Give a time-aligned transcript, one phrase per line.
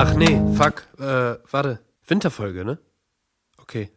[0.00, 0.86] Ach nee, fuck.
[1.00, 1.80] Äh, warte.
[2.06, 2.78] Winterfolge, ne?
[3.60, 3.90] Okay.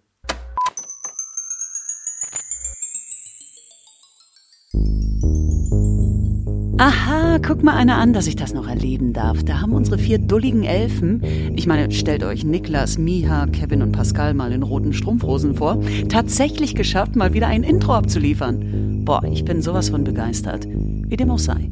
[6.80, 9.44] Aha, guck mal einer an, dass ich das noch erleben darf.
[9.44, 11.22] Da haben unsere vier dulligen Elfen,
[11.56, 15.80] ich meine, stellt euch Niklas, Miha, Kevin und Pascal mal in roten Strumpfhosen vor,
[16.10, 18.91] tatsächlich geschafft, mal wieder ein Intro abzuliefern.
[19.04, 20.68] Boah, ich bin sowas von begeistert.
[20.68, 21.70] Wie dem auch sei.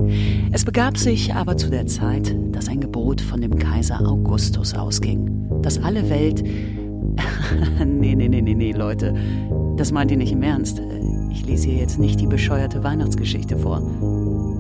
[0.52, 5.62] Es begab sich aber zu der Zeit, dass ein Gebot von dem Kaiser Augustus ausging,
[5.62, 6.44] dass alle Welt.
[7.86, 9.14] nee, nee, nee, nee, nee, Leute.
[9.78, 10.82] Das meint ihr nicht im Ernst.
[11.32, 13.82] Ich lese hier jetzt nicht die bescheuerte Weihnachtsgeschichte vor.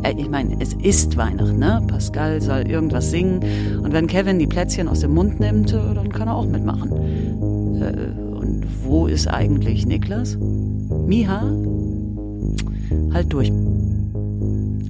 [0.03, 1.81] Äh, Ich meine, es ist Weihnachten, ne?
[1.87, 3.39] Pascal soll irgendwas singen
[3.83, 6.91] und wenn Kevin die Plätzchen aus dem Mund nimmt, äh, dann kann er auch mitmachen.
[7.81, 10.37] Äh, Und wo ist eigentlich Niklas?
[10.37, 11.51] Miha?
[13.13, 13.51] Halt durch.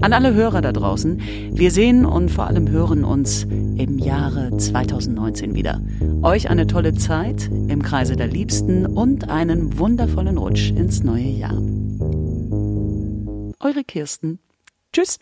[0.02, 5.56] An alle Hörer da draußen, wir sehen und vor allem hören uns im Jahre 2019
[5.56, 5.82] wieder.
[6.22, 11.58] Euch eine tolle Zeit im Kreise der Liebsten und einen wundervollen Rutsch ins neue Jahr.
[13.60, 14.40] Eure Kirsten.
[14.94, 15.20] Tschüss.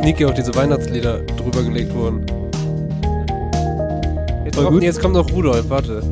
[0.00, 2.24] Sneaky auch diese Weihnachtslieder drüber gelegt wurden.
[4.44, 6.02] Jetzt, kommt, jetzt kommt noch Rudolf, warte.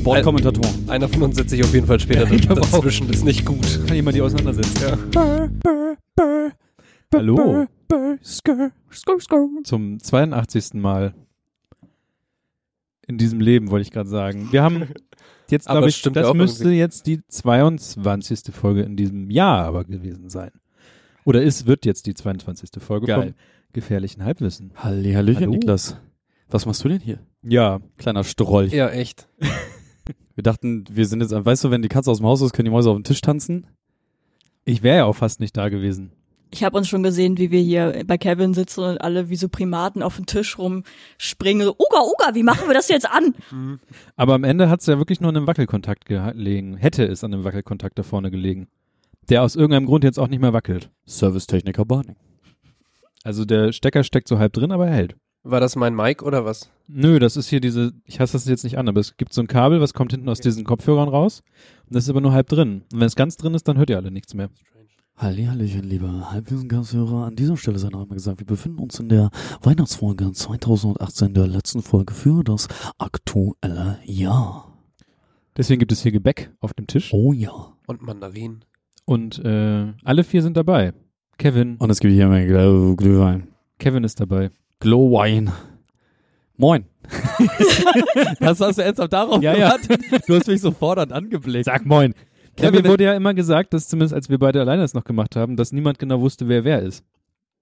[0.00, 0.88] Sportkommentatoren.
[0.88, 2.70] Einer von uns setzt sich auf jeden Fall später Ja, ich glaub auch.
[2.70, 3.06] dazwischen.
[3.08, 3.80] Das ist nicht gut.
[3.86, 5.10] Kann jemand die auseinandersetzen?
[7.14, 7.66] Hallo.
[9.64, 10.74] Zum 82.
[10.74, 11.14] Mal
[13.06, 14.48] in diesem Leben, wollte ich gerade sagen.
[14.52, 14.88] Wir haben
[15.50, 16.78] jetzt, Aber glaube ich, stimmt ja das auch müsste irgendwie.
[16.78, 18.54] jetzt die 22.
[18.54, 20.50] Folge in diesem Jahr aber gewesen sein.
[21.26, 22.70] Oder es wird jetzt die 22.
[22.78, 23.22] Folge Geil.
[23.22, 23.34] vom
[23.74, 24.72] gefährlichen Halbwissen.
[24.76, 25.52] Halli, Hallöchen, Hallo.
[25.52, 25.96] Niklas.
[26.48, 27.18] Was machst du denn hier?
[27.42, 28.72] Ja, Kleiner Strolch.
[28.72, 29.28] Ja, echt.
[30.40, 32.64] Wir dachten, wir sind jetzt, weißt du, wenn die Katze aus dem Haus ist, können
[32.64, 33.66] die Mäuse auf den Tisch tanzen?
[34.64, 36.12] ich wäre ja auch fast nicht da gewesen.
[36.50, 39.50] Ich habe uns schon gesehen, wie wir hier bei Kevin sitzen und alle wie so
[39.50, 41.66] Primaten auf den Tisch rumspringen.
[41.66, 43.34] So, Uga, Uga, wie machen wir das jetzt an?
[44.16, 46.78] Aber am Ende hat es ja wirklich nur an einem Wackelkontakt gelegen.
[46.78, 48.66] Hätte es an einem Wackelkontakt da vorne gelegen.
[49.28, 50.88] Der aus irgendeinem Grund jetzt auch nicht mehr wackelt.
[51.04, 52.16] Servicetechniker Barney.
[53.24, 55.16] Also der Stecker steckt so halb drin, aber er hält.
[55.42, 56.70] War das mein Mic oder was?
[56.86, 59.40] Nö, das ist hier diese, ich hasse das jetzt nicht an, aber es gibt so
[59.40, 61.42] ein Kabel, was kommt hinten aus diesen Kopfhörern raus.
[61.86, 62.82] Und das ist aber nur halb drin.
[62.92, 64.50] Und wenn es ganz drin ist, dann hört ihr alle nichts mehr.
[65.16, 67.26] Halli, Hallöchen, liebe Halbwissen-Gasthörer.
[67.26, 69.30] An dieser Stelle sei noch einmal gesagt, wir befinden uns in der
[69.62, 72.68] Weihnachtsfolge 2018, der letzten Folge für das
[72.98, 74.78] aktuelle Jahr.
[75.56, 77.12] Deswegen gibt es hier Gebäck auf dem Tisch.
[77.12, 77.52] Oh ja.
[77.86, 78.64] Und Mandarinen.
[79.04, 80.94] Und äh, alle vier sind dabei.
[81.38, 83.48] Kevin, Und es gibt hier immer Glühwein.
[83.78, 84.50] Kevin ist dabei.
[84.80, 85.52] Glowwein.
[86.56, 86.84] Moin.
[88.40, 89.76] das hast du ernsthaft darauf Ja, ja.
[89.76, 90.22] gewartet?
[90.28, 91.64] Du hast mich so fordernd angeblickt.
[91.64, 92.14] Sag moin.
[92.58, 95.34] Ja, mir wurde ja immer gesagt, dass zumindest als wir beide alleine das noch gemacht
[95.36, 97.04] haben, dass niemand genau wusste, wer wer ist,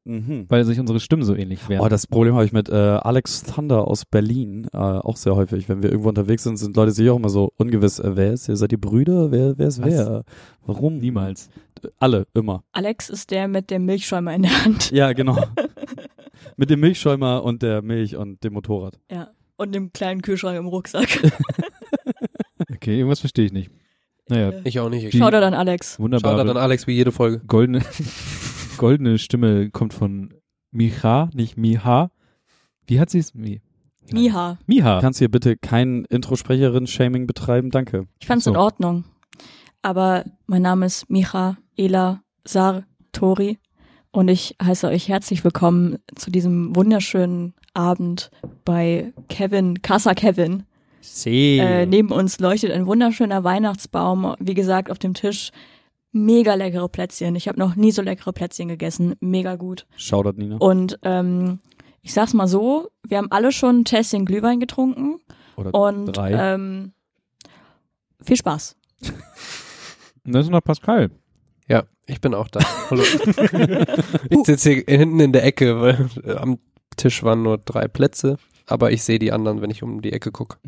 [0.04, 0.46] Mhm.
[0.48, 1.82] weil sich unsere Stimmen so ähnlich wären.
[1.82, 5.68] Oh, das Problem habe ich mit äh, Alex Thunder aus Berlin äh, auch sehr häufig.
[5.68, 7.98] Wenn wir irgendwo unterwegs sind, sind Leute sich auch immer so ungewiss.
[8.00, 8.56] Äh, wer ist ihr?
[8.56, 9.30] Seid ihr Brüder?
[9.30, 9.88] Wer, wer ist Was?
[9.90, 10.24] wer?
[10.66, 10.98] Warum?
[10.98, 11.50] Niemals.
[11.98, 12.64] Alle, immer.
[12.72, 14.90] Alex ist der mit dem Milchschäumer in der Hand.
[14.90, 15.36] Ja, genau.
[16.56, 18.98] mit dem Milchschäumer und der Milch und dem Motorrad.
[19.10, 19.30] Ja.
[19.56, 21.08] Und dem kleinen Kühlschrank im Rucksack.
[22.74, 23.70] Okay, irgendwas verstehe ich nicht.
[24.28, 25.04] Naja, Ich auch nicht.
[25.04, 25.94] Ich da dann Alex.
[25.96, 27.40] Schau wunderbare dann Alex wie jede Folge.
[27.46, 27.82] goldene,
[28.76, 30.34] goldene Stimme kommt von
[30.70, 32.10] Micha, nicht Miha.
[32.86, 33.34] Wie hat sie es?
[33.34, 33.60] Mi
[34.12, 34.58] Miha.
[34.66, 35.00] Miha.
[35.00, 37.70] Kannst du hier bitte kein Introsprecherin-Shaming betreiben?
[37.70, 38.06] Danke.
[38.20, 38.50] Ich fand's So.
[38.52, 39.04] in Ordnung.
[39.82, 43.58] Aber mein Name ist Micha Ela Sartori
[44.18, 48.32] und ich heiße euch herzlich willkommen zu diesem wunderschönen Abend
[48.64, 50.64] bei Kevin, Casa Kevin.
[51.00, 51.60] See.
[51.60, 54.34] Äh, neben uns leuchtet ein wunderschöner Weihnachtsbaum.
[54.40, 55.52] Wie gesagt, auf dem Tisch
[56.10, 57.36] mega leckere Plätzchen.
[57.36, 59.14] Ich habe noch nie so leckere Plätzchen gegessen.
[59.20, 59.86] Mega gut.
[59.96, 60.56] Shoutout, Nina.
[60.56, 61.60] Und ähm,
[62.02, 65.20] ich sag's mal so, wir haben alle schon ein Tässchen Glühwein getrunken
[65.54, 66.32] Oder und drei.
[66.32, 66.90] ähm,
[68.20, 68.74] viel Spaß.
[70.24, 71.12] Das ist noch Pascal.
[71.68, 72.60] Ja, ich bin auch da.
[72.90, 73.02] Hallo.
[74.30, 76.58] ich sitze hier hinten in der Ecke, weil äh, am
[76.96, 80.32] Tisch waren nur drei Plätze, aber ich sehe die anderen, wenn ich um die Ecke
[80.32, 80.58] gucke.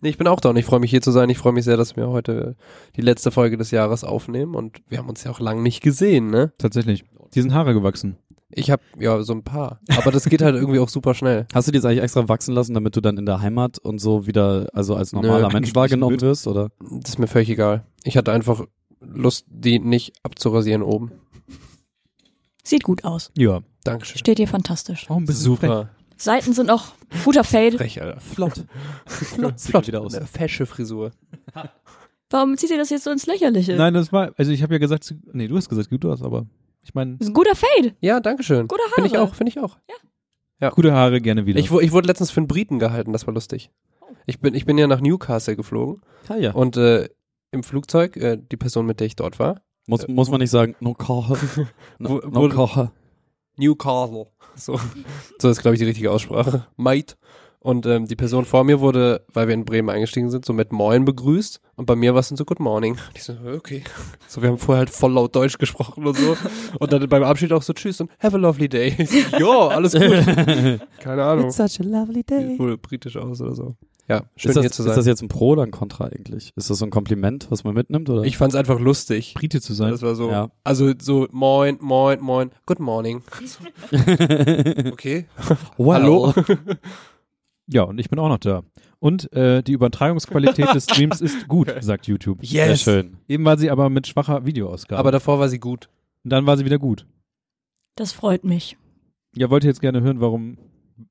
[0.00, 1.30] Nee, ich bin auch da und ich freue mich hier zu sein.
[1.30, 2.56] Ich freue mich sehr, dass wir heute
[2.94, 6.28] die letzte Folge des Jahres aufnehmen und wir haben uns ja auch lang nicht gesehen,
[6.28, 6.52] ne?
[6.58, 7.04] Tatsächlich.
[7.34, 8.18] Die sind Haare gewachsen.
[8.50, 11.46] Ich habe ja so ein paar, aber das geht halt irgendwie auch super schnell.
[11.54, 13.98] Hast du die jetzt eigentlich extra wachsen lassen, damit du dann in der Heimat und
[13.98, 16.68] so wieder, also als normaler Nö, Mensch wahrgenommen wirst, oder?
[17.00, 17.86] Das ist mir völlig egal.
[18.04, 18.62] Ich hatte einfach
[19.12, 21.12] Lust, die nicht abzurasieren oben.
[22.62, 23.30] Sieht gut aus.
[23.36, 23.62] Ja.
[23.84, 24.18] Dankeschön.
[24.18, 25.10] Steht dir fantastisch.
[25.10, 25.70] Auch ein bisschen frech.
[25.70, 25.90] Super.
[26.16, 26.92] Seiten sind auch
[27.24, 27.76] guter Fade.
[27.76, 28.20] Frech, Alter.
[28.20, 28.64] Flott.
[29.06, 29.58] Flott.
[29.58, 29.86] Sieht Flott.
[29.86, 30.14] wieder aus.
[30.14, 31.10] Eine fesche Frisur.
[32.30, 33.76] Warum zieht ihr das jetzt so ins Lächerliche?
[33.76, 36.46] Nein, das war, also ich habe ja gesagt, nee, du hast gesagt, gut aus, aber
[36.82, 37.94] ich meine, Das ist ein guter Fade.
[38.00, 38.66] Ja, Dankeschön.
[38.68, 38.94] Gute Haare.
[38.94, 39.76] Finde ich auch, finde ich auch.
[40.74, 41.60] gute Haare gerne wieder.
[41.60, 43.70] Ich, ich wurde letztens für einen Briten gehalten, das war lustig.
[44.26, 46.52] Ich bin, ich bin ja nach Newcastle geflogen Ah, ja.
[46.52, 47.08] und äh,
[47.54, 50.74] im Flugzeug, äh, die Person, mit der ich dort war, Muss, muss man nicht sagen,
[50.80, 51.38] no Koche.
[51.98, 52.90] No, no Koche.
[53.56, 54.26] Newcastle.
[54.56, 54.80] So,
[55.38, 56.66] so ist, glaube ich, die richtige Aussprache.
[56.76, 57.14] Mate.
[57.60, 60.70] Und ähm, die Person vor mir wurde, weil wir in Bremen eingestiegen sind, so mit
[60.70, 61.60] Moin begrüßt.
[61.76, 62.98] Und bei mir war es dann so Good Morning.
[63.14, 63.82] Ich so, okay.
[64.28, 66.36] So, wir haben vorher halt voll laut Deutsch gesprochen und so.
[66.78, 68.94] Und dann beim Abschied auch so Tschüss und Have a lovely day.
[68.98, 70.02] Ich so, jo, alles gut.
[71.00, 71.50] Keine Ahnung.
[71.50, 73.76] such a lovely Sieht wohl britisch aus oder so.
[74.08, 74.96] Ja, schön Ist das, hier zu ist sein.
[74.96, 76.52] das jetzt ein Pro oder ein Contra eigentlich?
[76.56, 78.22] Ist das so ein Kompliment, was man mitnimmt, oder?
[78.24, 79.32] ich fand's einfach lustig.
[79.34, 79.92] Brite zu sein.
[79.92, 80.50] Das war so, Ja.
[80.62, 83.22] also so Moin, Moin, Moin, Good Morning.
[84.92, 85.26] Okay.
[85.76, 85.94] wow.
[85.94, 86.34] Hallo?
[87.66, 88.62] Ja, und ich bin auch noch da.
[88.98, 92.44] Und äh, die Übertragungsqualität des Streams ist gut, sagt YouTube.
[92.44, 92.82] Sehr Yes.
[92.82, 93.16] schön.
[93.26, 94.98] Eben war sie aber mit schwacher Videoausgabe.
[94.98, 95.88] Aber davor war sie gut.
[96.24, 97.06] und dann war sie wieder gut.
[97.96, 98.76] Das freut mich.
[99.34, 100.58] Ja, wollt ihr jetzt gerne hören, warum?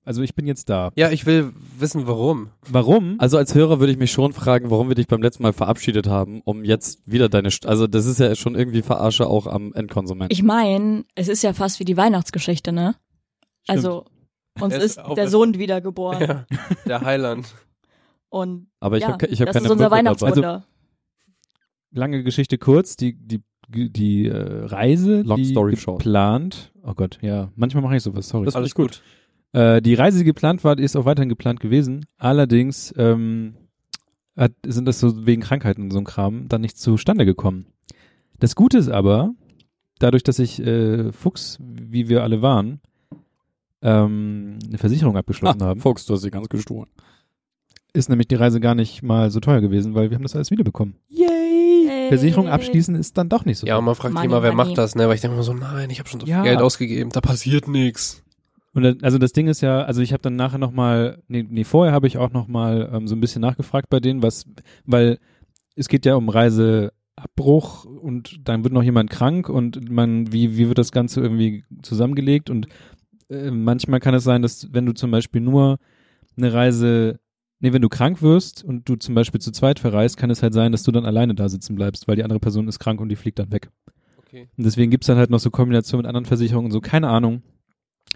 [0.06, 0.92] Also ich bin jetzt da.
[0.96, 2.50] Ja, ich will wissen, warum.
[2.70, 3.16] Warum?
[3.20, 6.08] Also als Hörer würde ich mich schon fragen, warum wir dich beim letzten Mal verabschiedet
[6.08, 9.74] haben, um jetzt wieder deine, St also das ist ja schon irgendwie Verarsche auch am
[9.74, 10.32] Endkonsument.
[10.32, 12.96] Ich meine, es ist ja fast wie die Weihnachtsgeschichte, ne?
[13.68, 14.06] Also,
[14.62, 16.22] uns ist ist der das- Sohn wiedergeboren.
[16.22, 16.46] Ja,
[16.86, 17.54] der Heiland.
[18.30, 19.92] Und Aber ich ja, habe ich hab das keine ist unser.
[19.92, 20.66] Weihnachtswunder.
[21.92, 22.96] Lange Geschichte kurz.
[22.96, 26.00] Die die die äh, Reise, Long die story short.
[26.00, 26.72] geplant.
[26.84, 27.52] Oh Gott, ja.
[27.56, 28.28] Manchmal mache ich sowas.
[28.28, 28.46] Sorry.
[28.46, 29.02] Das finde Alles ich gut.
[29.54, 32.06] Äh, die Reise, die geplant war, die ist auch weiterhin geplant gewesen.
[32.18, 33.56] Allerdings ähm,
[34.36, 37.68] hat, sind das so wegen Krankheiten und so ein Kram dann nicht zustande gekommen.
[38.40, 39.32] Das Gute ist aber,
[40.00, 42.82] dadurch, dass ich äh, Fuchs, wie wir alle waren,
[43.82, 46.90] ähm, eine Versicherung abgeschlossen Ah, haben, Fuchs, du hast sie ganz gestohlen.
[47.94, 50.52] ist nämlich die Reise gar nicht mal so teuer gewesen, weil wir haben das alles
[50.52, 50.96] wiederbekommen.
[51.10, 52.08] Yay.
[52.10, 53.86] Versicherung abschließen ist dann doch nicht so Ja, und teuer.
[53.86, 54.70] man fragt sich Money, immer, wer money.
[54.70, 55.08] macht das, ne?
[55.08, 56.44] Weil ich denke immer so, nein, ich habe schon so viel Ja.
[56.44, 58.23] Geld ausgegeben, da passiert nichts.
[58.74, 61.64] Und dann, also das Ding ist ja, also ich habe dann nachher nochmal, nee, nee,
[61.64, 64.46] vorher habe ich auch nochmal ähm, so ein bisschen nachgefragt bei denen, was,
[64.86, 65.20] weil
[65.76, 70.68] es geht ja um Reiseabbruch und dann wird noch jemand krank und man, wie, wie
[70.68, 72.68] wird das Ganze irgendwie zusammengelegt und
[73.30, 75.78] äh, manchmal kann es sein, dass wenn du zum Beispiel nur
[76.36, 77.20] eine Reise,
[77.60, 80.54] nee, wenn du krank wirst und du zum Beispiel zu zweit verreist, kann es halt
[80.54, 83.10] sein, dass du dann alleine da sitzen bleibst, weil die andere Person ist krank und
[83.10, 83.70] die fliegt dann weg.
[84.18, 84.48] Okay.
[84.58, 87.44] Und deswegen gibt's dann halt noch so Kombinationen mit anderen Versicherungen und so, keine Ahnung.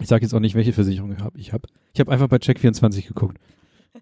[0.00, 1.38] Ich sage jetzt auch nicht, welche Versicherung ich habe.
[1.38, 3.38] Ich habe ich hab einfach bei Check24 geguckt.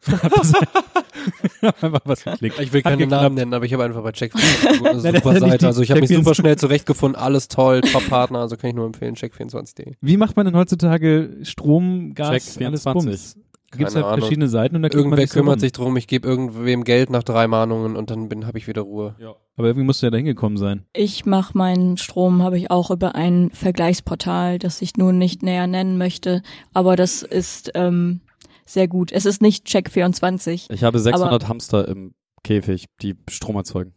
[1.62, 2.59] Einfach was geklickt.
[2.61, 3.23] Ich will keine geklappt.
[3.23, 4.33] Namen nennen, aber ich habe einfach bei Check
[4.65, 5.59] eine Nein, super Seite.
[5.59, 6.15] die Also ich habe mich Check24.
[6.17, 9.94] super schnell zurechtgefunden, alles toll, Top-Partner, also kann ich nur empfehlen, Check24.de.
[10.00, 12.67] Wie macht man denn heutzutage Strom, Gas, Check24.
[12.67, 13.37] alles Bums?
[13.76, 14.21] Gibt es halt Ahnung.
[14.21, 15.61] verschiedene Seiten und da klickt man Irgendwer sich kümmert rum.
[15.61, 18.83] sich drum, ich gebe irgendwem Geld nach drei Mahnungen und dann bin habe ich wieder
[18.83, 19.14] Ruhe.
[19.56, 20.85] Aber irgendwie musst du ja da hingekommen sein.
[20.92, 25.66] Ich mache meinen Strom, habe ich auch über ein Vergleichsportal, das ich nun nicht näher
[25.66, 26.42] nennen möchte,
[26.75, 28.21] aber das ist ähm,
[28.64, 29.12] sehr gut.
[29.12, 30.66] Es ist nicht Check24.
[30.73, 33.92] Ich habe 600 Hamster im Käfig, die Strom erzeugen.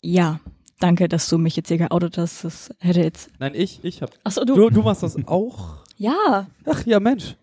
[0.00, 0.40] Ja,
[0.80, 2.44] danke, dass du mich jetzt hier geoutet hast.
[2.44, 3.30] Das hätte jetzt.
[3.38, 4.10] Nein, ich, ich hab.
[4.24, 4.54] Achso, du.
[4.54, 5.76] Du, du machst das auch?
[5.96, 6.46] Ja.
[6.66, 7.36] Ach ja, Mensch.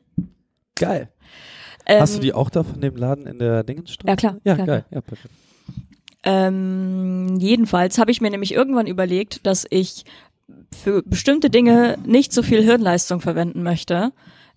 [0.79, 1.09] Geil.
[1.85, 4.07] Ähm, Hast du die auch da von dem Laden in der Dingenstraße?
[4.07, 4.85] Ja, klar, Ja, klar, geil.
[4.91, 5.33] Ja, perfekt.
[6.23, 10.03] Ähm, jedenfalls habe ich mir nämlich irgendwann überlegt, dass ich
[10.75, 14.11] für bestimmte Dinge nicht so viel Hirnleistung verwenden möchte.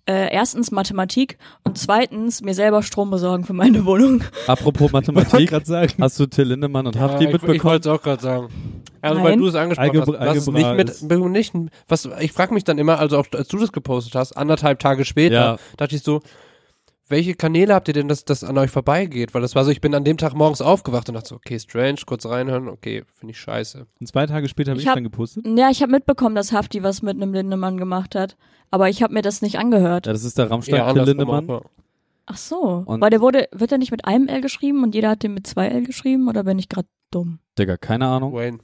[0.05, 4.21] Äh, erstens Mathematik und zweitens mir selber Strom besorgen für meine Wohnung.
[4.47, 5.93] Apropos Mathematik, gerade sagen.
[6.01, 7.63] hast du Till Lindemann und Hafti ich, ich mitbekommen?
[7.63, 8.47] wollte es auch gerade sagen.
[9.01, 9.23] Also Nein.
[9.25, 11.53] weil du es angesprochen Algebra- hast, was nicht mit, nicht,
[11.87, 15.05] was, ich frage mich dann immer, also auch, als du das gepostet hast, anderthalb Tage
[15.05, 15.57] später, Ja.
[15.77, 16.21] dachte ich so,
[17.13, 19.33] welche Kanäle habt ihr denn, dass das an euch vorbeigeht?
[19.33, 21.57] Weil das war so, ich bin an dem Tag morgens aufgewacht und dachte so, okay,
[21.59, 23.85] strange, kurz reinhören, okay, finde ich scheiße.
[23.99, 25.45] Und zwei Tage später habe Ich ich, hab- dann gepostet.
[25.47, 28.35] Ja, ich habe mitbekommen, dass Hafti was mit einem Lindemann gemacht hat,
[28.71, 30.07] aber ich habe mir das nicht angehört.
[30.07, 31.49] Ja, das ist der Rammstein andersrum Lindemann.
[31.49, 31.69] auch, ja.
[32.25, 35.09] Ach so, Und- weil der wurde, wird er nicht mit einem L geschrieben und jeder
[35.09, 37.39] hat den mit zwei L geschrieben oder bin ich gerade dumm?
[37.59, 38.33] Digga, keine Ahnung.
[38.33, 38.57] Wayne.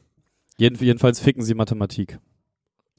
[0.58, 2.20] Jeden, jedenfalls ficken sie Mathematik.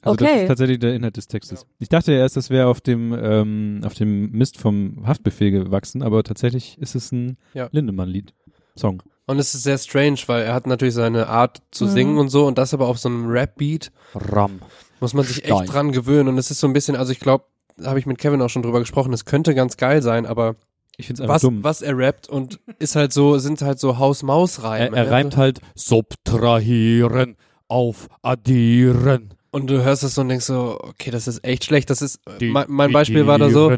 [0.03, 0.43] Also das Okay.
[0.43, 1.67] ist tatsächlich der Inhalt des Textes.
[1.79, 6.23] Ich dachte erst, das wäre auf dem ähm, auf dem Mist vom Haftbefehl gewachsen, aber
[6.23, 7.69] tatsächlich ist es ein Ja.
[7.73, 8.33] Lindemann-Lied.
[8.77, 9.03] Song.
[9.27, 11.91] Und es ist sehr strange, weil er hat natürlich seine Art zu Mhm.
[11.91, 14.61] singen und so und das aber auf so einem Rap-Beat Ram.
[15.01, 15.53] muss man sich Stein.
[15.65, 17.45] echt dran gewöhnen und es ist so ein bisschen, also ich glaube,
[17.77, 20.57] da habe ich mit Kevin auch schon drüber gesprochen, es könnte ganz geil sein, aber
[20.97, 21.63] Ich finde es einfach was, dumm.
[21.63, 24.97] was er rappt und ist halt so, sind halt so Haus-Maus-Reime.
[24.97, 25.11] Er, er ne?
[25.11, 27.37] reimt halt subtrahieren
[27.69, 29.35] auf addieren.
[29.53, 31.91] Und du hörst das so und denkst so, okay, das ist echt schlecht.
[31.91, 33.77] Das ist, mein, mein Beispiel war da so,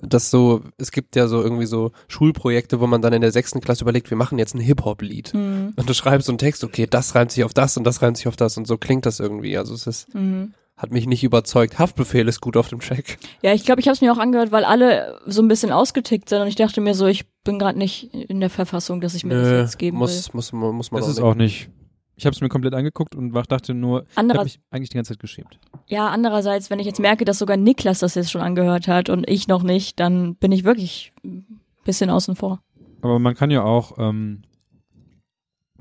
[0.00, 3.60] dass so, es gibt ja so irgendwie so Schulprojekte, wo man dann in der sechsten
[3.60, 5.32] Klasse überlegt, wir machen jetzt ein Hip-Hop-Lied.
[5.34, 5.74] Mhm.
[5.76, 8.16] Und du schreibst so einen Text, okay, das reimt sich auf das und das reimt
[8.16, 9.56] sich auf das und so klingt das irgendwie.
[9.56, 10.54] Also es ist, Mhm.
[10.76, 11.78] hat mich nicht überzeugt.
[11.78, 13.18] Haftbefehl ist gut auf dem Track.
[13.42, 16.28] Ja, ich glaube, ich habe es mir auch angehört, weil alle so ein bisschen ausgetickt
[16.30, 19.24] sind und ich dachte mir so, ich bin gerade nicht in der Verfassung, dass ich
[19.24, 20.00] mir das jetzt geben will.
[20.00, 21.24] muss, muss, muss, muss man das auch ist nicht.
[21.24, 21.70] auch nicht.
[22.16, 24.96] Ich habe es mir komplett angeguckt und dachte nur, ich habe Anderer, mich eigentlich die
[24.96, 25.58] ganze Zeit geschämt.
[25.86, 29.28] ja, andererseits, wenn ich jetzt merke, dass sogar Niklas das jetzt schon angehört hat und
[29.28, 32.60] ich noch nicht, dann bin ich wirklich ein bisschen außen vor.
[33.00, 34.42] Aber man kann ja auch ähm,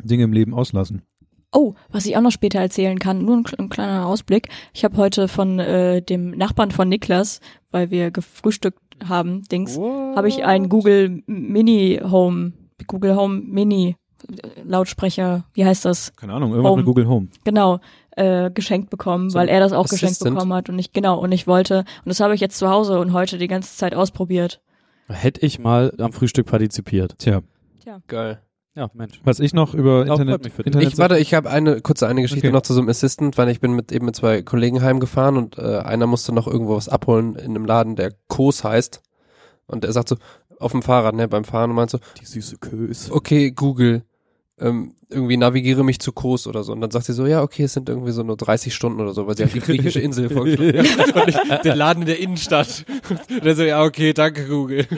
[0.04, 1.04] Dinge im Leben auslassen.
[1.54, 4.48] Oh, was ich auch noch später erzählen kann, nur ein, ein kleiner Ausblick.
[4.74, 10.30] Ich habe heute von äh, dem Nachbarn von Niklas, weil wir gefrühstückt haben, Dings, habe
[10.30, 12.54] ich einen Google Mini Home,
[12.88, 13.98] Google Home Mini
[14.64, 16.14] Lautsprecher, wie heißt das?
[16.16, 16.82] Keine Ahnung, irgendwas Home.
[16.82, 17.28] mit Google Home.
[17.44, 17.80] Genau,
[18.12, 20.36] äh, geschenkt bekommen, So weil er das auch geschenkt Assistant.
[20.36, 23.00] bekommen hat und ich genau und ich wollte und das habe ich jetzt zu Hause
[23.00, 24.62] und heute die ganze Zeit ausprobiert.
[25.08, 27.16] Hätte ich mal am Frühstück partizipiert.
[27.20, 27.42] Tja,
[28.08, 28.40] Geil.
[28.74, 29.20] Ja, Mensch.
[29.26, 30.62] was ich noch über freut Internet, mich für.
[30.62, 32.54] Internet Ich warte, ich habe eine kurze eine Geschichte Okay.
[32.54, 35.58] noch zu so einem Assistant, weil ich bin mit eben mit zwei Kollegen heimgefahren und
[35.58, 39.02] äh, einer musste noch irgendwo was abholen in einem Laden, der Kos heißt.
[39.68, 40.16] Und er sagt so,
[40.58, 43.12] auf dem Fahrrad, ne, beim Fahren und meint so, Die süße Kös.
[43.12, 44.04] okay, Google,
[44.62, 46.72] ähm, irgendwie navigiere mich zu Kos oder so.
[46.72, 49.14] Und dann sagt sie so, ja, okay, es sind irgendwie so nur 30 Stunden oder
[49.14, 50.78] so, weil sie hat die griechische Insel vorgeschlagen.
[51.16, 52.86] und ich, der Laden in der Innenstadt.
[53.10, 54.86] Und er so, ja, okay, danke, Google.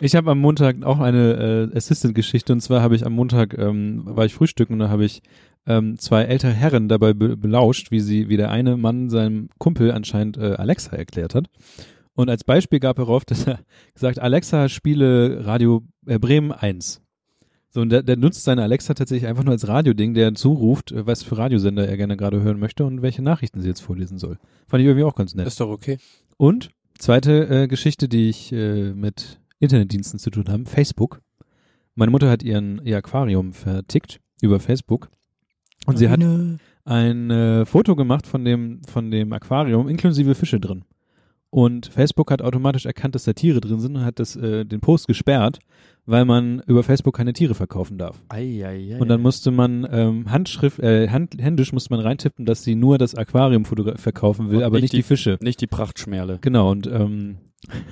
[0.00, 4.02] Ich habe am Montag auch eine äh, Assistant-Geschichte und zwar habe ich am Montag ähm,
[4.04, 5.22] war ich frühstücken und da habe ich
[5.66, 9.90] ähm, zwei ältere Herren dabei be belauscht, wie sie, wie der eine Mann seinem Kumpel
[9.90, 11.46] anscheinend äh, Alexa erklärt hat.
[12.14, 13.58] Und als Beispiel gab er auf, dass er
[13.94, 17.02] gesagt, Alexa spiele Radio äh, Bremen 1.
[17.70, 21.06] So, und der, der nutzt seine Alexa tatsächlich einfach nur als Radioding, der zuruft, äh,
[21.06, 24.38] was für Radiosender er gerne gerade hören möchte und welche Nachrichten sie jetzt vorlesen soll.
[24.66, 25.46] Fand ich irgendwie auch ganz nett.
[25.46, 25.98] Ist doch okay.
[26.36, 31.20] Und zweite äh, Geschichte, die ich äh, mit Internetdiensten zu tun habe, Facebook.
[31.94, 35.10] Meine Mutter hat ihren ihr Aquarium vertickt über Facebook
[35.86, 36.20] und sie hat
[36.84, 40.84] ein äh, Foto gemacht von dem von dem Aquarium inklusive Fische drin.
[41.50, 44.80] Und Facebook hat automatisch erkannt, dass da Tiere drin sind und hat das äh, den
[44.80, 45.60] Post gesperrt,
[46.08, 48.22] weil man über Facebook keine Tiere verkaufen darf.
[48.30, 48.98] Eieiei.
[48.98, 52.96] Und dann musste man ähm, Handschrift, äh, hand, händisch musste man reintippen, dass sie nur
[52.96, 55.38] das Aquarium verkaufen will, aber nicht nicht die, die- Fische.
[55.42, 56.38] Nicht die Prachtschmerle.
[56.40, 57.36] Genau, und, ähm,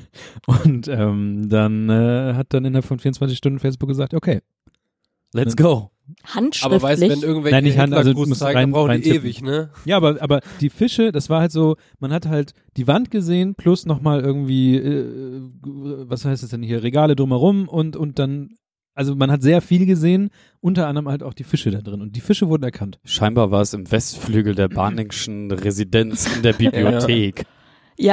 [0.47, 4.41] und ähm, dann äh, hat dann innerhalb von 24 Stunden Facebook gesagt, okay.
[5.35, 5.91] Let's go.
[6.25, 6.65] Handschriftlich.
[6.65, 9.11] Aber weißt du, wenn irgendwelche Nein, nicht Hand, also muss zeigen, rein- dann brauchen die
[9.11, 9.21] reintippen.
[9.23, 9.71] ewig, ne?
[9.85, 13.55] Ja, aber, aber die Fische, das war halt so, man hat halt die Wand gesehen,
[13.55, 15.05] plus nochmal irgendwie, äh,
[15.65, 18.51] was heißt es denn hier, Regale drumherum und, und dann,
[18.95, 22.01] also man hat sehr viel gesehen, unter anderem halt auch die Fische da drin.
[22.01, 22.99] Und die Fische wurden erkannt.
[23.05, 27.41] Scheinbar war es im Westflügel der Barningschen Residenz in der Bibliothek.
[27.41, 27.45] Ja,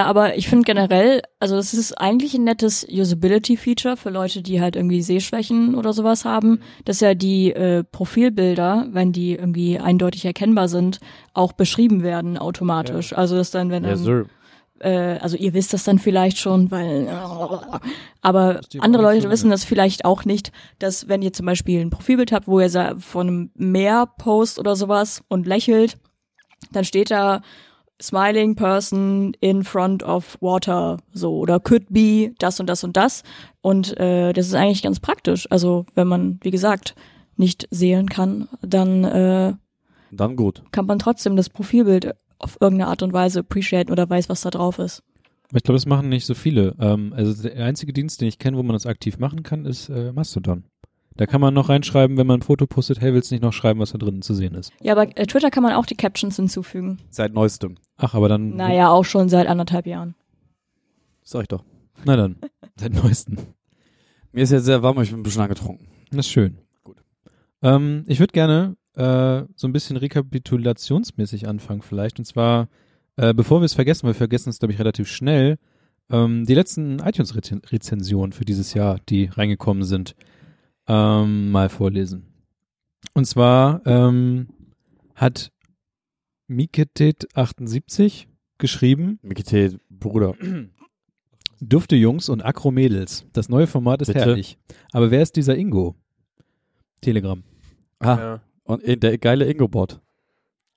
[0.05, 4.77] aber ich finde generell, also das ist eigentlich ein nettes Usability-Feature für Leute, die halt
[4.77, 10.69] irgendwie Sehschwächen oder sowas haben, dass ja die äh, Profilbilder, wenn die irgendwie eindeutig erkennbar
[10.69, 10.99] sind,
[11.33, 13.11] auch beschrieben werden automatisch.
[13.13, 14.25] Also dass dann, wenn Ja, dann, Sir.
[14.79, 17.09] äh, also ihr wisst das dann vielleicht schon, weil
[18.21, 22.31] aber andere Leute wissen das vielleicht auch nicht, dass wenn ihr zum Beispiel ein Profilbild
[22.31, 25.97] habt, wo ihr von einem Meer post oder sowas und lächelt,
[26.71, 27.41] dann steht da
[28.03, 33.23] smiling person in front of water so oder could be das und das und das
[33.61, 35.47] und äh, das ist eigentlich ganz praktisch.
[35.49, 36.95] Also wenn man wie gesagt
[37.37, 39.53] nicht sehen kann, dann äh,
[40.11, 40.63] Dann gut.
[40.71, 44.49] kann man trotzdem das Profilbild auf irgendeine Art und Weise appreciaten oder weiß, was da
[44.49, 45.01] drauf ist.
[45.55, 46.75] Ich glaube, das machen nicht so viele.
[46.79, 49.89] Ähm, also der einzige Dienst, den ich kenne, wo man das aktiv machen kann, ist
[49.89, 50.65] äh, Mastodon.
[51.15, 53.53] Da kann man noch reinschreiben, wenn man ein Foto postet, hey, willst du nicht noch
[53.53, 54.71] schreiben, was da drinnen zu sehen ist?
[54.81, 56.99] Ja, aber äh, Twitter kann man auch die Captions hinzufügen.
[57.09, 57.75] Seit neuestem.
[57.97, 58.55] Ach, aber dann.
[58.55, 60.15] Naja, auch schon seit anderthalb Jahren.
[61.23, 61.63] Sag ich doch.
[62.05, 62.37] Na dann.
[62.75, 63.37] Seit neuesten.
[64.31, 65.87] Mir ist jetzt sehr warm, ich bin ein bisschen angetrunken.
[66.09, 66.57] Das ist schön.
[66.83, 66.97] Gut.
[67.61, 72.17] Ähm, ich würde gerne äh, so ein bisschen rekapitulationsmäßig anfangen vielleicht.
[72.17, 72.67] Und zwar,
[73.15, 75.59] äh, bevor wir es vergessen, weil wir vergessen es, glaube ich, relativ schnell,
[76.11, 80.15] ähm, die letzten iTunes-Rezensionen für dieses Jahr, die reingekommen sind,
[80.87, 82.25] ähm, mal vorlesen.
[83.13, 84.47] Und zwar ähm,
[85.15, 85.51] hat
[86.49, 88.25] Miketet78
[88.57, 89.19] geschrieben.
[89.21, 90.35] Mikite, Bruder.
[91.59, 93.25] Dufte Jungs und Akro Mädels.
[93.33, 94.19] Das neue Format ist Bitte?
[94.19, 94.57] herrlich.
[94.91, 95.95] Aber wer ist dieser Ingo?
[97.01, 97.43] Telegram.
[97.99, 98.41] Ah, Ja.
[98.63, 99.99] und äh, der geile Ingo-Bot.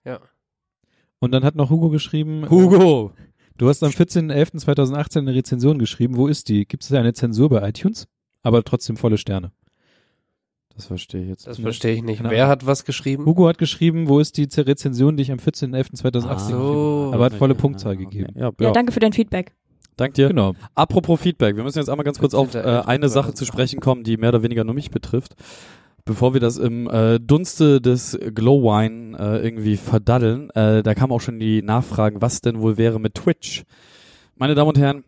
[0.05, 0.21] ja.
[1.19, 2.49] Und dann hat noch Hugo geschrieben.
[2.51, 3.11] Hugo!
[3.57, 6.17] Du hast am 14.11.2018 eine Rezension geschrieben.
[6.17, 6.67] Wo ist die?
[6.67, 8.07] Gibt es eine Zensur bei iTunes?
[8.43, 9.51] Aber trotzdem volle Sterne.
[10.77, 11.47] Das verstehe ich jetzt.
[11.47, 12.19] Das verstehe ich nicht.
[12.19, 13.25] Keine Wer hat was geschrieben?
[13.25, 16.35] Hugo hat geschrieben, wo ist die Rezension, die ich am 14.11.2018 Ah.
[16.35, 17.05] geschrieben So.
[17.07, 17.15] habe.
[17.15, 18.05] Aber hat volle Ja, Punktzahl okay.
[18.05, 18.33] gegeben.
[18.37, 18.53] Ja, ja.
[18.61, 19.53] Ja, danke für dein Feedback.
[19.97, 20.29] Dank dir.
[20.29, 20.53] Genau.
[20.75, 22.85] Apropos Feedback, wir müssen jetzt einmal ganz kurz auf äh, 14.11.
[22.87, 25.35] eine Sache zu sprechen kommen, die mehr oder weniger nur mich betrifft.
[26.05, 31.21] Bevor wir das im äh, Dunste des Glowwine äh, irgendwie verdaddeln, äh, da kamen auch
[31.23, 33.65] schon die Nachfragen, was denn wohl wäre mit Twitch.
[34.37, 35.05] Meine Damen und Herren,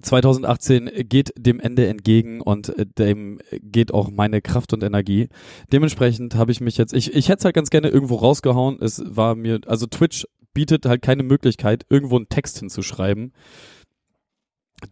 [0.00, 5.28] 2018 geht dem Ende entgegen und äh, dem geht auch meine Kraft und Energie.
[5.72, 8.78] Dementsprechend habe ich mich jetzt, ich, ich hätte es halt ganz gerne irgendwo rausgehauen.
[8.80, 13.32] Es war mir, also Twitch bietet halt keine Möglichkeit, irgendwo einen Text hinzuschreiben,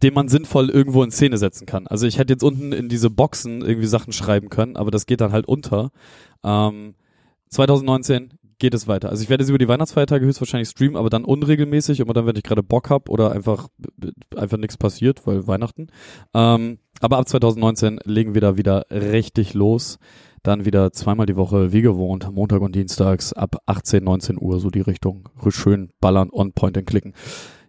[0.01, 1.87] den man sinnvoll irgendwo in Szene setzen kann.
[1.87, 5.21] Also ich hätte jetzt unten in diese Boxen irgendwie Sachen schreiben können, aber das geht
[5.21, 5.91] dann halt unter.
[6.43, 6.95] Ähm,
[7.49, 9.09] 2019 geht es weiter.
[9.09, 12.35] Also ich werde es über die Weihnachtsfeiertage höchstwahrscheinlich streamen, aber dann unregelmäßig, immer dann, wenn
[12.35, 13.67] ich gerade Bock hab oder einfach
[14.37, 15.87] einfach nichts passiert, weil Weihnachten.
[16.33, 19.97] Ähm, aber ab 2019 legen wir da wieder richtig los.
[20.43, 24.69] Dann wieder zweimal die Woche, wie gewohnt, Montag und Dienstags ab 18, 19 Uhr, so
[24.69, 25.29] die Richtung.
[25.49, 27.13] Schön ballern, on point und klicken.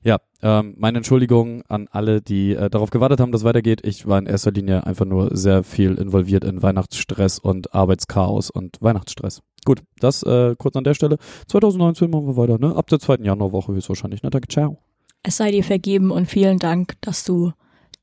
[0.05, 3.87] Ja, ähm, meine Entschuldigung an alle, die äh, darauf gewartet haben, dass es weitergeht.
[3.87, 8.79] Ich war in erster Linie einfach nur sehr viel involviert in Weihnachtsstress und Arbeitschaos und
[8.81, 9.43] Weihnachtsstress.
[9.65, 11.19] Gut, das äh, kurz an der Stelle.
[11.47, 12.75] 2019 machen wir weiter, ne?
[12.75, 14.25] Ab der zweiten Januarwoche höchstwahrscheinlich.
[14.25, 14.31] Ne?
[14.31, 14.79] Danke, ciao.
[15.23, 17.53] Es sei dir vergeben und vielen Dank, dass du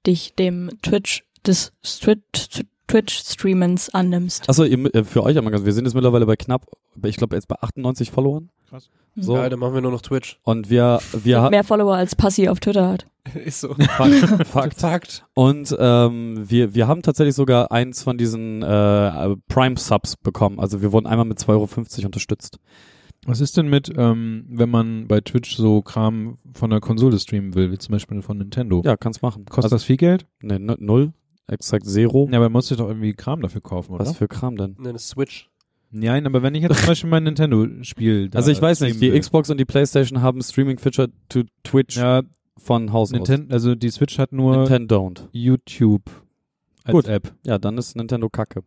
[0.07, 4.49] dich dem Twitch des Strit- Twitch-Streamens annimmst.
[4.49, 6.65] Achso, ihr, äh, für euch einmal ganz, wir sind jetzt mittlerweile bei knapp,
[7.03, 8.49] ich glaube jetzt bei 98 Followern.
[9.15, 9.35] So.
[9.35, 10.39] Ja, dann machen wir nur noch Twitch.
[10.43, 13.07] Und wir, wir haben Mehr Follower als Passi auf Twitter hat.
[13.45, 13.73] Ist so.
[13.73, 14.13] Fakt,
[14.47, 14.79] Fakt.
[14.79, 15.25] Fakt.
[15.33, 20.59] Und ähm, wir, wir haben tatsächlich sogar eins von diesen äh, Prime-Subs bekommen.
[20.59, 22.59] Also wir wurden einmal mit 2,50 Euro unterstützt.
[23.25, 27.53] Was ist denn mit, ähm, wenn man bei Twitch so Kram von der Konsole streamen
[27.53, 28.81] will, wie zum Beispiel von Nintendo?
[28.85, 29.45] Ja, kannst machen.
[29.45, 30.25] Kostet also, das viel Geld?
[30.41, 31.11] Nee, n- null.
[31.49, 32.27] Exakt zero.
[32.31, 34.05] Ja, aber man muss sich doch irgendwie Kram dafür kaufen, oder?
[34.05, 34.75] Was für Kram denn?
[34.79, 35.49] Eine Switch.
[35.91, 39.19] Nein, aber wenn ich jetzt zum Beispiel mein Nintendo-Spiel Also ich weiß nicht, die will.
[39.19, 42.21] Xbox und die Playstation haben Streaming-Feature to Twitch Ja,
[42.57, 43.13] von Haus aus.
[43.13, 45.27] Nintendo, also die Switch hat nur Nintendo don't.
[45.31, 46.03] YouTube
[46.83, 47.07] als Gut.
[47.07, 47.33] App.
[47.43, 48.61] Ja, dann ist Nintendo kacke.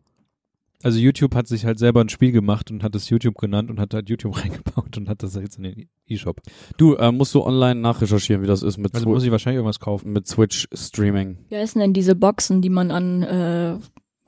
[0.83, 3.79] Also YouTube hat sich halt selber ein Spiel gemacht und hat es YouTube genannt und
[3.79, 6.41] hat halt YouTube reingebaut und hat das jetzt in den E-Shop.
[6.77, 9.57] Du, äh, musst du online nachrecherchieren, wie das ist mit, Also Swi- muss ich wahrscheinlich
[9.57, 10.11] irgendwas kaufen.
[10.13, 11.37] mit Switch-Streaming.
[11.49, 13.77] Wie heißen denn diese Boxen, die man an äh,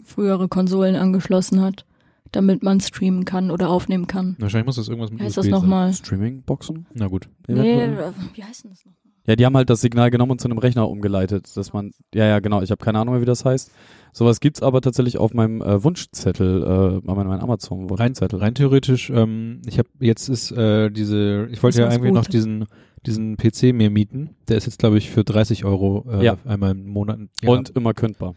[0.03, 1.85] frühere Konsolen angeschlossen hat,
[2.31, 4.35] damit man streamen kann oder aufnehmen kann?
[4.39, 5.93] Wahrscheinlich muss das irgendwas mit Wie heißt USB das nochmal?
[5.93, 6.75] Streaming-Boxen?
[6.75, 6.85] sein.
[6.93, 7.29] Na gut.
[7.47, 8.93] Nee, äh, wie heißt denn das noch?
[9.27, 12.25] Ja, die haben halt das Signal genommen und zu einem Rechner umgeleitet, dass man, ja,
[12.27, 13.71] ja, genau, ich habe keine Ahnung mehr, wie das heißt.
[14.17, 18.39] Sowas gibt's aber tatsächlich auf meinem äh, Wunschzettel, äh, auf meinem Rein, Amazon-Wunschzettel.
[18.39, 22.65] rein theoretisch, ähm, ich habe jetzt ist äh, diese, ich wollte ja irgendwie noch diesen
[23.05, 24.29] diesen PC mir mieten.
[24.47, 26.37] Der ist jetzt glaube ich für 30 Euro äh, Ja.
[26.45, 27.19] einmal im Monat.
[27.43, 27.49] Ja.
[27.49, 28.35] Und immer kündbar.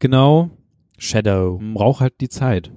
[0.00, 0.50] genau,
[0.98, 1.58] Shadow.
[1.74, 2.70] braucht halt die Zeit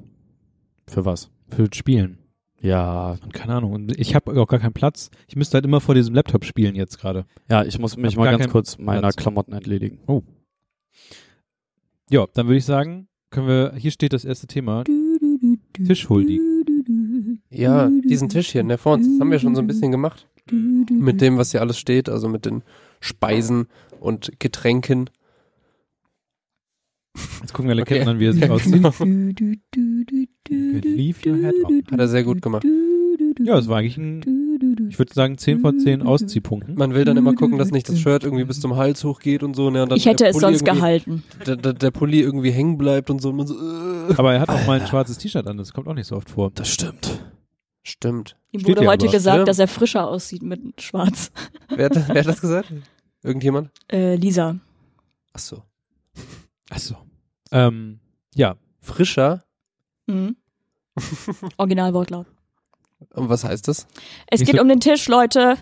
[0.88, 1.30] Für was?
[1.50, 2.20] für Spielen.
[2.62, 3.74] Ja, Und keine Ahnung.
[3.74, 5.12] Und ich habe auch gar keinen Platz.
[5.28, 7.26] Ich müsste halt immer vor diesem Laptop spielen jetzt gerade.
[7.50, 9.16] ja, ich muss mich Hab mal ganz kurz meiner Platz.
[9.18, 10.00] Klamotten entledigen.
[12.10, 14.84] Ja, dann würde ich sagen, können wir, hier steht das erste Thema,
[15.86, 16.40] Tischhuldi.
[17.52, 20.28] Ja, diesen Tisch hier, ne, vor uns, das haben wir schon so ein bisschen gemacht.
[20.52, 22.64] Mit dem, was hier alles steht, also mit den
[23.00, 23.68] Speisen
[24.00, 25.10] und Getränken.
[27.42, 27.98] Jetzt gucken wir alle Okay.
[28.00, 28.74] Ketten an, wie er sich Ja, aussieht.
[28.74, 28.94] genau.
[30.50, 31.72] Leave your head up.
[31.92, 32.66] Hat er sehr gut gemacht.
[33.40, 34.49] Ja, es war eigentlich ein,
[34.90, 36.76] ich würde sagen, 10 von 10 Ausziehpunkten.
[36.76, 39.56] Man will dann immer gucken, dass nicht das Shirt irgendwie bis zum Hals hochgeht und
[39.56, 39.70] so.
[39.70, 41.24] Ne, und dann Ich hätte es Pulli sonst gehalten.
[41.46, 43.30] Der, der, der Pulli irgendwie hängen bleibt und so.
[43.30, 44.14] Und man so äh.
[44.18, 46.30] Aber er hat auch mal ein schwarzes T-Shirt an, das kommt auch nicht so oft
[46.30, 46.52] vor.
[46.54, 47.20] Das stimmt.
[47.84, 48.36] Stimmt.
[48.52, 49.12] Ihm wurde heute aber.
[49.12, 49.48] gesagt, Stimmt.
[49.48, 51.32] dass er frischer aussieht mit Schwarz.
[51.70, 52.72] Wer hat, wer hat das gesagt?
[53.24, 53.72] Irgendjemand?
[53.92, 54.58] Äh, Lisa.
[55.34, 55.64] Ach so.
[56.70, 56.96] Achso.
[57.52, 58.00] Ähm,
[58.36, 59.44] ja, Frischer?
[60.08, 60.36] Mhm.
[61.58, 62.28] Originalwortlaut.
[63.14, 63.88] Und was heißt das?
[64.28, 65.58] Es geht so- um den Tisch, Leute.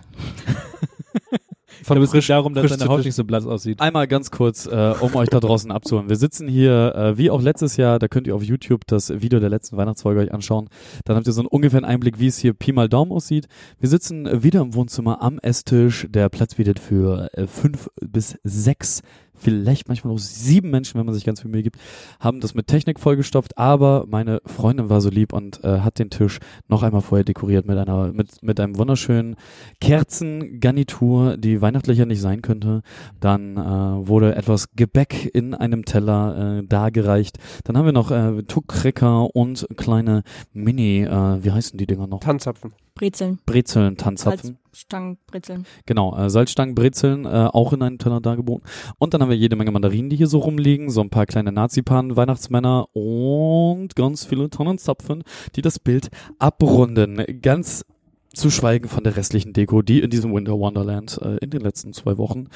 [1.87, 3.05] aber es geht darum, dass zu Haut Tisch.
[3.05, 3.79] nicht so blass aussieht.
[3.79, 6.09] Einmal ganz kurz, äh, um euch da draußen abzuholen.
[6.09, 9.39] Wir sitzen hier, äh, wie auch letztes Jahr, da könnt ihr auf YouTube das Video
[9.39, 10.69] der letzten Weihnachtsfolge euch anschauen.
[11.05, 13.47] Dann habt ihr so einen ungefähren Einblick, wie es hier Pi mal Daumen aussieht.
[13.79, 16.07] Wir sitzen wieder im Wohnzimmer am Esstisch.
[16.09, 19.01] Der Platz bietet für äh, fünf bis sechs
[19.37, 21.77] vielleicht manchmal auch sieben Menschen, wenn man sich ganz viel Mühe gibt,
[22.19, 26.09] haben das mit Technik vollgestopft, aber meine Freundin war so lieb und äh, hat den
[26.09, 29.35] Tisch noch einmal vorher dekoriert mit einer, mit, mit einem wunderschönen
[29.79, 32.81] Kerzengarnitur, die weihnachtlicher nicht sein könnte.
[33.19, 37.37] Dann äh, wurde etwas Gebäck in einem Teller äh, dargereicht.
[37.63, 40.23] Dann haben wir noch äh, Tuckcracker und kleine
[40.53, 42.19] Mini, äh, wie heißen die Dinger noch?
[42.19, 42.73] Tanzapfen.
[42.95, 43.39] Brezeln.
[43.45, 44.57] Brezeln, Tanzapfen.
[44.77, 45.65] Salzstangenbrezeln.
[45.87, 48.67] Genau, äh, Salzstangenbrezeln äh, auch in einen Teller dargeboten.
[48.99, 51.51] Und dann haben wir jede Menge Mandarinen, die hier so rumliegen, so ein paar kleine
[51.51, 55.23] Nazipanen, Weihnachtsmänner und ganz viele Tonnenzapfen,
[55.55, 57.23] die das Bild abrunden.
[57.41, 57.85] Ganz
[58.33, 61.93] zu schweigen von der restlichen Deko, die in diesem Winter Wonderland äh, in den letzten
[61.93, 62.47] zwei Wochen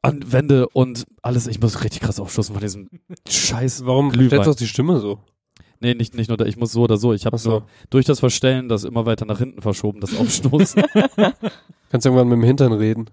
[0.00, 2.88] an Wände und alles, ich muss richtig krass aufstoßen von diesem
[3.28, 4.28] scheiß Warum Glühwein.
[4.28, 5.18] stellst du auch die Stimme so?
[5.80, 7.12] Nee, nicht, nicht nur, da, ich muss so oder so.
[7.12, 7.50] Ich habe so.
[7.50, 10.82] nur durch das Verstellen das immer weiter nach hinten verschoben, das Aufstoßen.
[11.90, 13.06] Kannst irgendwann mit dem Hintern reden.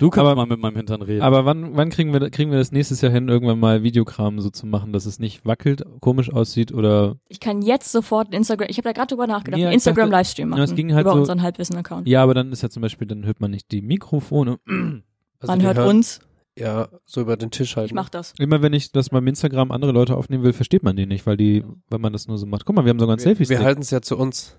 [0.00, 1.20] Du kannst Aber- mal mit meinem Hintern reden.
[1.22, 4.48] Aber wann, wann kriegen wir, kriegen wir das nächstes Jahr hin, irgendwann mal Videokram so
[4.48, 8.78] zu machen, dass es nicht wackelt, komisch aussieht oder Ich kann jetzt sofort Instagram, ich
[8.78, 10.62] habe da gerade drüber nachgedacht, Ja, ich Instagram dachte- Livestream Ja, machen.
[10.64, 12.08] es ging halt über so- unseren Halbwissen-Account.
[12.08, 14.58] ja, aber dann ist ja zum Beispiel, dann hört man nicht die Mikrofone.
[15.38, 16.20] Also Man hört hören- uns,
[16.58, 17.88] Ja, so über den Tisch halt.
[17.88, 18.32] ich mach das.
[18.38, 21.36] Immer wenn ich das beim Instagram andere Leute aufnehmen will, versteht man die nicht, weil
[21.36, 22.64] die, wenn man das nur so macht.
[22.64, 23.48] Guck mal, wir haben sogar ein Selfie.
[23.48, 24.56] wir halten es ja zu uns.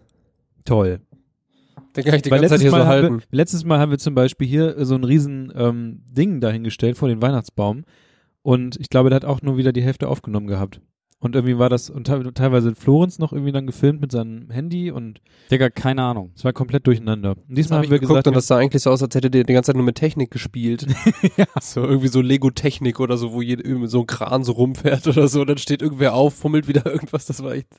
[0.66, 1.02] toll.
[1.96, 3.20] Den kann ich die Weil ganze Zeit letztes hier Mal, so haben halten.
[3.20, 7.08] wir, letztes Mal haben wir zum Beispiel hier so ein riesen ähm, Ding dahingestellt vor
[7.10, 7.86] den Weihnachtsbaum
[8.44, 10.80] und ich glaube, der hat auch nur wieder die Hälfte aufgenommen gehabt.
[11.20, 14.52] Und irgendwie war das, und te teilweise hat Florenz noch irgendwie dann gefilmt mit seinem
[14.52, 16.32] Handy und Digga, keine Ahnung.
[16.36, 17.32] es war komplett durcheinander.
[17.32, 19.32] Und diesmal hab haben wir geguckt gesagt, und das sah eigentlich so aus, als hätte
[19.32, 20.86] der die ganze Zeit nur mit Technik gespielt.
[21.38, 21.46] ja.
[21.60, 25.42] So irgendwie so Lego-Technik oder so, wo jede, so ein Kran so rumfährt oder so.
[25.42, 27.26] Und dann steht irgendwer auf, fummelt wieder irgendwas.
[27.26, 27.70] Das war echt,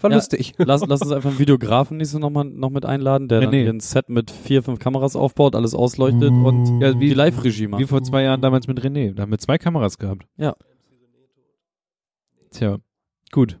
[0.00, 0.16] war Ja.
[0.16, 0.52] lustig.
[0.58, 3.56] Lass, lass uns einfach einen Videografen nächstes noch mal noch mit einladen, der dann Nee,
[3.56, 3.62] nee.
[3.64, 7.66] hier ein Set mit vier, fünf Kameras aufbaut, alles ausleuchtet und ja, wie, die Live-Regie
[7.66, 7.80] macht.
[7.82, 9.14] wie vor zwei Jahren damals mit René.
[9.14, 10.26] Da haben wir zwei Kameras gehabt.
[10.36, 10.54] Ja.
[12.54, 12.78] Tja,
[13.32, 13.58] gut.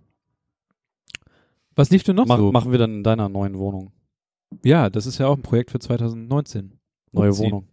[1.74, 2.52] Was lief denn noch Mach, so?
[2.52, 3.92] Machen wir dann in deiner neuen Wohnung.
[4.62, 6.78] Ja, das ist ja auch ein Projekt für 2019.
[7.10, 7.46] Neue Umziehen.
[7.46, 7.68] Wohnung.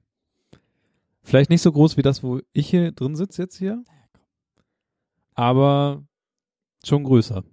[1.21, 3.83] Vielleicht nicht so groß wie das, wo ich hier drin sitze jetzt hier.
[5.35, 6.03] Aber
[6.83, 7.43] schon größer.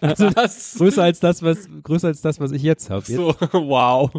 [0.00, 3.04] Also das, Größer als das, was größer als das, was ich jetzt habe.
[3.04, 4.10] so, wow.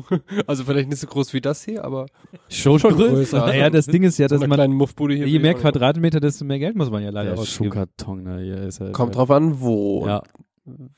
[0.48, 2.08] Also vielleicht nicht so groß wie das hier, aber
[2.50, 3.46] Schon, schon größer.
[3.46, 5.28] Naja, das Ding ist ja, so dass man Muffbude hier.
[5.28, 7.72] je mehr Quadratmeter, desto mehr Geld muss man ja leider Der ausgeben.
[7.72, 8.94] Schuhkarton, ne, hier ist halt.
[8.94, 10.06] Kommt drauf an, wo.
[10.08, 10.24] Ja.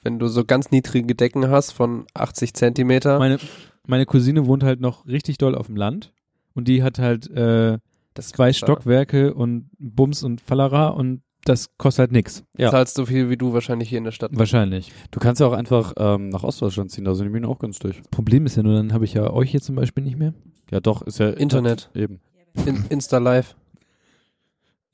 [0.02, 3.38] Wenn du so ganz niedrige Decken hast von 80 Zentimeter, Meine,
[3.86, 6.14] meine Cousine wohnt halt noch richtig doll auf dem Land
[6.54, 7.78] und die hat halt äh,
[8.14, 12.44] das zwei Stockwerke und Bums und Fallera und das kostet halt nix.
[12.58, 12.72] Ja.
[12.72, 14.32] Zahlst so viel wie du wahrscheinlich hier in der Stadt.
[14.34, 14.92] Wahrscheinlich.
[15.12, 18.02] Du kannst ja auch einfach ähm, nach Ostdeutschland ziehen, da sind die Mieten auch günstig.
[18.12, 20.34] Problem ist ja nur, dann habe ich ja euch hier zum Beispiel nicht mehr.
[20.72, 21.90] Ja, doch, ist ja Internet.
[21.96, 22.20] Eben.
[22.66, 23.56] In, Insta Live.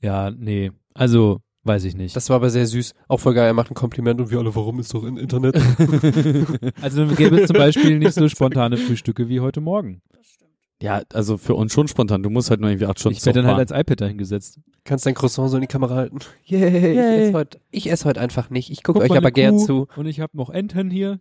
[0.00, 0.70] Ja, nee.
[0.92, 2.14] Also, weiß ich nicht.
[2.14, 2.94] Das war aber sehr süß.
[3.08, 3.46] Auch voll geil.
[3.46, 5.56] Er macht ein Kompliment und wir alle, warum ist doch in Internet?
[6.82, 10.02] also gäbe es zum Beispiel nicht so spontane Frühstücke wie heute Morgen.
[10.84, 12.22] Ja, also für uns schon spontan.
[12.22, 13.76] Du musst halt nur irgendwie acht Stunden Ich werde dann halt fahren.
[13.78, 14.58] als iPad dahingesetzt.
[14.84, 16.18] Kannst dein Croissant so in die Kamera halten.
[16.44, 16.92] Yay, Yay.
[16.92, 18.70] ich esse heute ich esse heute einfach nicht.
[18.70, 19.64] Ich gucke Guck euch mal, aber eine gern Kuh.
[19.66, 19.88] zu.
[19.96, 21.20] Und ich habe noch Enten hier.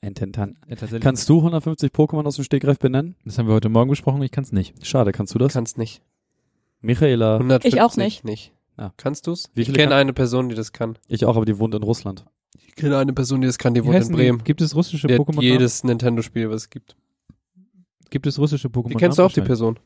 [0.00, 0.56] Ententan.
[0.68, 1.02] Ja, tatsächlich.
[1.02, 3.16] Kannst du 150 Pokémon aus dem Stegreif benennen?
[3.24, 4.86] das haben wir heute Morgen besprochen, ich kann es nicht.
[4.86, 5.52] Schade, kannst du das?
[5.52, 6.02] Kannst nicht.
[6.80, 8.24] Michaela, 150 Ich auch nicht.
[8.24, 8.52] nicht.
[8.78, 8.92] Ja.
[8.96, 9.50] Kannst du's?
[9.54, 10.98] Wie Ich viele kenne kann- eine Person, die das kann.
[11.08, 12.24] ich auch, aber die wohnt in Russland.
[12.66, 14.38] Ich kenne eine Person, die das kann, die Wie wohnt in heißen Bremen.
[14.38, 14.44] Die?
[14.44, 15.42] Gibt es russische Die hat Pokémon?
[15.42, 16.96] jedes Nintendo-Spiel, was es gibt.
[18.14, 18.90] Gibt es russische Pokémon?
[18.90, 19.76] Die kennst du auch, die Person.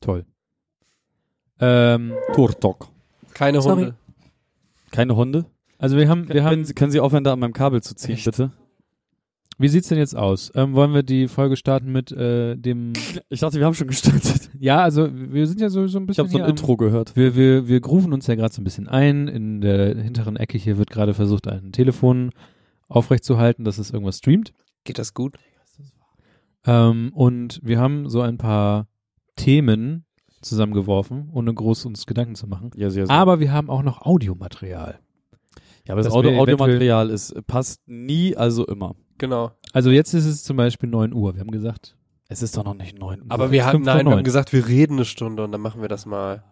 [0.00, 0.26] Toll.
[1.58, 2.88] Ähm, Turtok.
[3.34, 3.80] Keine Sorry.
[3.84, 3.94] Hunde.
[4.92, 5.46] Keine Hunde?
[5.78, 7.96] also wir haben, wir können, haben, Sie- können Sie aufhören, da an meinem Kabel zu
[7.96, 8.26] ziehen, Echt?
[8.26, 8.52] bitte?
[9.58, 10.52] wie sieht's denn jetzt aus?
[10.54, 12.92] Ähm, wollen wir die Folge starten mit äh, dem,
[13.28, 14.50] Ich dachte, wir haben schon gestartet.
[14.60, 16.50] ja, also wir sind ja so, so ein Ich bisschen habe so ein hier am-
[16.50, 17.16] Intro gehört.
[17.16, 19.26] Wir, wir, wir grooven uns ja gerade so ein bisschen ein.
[19.26, 22.30] In der hinteren Ecke hier wird gerade versucht, ein Telefon
[22.86, 24.52] aufrechtzuhalten, dass es irgendwas streamt.
[24.84, 25.34] Geht das gut?
[26.68, 28.86] Ähm, und wir haben so ein paar
[29.36, 30.04] Themen
[30.40, 32.70] zusammengeworfen, ohne groß uns Gedanken zu machen.
[32.76, 33.14] Ja, sehr, sehr.
[33.14, 34.98] Aber wir haben auch noch Audiomaterial.
[35.86, 38.94] ja, aber das, das Audio Audiomaterial ist, passt nie, also immer.
[39.18, 39.50] Genau.
[39.72, 41.34] Also jetzt ist es zum Beispiel 9 Uhr.
[41.34, 41.96] Wir haben gesagt,
[42.28, 43.22] Es ist doch noch nicht neun.
[43.22, 43.26] Uhr.
[43.30, 45.88] Aber wir haben, nein, wir haben gesagt, wir reden eine Stunde und dann machen wir
[45.88, 46.44] das mal.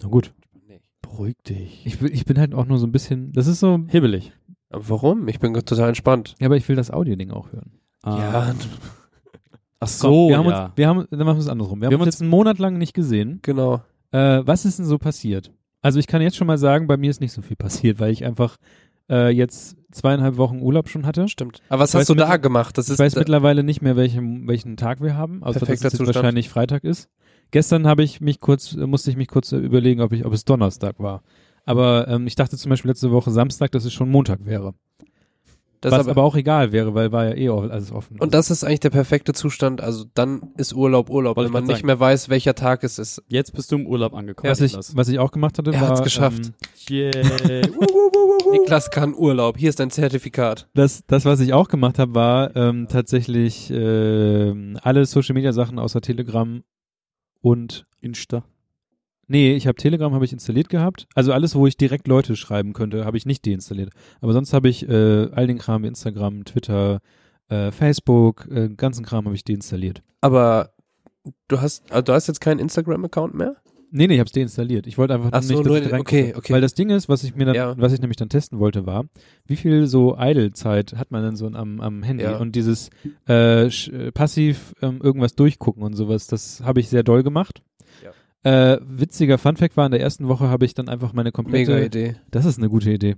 [0.00, 0.32] na gut.
[0.68, 0.80] Nee.
[1.02, 1.84] beruhig dich.
[1.86, 4.32] Ich, bin- ich bin halt auch nur so ein bisschen, das ist so, Hibbelig.
[4.70, 5.26] Aber warum?
[5.28, 6.34] Ich bin total entspannt.
[6.40, 7.72] ja, aber ich will das Audio-Ding auch hören.
[8.02, 8.54] Ah.
[9.84, 10.64] Ach Komm, so, wir haben ja.
[10.66, 11.80] uns, wir haben, dann machen wir es andersrum.
[11.80, 13.38] Wir haben Wir haben uns jetzt einen Monat lang nicht gesehen.
[13.42, 13.82] Genau.
[14.12, 15.50] Äh, was ist denn so passiert?
[15.82, 18.10] Also ich kann jetzt schon mal sagen, bei mir ist nicht so viel passiert, weil
[18.12, 18.56] ich einfach
[19.10, 21.28] äh, jetzt zweieinhalb Wochen Urlaub schon hatte.
[21.28, 21.60] Stimmt.
[21.68, 22.78] Aber was Ich hast du da gemacht?
[22.78, 25.68] Das Ich ist weiß da- mittlerweile nicht mehr, welchen, welchen Tag wir haben, außer dass
[25.68, 27.08] es jetzt wahrscheinlich Freitag ist.
[27.50, 30.32] Gestern habe ich mich kurz, äh, musste ich mich kurz äh, überlegen, ob ich, ob
[30.32, 31.22] es Donnerstag war.
[31.66, 34.74] Aber ähm, ich dachte zum Beispiel letzte Woche Samstag, dass es schon Montag wäre.
[35.84, 38.18] Das was aber, aber, auch egal wäre, weil war ja eh all- alles offen.
[38.18, 39.80] und das ist eigentlich der perfekte Zustand.
[39.80, 41.86] Also dann ist Urlaub Urlaub, Wollte wenn man nicht sagen.
[41.86, 43.22] mehr weiß, welcher Tag es ist.
[43.28, 44.50] Jetzt bist du im Urlaub angekommen.
[44.50, 46.46] was, ich, was ich auch gemacht hatte, Er war hat's geschafft.
[46.46, 46.54] Ähm,
[46.90, 47.12] Yeah.
[48.52, 49.56] Niklas kann Urlaub.
[49.58, 50.68] Hier ist dein Zertifikat.
[50.74, 55.78] das, das, was ich auch gemacht habe, war ähm, tatsächlich ähm, alle Social Media Sachen
[55.78, 56.62] außer Telegram
[57.40, 58.44] und Insta.
[59.26, 61.06] Nee, ich habe Telegram habe ich installiert gehabt.
[61.14, 63.90] Also alles, wo ich direkt Leute schreiben könnte, habe ich nicht deinstalliert.
[64.20, 67.00] Aber sonst habe ich äh, all den Kram, wie Instagram, Twitter,
[67.48, 70.02] äh, Facebook, äh, ganzen Kram habe ich deinstalliert.
[70.20, 70.70] Aber
[71.48, 73.56] du hast, also du hast jetzt keinen Instagram-Account mehr?
[73.96, 74.88] Nee, nee, ich habe es deinstalliert.
[74.88, 76.52] Ich wollte einfach Ach nicht, so, dass nur okay, okay.
[76.52, 77.78] Weil das Ding ist, was ich mir dann, Ja.
[77.78, 79.04] was ich nämlich dann testen wollte, war,
[79.46, 82.24] wie viel so Idle-Zeit hat man denn so am, am Handy?
[82.24, 82.38] Ja.
[82.38, 82.90] Und dieses
[83.28, 83.70] äh,
[84.12, 87.62] passiv ähm, irgendwas durchgucken und sowas, das habe ich sehr doll gemacht.
[88.44, 91.86] Äh, witziger Funfact war, in der ersten Woche habe ich dann einfach meine komplette Mega
[91.86, 92.16] Idee.
[92.30, 93.16] Das ist eine gute Idee.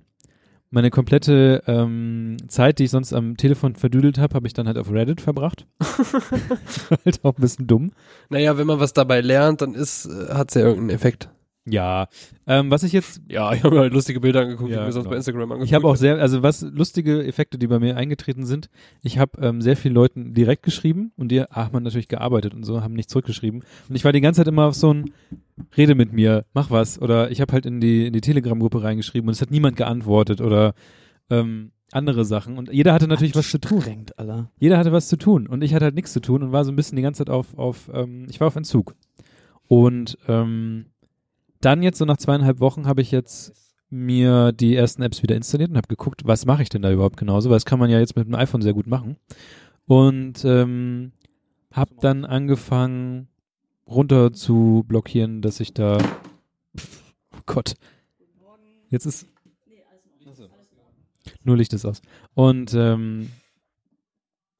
[0.71, 4.79] Meine komplette ähm, Zeit, die ich sonst am Telefon verdüdelt habe, habe ich dann halt
[4.79, 5.67] auf Reddit verbracht.
[7.05, 7.93] halt auch ein bisschen dumm.
[8.31, 11.29] Naja, wenn man was dabei lernt, dann ist, äh, hat's ja irgendeinen Effekt.
[11.69, 12.09] Ja.
[12.47, 14.93] Ähm, was ich jetzt, Ja, ich habe mir halt lustige Bilder angeguckt, Ja, die mir
[14.93, 15.11] sonst genau.
[15.11, 18.47] bei Instagram angeguckt ich habe auch sehr, also was lustige Effekte, die bei mir eingetreten
[18.47, 18.71] sind.
[19.03, 22.63] Ich habe ähm, sehr vielen Leuten direkt geschrieben und die haben man natürlich gearbeitet und
[22.65, 23.65] so, haben nicht zurückgeschrieben.
[23.89, 25.11] Und ich war die ganze Zeit immer auf so ein
[25.77, 27.01] Rede mit mir, mach was.
[27.01, 30.41] Oder ich habe halt in die, in die Telegram-Gruppe reingeschrieben und es hat niemand geantwortet
[30.41, 30.75] oder
[31.31, 32.59] ähm, andere Sachen.
[32.59, 33.83] Und jeder hatte natürlich was zu tun.
[34.17, 34.51] Alter.
[34.59, 36.73] jeder hatte was zu tun und ich hatte halt nichts zu tun und war so
[36.73, 38.95] ein bisschen die ganze Zeit auf, auf ähm, ich war auf Entzug.
[39.69, 40.87] Und ähm,
[41.67, 43.53] dann jetzt so nach zweieinhalb Wochen habe ich jetzt
[43.91, 47.17] mir die ersten Apps wieder installiert und habe geguckt, was mache ich denn da überhaupt
[47.17, 49.17] genauso, weil das kann man ja jetzt mit dem iPhone sehr gut machen.
[49.87, 51.11] Und ähm,
[51.73, 53.27] habe dann angefangen
[53.85, 55.99] runter zu blockieren, dass ich da
[57.35, 57.75] oh Gott.
[58.89, 59.27] Jetzt ist
[61.43, 62.01] nur Licht ist aus.
[62.35, 63.31] Und ähm,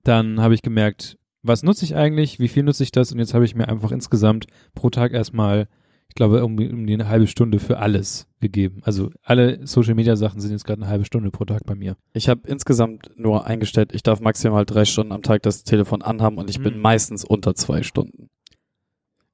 [0.03, 3.33] dann habe ich gemerkt, was nutze ich eigentlich, wie viel nutze ich das und jetzt
[3.35, 5.69] habe ich mir einfach insgesamt pro Tag erstmal,
[6.09, 8.81] ich glaube, um, um die eine halbe Stunde für alles gegeben.
[8.85, 11.97] Also alle Social Media Sachen sind jetzt gerade eine halbe Stunde pro Tag bei mir.
[12.15, 16.39] Ich habe insgesamt nur eingestellt, ich darf maximal drei Stunden am Tag das Telefon anhaben
[16.39, 16.81] und ich bin Mhm.
[16.81, 18.31] meistens unter zwei Stunden.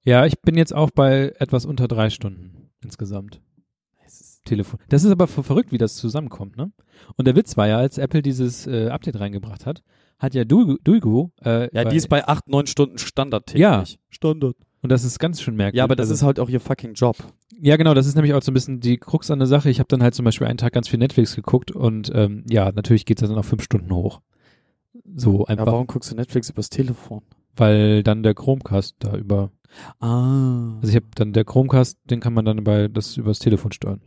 [0.05, 3.41] Ja, ich bin jetzt auch bei etwas unter drei Stunden insgesamt.
[4.45, 4.81] Telefon.
[4.89, 6.73] Das ist aber ver- verrückt, wie das zusammenkommt, ne?
[7.17, 9.85] Und der Witz war ja, als Apple dieses äh, Update reingebracht hat,
[10.19, 13.61] hat ja Duigo, äh, Ja, die ist bei acht, neun Stunden Standard täglich.
[13.63, 13.85] Ja.
[14.11, 14.57] Standard.
[14.83, 15.79] Und das ist ganz schön merkwürdig.
[15.79, 17.16] Ja, aber das Also- ist halt auch ihr fucking Job.
[17.61, 19.71] Ja, genau, das ist nämlich auch so ein bisschen die Krux an der Sache.
[19.71, 22.73] Ich habe dann halt zum Beispiel einen Tag ganz viel Netflix geguckt und ähm, ja,
[22.73, 24.21] natürlich geht das dann auf fünf Stunden hoch.
[25.16, 27.23] So Ja, einfach, warum guckst du Netflix übers Telefon?
[27.55, 29.51] weil dann der Chromecast da über,
[30.01, 30.77] Ah.
[30.81, 34.01] also ich habe dann der Chromecast, den kann man dann bei das übers Telefon steuern.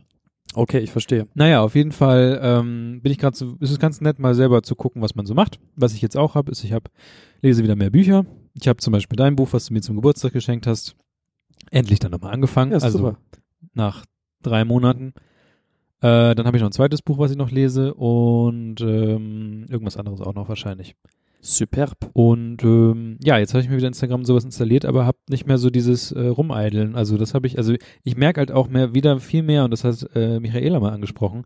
[0.54, 1.28] Okay, ich verstehe.
[1.34, 4.64] Naja, auf jeden Fall ähm, bin ich gerade so, ist es ganz nett mal selber
[4.64, 5.60] zu gucken, was man so macht.
[5.76, 6.90] Was ich jetzt auch habe, ist, ich habe
[7.40, 8.26] lese wieder mehr Bücher.
[8.58, 10.96] Ich habe zum Beispiel dein Buch, was du mir zum Geburtstag geschenkt hast,
[11.70, 12.72] endlich dann nochmal angefangen.
[12.72, 13.18] Ja, also super.
[13.74, 14.04] nach
[14.42, 15.12] drei Monaten.
[16.00, 19.96] Äh, dann habe ich noch ein zweites Buch, was ich noch lese und ähm, irgendwas
[19.96, 20.94] anderes auch noch wahrscheinlich.
[21.40, 22.10] Superb.
[22.12, 25.58] Und ähm, ja, jetzt habe ich mir wieder Instagram sowas installiert, aber habe nicht mehr
[25.58, 26.96] so dieses äh, Rumeideln.
[26.96, 29.84] Also das habe ich, also ich merke halt auch mehr, wieder viel mehr, und das
[29.84, 31.44] hat äh, Michaela mal angesprochen,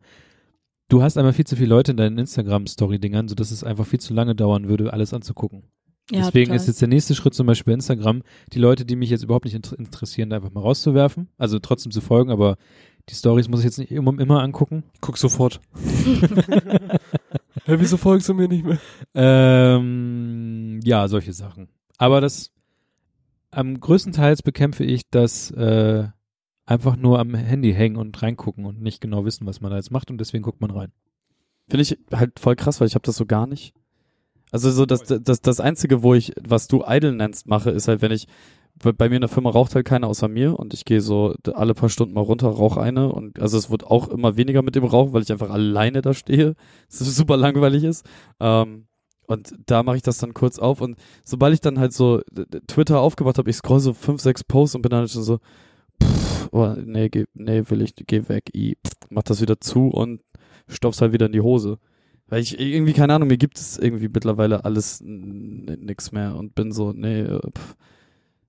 [0.89, 4.15] du hast einmal viel zu viele Leute in deinen Instagram-Story-Dingern, sodass es einfach viel zu
[4.15, 5.65] lange dauern würde, alles anzugucken.
[6.11, 6.57] Ja, Deswegen total.
[6.57, 9.45] ist jetzt der nächste Schritt zum Beispiel bei Instagram, die Leute, die mich jetzt überhaupt
[9.45, 11.29] nicht inter interessieren, da einfach mal rauszuwerfen.
[11.39, 12.57] Also trotzdem zu folgen, aber
[13.09, 14.85] die Stories muss ich jetzt nicht immer, immer angucken.
[15.01, 15.61] Guck sofort.
[17.65, 18.79] Hä, wieso folgst du mir nicht mehr?
[19.15, 21.69] Ähm, ja, solche Sachen.
[21.99, 22.51] Aber das
[23.51, 26.09] am größtenteils bekämpfe ich das äh,
[26.67, 29.91] einfach nur am Handy hängen und reingucken und nicht genau wissen, was man da jetzt
[29.91, 30.93] macht und deswegen guckt man rein.
[31.69, 33.75] Finde ich halt voll krass, weil ich habe das so gar nicht.
[34.53, 38.03] Also so das, das, das Einzige, wo ich, was du idle nennst, mache, ist halt,
[38.03, 38.27] wenn ich,
[38.83, 41.35] bei bei mir in der Firma raucht halt keiner außer mir und ich gehe so
[41.53, 44.75] alle paar Stunden mal runter, rauche eine und also es wird auch immer weniger mit
[44.75, 46.55] dem Rauchen, weil ich einfach alleine da stehe,
[46.89, 48.07] es super langweilig ist.
[48.41, 48.87] Ähm,
[49.27, 52.21] und da mache ich das dann kurz auf und sobald ich dann halt so
[52.67, 55.39] Twitter aufgemacht habe, ich scroll so fünf, sechs Posts und bin dann halt schon so,
[56.03, 59.89] pff, oh, nee, geh, nee, will ich, geh weg, i, pff, mach das wieder zu
[59.89, 60.21] und
[60.69, 61.79] stopf's halt wieder in die Hose.
[62.31, 66.73] Weil ich irgendwie, keine Ahnung, mir gibt es irgendwie mittlerweile alles nix mehr und bin
[66.73, 67.77] so, nee, äh, pff.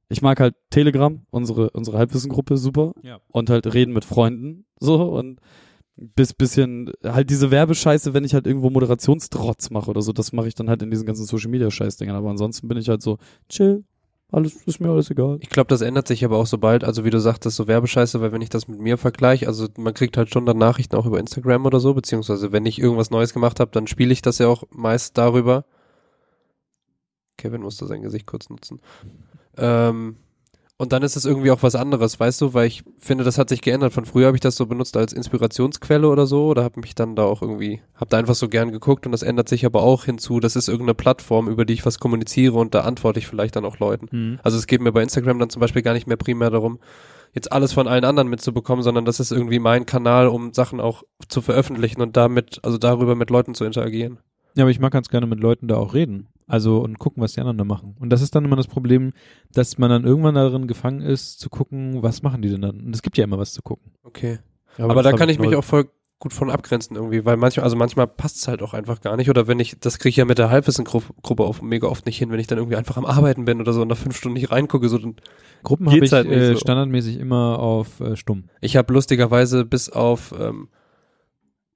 [0.10, 3.20] ich mag halt Telegram, unsere, unsere Halbwissengruppe super Ja.
[3.30, 5.39] und halt reden mit Freunden so und
[5.98, 10.48] bis bisschen halt diese Werbescheiße, wenn ich halt irgendwo Moderationstrotz mache oder so, das mache
[10.48, 13.17] ich dann halt in diesen ganzen Social Media Scheißdingern, aber ansonsten bin ich halt so
[13.50, 13.84] chill,
[14.32, 15.38] alles ist mir alles egal.
[15.41, 18.22] Ich glaube, das ändert sich aber auch so bald, also wie du sagtest, so Werbescheiße,
[18.22, 21.06] weil wenn ich das mit mir vergleiche, also man kriegt halt schon dann Nachrichten auch
[21.06, 24.38] über Instagram oder so, beziehungsweise wenn ich irgendwas Neues gemacht habe, dann spiele ich das
[24.38, 25.65] ja auch meist darüber.
[27.38, 28.80] Kevin musste sein Gesicht kurz nutzen.
[29.58, 30.15] Ähm,
[30.82, 33.50] und dann ist es irgendwie auch was anderes, weißt du, weil ich finde, das hat
[33.50, 33.94] sich geändert.
[33.94, 37.15] Von früher habe ich das so benutzt als Inspirationsquelle oder so, oder habe mich dann
[37.15, 40.06] da auch irgendwie, habe da einfach so gern geguckt und das ändert sich aber auch
[40.06, 43.56] hinzu, das ist irgendeine Plattform, über die ich was kommuniziere und da antworte ich vielleicht
[43.56, 44.08] dann auch Leuten.
[44.10, 44.39] Mhm.
[44.41, 46.80] Also es geht mir bei Instagram dann zum Beispiel gar nicht mehr primär darum,
[47.32, 51.04] jetzt alles von allen anderen mitzubekommen, sondern das ist irgendwie mein Kanal, um Sachen auch
[51.28, 54.17] zu veröffentlichen und damit, also darüber mit Leuten zu interagieren.
[54.56, 56.28] Ja, aber ich mag ganz gerne mit Leuten da auch reden.
[56.52, 57.96] Also und gucken, was die anderen da machen.
[57.98, 59.14] Und das ist dann immer das Problem,
[59.54, 62.82] dass man dann irgendwann darin gefangen ist, zu gucken, was machen die denn dann?
[62.82, 63.94] Und es gibt ja immer was zu gucken.
[64.04, 64.40] Okay.
[64.78, 65.88] Ja, Aber, das da kann ich mich auch voll
[66.20, 69.30] gut von abgrenzen irgendwie, weil manchmal, also manchmal passt es halt auch einfach gar nicht.
[69.30, 72.32] Oder wenn ich, das kriege ich ja mit der Halbwissengruppe auch mega oft nicht hin,
[72.32, 74.52] wenn ich dann irgendwie einfach am Arbeiten bin oder so und nach fünf Stunden nicht
[74.52, 74.90] reingucke.
[74.90, 75.16] So, dann
[75.64, 76.60] Gruppen habe ich halt äh, so.
[76.60, 78.50] standardmäßig immer auf äh, stumm.
[78.60, 80.68] Ich habe lustigerweise bis auf ähm,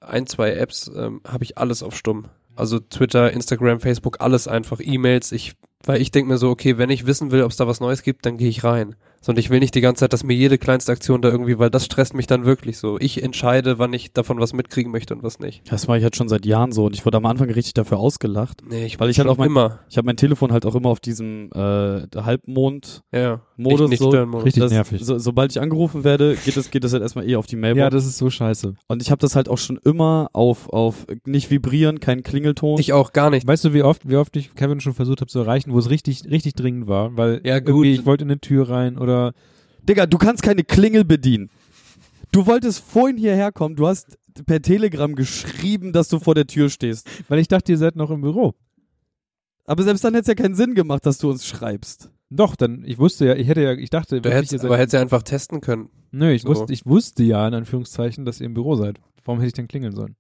[0.02, 2.28] ein, zwei Apps ähm, habe ich alles auf stumm.
[2.56, 5.32] Also Twitter, Instagram, Facebook, alles einfach, E-Mails.
[5.32, 7.80] Ich, weil ich denke mir so, okay, wenn ich wissen will, ob es da was
[7.80, 8.96] Neues gibt, dann gehe ich rein.
[9.26, 11.58] So, Und ich will nicht die ganze Zeit, dass mir jede kleinste Aktion da irgendwie,
[11.58, 13.00] weil das stresst mich dann wirklich so.
[13.00, 15.64] Ich entscheide, wann ich davon was mitkriegen möchte und was nicht.
[15.72, 17.98] Das mache ich halt schon seit Jahren so und ich wurde am Anfang richtig dafür
[17.98, 18.62] ausgelacht.
[18.70, 19.80] Nee, ich Weil ich halt auch mein- immer.
[19.90, 23.42] Ich habe mein Telefon halt auch immer auf diesem äh, Halbmond Ja.
[23.58, 24.12] Modus nicht, nicht so.
[24.12, 24.46] Stören-Modus.
[24.46, 25.02] Richtig das, nervig.
[25.04, 27.80] So, sobald ich angerufen werde, geht es geht das halt erstmal eh auf die Mailbox.
[27.80, 28.76] Ja, das ist so scheiße.
[28.88, 32.80] und ich habe das halt auch schon immer auf auf nicht vibrieren, kein Klingelton.
[32.80, 33.48] Ich auch gar nicht.
[33.48, 35.90] Weißt du, wie oft, wie oft ich Kevin schon versucht habe zu erreichen, wo es
[35.90, 37.16] richtig, richtig dringend war?
[37.18, 37.70] Weil Ja, gut.
[37.70, 39.15] irgendwie ich wollte in eine Tür rein oder
[39.84, 41.50] Digga, du kannst keine Klingel bedienen.
[42.32, 46.70] Du wolltest vorhin hierher kommen, du hast per Telegram geschrieben, dass du vor der Tür
[46.70, 47.08] stehst.
[47.30, 48.56] weil ich dachte, ihr seid noch im Büro.
[49.66, 52.10] Aber selbst dann hätte es ja keinen Sinn gemacht, dass du uns schreibst.
[52.30, 55.02] Doch, dann, ich wusste ja, ich hätte ja, ich dachte, Du hättest, aber hättest ja
[55.02, 55.90] einfach testen können.
[56.12, 56.50] Nö, ich so.
[56.50, 59.00] wusste, ich wusste ja, in Anführungszeichen, dass ihr im Büro seid.
[59.24, 60.16] Warum hätte ich denn klingeln sollen?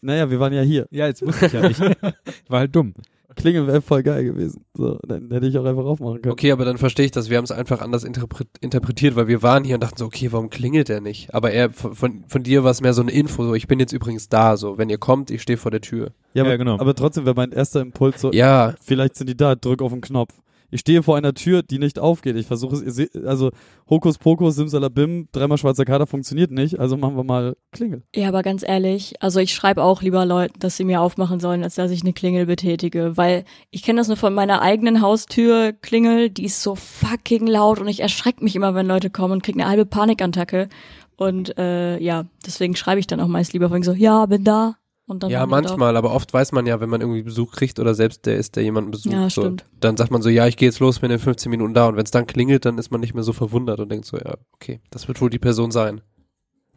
[0.00, 0.86] Naja, wir waren ja hier.
[0.90, 1.80] Ja, jetzt wusste ich ja nicht.
[2.48, 2.94] war halt dumm.
[3.38, 4.64] Klingeln wäre voll geil gewesen.
[4.74, 6.32] So, dann hätte ich auch einfach aufmachen können.
[6.32, 7.30] Okay, aber dann verstehe ich das.
[7.30, 10.28] Wir haben es einfach anders interpret interpretiert, weil wir waren hier und dachten so, okay,
[10.30, 11.32] warum klingelt der nicht?
[11.34, 13.80] Aber er, von, von, von dir war es mehr so eine Info, so, ich bin
[13.80, 16.12] jetzt übrigens da, so, wenn ihr kommt, ich stehe vor der Tür.
[16.34, 16.78] Ja, aber, Ja, genau.
[16.78, 20.00] aber trotzdem wäre mein erster Impuls so, Ja, vielleicht sind die da, drück auf den
[20.02, 20.34] Knopf.
[20.70, 22.36] Ich stehe vor einer Tür, die nicht aufgeht.
[22.36, 23.50] Ich versuche es, also
[23.88, 28.02] Hokus Pokus, Simsalabim, dreimal schwarzer Kader funktioniert nicht, also machen wir mal Klingel.
[28.14, 31.64] Ja, aber ganz ehrlich, also ich schreibe auch lieber Leuten, dass sie mir aufmachen sollen,
[31.64, 35.72] als dass ich eine Klingel betätige, weil ich kenne das nur von meiner eigenen Haustür
[35.72, 39.42] Klingel, die ist so fucking laut und ich erschrecke mich immer, wenn Leute kommen und
[39.42, 40.68] kriege eine halbe Panikattacke
[41.16, 44.76] und äh, ja, deswegen schreibe ich dann auch meist lieber von so, ja, bin da
[45.08, 47.94] und dann ja, manchmal, aber oft weiß man ja, wenn man irgendwie Besuch kriegt oder
[47.94, 50.68] selbst der ist, der jemanden besucht, Ja, so, dann sagt man so, ja, ich gehe
[50.68, 53.00] jetzt los, bin in 15 Minuten da und wenn es dann klingelt, dann ist man
[53.00, 56.02] nicht mehr so verwundert und denkt so, ja, okay, das wird wohl die Person sein.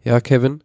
[0.03, 0.63] Ja, Kevin?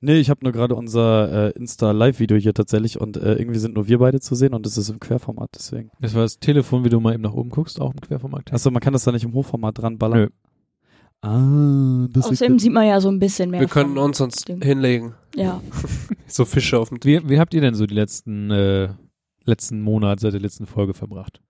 [0.00, 3.88] Nee, ich habe nur gerade unser äh, Insta-Live-Video hier tatsächlich und äh, irgendwie sind nur
[3.88, 5.90] wir beide zu sehen und es ist im Querformat, deswegen.
[6.00, 8.52] Das war das Telefon, wie du mal eben nach oben guckst, auch im Querformat.
[8.52, 10.18] Achso, man kann das da nicht im Hochformat dran ballern.
[10.18, 10.28] Nö.
[11.26, 13.58] Ah, das Außerdem sieht man ja so ein bisschen mehr.
[13.60, 14.60] wir können uns uns dem.
[14.60, 15.14] hinlegen.
[15.34, 15.60] Ja.
[16.28, 18.88] So Fische auf dem Wie, wie habt ihr denn so die letzten, äh,
[19.44, 21.40] letzten Monat seit der letzten Folge verbracht?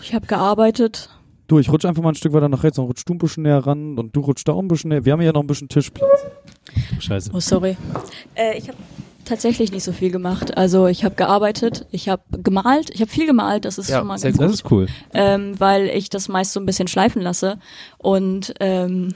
[0.00, 1.10] Ich habe gearbeitet.
[1.48, 3.42] Du, ich rutsche einfach mal ein Stück weiter nach rechts und rutsch du ein bisschen
[3.42, 5.04] näher ran und du rutschst da auch ein bisschen näher.
[5.04, 6.26] Wir haben hier noch ein bisschen Tischplatz.
[7.00, 7.30] Scheiße.
[7.34, 7.76] Oh, sorry.
[8.36, 8.78] Äh, ich habe
[9.28, 10.56] tatsächlich nicht so viel gemacht.
[10.56, 14.06] Also ich habe gearbeitet, ich habe gemalt, ich habe viel gemalt, das ist Ja, schon
[14.08, 14.46] mal ganz gut.
[14.46, 14.86] Das ist cool.
[15.14, 17.58] ähm, weil ich das meist so ein bisschen schleifen lasse.
[17.98, 19.14] Und ähm,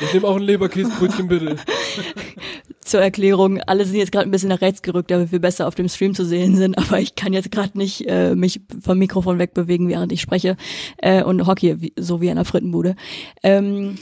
[0.00, 1.56] Ich nehme auch ein Leberkäsebrötchen, bitte.
[2.80, 5.74] zur Erklärung, alle sind jetzt gerade ein bisschen nach rechts gerückt, damit wir besser auf
[5.74, 6.76] dem Stream zu sehen sind.
[6.76, 10.56] Aber ich kann jetzt gerade nicht äh, mich vom Mikrofon wegbewegen, während ich spreche
[10.98, 12.96] äh, und hocke wie, so wie in einer Frittenbude.
[13.42, 13.96] Ähm,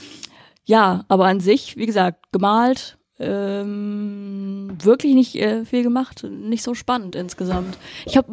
[0.65, 6.73] ja, aber an sich, wie gesagt, gemalt, ähm, wirklich nicht äh, viel gemacht, nicht so
[6.73, 7.77] spannend insgesamt.
[8.05, 8.27] Ich hab,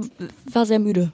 [0.53, 1.13] war sehr müde.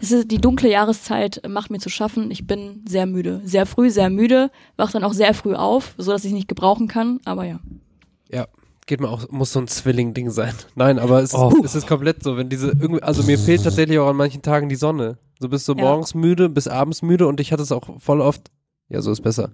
[0.00, 2.30] Es ist die dunkle Jahreszeit macht mir zu schaffen.
[2.30, 6.10] Ich bin sehr müde, sehr früh, sehr müde, wach dann auch sehr früh auf, so
[6.12, 7.20] dass ich nicht gebrauchen kann.
[7.24, 7.60] Aber ja.
[8.30, 8.46] Ja,
[8.86, 10.52] geht mir auch, muss so ein Zwilling-Ding sein.
[10.74, 11.52] Nein, aber es ist, Oh.
[11.64, 14.68] es ist komplett so, wenn diese irgendwie, also mir fehlt tatsächlich auch an manchen Tagen
[14.68, 15.18] die Sonne.
[15.40, 15.82] So bist du Ja.
[15.82, 18.50] morgens müde, bis abends müde und ich hatte es auch voll oft,
[18.88, 19.52] ja, so ist besser,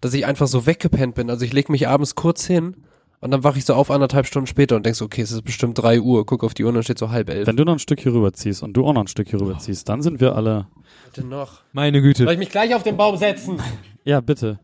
[0.00, 1.30] dass ich einfach so weggepennt bin.
[1.30, 2.76] Also ich leg mich abends kurz hin
[3.20, 5.42] und dann wache ich so auf anderthalb Stunden später und denk so, okay, es ist
[5.42, 7.46] bestimmt drei Uhr, guck auf die Uhr und dann steht so halb elf.
[7.46, 9.88] Wenn du noch ein Stück hier rüberziehst und du auch noch ein Stück hier rüberziehst,
[9.88, 10.66] dann sind wir alle.
[11.06, 11.60] Bitte noch.
[11.72, 12.24] Meine Güte.
[12.24, 13.60] Soll ich mich gleich auf den Baum setzen?
[14.04, 14.58] Ja, bitte.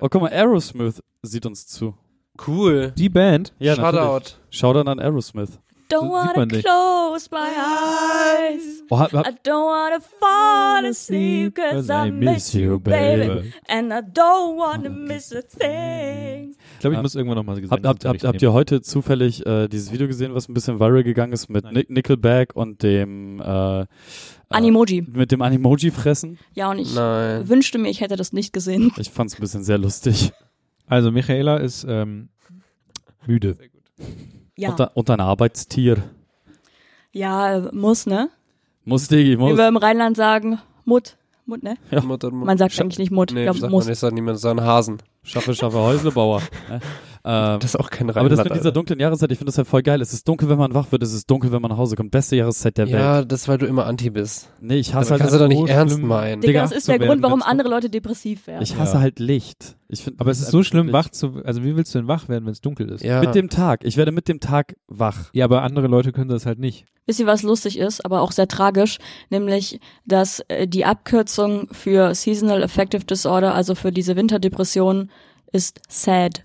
[0.00, 1.94] Oh, guck mal, Aerosmith sieht uns zu.
[2.46, 2.92] Cool.
[2.98, 4.04] Die Band, Ja, natürlich.
[4.04, 4.30] Shoutout.
[4.50, 5.60] Shoutout an Aerosmith.
[5.94, 8.82] Don't wanna close my eyes.
[8.90, 13.52] Oh, hab, hab, I don't wanna fall asleep cause I miss you, baby.
[13.68, 16.56] And I don't wanna miss a thing.
[16.74, 19.68] Ich glaube, ich muss irgendwann noch mal Habt, habt, habt, habt ihr heute zufällig äh,
[19.68, 21.70] dieses Video gesehen, was ein bisschen viral gegangen ist mit.
[21.72, 23.86] Nick Nickelback und dem äh, äh,
[24.50, 25.06] Animoji.
[25.12, 26.38] mit dem Animoji fressen?
[26.54, 27.48] Ja, und ich Nein.
[27.48, 28.92] wünschte mir, ich hätte das nicht gesehen.
[28.98, 30.32] Ich fand's ein bisschen sehr lustig.
[30.86, 32.28] Also Michaela ist ähm,
[33.26, 33.56] müde.
[34.56, 36.02] Ja, Unter, unter ein Arbeitstier.
[37.12, 38.28] ja muss, ne?
[38.84, 39.56] Muss Digi, Wie muss.
[39.56, 41.16] wir im Rheinland sagen, Mut.
[41.46, 41.76] Mut, ne?
[41.90, 42.00] Ja.
[42.00, 42.46] Mutter, Mutter.
[42.46, 43.30] Man sagt eigentlich nicht Mut.
[43.32, 43.84] nee, ich glaube, sagt muss.
[43.84, 44.98] man nicht, sagt niemand, sagen Hasen.
[45.22, 46.42] Schaffe, schaffe, Häuslebauer.
[47.24, 49.58] ähm, Das ist auch kein aber das Rheinland, mit dieser dunklen Jahreszeit, ich finde das
[49.58, 50.00] halt voll geil.
[50.00, 52.10] Es ist dunkel, wenn man wach wird, es ist dunkel, wenn man nach Hause kommt.
[52.10, 52.94] Beste Jahreszeit der Welt.
[52.94, 54.48] Ja, das ist, weil du immer Anti bist.
[54.60, 56.08] Nee, ich hasse halt kannst du doch nicht ernst schlimm.
[56.08, 56.40] meinen.
[56.42, 58.62] Digga, das ist der Grund, warum andere Leute depressiv werden.
[58.62, 59.00] Ich hasse Ja.
[59.00, 59.76] halt Licht.
[59.88, 62.28] Ich find, Aber es ist so schlimm, wach zu, also wie willst du denn wach
[62.28, 63.04] werden, wenn es dunkel ist?
[63.04, 63.20] Ja.
[63.20, 63.84] Mit dem Tag.
[63.84, 65.30] Ich werde mit dem Tag wach.
[65.32, 66.84] Ja, aber andere Leute können das halt nicht.
[67.06, 68.98] Wisst ihr, was lustig ist, aber auch sehr tragisch,
[69.30, 75.10] nämlich, dass äh, die Abkürzung für Seasonal Affective Disorder, also für diese Winterdepression,
[75.52, 76.44] ist SAD.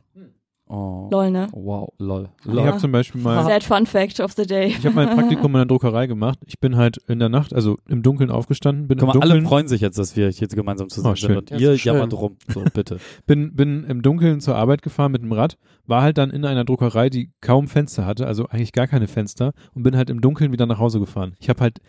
[0.71, 1.09] Oh.
[1.11, 1.47] Lol, ne?
[1.51, 2.29] Wow, lol.
[2.41, 2.63] Ich lol.
[2.67, 4.67] habe zum Beispiel mal, Sad Fun Fact of the Day.
[4.67, 6.37] ich habe mein Praktikum in der Druckerei gemacht.
[6.45, 9.33] Ich bin halt in der Nacht, also im Dunkeln aufgestanden, bin Guck im mal, alle
[9.33, 11.95] Dunkeln, freuen sich jetzt, dass wir hier gemeinsam zusammen Oh, sind und Ja, ihr schön.
[11.95, 12.37] jammert rum.
[12.53, 12.99] So, bitte.
[13.25, 15.57] bin, bin im Dunkeln zur Arbeit gefahren mit dem Rad,
[15.87, 19.53] war halt dann in einer Druckerei, die kaum Fenster hatte, also eigentlich gar keine Fenster
[19.73, 21.33] und bin halt im Dunkeln wieder nach Hause gefahren.
[21.39, 21.79] Ich habe halt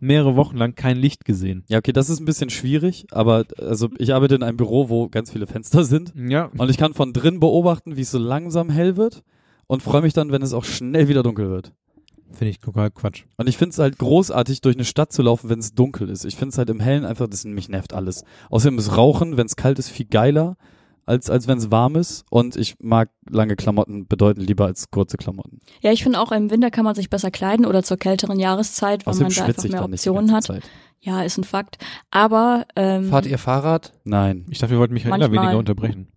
[0.00, 1.64] mehrere Wochen lang kein Licht gesehen.
[1.68, 5.08] Ja, okay, das ist ein bisschen schwierig, aber also ich arbeite in einem Büro, wo
[5.08, 8.70] ganz viele Fenster sind Ja, und ich kann von drin beobachten, wie es so langsam
[8.70, 9.22] hell wird
[9.66, 11.72] und freue mich dann, wenn es auch schnell wieder dunkel wird.
[12.32, 13.24] finde ich total Quatsch.
[13.36, 16.24] Und ich finde es halt großartig, durch eine Stadt zu laufen, wenn es dunkel ist.
[16.24, 18.24] Ich finde es halt im Hellen einfach, das mich nervt alles.
[18.50, 20.56] Außerdem ist Rauchen, wenn es kalt ist, viel geiler,
[21.06, 22.24] als, als wenn es warm ist.
[22.30, 25.60] Und ich mag lange Klamotten bedeutend lieber als kurze Klamotten.
[25.80, 29.06] Ja, ich finde auch im Winter kann man sich besser kleiden oder zur kälteren Jahreszeit,
[29.06, 30.44] weil Außerdem man da einfach mehr Optionen hat.
[30.44, 30.62] Zeit.
[31.00, 31.78] Ja, ist ein Fakt.
[32.10, 33.92] Aber ähm, Fahrt ihr Fahrrad?
[34.04, 34.44] Nein.
[34.50, 35.42] Ich dachte, wir wollten Michaela Manchmal.
[35.44, 36.08] weniger unterbrechen.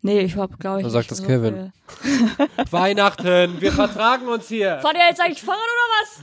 [0.00, 1.72] nee, ich hab glaube ich Dann sagt das so Kevin.
[2.70, 4.78] Weihnachten, wir vertragen uns hier.
[4.80, 6.22] Fahrt ihr jetzt eigentlich Fahrrad oder was?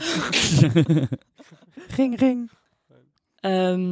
[1.97, 2.49] Ring, ring.
[3.41, 3.87] Ähm,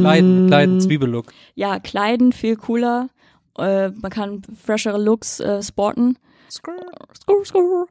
[0.00, 1.32] Kleiden, Kleiden, Zwiebellook.
[1.54, 3.08] Ja, Kleiden viel cooler.
[3.58, 6.16] Äh, man kann freshere Looks äh, sporten.
[6.50, 6.74] Skrr,
[7.44, 7.86] skrr.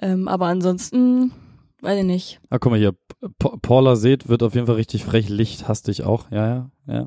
[0.00, 1.32] Ähm, aber ansonsten,
[1.82, 2.40] weiß ich nicht.
[2.50, 2.94] Ah, guck mal hier.
[3.40, 5.28] Pa Paula Seht wird auf jeden Fall richtig frech.
[5.28, 6.30] Licht hasst dich auch.
[6.30, 7.06] Ja, ja, ja.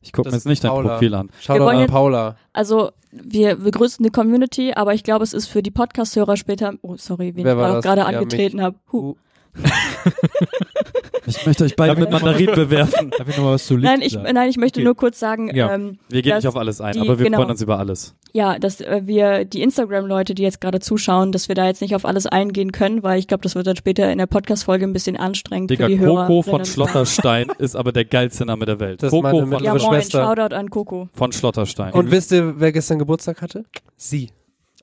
[0.00, 0.94] Ich gucke mir jetzt nicht dein Paula.
[0.94, 1.30] Profil an.
[1.40, 2.36] Schau doch an jetzt- Paula.
[2.52, 6.74] Also wir, wir grüßen die Community, aber ich glaube, es ist für die Podcast-Hörer später.
[6.82, 7.84] Oh, sorry, wen Wer ich war gerade das?
[7.84, 8.76] gerade Ja, angetreten habe.
[8.92, 9.14] Huh.
[11.26, 13.10] Ich möchte euch beide mit Mandarin bewerfen.
[13.10, 14.32] Darf ich noch mal was zu Licht Nein, ich, sagen?
[14.32, 14.84] nein, ich möchte Okay.
[14.84, 15.72] nur kurz sagen, Ja.
[15.74, 17.38] ähm, Wir gehen nicht auf alles ein, die- aber wir genau.
[17.38, 18.14] freuen uns über alles.
[18.32, 21.94] ja, dass äh, wir die Instagram-Leute, die jetzt gerade zuschauen, dass wir da jetzt nicht
[21.94, 24.92] auf alles eingehen können, weil ich glaube, das wird dann später in der Podcast-Folge ein
[24.92, 26.42] bisschen anstrengend Digga, für die Coco Hörer.
[26.44, 29.02] von Schlotterstein ist aber der geilste Name der Welt.
[29.02, 30.22] Das Coco meine von, Ja, Schwester.
[30.24, 31.08] Shoutout an Coco.
[31.12, 31.92] von Schlotterstein.
[31.92, 33.64] Und wisst ihr, wer gestern Geburtstag hatte?
[33.96, 34.30] Sie.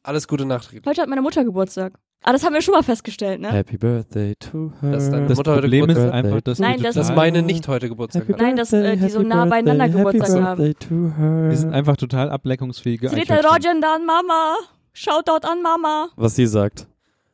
[0.06, 0.86] Alles Gute nachträglich.
[0.86, 1.94] Heute hat meine Mutter Geburtstag.
[2.26, 3.52] Ah, das haben wir schon mal festgestellt, ne?
[3.52, 4.92] Happy Birthday to her.
[4.94, 7.68] Das ist deine das Mutter heute Problem ist einfach, dass Nein, das- Dass meine nicht
[7.68, 8.40] heute Geburtstag Happy hat.
[8.42, 10.58] Nein, dass, äh, die so nah beieinander Geburtstag Happy haben.
[10.58, 11.50] Birthday to her.
[11.50, 13.46] wir sind einfach total ableckungsfähige Eichhörnchen.
[13.46, 14.56] Rogen an Mama.
[14.94, 16.10] Shoutout an Mama.
[16.16, 16.88] Was sie sagt.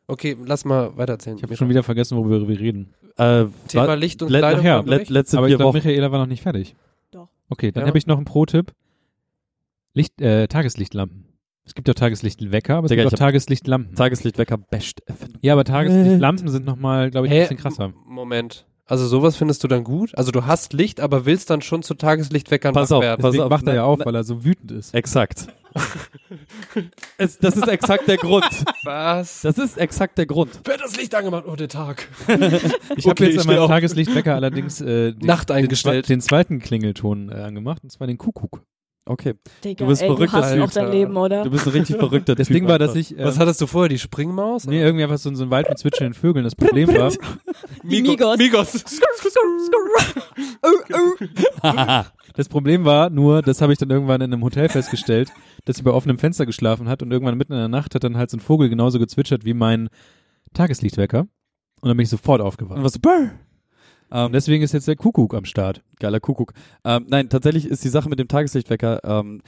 [0.07, 1.37] Okay, lass mal weitererzählen.
[1.37, 2.93] Ich habe schon wieder vergessen, worüber wir reden.
[3.17, 4.63] Äh, Thema Licht und let- Kleidung.
[4.63, 5.77] nachher, wir let, letzte Aber ich vier glaube.
[5.77, 6.75] Michaela war noch nicht fertig.
[7.11, 7.27] Doch.
[7.49, 7.87] Okay, dann Ja.
[7.89, 8.71] habe ich noch einen Pro-Tipp.
[9.93, 11.25] Licht, äh, Tageslichtlampen.
[11.69, 13.93] Es gibt ja Tageslichtwecker, aber es Digga, gibt auch Tageslichtlampen.
[13.95, 15.37] Tageslichtwecker, best Erfindung.
[15.43, 17.41] ja, aber Tageslichtlampen sind nochmal, glaube ich, ein Hä?
[17.43, 17.93] bisschen krasser.
[18.07, 18.65] Moment.
[18.87, 20.17] Also sowas findest du dann gut?
[20.17, 23.21] Also du hast Licht, aber willst dann schon zu Tageslichtweckern Pass auf, werden?
[23.21, 24.95] pass auf, wacht er ja auf, weil er so wütend ist.
[24.95, 25.45] Exakt.
[27.19, 28.49] es, das ist exakt der Grund.
[28.83, 29.41] Was?
[29.41, 30.55] Das ist exakt der Grund.
[30.67, 31.43] Hat das Licht angemacht?
[31.47, 32.07] Oh, der Tag.
[32.27, 33.67] Ich habe Okay, jetzt an steh meinem.
[33.67, 36.05] Tageslichtwecker allerdings äh, den, Nacht den, eingestellt.
[36.05, 38.63] zwe- den zweiten Klingelton äh, angemacht, und zwar den Kuckuck.
[39.09, 39.33] Okay.
[39.63, 41.43] Digga, Du bist ey, verrückter du hast auch dein Leben, oder?
[41.43, 42.57] Du bist ein richtig verrückter Das Typ.
[42.57, 43.89] Ding war, dass ich äh, Was hattest du vorher?
[43.89, 44.67] Die Springmaus?
[44.67, 46.43] nee, irgendwie einfach so, so ein Wald mit zwitschernden Vögeln.
[46.43, 47.11] Das Problem war,
[47.83, 48.37] Die Migos.
[48.37, 48.85] Migos.
[52.35, 55.31] das Problem war nur, das habe ich dann irgendwann in einem Hotel festgestellt,
[55.65, 58.15] dass sie bei offenem Fenster geschlafen hat und irgendwann mitten in der Nacht hat dann
[58.15, 59.89] halt so ein Vogel genauso gezwitschert wie mein
[60.53, 61.21] Tageslichtwecker.
[61.81, 62.77] Und dann bin ich sofort aufgewacht.
[62.77, 63.31] Und was so, brr.
[64.11, 65.83] Ähm, deswegen ist jetzt der Kuckuck am Start.
[65.99, 66.53] Geiler Kuckuck.
[66.83, 69.41] Ähm, nein, tatsächlich ist die Sache mit dem Tageslichtwecker, ähm,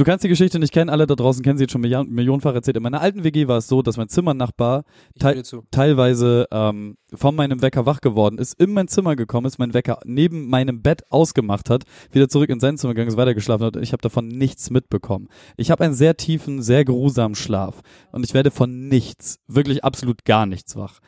[0.00, 2.54] Du kannst die Geschichte nicht kennen, alle da draußen kennen sie jetzt schon million millionenfach
[2.54, 2.76] erzählt.
[2.76, 4.84] In meiner alten WG war es so, dass mein Zimmernachbar
[5.42, 5.64] zu.
[5.70, 10.00] teilweise ähm, von meinem Wecker wach geworden ist, in mein Zimmer gekommen ist, mein Wecker
[10.04, 13.82] neben meinem Bett ausgemacht hat, wieder zurück in sein Zimmer gegangen ist, weitergeschlafen hat und
[13.82, 15.28] ich habe davon nichts mitbekommen.
[15.58, 17.82] Ich habe einen sehr tiefen, sehr geruhsamen Schlaf
[18.12, 21.00] und ich werde von nichts, wirklich absolut gar nichts wach.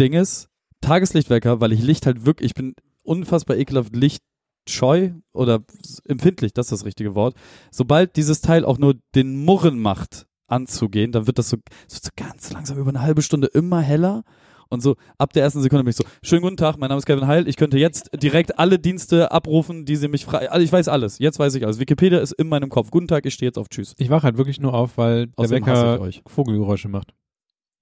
[0.00, 0.48] Ding ist,
[0.82, 5.60] Tageslichtwecker, weil ich Licht halt wirklich, ich bin unfassbar ekelhaft lichtscheu oder
[6.06, 7.34] empfindlich, das ist das richtige Wort.
[7.70, 11.56] Sobald dieses Teil auch nur den Murren macht, anzugehen, dann wird das so,
[11.88, 14.22] es wird so ganz langsam über eine halbe Stunde immer heller.
[14.68, 17.04] Und so ab der ersten Sekunde bin ich so, schönen guten Tag, mein Name ist
[17.04, 20.72] Kevin Heil, ich könnte jetzt direkt alle Dienste abrufen, die sie mich frei, also ich
[20.72, 21.78] weiß alles, jetzt weiß ich alles.
[21.78, 22.90] Wikipedia ist in meinem Kopf.
[22.90, 23.94] Guten Tag, ich stehe jetzt auf Tschüss.
[23.98, 26.10] Ich wache halt wirklich nur auf, weil der Außerdem Wecker.
[26.26, 27.12] Vogelgeräusche macht.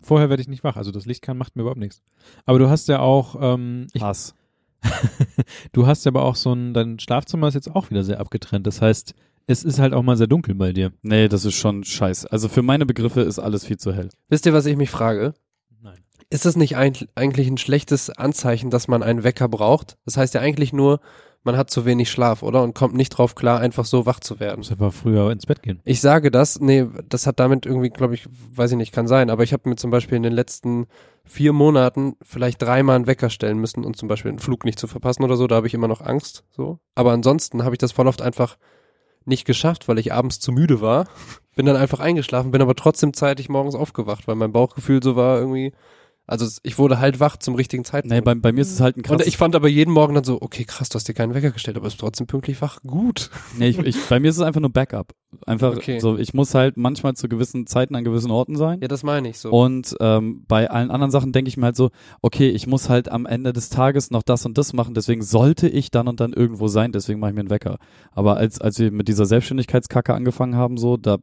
[0.02, 2.02] Vorher werde ich nicht wach, also das Licht kann macht mir überhaupt nichts.
[2.46, 4.34] Aber du hast ja auch, ähm, ich, Hass.
[5.72, 8.66] du hast ja aber auch so ein, dein Schlafzimmer ist jetzt auch wieder sehr abgetrennt.
[8.66, 9.14] Das heißt,
[9.46, 10.92] es ist halt auch mal sehr dunkel bei dir.
[11.02, 12.30] Nee, das ist schon scheiße.
[12.30, 14.08] Also für meine Begriffe ist alles viel zu hell.
[14.28, 15.34] Wisst ihr, was ich mich frage?
[15.82, 15.98] Nein.
[16.30, 19.98] Ist das nicht ein, eigentlich ein schlechtes Anzeichen, dass man einen Wecker braucht?
[20.04, 21.00] Das heißt ja eigentlich nur,
[21.42, 22.62] man hat zu wenig Schlaf, oder?
[22.62, 24.58] Und kommt nicht drauf klar, einfach so wach zu werden.
[24.58, 25.80] Muss einfach früher ins Bett gehen.
[25.84, 29.30] Ich sage das, nee, das hat damit irgendwie, glaube ich, weiß ich nicht, kann sein,
[29.30, 30.86] aber ich habe mir zum Beispiel in den letzten
[31.24, 34.86] vier Monaten vielleicht dreimal einen Wecker stellen müssen und zum Beispiel einen Flug nicht zu
[34.86, 36.78] verpassen oder so, da habe ich immer noch Angst, so.
[36.94, 38.58] Aber ansonsten habe ich das voll oft einfach
[39.24, 41.06] nicht geschafft, weil ich abends zu müde war,
[41.56, 45.38] bin dann einfach eingeschlafen, bin aber trotzdem zeitig morgens aufgewacht, weil mein Bauchgefühl so war
[45.38, 45.72] irgendwie,
[46.30, 48.14] also ich wurde halt wach zum richtigen Zeitpunkt.
[48.14, 50.14] Nee, bei, bei mir ist es halt ein und krasses ich fand aber jeden Morgen
[50.14, 52.80] dann so, okay, krass, du hast dir keinen Wecker gestellt, aber bist trotzdem pünktlich wach.
[52.82, 53.30] Gut.
[53.58, 55.12] Nee, ich, ich, bei mir ist es einfach nur Backup.
[55.46, 55.98] Einfach Okay.
[56.00, 58.80] so, ich muss halt manchmal zu gewissen Zeiten an gewissen Orten sein.
[58.80, 59.50] Ja, das meine ich so.
[59.50, 61.90] Und ähm, bei allen anderen Sachen denke ich mir halt so,
[62.22, 65.68] okay, ich muss halt am Ende des Tages noch das und das machen, deswegen sollte
[65.68, 67.78] ich dann und dann irgendwo sein, deswegen mache ich mir einen Wecker.
[68.12, 71.18] Aber als, als wir mit dieser Selbstständigkeitskacke angefangen haben, so, da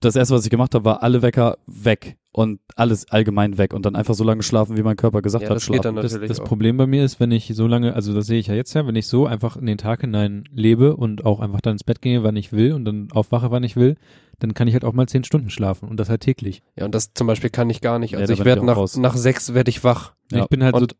[0.00, 3.84] das erste, was ich gemacht habe, war alle Wecker weg und alles allgemein weg und
[3.84, 5.96] dann einfach so lange schlafen, wie mein Körper gesagt Ja, hat, das geht schlafen.
[5.96, 6.40] dann Das, natürlich das.
[6.40, 8.86] Problem bei mir ist, wenn ich so lange, also das sehe ich ja jetzt ja,
[8.86, 12.00] wenn ich so einfach in den Tag hinein lebe und auch einfach dann ins Bett
[12.00, 13.96] gehe, wann ich will und dann aufwache, wann ich will,
[14.38, 16.62] dann kann ich halt auch mal zehn Stunden schlafen und das halt täglich.
[16.76, 18.12] Ja, und das zum Beispiel kann ich gar nicht.
[18.12, 18.96] Ja, Also da ich werd werde nach, raus.
[18.96, 20.14] nach sechs werde ich wach.
[20.32, 20.42] Ja.
[20.42, 20.96] Ich bin halt so, Und-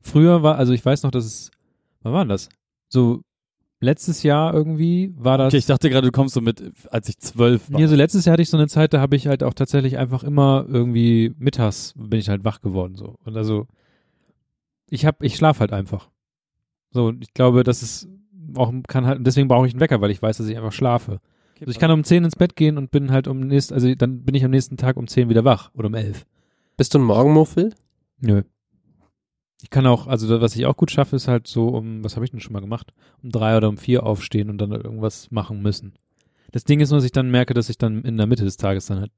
[0.00, 1.50] früher war, also ich weiß noch, dass es,
[2.02, 2.48] wann war das?
[2.88, 3.20] So
[3.82, 7.18] letztes Jahr irgendwie war das, Okay, ich dachte gerade, du kommst so mit, als ich
[7.18, 7.80] zwölf war.
[7.80, 9.98] Nee, so letztes Jahr hatte ich so eine Zeit, da habe ich halt auch tatsächlich
[9.98, 13.16] einfach immer irgendwie mittags bin ich halt wach geworden so.
[13.24, 13.66] Und also
[14.88, 16.10] ich hab, ich schlaf halt einfach.
[16.90, 18.08] So, und ich glaube, das ist
[18.56, 21.20] auch kann halt, deswegen brauche ich einen Wecker, weil ich weiß, dass ich einfach schlafe.
[21.60, 24.24] Also ich kann um 10 ins Bett gehen und bin halt um nächst, also dann
[24.24, 26.26] bin ich am nächsten Tag um 10 wieder wach oder um 11.
[26.76, 27.72] Bist du ein Morgenmuffel?
[28.20, 28.42] Nö.
[29.62, 32.24] Ich kann auch, also was ich auch gut schaffe, ist halt so um, was habe
[32.24, 32.92] ich denn schon mal gemacht?
[33.22, 35.92] Um drei oder um vier aufstehen und dann irgendwas machen müssen.
[36.50, 38.56] Das Ding ist nur, dass ich dann merke, dass ich dann in der Mitte des
[38.56, 39.10] Tages dann halt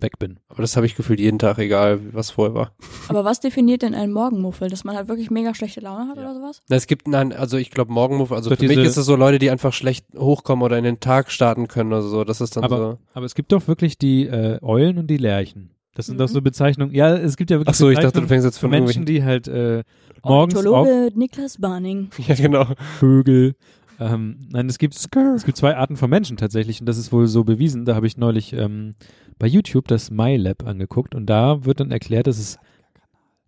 [0.00, 0.40] weg bin.
[0.48, 2.72] Aber das habe ich gefühlt jeden Tag, egal was vorher war.
[3.08, 4.68] Aber was definiert denn einen Morgenmuffel?
[4.68, 6.24] Dass man halt wirklich mega schlechte Laune hat Ja.
[6.24, 6.62] oder sowas?
[6.68, 9.14] Na, Es gibt, nein, also ich glaube Morgenmuffel, also Doch für mich ist es so
[9.16, 12.24] Leute, die einfach schlecht hochkommen oder in den Tag starten können oder so.
[12.24, 12.98] Das ist dann Aber- so.
[13.14, 15.70] Aber es gibt doch wirklich die äh, Eulen und die Lerchen.
[15.94, 16.18] Das sind Mhm.
[16.18, 16.94] doch so Bezeichnungen.
[16.94, 19.04] Ja, es gibt ja wirklich Ach so, ich dachte, du fängst jetzt für von Menschen,
[19.04, 19.84] die halt äh,
[20.24, 22.10] morgens auf Ornithologe Niklas Barning.
[22.26, 22.66] Ja, genau.
[22.98, 23.54] Vögel.
[24.00, 27.28] Ähm, nein, es gibt, es gibt zwei Arten von Menschen tatsächlich und das ist wohl
[27.28, 27.84] so bewiesen.
[27.84, 28.94] Da habe ich neulich ähm,
[29.38, 32.58] bei YouTube das MyLab angeguckt und da wird dann erklärt, dass es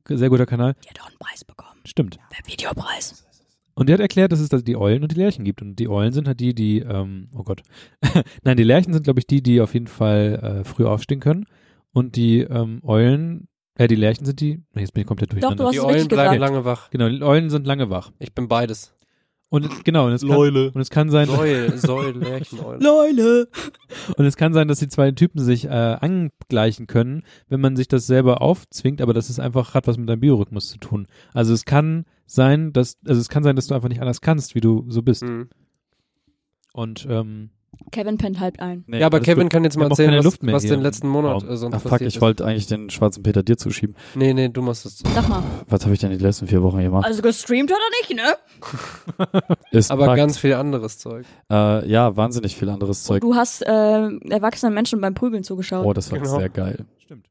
[0.08, 0.74] sehr guter Kanal.
[0.84, 1.80] Die hat auch einen Preis bekommen.
[1.84, 2.18] Stimmt.
[2.30, 3.24] Der Videopreis.
[3.74, 5.62] Und der hat erklärt, dass es da die Eulen und die Lerchen gibt.
[5.62, 7.62] Und die Eulen sind halt die, die, ähm, oh Gott.
[8.44, 11.44] Nein, die Lerchen sind, glaube ich, die, die auf jeden Fall äh, früh aufstehen können.
[11.96, 15.62] Und die ähm, Eulen, äh, die Lerchen sind die, jetzt bin ich komplett Doch, durcheinander.
[15.62, 16.52] du hast Die es Eulen richtig bleiben gesagt.
[16.52, 16.90] lange wach.
[16.90, 18.10] genau, die Eulen sind lange wach.
[18.18, 18.94] Ich bin beides.
[19.48, 22.82] Und genau, und es, kann, und es kann sein, Säul, Säul, Lärchen, Eulen.
[22.82, 23.48] Leule.
[24.14, 27.88] und es kann sein, dass die zwei Typen sich äh, angleichen können, wenn man sich
[27.88, 31.06] das selber aufzwingt, aber das ist einfach hat was mit deinem Biorhythmus zu tun.
[31.32, 34.54] Also es kann sein, dass also es kann sein, dass du einfach nicht anders kannst,
[34.54, 35.22] wie du so bist.
[35.22, 35.48] Mhm.
[36.74, 37.52] Und ähm,
[37.92, 38.84] Kevin pennt halb ein.
[38.86, 39.52] Nee, Ja, aber Kevin gut.
[39.52, 41.48] kann jetzt mal erzählen, was, was den letzten Monat Raum.
[41.50, 43.94] äh, sonst Ach fuck, passiert ich wollte eigentlich den schwarzen Peter dir zuschieben.
[44.14, 44.98] Nee, nee, du machst es.
[45.14, 45.42] Sag mal.
[45.68, 47.04] Was habe ich denn die letzten vier Wochen gemacht?
[47.06, 48.36] Also gestreamt hat er nicht, ne?
[49.70, 50.16] Ist Aber Fakt.
[50.18, 51.24] ganz viel anderes Zeug.
[51.50, 53.20] äh, ja, wahnsinnig viel anderes Zeug.
[53.20, 53.68] Du hast äh,
[54.30, 55.84] erwachsenen Menschen beim Prügeln zugeschaut.
[55.86, 56.38] Oh, das war Genau.
[56.38, 56.84] sehr geil.
[56.98, 57.26] Stimmt.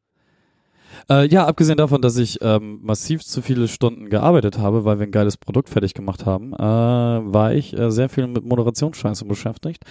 [1.10, 5.06] Äh, ja, abgesehen davon, dass ich ähm, massiv zu viele Stunden gearbeitet habe, weil wir
[5.06, 9.84] ein geiles Produkt fertig gemacht haben, äh, war ich äh, sehr viel mit Moderationsscheiße beschäftigt.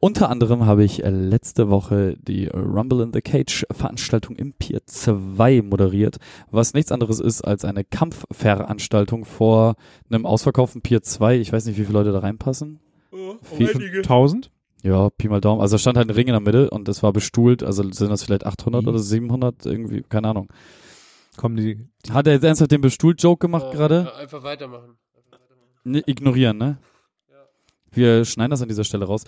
[0.00, 4.80] Unter anderem habe ich äh, letzte Woche die Rumble in the Cage Veranstaltung im Pier
[4.86, 6.16] 2 moderiert,
[6.50, 9.74] was nichts anderes ist als eine Kampfveranstaltung vor
[10.10, 11.36] einem ausverkauften Pier 2.
[11.38, 12.80] Ich weiß nicht, wie viele Leute da reinpassen.
[13.42, 13.68] Viel-
[14.02, 14.50] 1000?
[14.82, 15.60] Ja, Pi mal Daumen.
[15.60, 17.62] Also da stand halt ein Ring in der Mitte und das war bestuhlt.
[17.62, 18.88] Also sind das vielleicht 800 Wie?
[18.88, 20.48] oder 700 irgendwie, keine Ahnung.
[21.36, 21.88] Kommen die.
[22.10, 24.12] Hat er jetzt ernsthaft den Bestuhlt-Joke gemacht gerade?
[24.16, 24.98] Einfach weitermachen.
[25.84, 26.78] Ne, ignorieren, ne?
[27.94, 29.24] Wir schneiden das an dieser Stelle raus.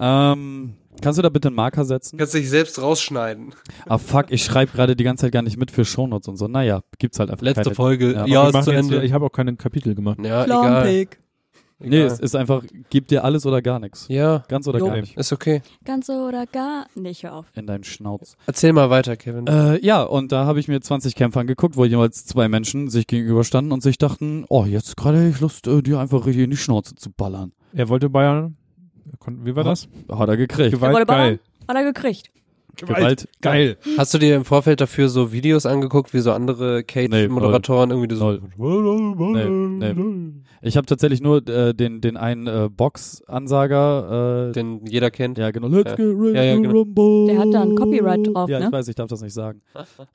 [0.00, 2.18] Ähm, kannst du da bitte einen Marker setzen?
[2.18, 3.54] Kannst dich selbst rausschneiden.
[3.86, 6.48] Ah fuck, ich schreibe gerade die ganze Zeit gar nicht mit für Shownotes und so.
[6.48, 7.74] Naja, gibt's halt einfach Letzte keine.
[7.76, 8.12] Folge.
[8.14, 9.04] Ja, Ja, ist zu Ende.
[9.04, 10.18] Ich habe auch keine Kapitel gemacht.
[10.20, 11.06] Ja, egal.
[11.78, 11.90] Klampig.
[11.90, 12.12] Nee, Egal.
[12.12, 14.06] es ist einfach, gib dir alles oder gar nichts.
[14.08, 14.86] Ja, Ganz oder Jo.
[14.88, 15.16] gar nicht.
[15.16, 15.62] ist okay.
[15.84, 17.46] Ganz oder gar nicht, hör auf.
[17.54, 18.36] In deinen Schnauz.
[18.46, 19.46] Erzähl mal weiter, Kevin.
[19.46, 23.06] Äh, ja, und da habe ich mir 20 Kämpfe angeguckt, wo jeweils zwei Menschen sich
[23.06, 26.50] gegenüberstanden und sich dachten, oh, jetzt gerade hätte ich Lust, äh, dir einfach richtig in
[26.50, 27.52] die Schnauze zu ballern.
[27.72, 28.56] Er wollte Bayern.
[29.24, 29.88] er Wie war das?
[30.10, 30.72] Hat er gekriegt.
[30.74, 31.28] Er wollte ballern?
[31.28, 31.40] geil.
[31.68, 32.30] Hat er gekriegt.
[32.86, 33.28] Gewalt.
[33.40, 33.76] Geil.
[33.96, 38.38] Hast du dir im Vorfeld dafür so Videos angeguckt, wie so andere Cage-Moderatoren irgendwie so
[38.56, 39.78] Null.
[39.78, 40.32] Nee, nee.
[40.62, 44.48] Ich habe tatsächlich nur äh, den, den einen äh, Box-Ansager.
[44.50, 45.38] Äh, den jeder kennt?
[45.38, 45.68] ja, genau.
[45.68, 45.96] Let's Ja.
[45.96, 46.70] get ready Ja, ja, genau.
[46.70, 47.26] rumble.
[47.26, 48.66] Der hat da ein Copyright drauf, Ja, ne?
[48.66, 49.60] ich weiß, ich darf das nicht sagen.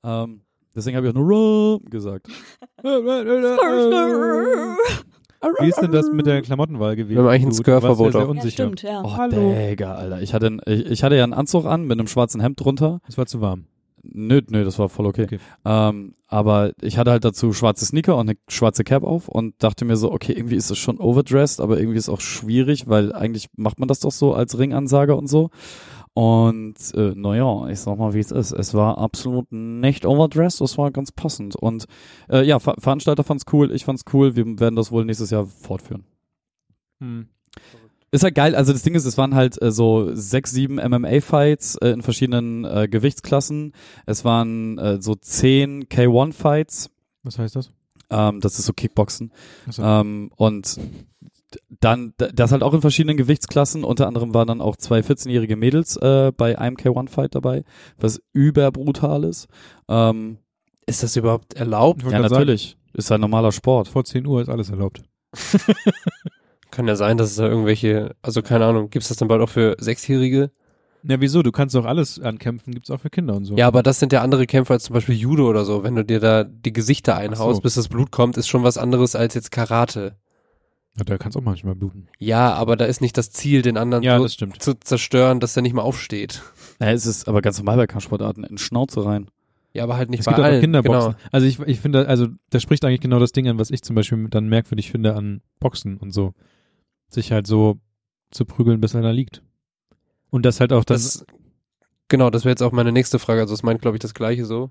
[0.04, 0.42] ähm,
[0.76, 2.28] deswegen habe ich auch nur Rum gesagt.
[5.60, 7.16] Wie ist denn das mit der Klamottenwahl gewesen?
[7.16, 8.52] Wir haben eigentlich ein Skirtverbot ja unsicher.
[8.52, 9.02] stimmt, ja.
[9.04, 9.54] Oh, Hallo.
[9.54, 10.22] Digga, Alter.
[10.22, 13.00] Ich hatte, ich, ich hatte ja einen Anzug an mit einem schwarzen Hemd drunter.
[13.08, 13.66] Es war zu warm.
[14.04, 15.24] Nö, nö, das war voll okay.
[15.24, 15.40] Okay.
[15.64, 19.86] Ähm, aber ich hatte halt dazu schwarze Sneaker und eine schwarze Cap auf und dachte
[19.86, 23.14] mir so, okay, irgendwie ist es schon overdressed, aber irgendwie ist es auch schwierig, weil
[23.14, 25.52] eigentlich macht man das doch so als Ringansager und so.
[26.14, 28.52] Und äh, naja, ich sag mal, wie es ist.
[28.52, 31.56] Es war absolut nicht overdressed, es war ganz passend.
[31.56, 31.86] Und
[32.30, 34.36] äh, ja, Ver Veranstalter fand's cool, ich fand's cool.
[34.36, 36.04] Wir werden das wohl nächstes Jahr fortführen.
[37.00, 37.28] Hm.
[38.12, 41.78] Ist halt geil, also das Ding ist, es waren halt äh, so sechs, sieben MMA-Fights
[41.78, 43.74] äh, in verschiedenen äh, Gewichtsklassen.
[44.06, 46.92] Es waren äh, so zehn K1-Fights.
[47.24, 47.72] Was heißt das?
[48.12, 49.32] Ähm, das ist so Kickboxen.
[49.68, 49.82] Achso.
[49.82, 50.80] Ähm, und
[51.70, 53.84] dann, das halt auch in verschiedenen Gewichtsklassen.
[53.84, 57.64] Unter anderem waren dann auch zwei 14-jährige Mädels äh, bei einem K1-Fight dabei,
[57.98, 59.48] was überbrutal ist.
[59.88, 60.38] Ähm,
[60.86, 62.04] Ist das überhaupt erlaubt?
[62.04, 62.78] Ja, grad sagen, natürlich.
[62.94, 63.88] Ist ein normaler Sport.
[63.88, 65.02] vor 10 Uhr ist alles erlaubt.
[66.72, 69.50] Kann ja sein, dass es da irgendwelche, also keine Ahnung, gibt's das dann bald auch
[69.50, 70.52] für Sechsjährige?
[71.04, 71.44] Ja, wieso?
[71.44, 73.56] Du kannst doch alles ankämpfen, gibt's auch für Kinder und so.
[73.56, 75.84] Ja, aber das sind ja andere Kämpfe als zum Beispiel Judo oder so.
[75.84, 77.62] Wenn du dir da die Gesichter einhaust, so.
[77.62, 80.16] bis das Blut kommt, ist schon was anderes als jetzt Karate.
[80.98, 82.08] Ja, da kannst auch manchmal bluten.
[82.20, 84.62] Ja, aber da ist nicht das Ziel, den anderen Ja, so das stimmt.
[84.62, 86.44] zu zerstören, dass er nicht mehr aufsteht.
[86.80, 89.28] Ja, es ist aber ganz normal bei Kampfsportarten in Schnauze rein.
[89.74, 90.62] Ja, aber halt nicht Es bei gibt auch allen.
[90.62, 91.14] Kinderboxen.
[91.14, 91.24] Genau.
[91.32, 93.96] Also ich, ich finde, also das spricht eigentlich genau das Ding an, was ich zum
[93.96, 96.34] Beispiel dann merkwürdig finde an Boxen und so.
[97.10, 97.80] Sich halt so
[98.30, 99.42] zu prügeln, bis einer liegt.
[100.30, 100.96] Und das halt auch dann.
[100.98, 101.26] Das,
[102.08, 103.42] genau, das wäre jetzt auch meine nächste Frage.
[103.42, 104.70] Also es meint, glaube ich, das gleiche so.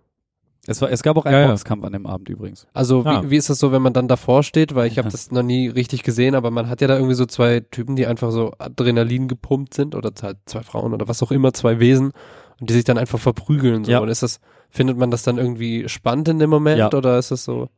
[0.66, 1.48] Es, war, es gab auch einen Ja, ja.
[1.48, 2.66] Boxkampf an dem Abend übrigens.
[2.72, 3.22] Also Ah.
[3.24, 4.74] wie, wie ist das so, wenn man dann davor steht?
[4.76, 5.12] Weil ich habe Ja.
[5.12, 8.06] das noch nie richtig gesehen, aber man hat ja da irgendwie so zwei Typen, die
[8.06, 12.12] einfach so Adrenalin gepumpt sind oder halt zwei Frauen oder was auch immer, zwei Wesen
[12.60, 13.84] und die sich dann einfach verprügeln.
[13.84, 13.90] So.
[13.90, 13.98] Ja.
[13.98, 14.38] Und ist das,
[14.70, 16.92] findet man das dann irgendwie spannend in dem Moment Ja.
[16.92, 17.68] oder ist das so?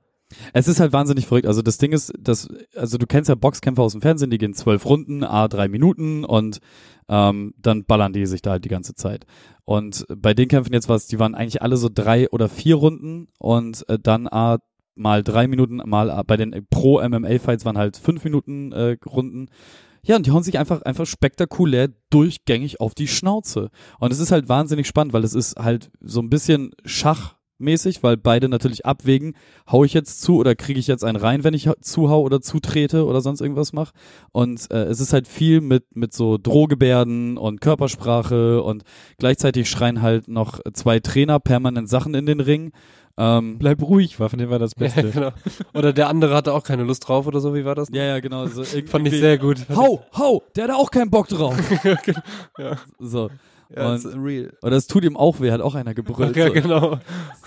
[0.52, 1.46] Es ist halt wahnsinnig verrückt.
[1.46, 4.54] Also das Ding ist, dass, also du kennst ja Boxkämpfer aus dem Fernsehen, die gehen
[4.54, 6.58] zwölf Runden, a drei Minuten und
[7.08, 9.26] ähm, dann ballern die sich da halt die ganze Zeit.
[9.64, 12.76] Und bei den Kämpfen jetzt war es, die waren eigentlich alle so drei oder vier
[12.76, 14.58] Runden und äh, dann a
[14.96, 18.72] mal drei Minuten, mal a, bei den äh, Pro MMA Fights waren halt fünf Minuten
[18.72, 19.48] äh, Runden.
[20.06, 23.70] Ja, und die hauen sich einfach, einfach spektakulär durchgängig auf die Schnauze.
[23.98, 26.72] Und es ist halt wahnsinnig spannend, weil es ist halt so ein bisschen
[27.58, 29.34] schachmäßig, weil beide natürlich abwägen,
[29.70, 32.40] hau ich jetzt zu oder kriege ich jetzt einen rein, wenn ich ha- zuhau oder
[32.40, 33.92] zutrete oder sonst irgendwas mache.
[34.32, 38.82] Und äh, es ist halt viel mit, mit so Drohgebärden und Körpersprache und
[39.18, 42.72] gleichzeitig schreien halt noch zwei Trainer permanent Sachen in den Ring.
[43.16, 45.10] Ähm, Bleib ruhig, war, finde ich, war das Ja, Beste.
[45.10, 45.30] genau.
[45.72, 47.88] Oder der andere hatte auch keine Lust drauf oder so, wie war das?
[47.92, 48.46] ja, ja, genau.
[48.48, 49.58] So Fand ich sehr gut.
[49.74, 51.56] Hau, hau, der hat auch keinen Bock drauf.
[52.58, 52.76] ja.
[52.98, 53.30] So.
[53.74, 54.52] Ja, Und- real.
[54.60, 56.36] Und das tut ihm auch weh, hat auch einer gebrüllt.
[56.36, 56.98] Ja, genau.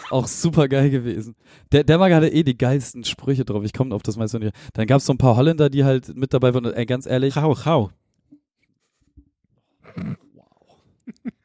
[0.10, 1.36] Auch super geil gewesen.
[1.72, 3.64] Der, der Mag hatte eh die geilsten Sprüche drauf.
[3.66, 4.56] Ich komme auf das meiste nicht.
[4.74, 6.66] Dann gab es so ein paar Holländer, die halt mit dabei waren.
[6.66, 7.92] Und, ey, ganz ehrlich, Chau, chau.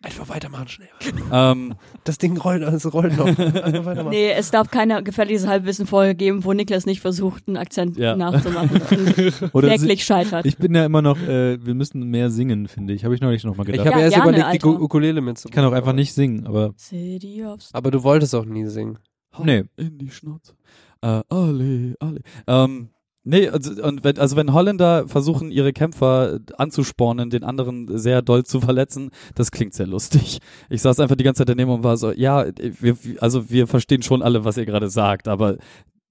[0.05, 0.89] Einfach weitermachen, schnell.
[1.33, 1.75] ähm,
[2.05, 3.27] Das Ding rollt, es rollt noch.
[3.27, 4.09] Einfach weitermachen.
[4.11, 8.17] Nee, es darf keine gefährliches Halbwissen vorher geben, wo Niklas nicht versucht, einen Akzent Ja.
[8.17, 8.71] nachzumachen
[9.53, 10.45] Oder kläglich scheitert.
[10.45, 13.05] Ich bin ja immer noch, äh, wir müssen mehr singen, finde ich.
[13.05, 13.87] Habe ich neulich noch mal Ich gedacht.
[13.87, 14.79] habe Ja, erst gerne, überlegt, die Alter.
[14.79, 15.53] Gu- Ukulele mitzunehmen.
[15.53, 18.99] Ich kann auch einfach nicht singen, aber City of Aber du wolltest auch nie singen.
[19.39, 19.65] hau Nee.
[19.77, 20.55] in die Schnauze.
[21.01, 22.21] Äh, alle, alle.
[22.49, 22.89] Ähm,
[23.25, 28.45] nee, also, und wenn, also wenn Holländer versuchen, ihre Kämpfer anzuspornen, den anderen sehr doll
[28.45, 30.39] zu verletzen, das klingt sehr lustig.
[30.70, 34.03] Ich saß einfach die ganze Zeit daneben und war so, ja, wir, also wir verstehen
[34.03, 35.59] schon alle, was ihr gerade sagt, aber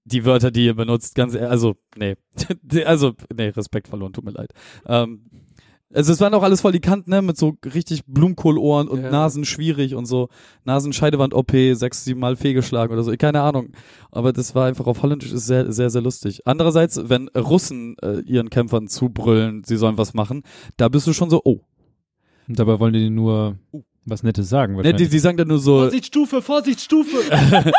[0.04, 2.16] die Wörter, die ihr benutzt, ganz also, nee,
[2.84, 4.50] also, nee, Respekt verloren, tut mir leid.
[4.86, 5.26] Ähm,
[5.94, 9.10] Also es waren auch alles voll die Kanten, ne, mit so richtig Blumenkohlohren und Ja.
[9.10, 10.28] Nasen schwierig und so.
[10.64, 13.68] Nasenscheidewand-OP, sechs, sieben Mal fehlgeschlagen oder so, keine Ahnung.
[14.10, 16.46] Aber das war einfach auf Holländisch ist sehr, sehr, sehr lustig.
[16.46, 20.42] Andererseits, wenn Russen äh, ihren Kämpfern zubrüllen, sie sollen was machen,
[20.76, 21.60] da bist du schon so, oh.
[22.48, 23.58] Und dabei wollen die nur
[24.04, 24.74] was Nettes sagen.
[24.76, 27.18] Ne, die, die sagen dann nur so, Vorsichtsstufe, Vorsichtsstufe.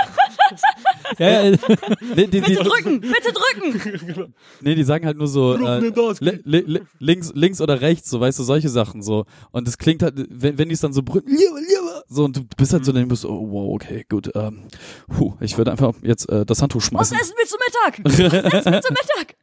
[1.18, 1.52] ja, ja,
[2.16, 4.34] nee, die, die, Bitte drücken, bitte drücken.
[4.62, 5.80] nee, die sagen halt nur so, äh,
[6.20, 9.26] li, li, li, links, links oder rechts, so, weißt du, solche Sachen so.
[9.52, 12.74] Und es klingt halt, wenn, wenn die es dann so lieber, so, und du bist
[12.74, 14.64] halt so, dann bist du, oh, wow, okay, gut, ähm,
[15.08, 17.18] puh, ich würde einfach jetzt äh, das Handtuch Was schmeißen.
[17.20, 18.00] essen wir zu Mittag?
[18.04, 19.36] Was essen wir zu Mittag?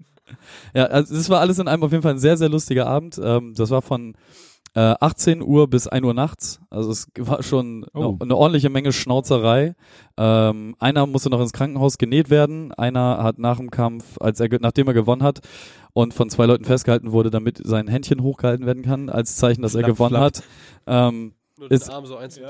[0.74, 3.20] Ja, also es war alles in einem auf jeden Fall ein sehr, sehr lustiger Abend.
[3.22, 4.14] Ähm, das war von
[4.74, 6.60] äh, 18 Uhr bis 1 Uhr nachts.
[6.70, 8.00] Also es war schon Oh.
[8.10, 9.74] eine, eine ordentliche Menge Schnauzerei.
[10.16, 12.72] Ähm, einer musste noch ins Krankenhaus genäht werden.
[12.72, 15.40] Einer hat nach dem Kampf, als er, nachdem er gewonnen hat
[15.92, 19.74] und von zwei Leuten festgehalten wurde, damit sein Händchen hochgehalten werden kann, als Zeichen, dass
[19.74, 20.22] er Flapp, gewonnen flapp.
[20.24, 20.42] hat,
[20.86, 22.46] ähm, Nur Ist- so einzeln.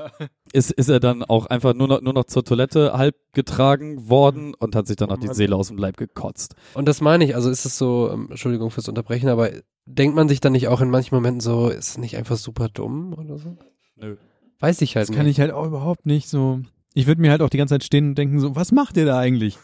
[0.53, 4.53] ist, ist er dann auch einfach nur noch, nur noch zur Toilette halb getragen worden
[4.57, 5.27] und hat sich dann noch die.
[5.33, 6.55] Seele aus dem Leib gekotzt.
[6.75, 9.49] Und das meine ich, also ist es so, ähm, Entschuldigung fürs Unterbrechen, aber
[9.93, 12.69] denkt man sich dann nicht auch in manchen Momenten so, ist es nicht einfach super
[12.69, 13.57] dumm oder so?
[13.95, 14.17] Nö.
[14.59, 16.61] Weiß ich halt das kann ich halt auch überhaupt nicht so.
[16.93, 19.05] Ich würde mir halt auch die ganze Zeit stehen und denken so, was macht ihr
[19.05, 19.57] da eigentlich?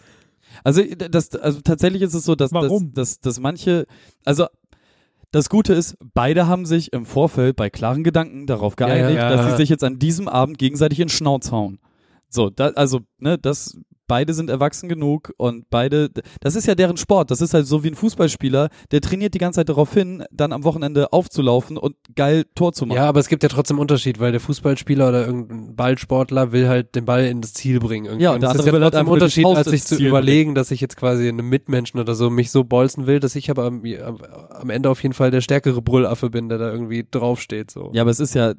[0.63, 2.93] Also das, also tatsächlich ist es so, dass, dass, Warum?
[2.93, 3.85] dass, dass manche,
[4.25, 4.47] also
[5.31, 9.29] das Gute ist, beide haben sich im Vorfeld bei klaren Gedanken darauf Ja, geeinigt, ja.
[9.29, 11.79] dass sie sich jetzt an diesem Abend gegenseitig in Schnauz hauen.
[12.29, 16.09] So, da, also, ne, das, beide sind erwachsen genug und beide,
[16.39, 17.29] das ist ja deren Sport.
[17.29, 20.53] Das ist halt so wie ein Fußballspieler, der trainiert die ganze Zeit darauf hin, dann
[20.53, 22.95] am Wochenende aufzulaufen und geil Tor zu machen.
[22.95, 26.95] Ja, aber es gibt ja trotzdem Unterschied, weil der Fußballspieler oder irgendein Ballsportler will halt
[26.95, 28.05] den Ball in das Ziel bringen.
[28.05, 28.23] Irgendwie.
[28.23, 30.03] Ja, und der das ist andere ja halt trotzdem die Unterschied, als sich ins zu
[30.03, 33.49] überlegen, dass ich jetzt quasi einem Mitmenschen oder so mich so bolzen will, dass ich
[33.49, 34.17] aber am, am,
[34.49, 37.71] am Ende auf jeden Fall der stärkere Brüllaffe bin, der da irgendwie draufsteht.
[37.71, 37.91] So.
[37.93, 38.53] Ja, aber es ist ja,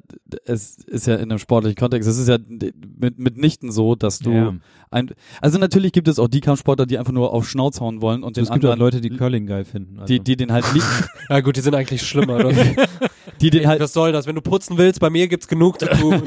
[0.45, 4.31] es ist ja in einem sportlichen Kontext, es ist ja mit, mitnichten so, dass du
[4.31, 4.48] Ja.
[4.91, 8.23] Ein, also natürlich gibt es auch die Kampfsportler, die einfach nur auf Schnauz hauen wollen
[8.23, 9.99] und den es gibt auch anderen, Leute, die Curling geil finden.
[9.99, 10.05] Also.
[10.13, 10.85] die, die den halt liegen,
[11.29, 12.37] Ja gut, die sind eigentlich schlimmer.
[12.37, 12.51] Oder?
[13.41, 14.25] die den halt, Was soll das?
[14.27, 16.23] Wenn du putzen willst, bei mir gibt's genug zu tun.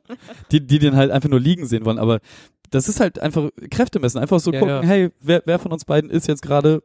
[0.50, 2.20] die, die den halt einfach nur liegen sehen wollen, aber
[2.70, 4.82] das ist halt einfach Kräftemessen, einfach so Ja, gucken, ja.
[4.82, 6.82] hey, wer, wer von uns beiden ist jetzt gerade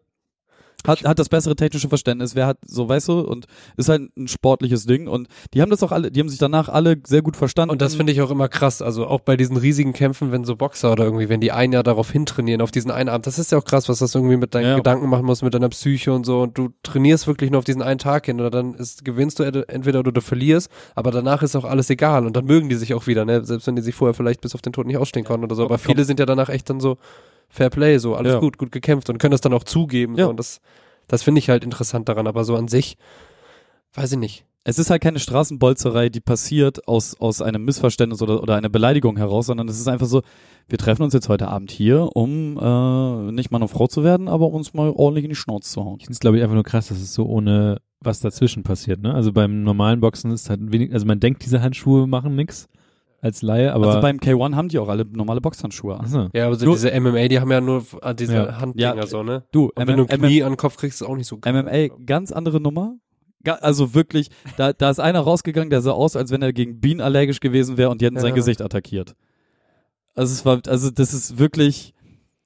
[0.88, 3.46] hat, hat das bessere technische Verständnis, wer hat, so weißt du, und
[3.78, 6.70] ist halt ein sportliches Ding und die haben das auch alle, die haben sich danach
[6.70, 7.72] alle sehr gut verstanden.
[7.72, 8.82] Und das finde ich auch immer krass.
[8.82, 11.84] Also auch bei diesen riesigen Kämpfen, wenn so Boxer oder irgendwie, wenn die ein Jahr
[11.84, 14.56] darauf hintrainieren, auf diesen einen Abend, das ist ja auch krass, was das irgendwie mit
[14.56, 14.76] deinen Ja.
[14.76, 16.42] Gedanken machen muss, mit deiner Psyche und so.
[16.42, 19.44] Und du trainierst wirklich nur auf diesen einen Tag hin oder dann ist, gewinnst du
[19.44, 22.76] ed- entweder oder du verlierst, aber danach ist auch alles egal und dann mögen die
[22.76, 23.44] sich auch wieder, ne?
[23.46, 25.64] Selbst wenn die sich vorher vielleicht bis auf den Tod nicht ausstehen konnten oder so.
[25.66, 26.98] Aber viele sind ja danach echt dann so
[27.52, 28.40] Fair Play, so alles Ja.
[28.40, 30.16] gut, gut gekämpft und können das dann auch zugeben.
[30.16, 30.24] Ja.
[30.26, 30.30] So.
[30.32, 30.62] Und das,
[31.08, 32.98] das finde ich halt interessant daran, aber so an sich,
[33.94, 34.46] weiß ich nicht.
[34.64, 39.18] es ist halt keine Straßenbolzerei, die passiert aus, aus einem Missverständnis oder, oder einer Beleidigung
[39.18, 40.22] heraus, sondern es ist einfach so,
[40.70, 44.28] wir treffen uns jetzt heute Abend hier, um äh, nicht Mann und Frau zu werden,
[44.30, 45.98] aber uns mal ordentlich in die Schnauze zu hauen.
[46.00, 49.02] Ich finde es, glaube ich, einfach nur krass, dass es so ohne was dazwischen passiert.
[49.02, 49.14] Ne?
[49.14, 52.68] Also beim normalen Boxen ist halt wenig, also man denkt, diese Handschuhe machen nix
[53.22, 56.30] als Laie, aber also beim K1 haben die auch alle normale Boxhandschuhe an.
[56.34, 58.60] Ja, aber so Nur- diese MMA, die haben ja nur äh, diese Ja.
[58.60, 59.06] Handdinger Ja.
[59.08, 59.44] so, ne?
[59.52, 61.54] Du, Und wenn du ein Knie an den Kopf kriegst, ist auch nicht so geil.
[61.54, 62.96] MMA, ganz andere Nummer.
[63.44, 67.02] Also wirklich, da, da ist einer rausgegangen, der sah aus, als wenn er gegen Bienen
[67.02, 68.36] allergisch gewesen wäre und die hätten sein Ja.
[68.36, 69.16] Gesicht attackiert.
[70.14, 71.94] Also es war, also das ist wirklich,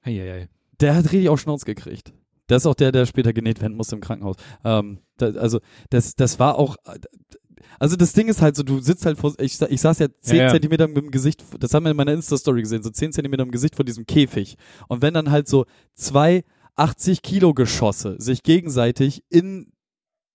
[0.02, 0.48] Eieiei.
[0.80, 2.12] der hat richtig auf Schnauz gekriegt.
[2.46, 4.36] Das ist auch der, der später genäht werden musste im Krankenhaus.
[4.64, 5.58] Ähm, da, also
[5.90, 6.76] das, das war auch,
[7.78, 10.36] also das Ding ist halt so, du sitzt halt vor, ich, ich saß ja zehn
[10.36, 10.50] Ja, ja.
[10.50, 13.50] Zentimeter mit dem Gesicht, das haben wir in meiner Insta-Story gesehen, so zehn Zentimeter im
[13.50, 14.56] Gesicht vor diesem Käfig.
[14.88, 16.44] Und wenn dann halt so zwei
[16.76, 19.72] 80 Kilo Geschosse sich gegenseitig in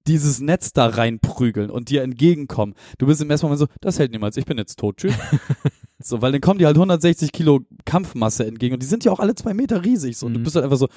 [0.08, 2.74] dieses Netz da reinprügeln und dir entgegenkommen.
[2.98, 5.14] Du bist im ersten Moment so, das hält niemals, ich bin jetzt tot, tschüss.
[6.02, 9.20] so, weil dann kommen die halt 160 Kilo Kampfmasse entgegen und die sind ja auch
[9.20, 10.18] alle zwei Meter riesig.
[10.18, 10.44] So, und du Mhm.
[10.44, 10.88] bist halt einfach so,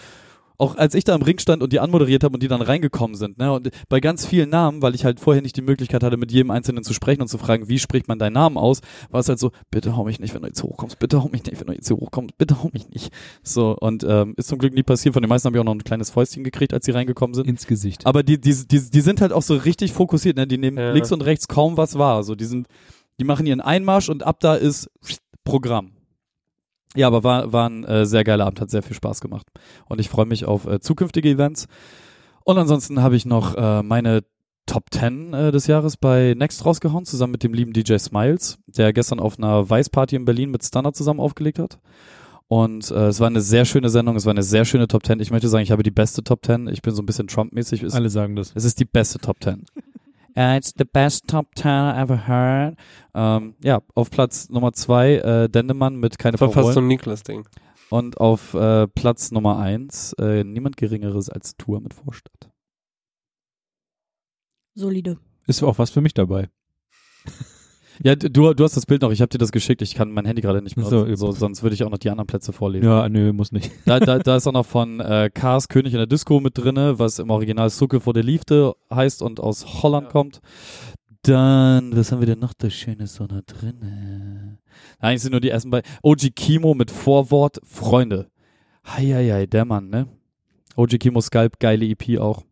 [0.58, 3.16] auch als ich da im Ring stand und die anmoderiert habe und die dann reingekommen
[3.16, 6.16] sind, ne, und bei ganz vielen Namen, weil ich halt vorher nicht die Möglichkeit hatte,
[6.16, 8.80] mit jedem Einzelnen zu sprechen und zu fragen, wie spricht man deinen Namen aus,
[9.10, 11.44] war es halt so, bitte hau mich nicht, wenn du jetzt hochkommst, bitte hau mich
[11.44, 13.12] nicht, wenn du jetzt hier hochkommst, bitte hau mich nicht.
[13.42, 15.14] So, und ähm, ist zum Glück nie passiert.
[15.14, 17.48] Von den meisten habe ich auch noch ein kleines Fäustchen gekriegt, als sie reingekommen sind.
[17.48, 18.06] Ins Gesicht.
[18.06, 20.46] Aber die, die, die, die sind halt auch so richtig fokussiert, ne?
[20.46, 20.92] Die nehmen Ja.
[20.92, 22.22] links und rechts kaum was wahr.
[22.22, 22.68] So, die sind,
[23.18, 24.90] die machen ihren Einmarsch und ab da ist
[25.44, 25.90] Programm.
[26.96, 29.46] Ja, aber war, war ein äh, sehr geiler Abend, hat sehr viel Spaß gemacht.
[29.86, 31.66] Und ich freue mich auf äh, zukünftige Events.
[32.44, 34.22] Und ansonsten habe ich noch äh, meine
[34.66, 38.92] Top 10 äh, des Jahres bei Next rausgehauen, zusammen mit dem lieben DJ Smiles, der
[38.92, 41.78] gestern auf einer Weiß-Party in Berlin mit Stunner zusammen aufgelegt hat.
[42.48, 45.20] Und äh, es war eine sehr schöne Sendung, es war eine sehr schöne Top 10.
[45.20, 46.68] Ich möchte sagen, ich habe die beste Top 10.
[46.68, 47.92] Ich bin so ein bisschen Trump-mäßig.
[47.92, 48.52] Alle sagen das.
[48.54, 49.64] es ist die beste Top 10.
[50.36, 52.76] Uh, it's the best top 10 I ever heard.
[53.14, 56.84] Ähm, ja, auf Platz Nummer 2 äh, Dendemann mit keine war fast so Parolen.
[56.84, 57.48] ein Niklas-Ding.
[57.90, 62.50] Und auf äh, Platz Nummer 1 äh, niemand Geringeres als Tour mit Vorstadt.
[64.74, 65.18] Solide.
[65.46, 66.48] Ist auch was für mich dabei.
[68.02, 70.24] Ja, du, du hast das Bild noch, ich habe dir das geschickt, ich kann mein
[70.24, 72.84] Handy gerade nicht mehr So, so, sonst würde ich auch noch die anderen Plätze vorlesen.
[72.86, 73.70] Ja, nö, muss nicht.
[73.86, 76.98] Da, da, da ist auch noch von äh, Cars König in der Disco mit drinne,
[76.98, 80.10] was im Original Sucke vor der Liefde heißt und aus Holland Ja.
[80.12, 80.40] kommt.
[81.22, 84.58] Dann, was haben wir denn noch da Schönes so da drinne?
[84.98, 85.90] Eigentlich sind nur die ersten beiden.
[86.02, 88.28] OG Kimo mit Vorwort Freunde.
[88.86, 90.06] Heieiei, der Mann, ne?
[90.76, 92.42] OG Kimo Sculpt, geile EP auch.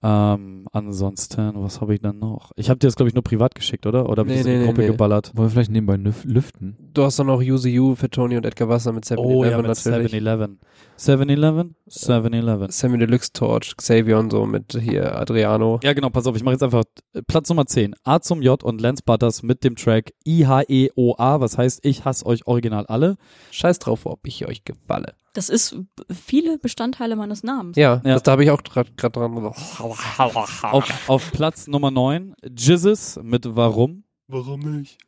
[0.00, 2.52] Ähm, ansonsten, was habe ich dann noch?
[2.54, 4.08] Ich habe dir das, glaube ich, nur privat geschickt, oder?
[4.08, 4.86] Oder habe ich Nee, das in nee, die nee, Gruppe nee.
[4.88, 5.32] geballert?
[5.34, 6.76] Wollen wir vielleicht nebenbei lüf- lüften?
[6.94, 9.56] Du hast dann noch Use You für Tony und Edgar Wasser mit 7 Oh ja,
[9.56, 10.12] mit natürlich.
[10.12, 10.60] 7-Eleven.
[10.98, 11.74] 7-Eleven?
[11.90, 12.70] 7-Eleven.
[12.70, 15.80] Sammy Deluxe Torch, Xavier und so mit hier Adriano.
[15.82, 16.84] Ja, genau, pass auf, ich mache jetzt einfach
[17.26, 17.94] Platz Nummer 10.
[18.04, 22.46] A zum J und Lance Butters mit dem Track IHEOA, was heißt, ich hasse euch
[22.46, 23.16] original alle.
[23.50, 25.14] Scheiß drauf, ob ich euch gefalle.
[25.38, 25.76] Das ist
[26.12, 27.76] viele Bestandteile meines Namens.
[27.76, 28.14] Ja, Ja.
[28.14, 29.36] Das, da habe ich auch gerade dran.
[29.46, 34.02] Auf, auf Platz Nummer 9 Jizzes mit Warum.
[34.26, 34.98] Warum nicht?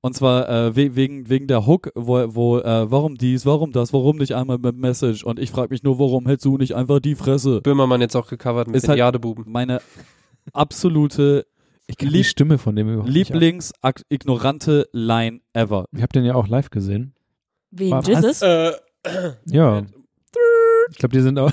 [0.00, 3.92] Und zwar äh, we wegen, wegen der Hook, wo, wo äh, warum dies, warum das,
[3.92, 5.22] warum nicht einmal mit Message.
[5.22, 7.60] Und ich frage mich nur, warum hältst du nicht einfach die Fresse?
[7.60, 9.44] Böhmermann jetzt auch gecovert mit Ist den halt- Jadebuben.
[9.48, 9.82] Meine
[10.54, 11.46] absolute
[11.88, 13.14] Ich kann Lieb- die Stimme von dem überhaupt ab.
[13.14, 15.84] Lieblings-ignorante Line ever.
[15.94, 17.14] Ich hab den ja auch live gesehen.
[17.70, 18.00] Wen?
[18.02, 18.40] Jesus?
[18.42, 18.72] Äh,
[19.46, 19.82] Ja.
[20.90, 21.50] Ich glaube, die sind auch.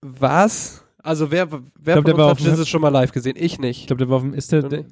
[0.00, 0.84] was?
[1.02, 3.12] Also wer, wer glaub, der von uns war hat auf dem- Jesus schon mal live
[3.12, 3.36] gesehen?
[3.36, 3.86] Ich Ich nicht.
[3.86, 4.34] glaube, der war auf dem.
[4.34, 4.84] Ist der, der.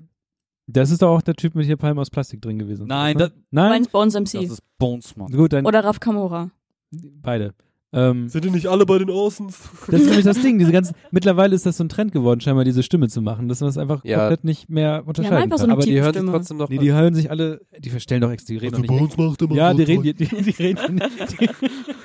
[0.66, 2.86] Das ist doch auch der Typ mit hier Palme aus Plastik drin gewesen.
[2.86, 3.24] Nein, ne?
[3.24, 3.70] das- Nein?
[3.70, 4.42] Meins Bones Das MC.
[4.44, 5.30] ist Bones, Mann.
[5.32, 6.50] Gut, dann Oder Raf Kamora.
[6.90, 7.54] beide.
[7.92, 9.58] Ähm, Sind die nicht alle bei den Außens?
[9.88, 10.58] das ist nämlich das Ding.
[10.60, 13.60] Diese ganzen, mittlerweile ist das so ein Trend geworden, scheinbar diese Stimme zu machen, dass
[13.60, 14.18] man es einfach Ja.
[14.20, 15.70] komplett nicht mehr unterscheiden einfach so kann.
[15.70, 16.68] eine Aber die hören sich trotzdem noch.
[16.68, 19.18] Nee, die hören sich alle, die verstellen doch extra, die reden doch nicht.
[19.18, 21.00] macht immer Ja, die reden, die, die, die reden,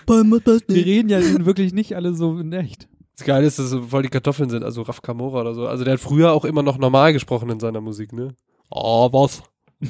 [0.09, 2.87] die, die reden ja wirklich nicht alle so in echt.
[3.17, 5.67] Das Geile ist, dass so voll die Kartoffeln sind, also Raf Kamora oder so.
[5.67, 8.35] Also der hat früher auch immer noch normal gesprochen in seiner Musik, ne?
[8.69, 9.43] Oh, was?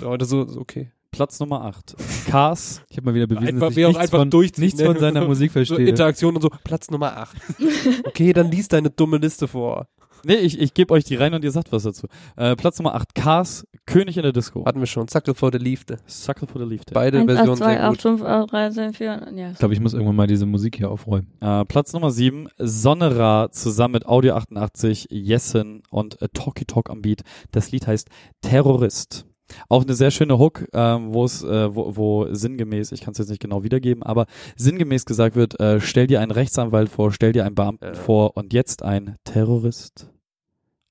[0.03, 0.91] Heute so, so okay.
[1.16, 1.95] Platz Nummer 8.
[2.28, 2.82] Cars.
[2.89, 4.86] Ich habe mal wieder bewiesen, Einfach- dass ich nichts, einfach von, nichts ne?
[4.86, 5.88] von seiner Musik So verstehe.
[5.88, 7.38] Interaktion und so, Platz Nummer 8.
[8.05, 9.88] Okay, dann lies deine dumme Liste vor.
[10.26, 12.07] Nee, ich, ich gebe euch die rein und ihr sagt was dazu.
[12.36, 13.13] Äh, Platz Nummer 8.
[13.16, 13.66] Cars.
[13.86, 14.66] König in der Disco.
[14.66, 15.07] Hatten wir schon.
[15.07, 15.99] Zackel vor der Liefde.
[16.07, 16.82] Suckle for the Leaf.
[16.91, 18.01] Beide 1, 8, Versionen 2, sehr 8, gut.
[18.01, 19.28] 5, 8, 3, 10, 4.
[19.36, 19.51] Ja.
[19.51, 21.32] ich glaube, ich muss irgendwann mal diese Musik hier aufräumen.
[21.41, 22.49] Äh, Platz Nummer 7.
[22.57, 27.22] Sonnerar zusammen mit Audio 88, Jessen und äh, Talkie Talk am Beat.
[27.51, 28.09] Das Lied heißt
[28.41, 29.28] Terrorist.
[29.69, 33.19] Auch eine sehr schöne Hook, ähm, wo es, äh, wo, wo sinngemäß, ich kann es
[33.19, 34.25] jetzt nicht genau wiedergeben, aber
[34.55, 37.93] sinngemäß gesagt wird, äh, stell dir einen Rechtsanwalt vor, stell dir einen Beamten Ja.
[37.93, 40.09] vor und jetzt ein Terrorist.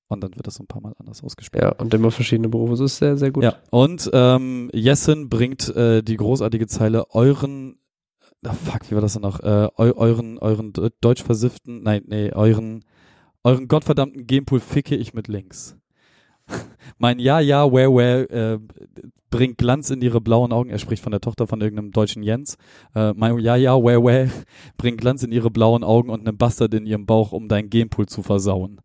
[0.06, 1.64] Und dann wird das so ein paar Mal anders ausgespielt.
[1.64, 2.72] Ja, und immer verschiedene Berufe.
[2.72, 3.42] Das ist sehr, sehr gut.
[3.42, 7.78] Ja, und ähm, Jessen bringt äh, die großartige Zeile euren,
[8.44, 9.40] ah, fuck, wie war das denn noch?
[9.40, 12.84] Äh, eu, euren, euren de- deutsch versifften, nein, nee, euren,
[13.42, 15.76] euren gottverdammten Gamepool ficke ich mit links.
[16.98, 18.58] mein Ja, ja, where, where äh,
[19.30, 20.70] bringt Glanz in ihre blauen Augen.
[20.70, 22.56] Er spricht von der Tochter von irgendeinem deutschen Jens.
[22.94, 24.30] Äh, mein Ja, ja, where, where
[24.76, 28.06] bringt Glanz in ihre blauen Augen und einen Bastard in ihrem Bauch, um dein Gamepool
[28.06, 28.80] zu versauen.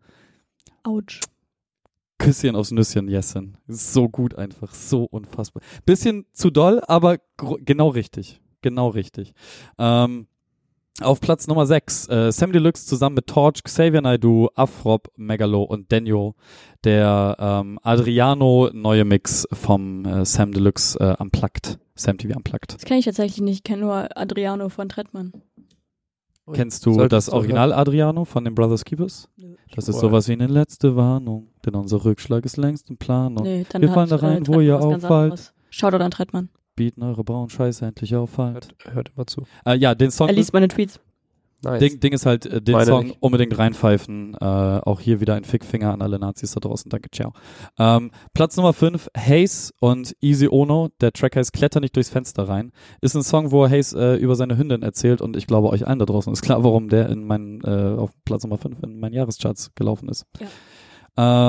[0.84, 1.20] Autsch.
[2.18, 3.58] Küsschen aufs Nüsschen, Jessen.
[3.68, 5.64] So gut einfach, so unfassbar.
[5.86, 8.42] Bisschen zu doll, aber genau richtig.
[8.62, 9.34] Genau richtig.
[9.78, 10.28] Ähm,
[11.02, 15.92] auf Platz Nummer 6, äh, Sam Deluxe zusammen mit Torch, Xavier Naidoo, Afrop, Megalo und
[15.92, 16.34] Daniel.
[16.84, 21.80] Der ähm, Adriano neue Mix vom äh, Sam Deluxe äh, Unplugged.
[21.96, 22.76] Sam TV Unplugged.
[22.76, 23.58] Das kenne ich tatsächlich nicht.
[23.58, 25.34] Ich kenne nur Adriano von Trettmann.
[26.54, 27.34] Kennst du Solltest das.
[27.34, 29.30] Original Adriano von den Brothers Keepers?
[29.38, 29.56] Nö.
[29.76, 33.44] Das ist sowas wie eine letzte Warnung, denn unser Rückschlag ist längst in Planung.
[33.44, 35.54] Nee, Wir fallen da rein, wo ihr auffallt.
[35.70, 36.50] Shoutout an Trettmann.
[36.80, 38.74] Bieten eure braunen Scheiße endlich auf halt.
[38.86, 39.44] Hört, hört immer zu.
[39.66, 41.02] Äh, ja, den Song, Er liest meine Tweets.
[41.62, 41.80] Nice.
[41.82, 43.18] Ding, Ding ist halt, äh, den Meine Song nicht.
[43.20, 44.34] unbedingt reinpfeifen.
[44.40, 46.90] Äh, auch hier wieder ein Fickfinger an alle Nazis da draußen.
[46.90, 47.34] Danke, ciao.
[47.78, 50.88] Ähm, Platz Nummer 5, Haze und Easy Ono.
[51.02, 52.72] Der Track heißt Kletter nicht durchs Fenster rein.
[53.02, 56.00] Ist ein Song, wo Haze äh, über seine Hündin erzählt und ich glaube euch allen
[56.00, 59.14] da draußen ist klar, warum der in meinen, äh, auf Platz Nummer 5 in meinen
[59.14, 60.26] Jahrescharts gelaufen ist.
[60.40, 60.48] Ja.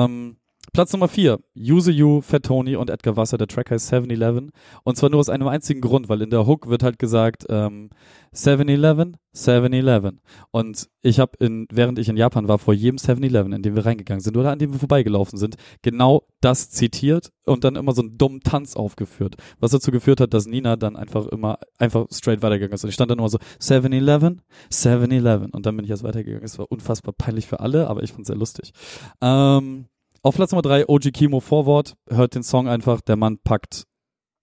[0.03, 0.35] Ähm,
[0.73, 3.37] Platz Nummer 4, Use You, Fat Tony und Edgar Wasser.
[3.37, 4.51] Der Track heißt 7-Eleven.
[4.85, 7.89] Und zwar nur aus einem einzigen Grund, weil in der Hook wird halt gesagt, ähm,
[8.33, 10.21] 7-Eleven, 7-Eleven.
[10.51, 13.85] Und ich habe in, während ich in Japan war, vor jedem 7-Eleven, in dem wir
[13.85, 18.01] reingegangen sind oder an dem wir vorbeigelaufen sind, genau das zitiert und dann immer so
[18.01, 19.35] einen dummen Tanz aufgeführt.
[19.59, 22.85] Was dazu geführt hat, dass Nina dann einfach immer, einfach straight weitergegangen ist.
[22.85, 24.41] Und ich stand dann immer so, 7-Eleven,
[24.71, 25.51] 7-Eleven.
[25.51, 26.45] Und dann bin ich erst weitergegangen.
[26.45, 28.71] Es war unfassbar peinlich für alle, aber ich fand es sehr lustig.
[29.19, 29.87] Ähm,
[30.23, 31.95] auf Platz Nummer drei, OG Kimo Vorwort.
[32.09, 33.01] Hört den Song einfach.
[33.01, 33.85] Der Mann packt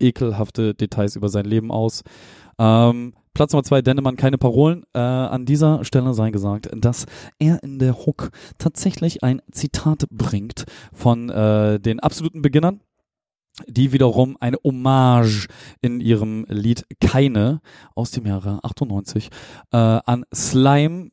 [0.00, 2.02] ekelhafte Details über sein Leben aus.
[2.58, 4.84] Ähm, Platz Nummer zwei, Dennemann, keine Parolen.
[4.94, 7.06] Äh, an dieser Stelle sei gesagt, dass
[7.38, 12.80] er in der Hook tatsächlich ein Zitat bringt von äh, den absoluten Beginnern,
[13.68, 15.46] die wiederum eine Hommage
[15.80, 17.60] in ihrem Lied Keine
[17.94, 19.28] aus dem Jahre 98
[19.72, 21.10] äh, an Slime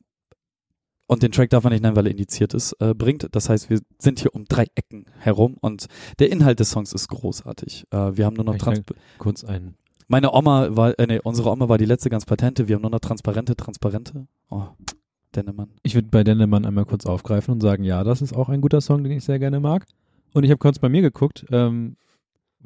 [1.06, 3.28] und den Track darf man nicht nennen, weil er indiziert ist, äh, bringt.
[3.32, 5.86] Das heißt, wir sind hier um drei Ecken herum und
[6.18, 7.84] der Inhalt des Songs ist großartig.
[7.90, 8.82] Äh, wir haben nur noch Trans
[9.18, 9.74] Kurz ein.
[10.08, 12.68] Meine Oma war, äh, nee, unsere Oma war die letzte ganz patente.
[12.68, 14.26] Wir haben nur noch transparente, transparente.
[14.50, 14.62] Oh,
[15.34, 15.70] Dennemann.
[15.82, 18.80] Ich würde bei Dennemann einmal kurz aufgreifen und sagen, ja, das ist auch ein guter
[18.80, 19.86] Song, den ich sehr gerne mag.
[20.32, 21.46] Und ich habe kurz bei mir geguckt.
[21.50, 21.96] Ähm,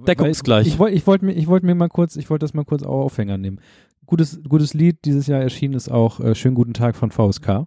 [0.07, 0.67] Deckungsgleich.
[0.67, 2.65] weil Ich wollte ich wollt mir, ich wollt mir mal kurz, ich wollte das mal
[2.65, 3.61] kurz auch Aufhänger nehmen.
[4.07, 7.67] Gutes, gutes Lied dieses Jahr erschienen ist auch äh, Schönen guten Tag von VSK.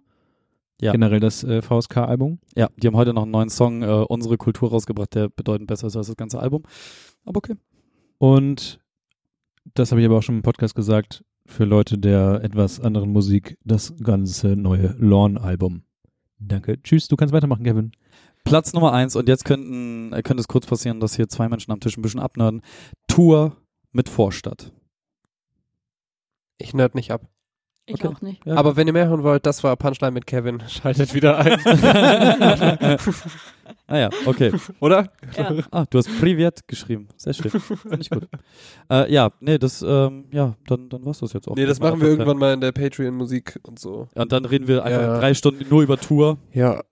[0.80, 0.92] Ja.
[0.92, 2.40] Generell das äh, VSK-Album.
[2.56, 5.86] Ja, die haben heute noch einen neuen Song, äh, Unsere Kultur, rausgebracht, der bedeutend besser
[5.86, 6.64] ist als das ganze Album.
[7.24, 7.54] Aber okay.
[8.18, 8.80] Und
[9.74, 13.58] das habe ich aber auch schon im Podcast gesagt, für Leute der etwas anderen Musik,
[13.64, 15.82] das ganze neue Lorne-Album.
[16.38, 16.82] Danke.
[16.82, 17.92] Tschüss, du kannst weitermachen, Kevin.
[18.44, 21.72] Platz Nummer eins und jetzt könnten, äh, könnte es kurz passieren, dass hier zwei Menschen
[21.72, 22.60] am Tisch ein bisschen abnörden.
[23.08, 23.56] Tour
[23.92, 24.72] mit Vorstadt.
[26.58, 27.26] Ich nerd nicht ab.
[27.86, 28.08] Ich Okay.
[28.08, 28.44] auch nicht.
[28.46, 28.54] Ja.
[28.56, 30.62] Aber wenn ihr mehr hören wollt, das war Punchline mit Kevin.
[30.68, 31.58] Schaltet wieder ein.
[33.86, 34.52] Naja, okay.
[34.80, 35.08] Oder?
[35.36, 35.52] Ja.
[35.70, 37.08] Ah, du hast Privet geschrieben.
[37.16, 37.50] Sehr schön.
[37.50, 38.28] Finde ich gut.
[38.90, 41.56] Äh, ja, nee, das, ähm, ja, dann, dann war's das jetzt auch.
[41.56, 44.08] Nee, das machen wir irgendwann mal in der Patreon-Musik und so.
[44.14, 45.18] Und dann reden wir einfach Ja, ja.
[45.18, 46.38] drei Stunden nur über Tour.
[46.52, 46.82] Ja.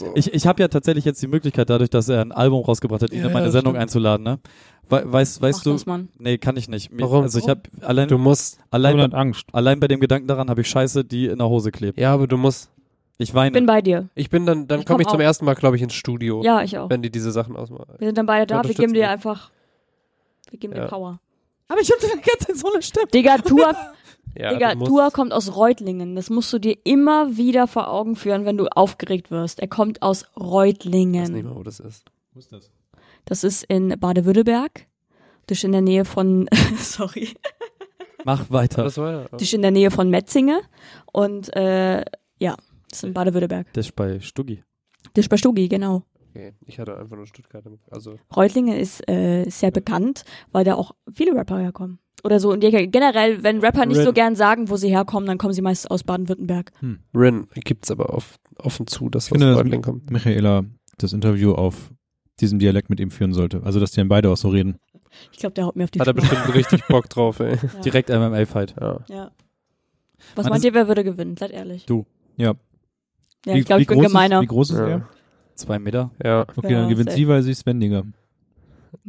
[0.00, 0.12] So.
[0.14, 3.12] Ich, ich habe ja tatsächlich jetzt die Möglichkeit, dadurch, dass er ein Album rausgebracht hat,
[3.12, 3.82] ihn Ja, in meine ja, Sendung stimmt.
[3.82, 4.38] einzuladen, ne?
[4.88, 6.08] We weißt, weißt Mach du, das, Mann.
[6.18, 6.90] nee, kann ich nicht.
[6.90, 7.22] Mir, Warum?
[7.22, 8.58] Also ich habe allein, du musst.
[8.70, 9.46] allein, bei, Angst.
[9.52, 11.98] allein bei dem Gedanken daran habe ich Scheiße, die in der Hose klebt.
[11.98, 12.70] Ja, aber du musst.
[13.18, 13.52] Ich weine.
[13.52, 14.08] Bin bei dir.
[14.14, 15.22] Ich bin dann, dann Ich komme komm ich zum auch.
[15.22, 16.42] ersten Mal, glaube ich, ins Studio.
[16.42, 16.88] Ja, ich auch.
[16.90, 17.94] Wenn die diese Sachen ausmachen.
[17.98, 19.50] Wir sind dann beide da, wir geben dir einfach,
[20.50, 20.86] wir geben dir Ja.
[20.88, 21.20] Power.
[21.68, 23.06] aber ich habe die ganze Zeit so eine Stimme.
[23.12, 23.74] Digga, Tour,
[24.36, 26.14] Ja, Digga, du musst- Tour kommt aus Reutlingen.
[26.16, 29.60] Das musst du dir immer wieder vor Augen führen, wenn du aufgeregt wirst.
[29.60, 31.44] Er kommt aus Ich weiß nicht Reutlingen.
[31.44, 32.10] mal, wo das ist.
[32.32, 32.70] Wo ist das?
[33.24, 34.86] Das ist in Baden-Württemberg.
[35.46, 37.28] Das ist in der Nähe von, sorry,
[38.24, 38.84] Mach weiter.
[38.84, 39.24] Das war ja.
[39.32, 40.60] das ist in der Nähe von Metzinge.
[41.12, 42.00] Und äh,
[42.38, 42.54] ja,
[42.88, 43.66] das ist in Baden-Württemberg.
[43.72, 44.62] Das ist bei Stuggi.
[45.14, 46.02] Das ist bei Stugi, genau.
[46.30, 46.52] Okay.
[46.66, 47.64] Ich hatte einfach nur Stuttgart.
[47.66, 51.98] im- Also, Reutlingen ist äh, sehr bekannt, weil da auch viele Rapper herkommen.
[52.22, 52.50] Oder so.
[52.52, 55.62] Und generell, wenn Rapper nicht so Red- gern sagen, wo sie herkommen, dann kommen sie
[55.62, 56.70] meist aus Baden-Württemberg.
[57.14, 60.10] Rin gibt's aber auf, offen zu, dass Ich finde, aus das Reutling kommt.
[60.10, 60.64] Michaela
[60.98, 61.90] das Interview auf
[62.40, 63.62] diesem Dialekt mit ihm führen sollte.
[63.64, 64.76] Also, dass die dann beide auch so reden.
[65.32, 66.28] Ich glaube, der haut mir auf die Hat er Schnauze.
[66.34, 67.56] bestimmt richtig Bock drauf, ey.
[67.74, 67.80] Ja.
[67.80, 68.74] Direkt MMA-Fight.
[68.80, 69.00] Ja.
[69.08, 69.30] Ja.
[70.36, 71.36] Was Man meint ihr, wer würde gewinnen?
[71.38, 71.86] Seid ehrlich.
[72.36, 72.54] Ja.
[73.46, 74.36] Ja, wie, ich glaube, ich bin gemeiner.
[74.36, 74.88] Ist, wie groß ist Ja.
[74.88, 75.08] er?
[75.54, 76.10] Zwei Meter.
[76.22, 76.42] ja.
[76.42, 77.18] Okay, Ja, dann gewinnt safe.
[77.18, 78.04] sie, weil sie ist wendiger.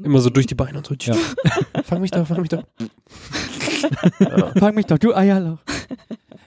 [0.01, 0.95] Immer so durch die Beine und so.
[0.99, 1.15] Ja.
[1.91, 2.63] fang mich da, fang mich da.
[4.59, 5.57] Fang mich doch, du Eierloch.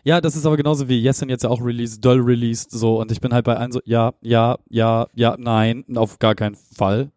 [0.04, 3.10] Ja, das ist aber genauso wie Yesin jetzt ja auch released, Doll released, so, und
[3.12, 7.10] ich bin halt bei allen so, ja, ja, ja, ja, nein, auf gar keinen Fall.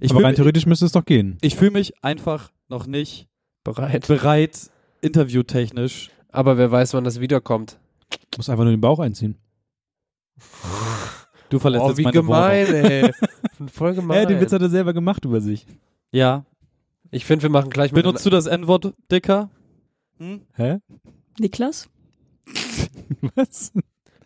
[0.00, 1.38] Ich Aber fühl rein theoretisch müsste es doch gehen.
[1.40, 3.28] ich fühle mich einfach noch nicht
[3.64, 4.06] Bereit.
[4.08, 6.10] bereit, interviewtechnisch.
[6.30, 7.78] Aber wer weiß, wann das wiederkommt.
[8.36, 9.36] Muss einfach nur den Bauch einziehen.
[11.48, 12.84] Du verlässt Oh, jetzt wie meine gemein, Wohnung.
[12.90, 13.12] ey.
[13.72, 14.18] Voll gemein.
[14.18, 15.64] Ja, den Witz hat er selber gemacht über sich.
[16.12, 16.44] Ja.
[17.16, 18.02] Ich finde, wir machen gleich mal.
[18.02, 19.50] Benutzt du das N-Wort, Dicker?
[20.18, 20.42] Hm?
[20.54, 20.78] Hä?
[21.38, 21.88] Niklas?
[23.34, 23.72] Was?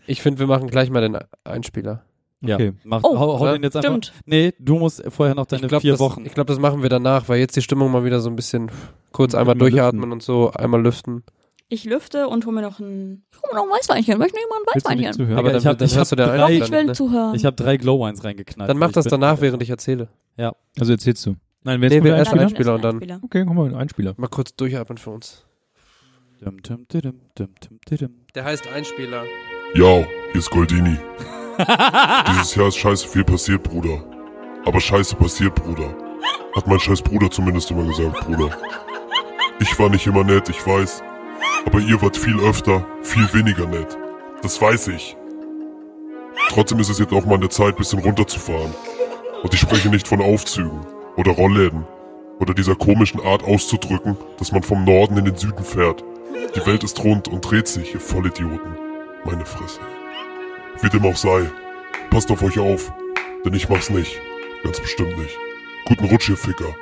[0.07, 2.05] ich finde, wir machen gleich mal den Einspieler.
[2.43, 2.55] Ja.
[2.57, 2.73] Okay.
[2.85, 3.89] Mach, Oh, hau, hau den jetzt einfach.
[3.91, 4.13] Stimmt.
[4.25, 6.25] Nee, du musst vorher noch deine ich glaube, vier das, Wochen.
[6.25, 8.71] ich glaub, das machen wir danach, weil jetzt die Stimmung mal wieder so ein bisschen
[9.13, 10.13] kurz einmal Mal durchatmen lüften.
[10.13, 11.23] und so einmal lüften.
[11.69, 14.19] Ich lüfte und hole mir noch ein, ich hole mir noch ein Weißweinchen.
[14.19, 15.13] Möchte nicht mal ein du Weißweinchen?
[15.13, 15.39] zuhören?
[15.39, 16.93] Aber dann, ich hab- dann ich du hab der drei- ich will nicht, ne?
[16.95, 17.35] zuhören.
[17.35, 18.71] Ich habe drei Glowwines reingeknallt.
[18.71, 20.09] Dann mach das danach, während ich erzähle.
[20.79, 21.37] Also erzählst du.
[21.63, 22.75] Nein, wer Nee, ist wir erst Einspieler?
[22.75, 23.21] Und dann- Einspieler.
[23.23, 24.15] Okay, komm mal, ein Einspieler.
[24.17, 25.45] Mal kurz durchatmen für uns.
[28.35, 29.25] Der heißt Einspieler.
[29.75, 30.97] Yo, hier ist Goldini.
[32.31, 34.03] Dieses Jahr ist scheiße viel passiert, Bruder.
[34.65, 35.95] Aber scheiße passiert, Bruder.
[36.55, 38.57] Hat mein scheiß Bruder zumindest immer gesagt, Bruder.
[39.61, 41.03] Ich war nicht immer nett, ich weiß.
[41.67, 43.99] Aber ihr wart viel öfter, viel weniger nett.
[44.43, 45.15] Das weiß ich.
[46.49, 48.75] Trotzdem ist es jetzt auch mal an der Zeit, bisschen runterzufahren.
[49.43, 50.81] Und ich spreche nicht von Aufzügen
[51.21, 51.85] oder Rollläden
[52.39, 56.03] oder dieser komischen Art auszudrücken, dass man vom Norden in den Süden fährt.
[56.57, 58.75] Die Welt ist rund und dreht sich, ihr Vollidioten.
[59.27, 59.81] Meine Fresse.
[60.81, 61.51] Wie dem auch sei,
[62.09, 62.91] passt auf euch auf,
[63.45, 64.19] denn ich mach's nicht.
[64.65, 65.37] Ganz bestimmt nicht.
[65.85, 66.75] Guten Rutsch, ihr Ficker.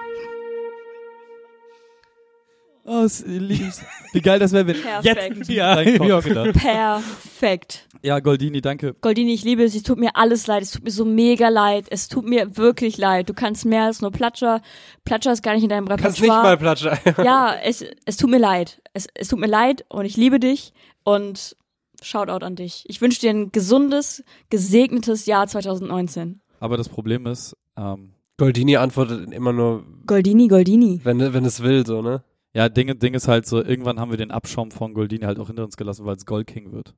[2.88, 3.82] Oh, es lieb's.
[4.12, 5.36] Wie geil das wäre, wenn Perfekt.
[5.36, 6.08] jetzt Ja, reinkommt.
[6.08, 6.20] ja.
[6.52, 7.86] Perfekt.
[8.02, 8.94] Ja, Goldini, danke.
[9.00, 9.74] Goldini, ich liebe es.
[9.74, 10.62] Es tut mir alles leid.
[10.62, 11.86] Es tut mir so mega leid.
[11.90, 13.28] Es tut mir wirklich leid.
[13.28, 14.62] Du kannst mehr als nur Platscher.
[15.04, 16.96] Platscher ist gar nicht in deinem Kannst nicht mal Repertoire.
[17.02, 17.24] platschen.
[17.24, 18.80] ja, es, es tut mir leid.
[18.94, 20.72] Es, es tut mir leid und ich liebe dich
[21.04, 21.56] und
[22.00, 22.84] Shoutout an dich.
[22.86, 26.40] Ich wünsche dir ein gesundes, gesegnetes Jahr 2019.
[26.60, 31.00] Aber das Problem ist, ähm, Goldini antwortet immer nur, Goldini, Goldini.
[31.02, 32.22] wenn, wenn es will, so, ne?
[32.54, 35.48] Ja, Ding, Ding ist halt so, irgendwann haben wir den Abschaum von Goldini halt auch
[35.48, 36.94] hinter uns gelassen, weil es Gold King wird.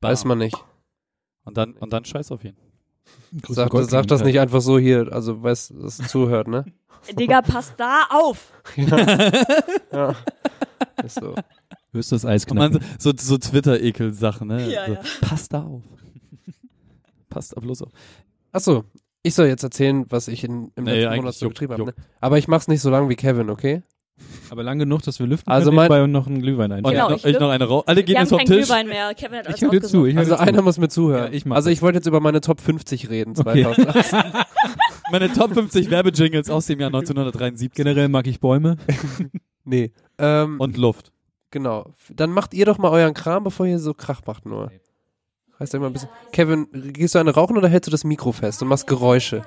[0.00, 0.10] Bam.
[0.10, 0.56] Weiß man nicht.
[1.44, 2.56] Und dann, und dann scheiß auf ihn.
[3.48, 6.64] Sag, sag das nicht einfach so hier, also weiß, dass es zuhört, ne?
[7.18, 8.52] Digga, pass da auf.
[8.76, 9.30] Ja.
[9.92, 10.16] ja.
[11.04, 11.34] Ist so.
[11.92, 12.88] Wirst du das Eis Und man knacken.
[12.98, 14.70] so, so, Twitter-Ekel-Sachen, ne?
[14.70, 15.00] Ja, so, ja.
[15.20, 15.82] Passt da auf.
[17.28, 17.90] Passt da bloß auf.
[18.52, 18.84] Achso,
[19.22, 21.84] ich soll jetzt erzählen, was ich in, im Nee, letzten Monat so getrieben habe.
[21.86, 21.94] Ne?
[22.20, 23.82] Aber ich mach's nicht so lang wie Kevin, okay?
[24.50, 26.92] Aber lang genug, dass wir lüften Also können mein- noch einen Glühwein einschenken.
[27.06, 27.82] Genau, ich ich noch eine Rau.
[27.86, 28.66] Alle gehen jetzt vom Tisch.
[28.66, 29.12] Glühwein mehr.
[29.14, 30.06] Kevin hat Ich höre dir zu.
[30.06, 30.40] Ich Also zu.
[30.40, 31.32] einer muss mir zuhören.
[31.32, 33.62] Ja, ich also ich wollte jetzt über meine Top 50 reden, Okay.
[33.64, 34.20] 2018.
[35.10, 37.72] Meine Top 50 Werbejingles aus dem Jahr 1973.
[37.72, 38.76] Generell mag ich Bäume.
[39.64, 39.92] nee.
[40.18, 41.12] Ähm, Und Luft.
[41.50, 41.92] genau.
[42.10, 44.70] Dann macht ihr doch mal euren Kram, bevor ihr so Krach macht nur.
[45.60, 46.08] Heißt ja immer ein bisschen.
[46.32, 49.42] Kevin, gehst du eine rauchen oder hältst du das Mikro fest und machst Geräusche?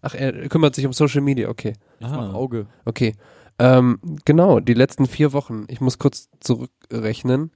[0.00, 1.72] Ach, er kümmert sich um Social Media, okay.
[1.98, 2.66] Ich mach Auge.
[2.84, 3.14] Okay.
[3.58, 5.64] Ähm, genau, die letzten vier Wochen.
[5.68, 7.52] Ich muss kurz zurückrechnen.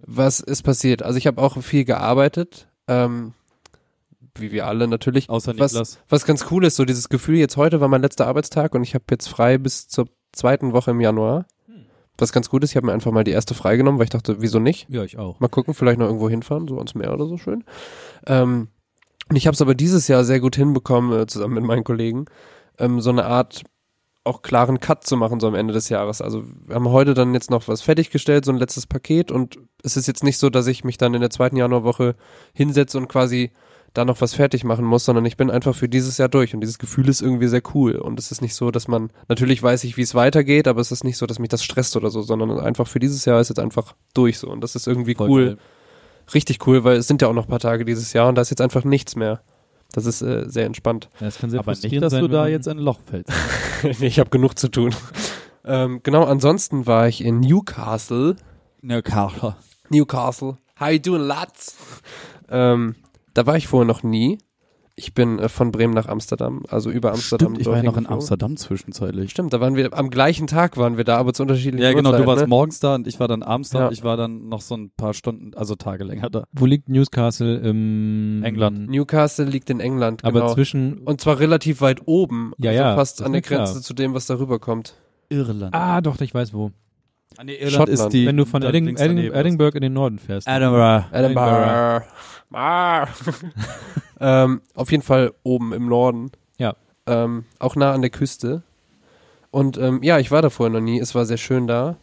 [0.00, 1.02] Was ist passiert?
[1.02, 2.68] Also ich habe auch viel gearbeitet.
[2.86, 3.34] Ähm,
[4.36, 5.28] wie wir alle natürlich.
[5.28, 5.98] Außer Was- Niklas.
[6.08, 8.94] Was ganz cool ist, so dieses Gefühl, jetzt heute war mein letzter Arbeitstag und ich
[8.94, 11.46] habe jetzt frei bis zur zweiten Woche im Januar.
[12.20, 14.40] Was ganz gut ist, ich habe mir einfach mal die erste freigenommen, weil ich dachte,
[14.40, 14.88] wieso nicht?
[14.90, 15.38] Ja, ich auch.
[15.38, 17.62] Mal gucken, vielleicht noch irgendwo hinfahren, so ans Meer oder so schön.
[18.26, 18.68] Ähm,
[19.28, 22.24] und ich habe es aber dieses Jahr sehr gut hinbekommen, äh, zusammen mit meinen Kollegen,
[22.78, 23.62] ähm, so eine Art
[24.28, 26.20] auch klaren Cut zu machen, so am Ende des Jahres.
[26.20, 29.96] Also wir haben heute dann jetzt noch was fertiggestellt, so ein letztes Paket und es
[29.96, 32.14] ist jetzt nicht so, dass ich mich dann in der zweiten Januarwoche
[32.52, 33.50] hinsetze und quasi
[33.94, 36.60] da noch was fertig machen muss, sondern ich bin einfach für dieses Jahr durch und
[36.60, 39.84] dieses Gefühl ist irgendwie sehr cool und es ist nicht so, dass man, natürlich weiß
[39.84, 42.22] ich, wie es weitergeht, aber es ist nicht so, dass mich das stresst oder so,
[42.22, 45.30] sondern einfach für dieses Jahr ist jetzt einfach durch so und das ist irgendwie Voll
[45.30, 45.58] cool, geil.
[46.34, 48.42] richtig cool, weil es sind ja auch noch ein paar Tage dieses Jahr und da
[48.42, 49.40] ist jetzt einfach nichts mehr.
[49.92, 51.08] Das ist äh, sehr entspannt.
[51.20, 53.32] Ja, das kann sehr Aber nicht, dass sein, du da jetzt in ein Loch fällst.
[54.00, 54.94] nee, ich habe genug zu tun.
[55.64, 58.36] ähm, genau, ansonsten war ich in Newcastle.
[58.82, 59.56] Ne, Karl.
[59.88, 60.58] Newcastle.
[60.78, 61.76] How you doing, lads?
[62.50, 62.94] Ähm,
[63.34, 64.38] da war ich vorher noch nie.
[65.00, 67.50] Ich bin äh, von Bremen nach Amsterdam, also über Amsterdam.
[67.54, 68.06] Stimmt, ich war ja noch in.
[68.08, 69.30] Amsterdam zwischenzeitlich.
[69.30, 72.10] Stimmt, da waren wir am gleichen Tag waren wir da, aber zu unterschiedlichen Ja, genau,
[72.10, 72.48] du Uhrzeiten, warst ne?
[72.48, 73.86] morgens da und ich war dann abends da Ja.
[73.86, 76.44] und ich war dann noch so ein paar Stunden, also Tage länger da.
[76.52, 78.90] Wo liegt Newcastle im England.
[78.90, 80.54] Newcastle liegt in England, Aber genau.
[80.54, 83.82] zwischen Und zwar relativ weit oben, Ja, also ja, fast an ist der Grenze klar.
[83.82, 84.94] zu dem, was darüber kommt.
[85.28, 85.74] Irland.
[85.74, 86.72] Ah, doch, ich weiß wo.
[87.36, 88.12] Ah, nee, Schottland.
[88.14, 90.48] Wenn du von Edding, Edding, Edinburgh in den Norden fährst.
[90.48, 91.04] Edinburgh.
[91.12, 92.02] Edinburgh.
[92.52, 93.06] Ah.
[94.20, 96.30] ähm, auf jeden Fall oben im Norden.
[96.58, 96.74] Ja.
[97.06, 98.62] Ähm, auch nah an der Küste.
[99.50, 100.98] Und ähm, ja, ich war da vorher noch nie.
[100.98, 101.96] Es war sehr schön da.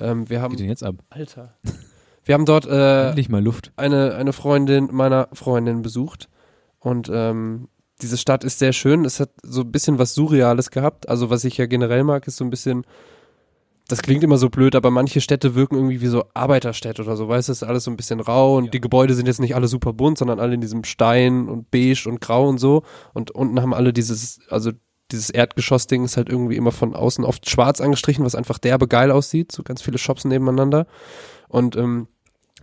[0.00, 0.56] Ähm, wir Geht haben.
[0.56, 0.96] denn jetzt ab?
[1.10, 1.54] Alter.
[2.24, 3.72] Wir haben dort äh, Endlich mal Luft.
[3.74, 6.28] eine, eine Freundin meiner Freundin besucht.
[6.78, 7.68] Und ähm,
[8.00, 9.04] diese Stadt ist sehr schön.
[9.04, 11.08] Es hat so ein bisschen was Surreales gehabt.
[11.08, 12.84] Also was ich ja generell mag, ist so ein bisschen,
[13.92, 17.28] das klingt immer so blöd, aber manche Städte wirken irgendwie wie so Arbeiterstädte oder so.
[17.28, 19.54] Weißt du, es ist alles so ein bisschen rau und die Gebäude sind jetzt nicht
[19.54, 22.84] alle super bunt, sondern alle in diesem Stein und beige und grau und so.
[23.12, 24.70] Und unten haben alle dieses, also
[25.10, 29.10] dieses Erdgeschossding ist halt irgendwie immer von außen oft schwarz angestrichen, was einfach derbe geil
[29.10, 29.52] aussieht.
[29.52, 30.86] So ganz viele Shops nebeneinander.
[31.48, 32.08] Und ähm,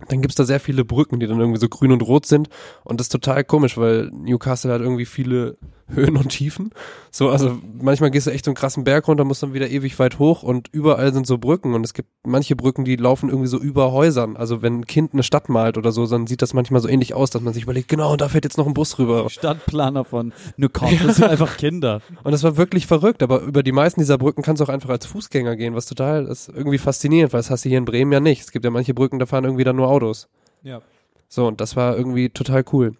[0.08, 2.48] dann gibt's da sehr viele Brücken, die dann irgendwie so grün und rot sind.
[2.82, 5.58] Und das ist total komisch, weil Newcastle hat irgendwie viele
[5.94, 6.70] Höhen und Tiefen.
[7.10, 9.98] So, also manchmal gehst du echt so einen krassen Berg runter, musst dann wieder ewig
[9.98, 11.74] weit hoch und überall sind so Brücken.
[11.74, 14.36] Und es gibt manche Brücken, die laufen irgendwie so über Häusern.
[14.36, 17.14] Also wenn ein Kind eine Stadt malt oder so, dann sieht das manchmal so ähnlich
[17.14, 19.28] aus, dass man sich überlegt, genau, da fährt jetzt noch ein Bus rüber.
[19.30, 22.00] Stadtplaner von Newcastle das sind einfach Kinder.
[22.22, 24.90] Und das war wirklich verrückt, aber über die meisten dieser Brücken kannst du auch einfach
[24.90, 28.12] als Fußgänger gehen, was total ist irgendwie faszinierend, weil das hast du hier in Bremen
[28.12, 28.42] ja nicht.
[28.42, 30.28] Es gibt ja manche Brücken, da fahren irgendwie dann nur Autos.
[30.62, 30.80] Ja.
[31.28, 32.94] So, und das war irgendwie total cool.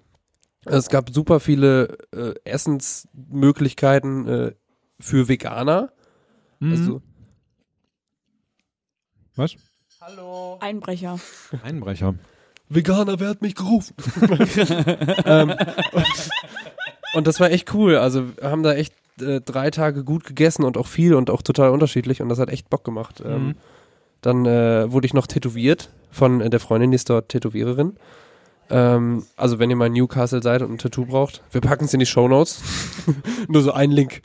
[0.67, 4.53] Es gab super viele äh, Essensmöglichkeiten äh,
[4.99, 5.93] für Veganer.
[6.59, 6.71] Mhm.
[6.73, 7.03] Also,
[9.37, 9.57] Was?
[10.61, 11.19] Einbrecher.
[11.63, 12.15] Einbrecher.
[12.69, 13.95] Veganer, wer hat mich gerufen?
[15.25, 15.55] ähm,
[17.15, 17.97] Und das war echt cool.
[17.97, 21.43] Also wir haben da echt äh, drei Tage gut gegessen und auch viel und auch
[21.43, 23.23] total unterschiedlich und das hat echt Bock gemacht.
[23.25, 23.55] Ähm, Mhm.
[24.23, 27.97] Dann äh, wurde ich noch tätowiert von äh, der Freundin, die ist dort Tätowiererin.
[28.71, 31.95] Ähm, also wenn ihr mal in Newcastle seid und ein Tattoo braucht, wir packen es
[31.95, 32.63] in die Shownotes.
[33.49, 34.23] Nur so ein Link.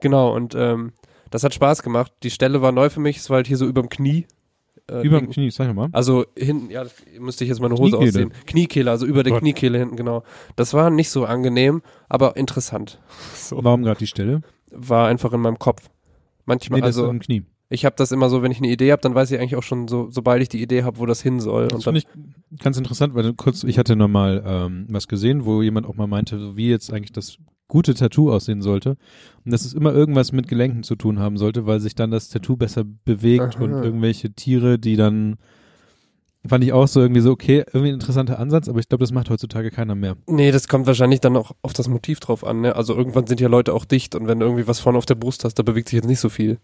[0.00, 0.92] Genau, und ähm,
[1.30, 2.12] das hat Spaß gemacht.
[2.22, 4.26] Die Stelle war neu für mich, es war halt hier so überm Knie.
[4.90, 5.88] Äh, Über dem Knie, sag mal.
[5.92, 6.84] Also hinten, ja,
[7.18, 8.08] müsste ich jetzt meine Hose Kniekehle.
[8.10, 8.32] aussehen.
[8.46, 9.40] Kniekehle, also über der Gott.
[9.40, 10.24] Kniekehle hinten, genau.
[10.56, 13.00] Das war nicht so angenehm, aber interessant.
[13.34, 13.62] So.
[13.64, 14.42] Warum gerade die Stelle?
[14.70, 15.88] War einfach in meinem Kopf.
[16.46, 17.44] Manchmal, Nee, das also im Knie.
[17.74, 19.62] Ich habe das immer so, wenn ich eine Idee habe, dann weiß ich eigentlich auch
[19.62, 21.68] schon so, sobald ich die Idee habe, wo das hin soll.
[21.68, 22.06] Das finde ich
[22.60, 26.06] ganz interessant, weil kurz, ich hatte noch mal ähm, was gesehen, wo jemand auch mal
[26.06, 27.36] meinte, wie jetzt eigentlich das
[27.68, 28.96] gute Tattoo aussehen sollte.
[29.44, 32.28] Und dass es immer irgendwas mit Gelenken zu tun haben sollte, weil sich dann das
[32.28, 33.64] Tattoo besser bewegt Aha.
[33.64, 35.36] und irgendwelche Tiere, die dann
[36.46, 39.12] fand ich auch so irgendwie so, okay, irgendwie ein interessanter Ansatz, aber ich glaube, das
[39.12, 40.16] macht heutzutage keiner mehr.
[40.26, 42.60] nee, das kommt wahrscheinlich dann auch auf das Motiv drauf an.
[42.60, 42.76] Ne?
[42.76, 45.14] Also irgendwann sind ja Leute auch dicht und wenn du irgendwie was vorne auf der
[45.14, 46.58] Brust hast, da bewegt sich jetzt nicht so viel.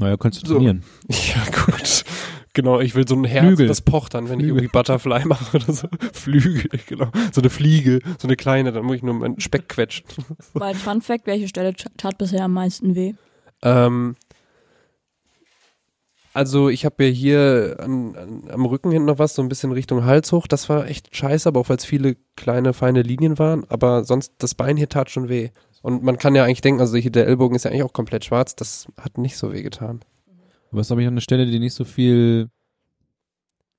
[0.00, 0.54] Naja, könntest du So.
[0.54, 0.82] trainieren.
[1.10, 2.04] Ja, gut.
[2.52, 3.66] Genau, ich will so ein Herz, Flügel.
[3.68, 4.62] das pocht dann, wenn ich Flügel.
[4.62, 5.88] irgendwie Butterfly mache oder so.
[6.14, 7.10] Flügel, genau.
[7.32, 10.06] So eine Fliege, so eine kleine, dann muss ich nur meinen Speck quetschen.
[10.54, 13.12] Weil Fun Fact, welche Stelle tat bisher am meisten weh?
[13.62, 14.16] Ähm,
[16.32, 19.72] also ich habe ja hier an, an, am Rücken hinten noch was, so ein bisschen
[19.72, 20.46] Richtung Hals hoch.
[20.46, 23.64] Das war echt scheiße, aber auch weil es viele kleine, feine Linien waren.
[23.70, 25.50] Aber sonst, das Bein hier tat schon weh.
[25.82, 28.24] Und man kann ja eigentlich denken, also hier der Ellbogen ist ja eigentlich auch komplett
[28.24, 28.56] schwarz.
[28.56, 30.00] Das hat nicht so weh getan.
[30.72, 32.48] Aber es habe ich an einer Stelle, die nicht so viel,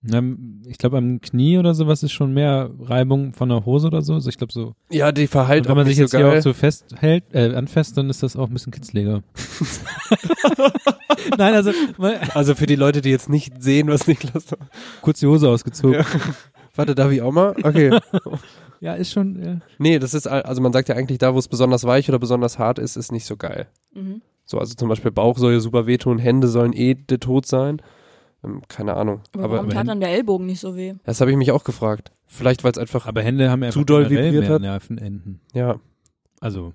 [0.02, 0.22] na,
[0.68, 4.14] ich glaube am Knie oder sowas ist schon mehr Reibung von der Hose oder so.
[4.14, 6.42] Also ich glaube so, Ja, die verheilt Und wenn man sich jetzt so hier auch
[6.42, 9.24] so festhält, äh, anfasst, dann ist das auch ein bisschen kitzliger.
[11.38, 11.72] Nein, also
[12.34, 14.46] Also für die Leute, die jetzt nicht sehen, was Niklas
[15.02, 16.00] kurz die Hose ausgezogen.
[16.00, 16.06] Ja.
[16.76, 17.54] Warte, darf ich auch mal?
[17.64, 18.00] Okay.
[18.80, 19.60] Ja, ist schon, ja.
[19.80, 22.20] nee, das ist, al- also man sagt ja eigentlich, da wo es besonders weich oder
[22.20, 23.68] besonders hart ist, ist nicht so geil.
[23.94, 24.22] Mhm.
[24.46, 27.82] So, also zum Beispiel Bauch soll ja super wehtun, Hände sollen eh der Tod sein.
[28.44, 29.22] Ähm, keine Ahnung.
[29.34, 30.94] Aber, Aber, warum aber tat dann der Ellbogen nicht so weh?
[31.04, 32.12] das habe ich mich auch gefragt.
[32.28, 34.62] Vielleicht, weil es einfach, Aber Hände haben ja Zu doll vibriert hat.
[34.62, 35.40] Nervenenden.
[35.54, 35.80] ja,
[36.40, 36.74] Also,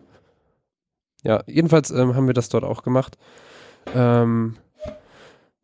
[1.23, 3.17] ja, jedenfalls ähm, haben wir das dort auch gemacht.
[3.95, 4.57] Ähm,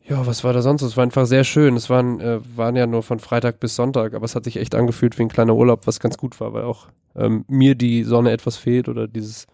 [0.08, 0.82] ja, was war da sonst?
[0.82, 1.76] Es war einfach sehr schön.
[1.76, 4.74] Es waren, äh, waren ja nur von Freitag bis Sonntag, aber es hat sich echt
[4.74, 8.30] angefühlt wie ein kleiner Urlaub, was ganz gut war, weil auch ähm, mir die Sonne
[8.32, 9.46] etwas fehlt oder dieses,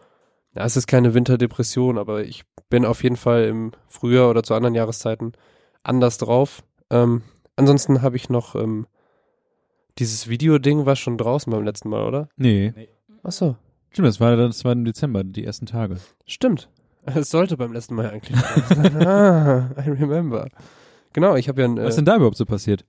[0.55, 4.55] ja, es ist keine Winterdepression, aber ich bin auf jeden Fall im Frühjahr oder zu
[4.55, 5.33] anderen Jahreszeiten
[5.83, 6.63] anders drauf.
[6.91, 7.23] Ähm,
[7.57, 8.87] ansonsten habe ich noch ähm,
[9.99, 12.29] dieses Videoding war schon draußen beim letzten Mal, oder?
[12.75, 12.89] nee.
[13.23, 13.57] Ach so,
[13.95, 15.99] Stimmt, das war, das war im Dezember, die ersten Tage.
[16.27, 16.69] Stimmt.
[17.07, 18.39] Es sollte beim letzten Mal eigentlich.
[18.41, 19.07] sein.
[19.07, 20.49] ah, I remember.
[21.13, 22.85] Genau, ich habe ja ein Was ist äh, denn da überhaupt so passiert?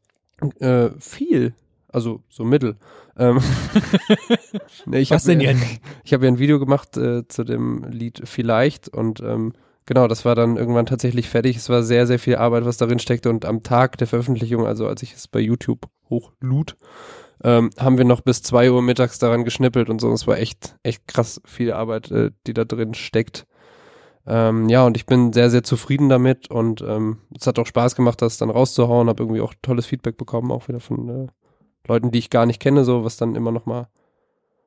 [0.59, 1.53] äh, viel,
[1.89, 2.75] also so mittel.
[3.17, 3.39] Ähm,
[4.85, 5.63] nee, ich Was denn mir- jetzt?
[6.03, 9.53] Ich habe ja ein Video gemacht äh, zu dem Lied Vielleicht und ähm,
[9.85, 11.55] genau, das war dann irgendwann tatsächlich fertig.
[11.57, 14.87] Es war sehr, sehr viel Arbeit, was darin steckte und am Tag der Veröffentlichung, also
[14.87, 16.75] als ich es bei YouTube hochlud,
[17.43, 20.11] ähm, haben wir noch bis zwei Uhr mittags daran geschnippelt und so.
[20.11, 23.45] Es war echt, echt krass viel Arbeit, äh, die da drin steckt.
[24.27, 27.95] Ähm, ja, und ich bin sehr, sehr zufrieden damit und ähm, es hat auch Spaß
[27.95, 29.07] gemacht, das dann rauszuhauen.
[29.07, 31.27] Habe irgendwie auch tolles Feedback bekommen, auch wieder von äh,
[31.87, 33.87] Leuten, die ich gar nicht kenne, so was dann immer noch mal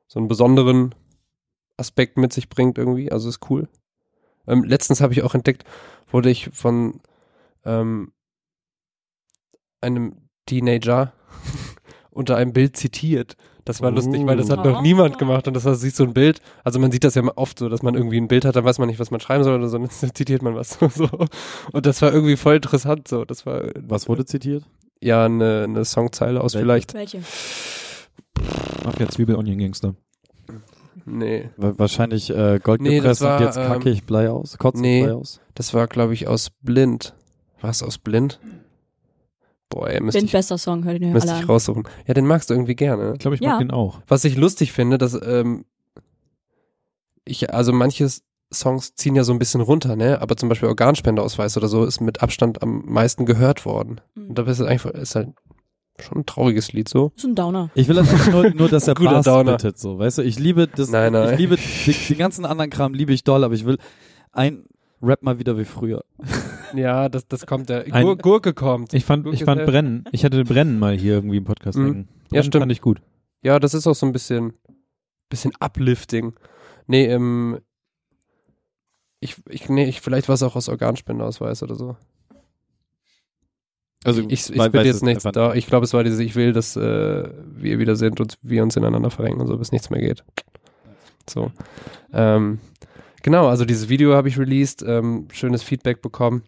[0.07, 0.95] so einen besonderen
[1.77, 3.11] Aspekt mit sich bringt irgendwie.
[3.11, 3.67] Also ist cool.
[4.47, 5.63] Ähm, letztens habe ich auch entdeckt,
[6.11, 7.01] wurde ich von
[7.65, 8.11] ähm,
[9.81, 11.13] einem Teenager
[12.11, 13.35] unter einem Bild zitiert.
[13.65, 13.95] Das war Oh.
[13.95, 14.81] lustig, weil das hat noch Oh.
[14.81, 16.41] niemand gemacht und das heißt, siehst so ein Bild.
[16.63, 18.79] Also man sieht das ja oft so, dass man irgendwie ein Bild hat, dann weiß
[18.79, 20.77] man nicht, was man schreiben soll oder so, dann zitiert man was.
[20.95, 21.07] so.
[21.71, 23.25] Und das war irgendwie voll interessant so.
[23.25, 24.63] Das war Was wurde zitiert?
[25.01, 26.63] ja eine, eine Songzeile aus Welche?
[26.65, 26.93] vielleicht.
[26.93, 27.21] Welche?
[28.99, 29.95] Ja, Zwiebel Onion Gangster.
[31.05, 31.49] Nee.
[31.57, 34.57] Wa- Wahrscheinlich äh, Gold Nee, gepresst und war, jetzt kacke ähm, ich Blei aus.
[34.57, 34.99] Kotze nee.
[34.99, 35.39] ich Blei aus.
[35.55, 37.13] Das war, glaube ich, aus Blind.
[37.61, 38.39] Was aus Blind?
[39.69, 41.49] Boah, ey, müsste Bin ich, bester Song, hört ihr müsste alle ich an.
[41.51, 41.83] raussuchen.
[42.07, 43.13] Ja, den magst du irgendwie gerne.
[43.13, 43.51] Ich glaube, ich Ja.
[43.51, 44.01] mag den auch.
[44.07, 45.65] Was ich lustig finde, dass ähm,
[47.25, 48.07] ich, also manche
[48.51, 50.21] Songs ziehen ja so ein bisschen runter, ne?
[50.21, 54.01] Aber zum Beispiel Organspendeausweis oder so ist mit Abstand am meisten gehört worden.
[54.15, 54.29] Mhm.
[54.29, 55.29] Und da ist es einfach, ist halt
[55.99, 57.11] schon ein trauriges Lied so.
[57.15, 57.69] ist ein Downer.
[57.75, 60.21] Ich will halt einfach nur, nur, dass er Bass bittet, so, weißt du?
[60.23, 61.33] Ich liebe das, Nein, nein.
[61.33, 61.57] ich liebe
[62.09, 63.77] den ganzen anderen Kram liebe ich doll, aber ich will
[64.31, 64.63] ein
[65.01, 66.03] Rap mal wieder wie früher.
[66.75, 67.91] Ja, das, das kommt der.
[67.91, 68.93] Ein- Gur Gurke kommt.
[68.93, 71.85] Ich fand, Gurke ich fand Brennen, ich hatte Brennen mal hier irgendwie im Podcast Mhm.
[71.85, 72.07] hängen.
[72.31, 72.61] Ja, stimmt.
[72.61, 73.01] Fand ich gut.
[73.41, 74.53] Ja, das ist auch so ein bisschen,
[75.29, 76.33] bisschen uplifting.
[76.85, 77.57] Nee, ähm,
[79.19, 81.97] ich, ich, nee, ich, vielleicht war es auch aus Organspendeausweis oder so.
[84.03, 85.55] Also Ich, ich weil- bin jetzt nichts da.
[85.55, 88.75] Ich glaube, es war diese, ich will, dass äh, wir wieder sind und wir uns
[88.77, 90.23] ineinander verrenken und so, bis nichts mehr geht.
[91.27, 91.51] So.
[92.13, 92.59] Ähm,
[93.23, 96.43] genau, also dieses Video habe ich released, ähm, schönes Feedback bekommen.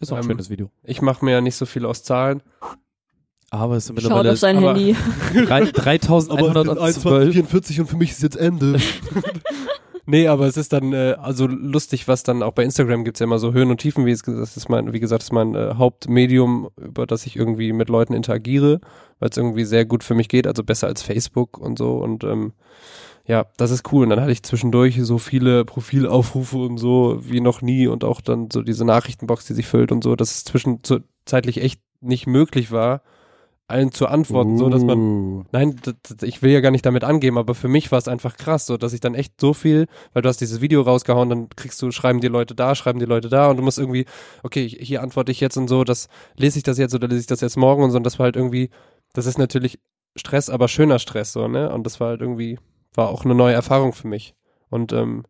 [0.00, 0.70] Ist auch ein Ähm, schönes Video.
[0.82, 2.42] Ich mache mir ja nicht so viel aus Zahlen.
[3.50, 4.96] Aber es Schaut mittlerweile auf sein aber- Handy.
[5.46, 7.32] drei- 3112.
[7.32, 8.78] 44 und für mich ist jetzt Ende.
[10.06, 13.24] nee, aber es ist dann äh, also lustig, was dann auch bei Instagram gibt's ja
[13.24, 15.54] immer so Höhen und Tiefen, wie es das ist mein, wie gesagt, das ist mein
[15.54, 18.80] äh, Hauptmedium, über das ich irgendwie mit Leuten interagiere,
[19.20, 22.24] weil es irgendwie sehr gut für mich geht, also besser als Facebook und so und
[22.24, 22.52] ähm,
[23.26, 24.04] ja, das ist cool.
[24.04, 28.20] Und dann hatte ich zwischendurch so viele Profilaufrufe und so wie noch nie und auch
[28.20, 32.70] dann so diese Nachrichtenbox, die sich füllt und so, dass es zwischenzeitlich echt nicht möglich
[32.70, 33.02] war,
[33.68, 35.44] allen zu antworten, so dass man Uh.
[35.50, 35.80] Nein,
[36.22, 38.76] ich will ja gar nicht damit angeben, aber für mich war es einfach krass, so
[38.76, 41.90] dass ich dann echt so viel, weil du hast dieses Video rausgehauen, dann kriegst du,
[41.90, 44.06] schreiben die Leute da, schreiben die Leute da und du musst irgendwie,
[44.44, 47.26] okay, hier antworte ich jetzt und so, das lese ich das jetzt oder lese ich
[47.26, 48.70] das jetzt morgen und so und das war halt irgendwie,
[49.14, 49.80] das ist natürlich
[50.14, 51.72] Stress, aber schöner Stress, so, ne?
[51.72, 52.58] Und das war halt irgendwie,
[52.96, 54.34] war auch eine neue Erfahrung für mich.
[54.70, 55.24] Und ähm,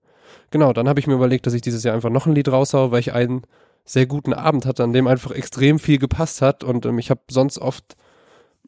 [0.51, 2.91] genau, dann habe ich mir überlegt, dass ich dieses Jahr einfach noch ein Lied raushaue,
[2.91, 3.43] weil ich einen
[3.85, 7.21] sehr guten Abend hatte, an dem einfach extrem viel gepasst hat und ähm, ich habe
[7.31, 7.97] sonst oft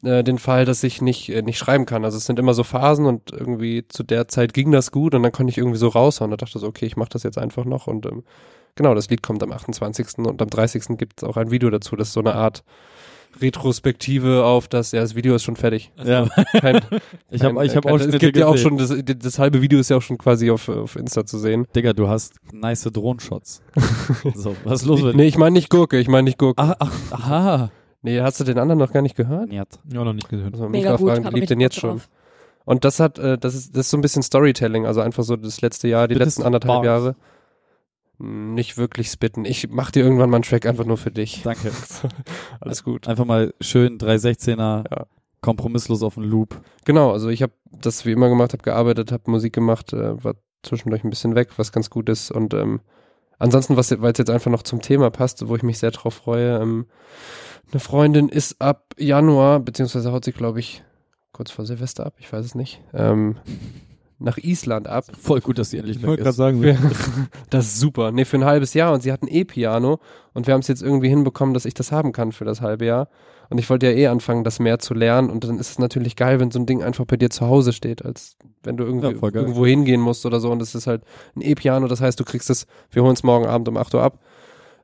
[0.03, 2.05] äh, den Fall, dass ich nicht, äh, nicht schreiben kann.
[2.05, 5.23] Also es sind immer so Phasen und irgendwie zu der Zeit ging das gut und
[5.23, 6.31] dann konnte ich irgendwie so raushauen.
[6.31, 8.23] Da dachte ich so, okay, ich mache das jetzt einfach noch und ähm,
[8.75, 10.19] genau, das Lied kommt am 28.
[10.19, 10.97] und am 30.
[10.97, 11.97] gibt es auch ein Video dazu.
[11.97, 12.63] Das ist so eine Art
[13.41, 15.91] Retrospektive auf das, ja, das Video ist schon fertig.
[16.03, 16.27] Ja,
[16.59, 16.81] Kein,
[17.29, 19.61] ich habe ich hab kein- auch Es Schnitte gibt ja auch schon, das, das halbe
[19.61, 21.65] Video ist ja auch schon quasi auf, auf Insta zu sehen.
[21.75, 23.61] Digga, du hast nice Drohenshots.
[24.35, 26.61] so, was ist los mit Nee, ich meine nicht Gurke, ich meine nicht Gurke.
[26.61, 27.71] Ach, ach, aha.
[28.01, 29.49] Nee, hast du den anderen noch gar nicht gehört?
[29.49, 29.67] Niet.
[29.91, 30.53] Ja, noch nicht gehört.
[30.53, 31.09] Also Mega Mika gut.
[31.11, 31.89] fragen, richtig denn jetzt schon?
[31.91, 32.09] drauf.
[32.65, 35.35] Und das hat, äh, das ist, das ist so ein bisschen Storytelling, also einfach so
[35.35, 36.85] das letzte Jahr, die Bitte letzten anderthalb Bars.
[36.85, 37.15] Jahre.
[38.19, 39.45] Nicht wirklich spitten.
[39.45, 41.41] Ich mach dir irgendwann mal einen Track einfach nur für dich.
[41.43, 41.71] Danke.
[42.59, 43.07] Alles gut.
[43.07, 45.05] Einfach mal schön 316er, Ja.
[45.41, 46.59] kompromisslos auf den Loop.
[46.85, 50.35] Genau, also ich habe das wie immer gemacht, habe gearbeitet, habe Musik gemacht, äh, war
[50.63, 52.29] zwischendurch ein bisschen weg, was ganz gut ist.
[52.29, 52.81] Und ähm,
[53.37, 56.15] ansonsten, was weil es jetzt einfach noch zum Thema passt, wo ich mich sehr drauf
[56.15, 56.87] freue, ähm,
[57.71, 60.83] eine Freundin ist ab Januar, beziehungsweise haut sie, glaube ich,
[61.31, 63.37] kurz vor Silvester ab, ich weiß es nicht, ähm,
[64.19, 65.05] nach Island ab.
[65.19, 66.35] Voll gut, dass die endlich Ich weg wollte gerade ist.
[66.35, 66.61] sagen,
[67.49, 68.11] Das ist super.
[68.11, 69.99] Nee, für ein halbes Jahr und sie hat ein E-Piano
[70.33, 72.85] und wir haben es jetzt irgendwie hinbekommen, dass ich das haben kann für das halbe
[72.85, 73.07] Jahr.
[73.49, 76.15] Und ich wollte ja eh anfangen, das mehr zu lernen und dann ist es natürlich
[76.15, 79.07] geil, wenn so ein Ding einfach bei dir zu Hause steht, als wenn du irgendwie
[79.07, 81.01] Ja, irgendwo hingehen musst oder so und es ist halt
[81.35, 84.03] ein E-Piano, das heißt, du kriegst es, wir holen es morgen Abend um 8 Uhr
[84.03, 84.19] ab.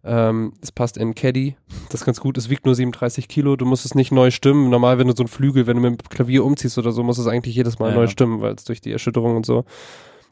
[0.08, 1.56] Ähm, es passt in Caddy,
[1.90, 4.70] das ist ganz gut, es wiegt nur 37 Kilo, du musst es nicht neu stimmen.
[4.70, 7.18] Normal, wenn du so ein Flügel, wenn du mit dem Klavier umziehst oder so, musst
[7.18, 8.08] du es eigentlich jedes Mal Ja, neu ja.
[8.08, 9.66] stimmen, weil es durch die Erschütterung und so.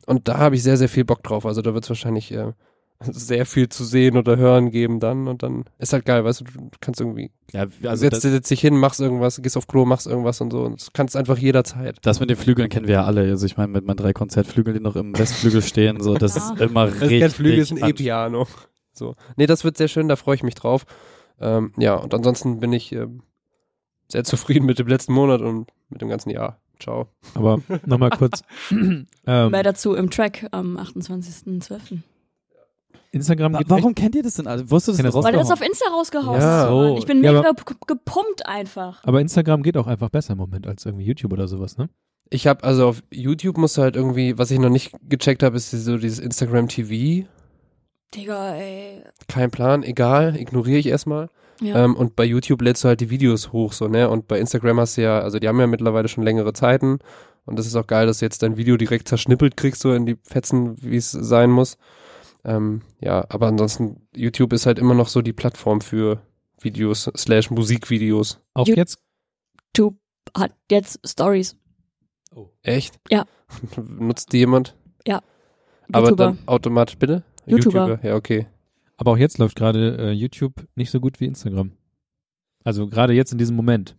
[0.05, 1.45] Und da habe ich sehr, sehr viel Bock drauf.
[1.45, 2.51] Also da wird es wahrscheinlich äh,
[3.01, 5.27] sehr viel zu sehen oder hören geben dann.
[5.27, 8.51] Und dann ist halt geil, weißt du, du kannst irgendwie, Ja, also setzt, das, setzt
[8.51, 10.65] dich hin, machst irgendwas, gehst auf Klo, machst irgendwas und so.
[10.65, 11.97] Und das kannst einfach jederzeit.
[12.03, 13.21] das mit den Flügeln kennen wir ja alle.
[13.21, 16.59] Also ich meine, mit meinen drei Konzertflügeln, die noch im Westflügel stehen, so, das ist
[16.61, 17.21] immer Das richtig.
[17.21, 17.89] kein Flügel, ist ein.
[17.89, 18.45] E-Piano.
[18.93, 19.15] So.
[19.35, 20.85] Nee, das wird sehr schön, da freue ich mich drauf.
[21.39, 23.23] Ähm, ja, und ansonsten bin ich ähm,
[24.07, 26.59] sehr zufrieden mit dem letzten Monat und mit dem ganzen Jahr.
[26.79, 27.07] Ciao.
[27.33, 28.41] aber nochmal kurz.
[28.71, 31.99] ähm, Mehr dazu im Track am 28.12.
[33.11, 34.69] Instagram geht Warum kennt ihr das denn alle?
[34.69, 35.13] Wo hast du das das.
[35.15, 36.67] Weil du das auf Insta rausgehauen Ja.
[36.67, 36.97] So.
[36.97, 38.97] Ich bin Ja, mega ge- gepumpt einfach.
[38.99, 41.89] echt, aber Instagram geht auch einfach besser im Moment als irgendwie YouTube oder sowas, ne?
[42.29, 45.55] Ich habe also auf YouTube musst du halt irgendwie, was ich noch nicht gecheckt habe,
[45.57, 47.27] ist so dieses Instagram TV.
[48.15, 49.03] Digga, ey.
[49.27, 51.29] Kein Plan, egal, ignoriere ich erstmal.
[51.61, 51.83] Ja.
[51.83, 54.09] Ähm, und bei YouTube lädst du halt die Videos hoch, so, ne?
[54.09, 56.99] Und bei Instagram hast du ja, also die haben ja mittlerweile schon längere Zeiten.
[57.45, 60.05] Und das ist auch geil, dass du jetzt dein Video direkt zerschnippelt kriegst, so in
[60.05, 61.77] die Fetzen, wie es sein muss.
[62.45, 66.21] Ähm, ja, aber ansonsten, YouTube ist halt immer noch so die Plattform für
[66.59, 68.39] Videos, slash Musikvideos.
[68.53, 68.99] Auch jetzt?
[69.75, 69.97] YouTube
[70.35, 71.55] hat jetzt Stories.
[72.61, 72.99] Echt?
[73.09, 73.25] Ja.
[73.77, 74.75] Nutzt die jemand?
[75.91, 76.25] Aber YouTuber.
[76.25, 77.23] dann automatisch, bitte?
[77.45, 77.99] YouTuber.
[78.03, 78.47] Ja, okay.
[78.97, 81.71] Aber auch jetzt läuft gerade äh, YouTube nicht so gut wie Instagram.
[82.63, 83.97] Also gerade jetzt in diesem Moment.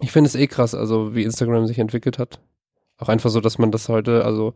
[0.00, 2.40] Ich finde es eh krass, also wie Instagram sich entwickelt hat.
[2.98, 4.54] Auch einfach so, dass man das heute, also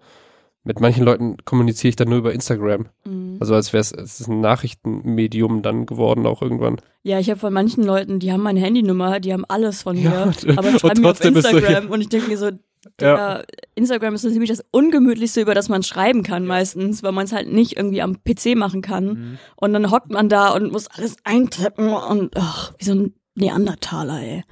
[0.65, 2.87] mit manchen Leuten kommuniziere ich dann nur über Instagram.
[3.05, 3.37] Mhm.
[3.39, 6.77] Also als wäre es ein Nachrichtenmedium dann geworden auch irgendwann.
[7.05, 10.11] Ja, ich habe von manchen Leuten, die haben meine Handynummer, die haben alles von mir,
[10.11, 12.51] Ja, aber schreiben mir auf Instagram und ich denke mir so,
[13.01, 13.43] Digga,
[13.75, 17.33] Instagram ist so ziemlich das ungemütlichste, über das man schreiben kann meistens, weil man es
[17.33, 19.39] halt nicht irgendwie am PC machen kann Mhm.
[19.57, 24.21] und dann hockt man da und muss alles eintippen und ach, wie so ein Neandertaler,
[24.23, 24.45] ey.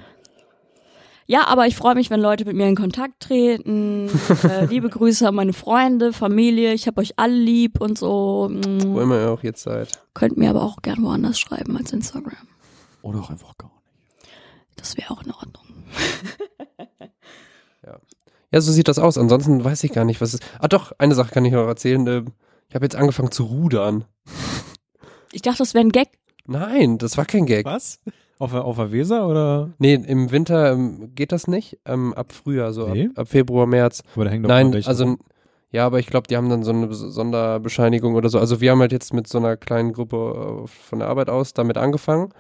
[1.27, 4.11] Ja, aber ich freue mich, wenn Leute mit mir in Kontakt treten.
[4.45, 6.75] äh, liebe Grüße an meine Freunde, Familie.
[6.75, 8.51] Ich habe euch alle lieb und so.
[8.53, 9.89] Wo immer ihr auch jetzt seid.
[10.13, 12.37] Könnt mir aber auch gern woanders schreiben als Instagram.
[13.01, 14.29] Oder auch einfach gar nicht.
[14.77, 15.65] Das wäre auch in Ordnung.
[17.87, 17.99] Ja,
[18.61, 19.19] so sieht das aus.
[19.19, 20.43] Ansonsten weiß ich gar nicht, was ist.
[20.59, 22.07] Ah doch, eine Sache kann ich noch erzählen.
[22.07, 22.27] Ähm,
[22.69, 24.05] Ich habe jetzt angefangen zu rudern.
[25.33, 26.09] Ich dachte, das wäre ein Gag.
[26.47, 27.65] Nein, das war kein Gag.
[27.67, 28.01] Was?
[28.39, 29.71] Auf der, auf der Weser oder?
[29.79, 31.79] Nee, im Winter ähm, geht das nicht.
[31.85, 33.07] Ähm, ab Frühjahr, so Nee?
[33.15, 34.03] ab, ab Februar, März.
[34.15, 35.19] Aber da hängen doch Nein, also rum.
[35.71, 38.39] ja, aber ich glaube, die haben dann so eine Bes- Sonderbescheinigung oder so.
[38.39, 41.55] Also wir haben halt jetzt mit so einer kleinen Gruppe äh, von der Arbeit aus
[41.55, 42.31] damit angefangen.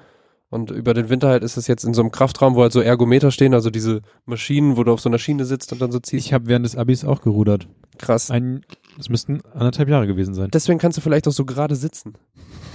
[0.50, 2.80] Und über den Winter halt ist es jetzt in so einem Kraftraum, wo halt so
[2.80, 5.98] Ergometer stehen, also diese Maschinen, wo du auf so einer Schiene sitzt und dann so
[5.98, 6.26] ziehst.
[6.26, 7.66] Ich habe während des Abis auch gerudert.
[7.98, 8.30] Krass.
[8.30, 8.64] Ein,
[8.96, 10.50] das müssten anderthalb Jahre gewesen sein.
[10.52, 12.14] Deswegen kannst du vielleicht auch so gerade sitzen.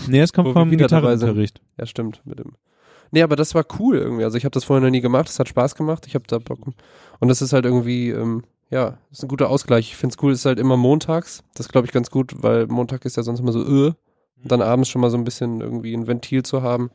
[0.07, 0.71] Nee, es kommt vom.
[0.71, 1.61] Gitarrenunterricht.
[1.77, 2.21] Ja, stimmt.
[2.25, 2.53] Mit dem.
[3.11, 4.23] Nee, aber das war cool irgendwie.
[4.23, 5.29] Also ich habe das vorher noch nie gemacht.
[5.29, 6.05] Es hat Spaß gemacht.
[6.07, 6.59] Ich habe da Bock.
[7.19, 9.89] Und das ist halt irgendwie, ähm, ja, ist ein guter Ausgleich.
[9.91, 11.43] Ich finde es cool, es ist halt immer montags.
[11.55, 13.93] Das glaube ich ganz gut, weil Montag ist ja sonst immer so, äh,
[14.41, 16.91] und dann abends schon mal so ein bisschen irgendwie ein Ventil zu haben.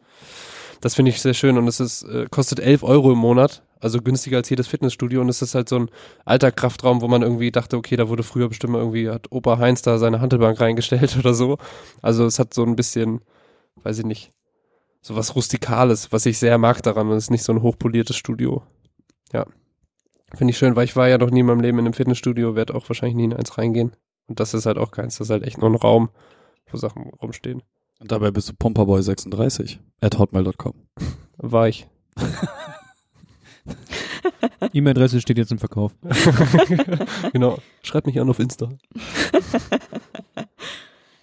[0.84, 4.02] Das finde ich sehr schön und es ist, äh, kostet 11 Euro im Monat, also
[4.02, 5.90] günstiger als jedes Fitnessstudio und es ist halt so ein
[6.26, 9.80] alter Kraftraum, wo man irgendwie dachte, okay, da wurde früher bestimmt irgendwie, hat Opa Heinz
[9.80, 11.56] da seine Handelbank reingestellt oder so.
[12.02, 13.22] Also es hat so ein bisschen,
[13.76, 14.32] weiß ich nicht,
[15.00, 17.10] so was Rustikales, was ich sehr mag daran.
[17.12, 18.62] Es ist nicht so ein hochpoliertes Studio.
[19.32, 19.46] Ja.
[20.34, 22.56] Finde ich schön, weil ich war ja noch nie in meinem Leben in einem Fitnessstudio,
[22.56, 23.96] werde auch wahrscheinlich nie in eins reingehen.
[24.26, 26.10] Und das ist halt auch keins, das ist halt echt nur ein Raum,
[26.70, 27.62] wo Sachen rumstehen.
[28.00, 30.74] Und dabei bist du Pomperboy36 at hotmail.com.
[31.38, 31.86] War ich.
[34.72, 35.92] E-Mail-Adresse steht jetzt im Verkauf.
[37.32, 37.58] genau.
[37.82, 38.68] Schreibt mich an auf Insta.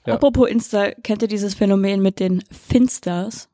[0.07, 0.15] Ja.
[0.15, 3.49] Apropos Insta, kennt ihr dieses Phänomen mit den Finsters?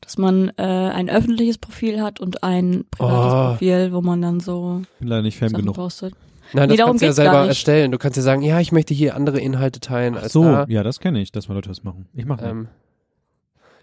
[0.00, 3.50] Dass man äh, ein öffentliches Profil hat und ein privates Oh.
[3.52, 5.76] Profil, wo man dann so Bin leider nicht Fan Sachen genug.
[5.76, 6.12] postet.
[6.52, 7.90] Nein, Nee, das kannst du ja selber erstellen.
[7.92, 10.66] Du kannst ja sagen, ja, ich möchte hier andere Inhalte teilen als So, da.
[10.68, 12.06] ja, das kenne ich, dass mal Leute das machen.
[12.14, 12.68] Ich mache Ähm,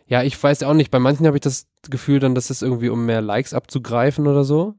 [0.07, 0.91] ja, ich weiß auch nicht.
[0.91, 4.44] Bei manchen habe ich das Gefühl dann, dass es irgendwie um mehr Likes abzugreifen oder
[4.44, 4.76] so.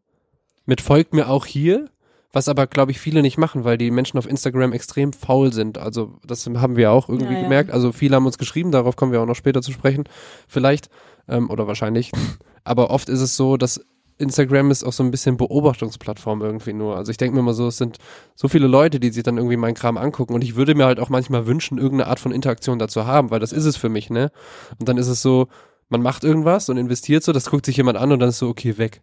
[0.67, 1.87] Mit folgt mir auch hier,
[2.33, 5.79] was aber, glaube ich, viele nicht machen, weil die Menschen auf Instagram extrem faul sind.
[5.79, 7.43] Also das haben wir auch irgendwie Ja, ja.
[7.45, 7.71] gemerkt.
[7.71, 10.05] Also viele haben uns geschrieben, darauf kommen wir auch noch später zu sprechen.
[10.49, 10.89] Vielleicht
[11.29, 12.11] ähm, oder wahrscheinlich.
[12.65, 13.85] Aber oft ist es so, dass
[14.19, 16.97] Instagram ist auch so ein bisschen Beobachtungsplattform irgendwie nur.
[16.97, 17.99] Also ich denke mir immer so, es sind
[18.35, 21.01] so viele Leute, die sich dann irgendwie meinen Kram angucken und ich würde mir halt
[21.01, 24.11] auch manchmal wünschen, irgendeine Art von Interaktion dazu haben, weil das ist es für mich,
[24.11, 24.31] ne?
[24.79, 25.49] Und dann ist es so,
[25.89, 28.49] man macht irgendwas und investiert so, das guckt sich jemand an und dann ist so,
[28.49, 29.03] okay, weg.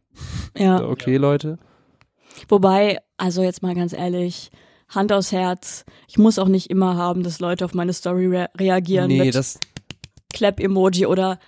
[0.57, 0.77] Ja.
[0.77, 1.57] So, okay, Leute.
[2.47, 4.49] Wobei, also jetzt mal ganz ehrlich,
[4.87, 8.49] Hand aufs Herz, ich muss auch nicht immer haben, dass Leute auf meine Story rea
[8.57, 9.59] reagieren Nee, mit das,
[10.31, 11.39] Clap-Emoji oder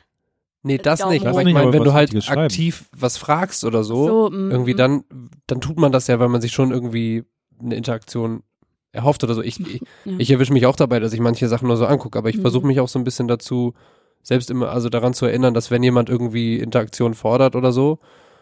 [0.63, 1.25] nee, das Daumen nicht.
[1.27, 4.29] Aber ich nicht, meine, wenn du halt aktiv was fragst oder so, so.
[4.31, 4.77] mm, irgendwie mm.
[4.77, 5.03] dann,
[5.47, 7.23] dann tut man das ja, weil man sich schon irgendwie
[7.61, 8.43] eine Interaktion
[8.91, 9.41] erhofft oder so.
[9.41, 10.13] Ich, ich, Ja.
[10.17, 12.41] ich erwische mich auch dabei, dass ich manche Sachen nur so angucke, aber ich Mhm.
[12.41, 13.73] versuche mich auch so ein bisschen dazu,
[14.21, 17.99] selbst immer, also daran zu erinnern, dass wenn jemand irgendwie Interaktion fordert oder so,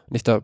[0.08, 0.42] und ich da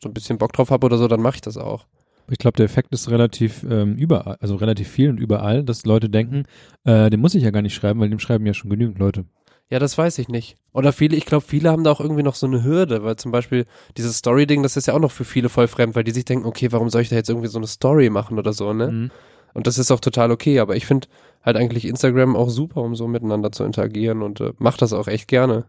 [0.00, 1.86] so ein bisschen Bock drauf habe oder so, dann mache ich das auch.
[2.30, 6.08] Ich glaube, der Effekt ist relativ ähm, überall, also relativ viel und überall, dass Leute
[6.08, 6.44] denken,
[6.84, 9.24] äh, den muss ich ja gar nicht schreiben, weil dem schreiben ja schon genügend Leute.
[9.72, 10.58] Ja, das weiß ich nicht.
[10.74, 13.32] Oder viele, ich glaube, viele haben da auch irgendwie noch so eine Hürde, weil zum
[13.32, 13.64] Beispiel
[13.96, 16.44] dieses Story-Ding, das ist ja auch noch für viele voll fremd, weil die sich denken,
[16.44, 18.88] okay, warum soll ich da jetzt irgendwie so eine Story machen oder so, ne?
[18.88, 19.10] Mhm.
[19.54, 21.08] Und das ist auch total okay, aber ich finde
[21.42, 25.08] halt eigentlich Instagram auch super, um so miteinander zu interagieren und äh, mach das auch
[25.08, 25.64] echt gerne.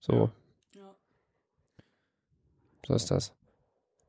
[0.00, 0.28] So.
[2.86, 3.32] So ist das.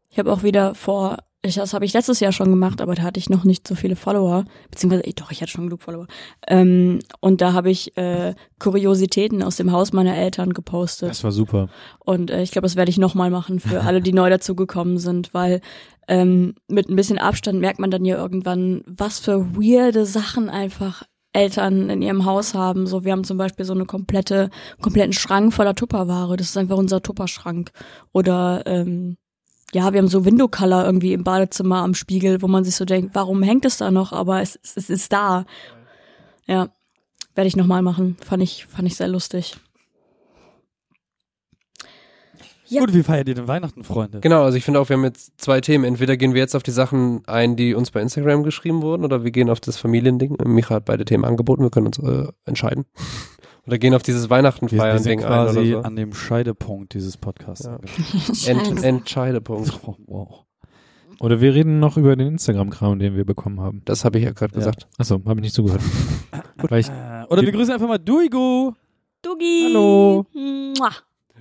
[0.10, 3.04] Ich habe auch wieder vor, ich, das habe ich letztes Jahr schon gemacht, aber da
[3.04, 6.08] hatte ich noch nicht so viele Follower, beziehungsweise ich, doch, ich hatte schon genug Follower.
[6.48, 11.10] Ähm, und da habe ich äh, Kuriositäten aus dem Haus meiner Eltern gepostet.
[11.10, 11.70] Das war super.
[12.00, 15.34] Und äh, ich glaube, das werde ich nochmal machen für alle, die neu dazugekommen sind,
[15.34, 15.62] weil
[16.08, 21.04] ähm, mit ein bisschen Abstand merkt man dann ja irgendwann, was für weirde Sachen einfach
[21.34, 22.88] Eltern in ihrem Haus haben.
[22.88, 24.50] So, wir haben zum Beispiel so eine komplette,
[24.82, 26.36] kompletten Schrank voller Tupperware.
[26.36, 27.72] Das ist einfach unser Tupperschrank.
[28.12, 29.18] Oder ähm,
[29.74, 32.86] ja, wir haben so Window Color irgendwie im Badezimmer am Spiegel, wo man sich so
[32.86, 34.14] denkt, warum hängt es da noch?
[34.14, 35.46] Aber es, es, es ist da.
[36.46, 36.70] Ja,
[37.36, 38.18] werde ich nochmal machen.
[38.26, 39.58] Fand ich, fand ich sehr lustig.
[42.70, 42.82] Ja.
[42.82, 44.20] Gut, wie feiert ihr denn Weihnachten, Freunde?
[44.20, 45.86] Genau, also ich finde auch, wir haben jetzt zwei Themen.
[45.86, 49.24] Entweder gehen wir jetzt auf die Sachen ein, die uns bei Instagram geschrieben wurden, oder
[49.24, 50.36] wir gehen auf das Familiending.
[50.46, 52.86] Micha hat beide Themen angeboten, wir können uns äh, entscheiden.
[53.68, 55.88] Oder gehen auf dieses Weihnachten Wir, wir feiern sind Ding ein quasi oder so.
[55.88, 57.66] an dem Scheidepunkt dieses Podcasts.
[57.66, 58.52] Ja.
[58.54, 59.80] Ent, Entscheidepunkt.
[59.86, 60.44] Oh, wow.
[61.20, 63.82] Oder wir reden noch über den Instagram-Kram, den wir bekommen haben.
[63.86, 64.60] Das habe ich ja gerade Ja.
[64.60, 64.88] gesagt.
[64.98, 65.82] Achso, habe ich nicht zugehört.
[66.60, 68.74] Äh, Oder wir grüßen einfach mal Duigo.
[69.22, 69.66] Dugi.
[69.68, 70.26] Hallo.
[70.34, 70.90] Mua.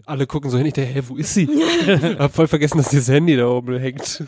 [0.04, 1.48] Alle gucken so hin, ich denke, hä, wo ist sie?
[2.18, 4.04] Hab voll vergessen, dass dieses Handy da oben hängt.
[4.04, 4.24] So,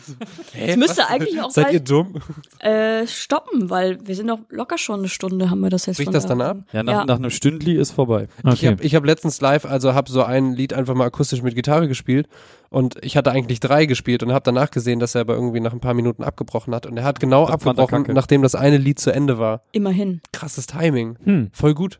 [0.53, 1.09] hä, Das müsste was?
[1.09, 2.15] eigentlich auch Seid bald- ihr dumm?
[2.59, 6.07] Äh, stoppen, weil wir sind noch locker schon eine Stunde, haben wir das jetzt Bricht
[6.07, 6.13] schon.
[6.13, 6.57] das dann ab?
[6.73, 7.05] Ja, nach, Ja.
[7.05, 8.27] nach einem Stündli ist vorbei.
[8.39, 8.67] Ich Okay.
[8.67, 11.87] habe ich hab letztens live, also habe so ein Lied einfach mal akustisch mit Gitarre
[11.87, 12.27] gespielt
[12.69, 15.73] und ich hatte eigentlich drei gespielt und habe danach gesehen, dass er aber irgendwie nach
[15.73, 18.99] ein paar Minuten abgebrochen hat und er hat genau Das abgebrochen, nachdem das eine Lied
[18.99, 19.61] zu Ende war.
[19.71, 20.21] Immerhin.
[20.33, 21.17] Krasses Timing.
[21.23, 21.49] Hm.
[21.53, 21.99] Voll gut.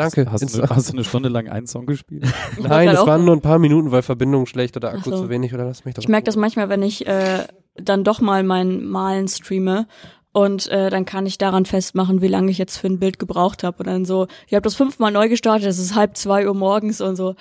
[0.00, 0.30] Danke.
[0.30, 2.24] Hast Ins- du, hast du eine Stunde lang einen Song gespielt?
[2.60, 5.16] Nein, es waren nur ein paar Minuten, weil Verbindung schlecht oder Akku so.
[5.22, 7.44] zu wenig oder lass mich doch Ich merke das manchmal, wenn ich äh,
[7.74, 9.86] dann doch mal mein Malen streame
[10.32, 13.64] und äh, dann kann ich daran festmachen, wie lange ich jetzt für ein Bild gebraucht
[13.64, 13.78] habe.
[13.78, 17.00] Und dann so, ich habe das fünfmal neu gestartet, es ist halb zwei Uhr morgens
[17.00, 17.34] und so,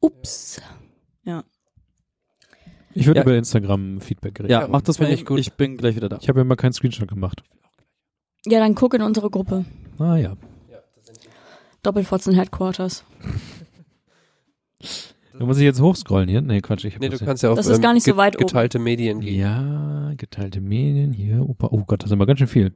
[0.00, 0.60] ups.
[2.96, 3.24] Ich würde Ja.
[3.24, 4.50] über Instagram Feedback reden.
[4.50, 5.38] Ja, Ja, mach das ich Ich, gut.
[5.40, 6.18] ich bin gleich wieder da.
[6.20, 7.42] Ich habe ja mal keinen Screenshot gemacht.
[8.46, 9.64] Ja, dann guck in unsere Gruppe.
[9.98, 10.34] Ah ja.
[11.84, 13.04] Doppelfotzen Headquarters.
[15.38, 16.40] Da muss ich jetzt hochscrollen hier.
[16.42, 16.84] Nee, Quatsch.
[16.84, 18.46] Ich Nee, du kannst ja auch Das ist gar nicht so ge- weit oben.
[18.46, 19.38] geteilte Medien gehen.
[19.40, 21.48] Ja, geteilte Medien hier.
[21.48, 21.68] Opa.
[21.72, 22.72] Oh Gott, das ist aber ganz schön viel.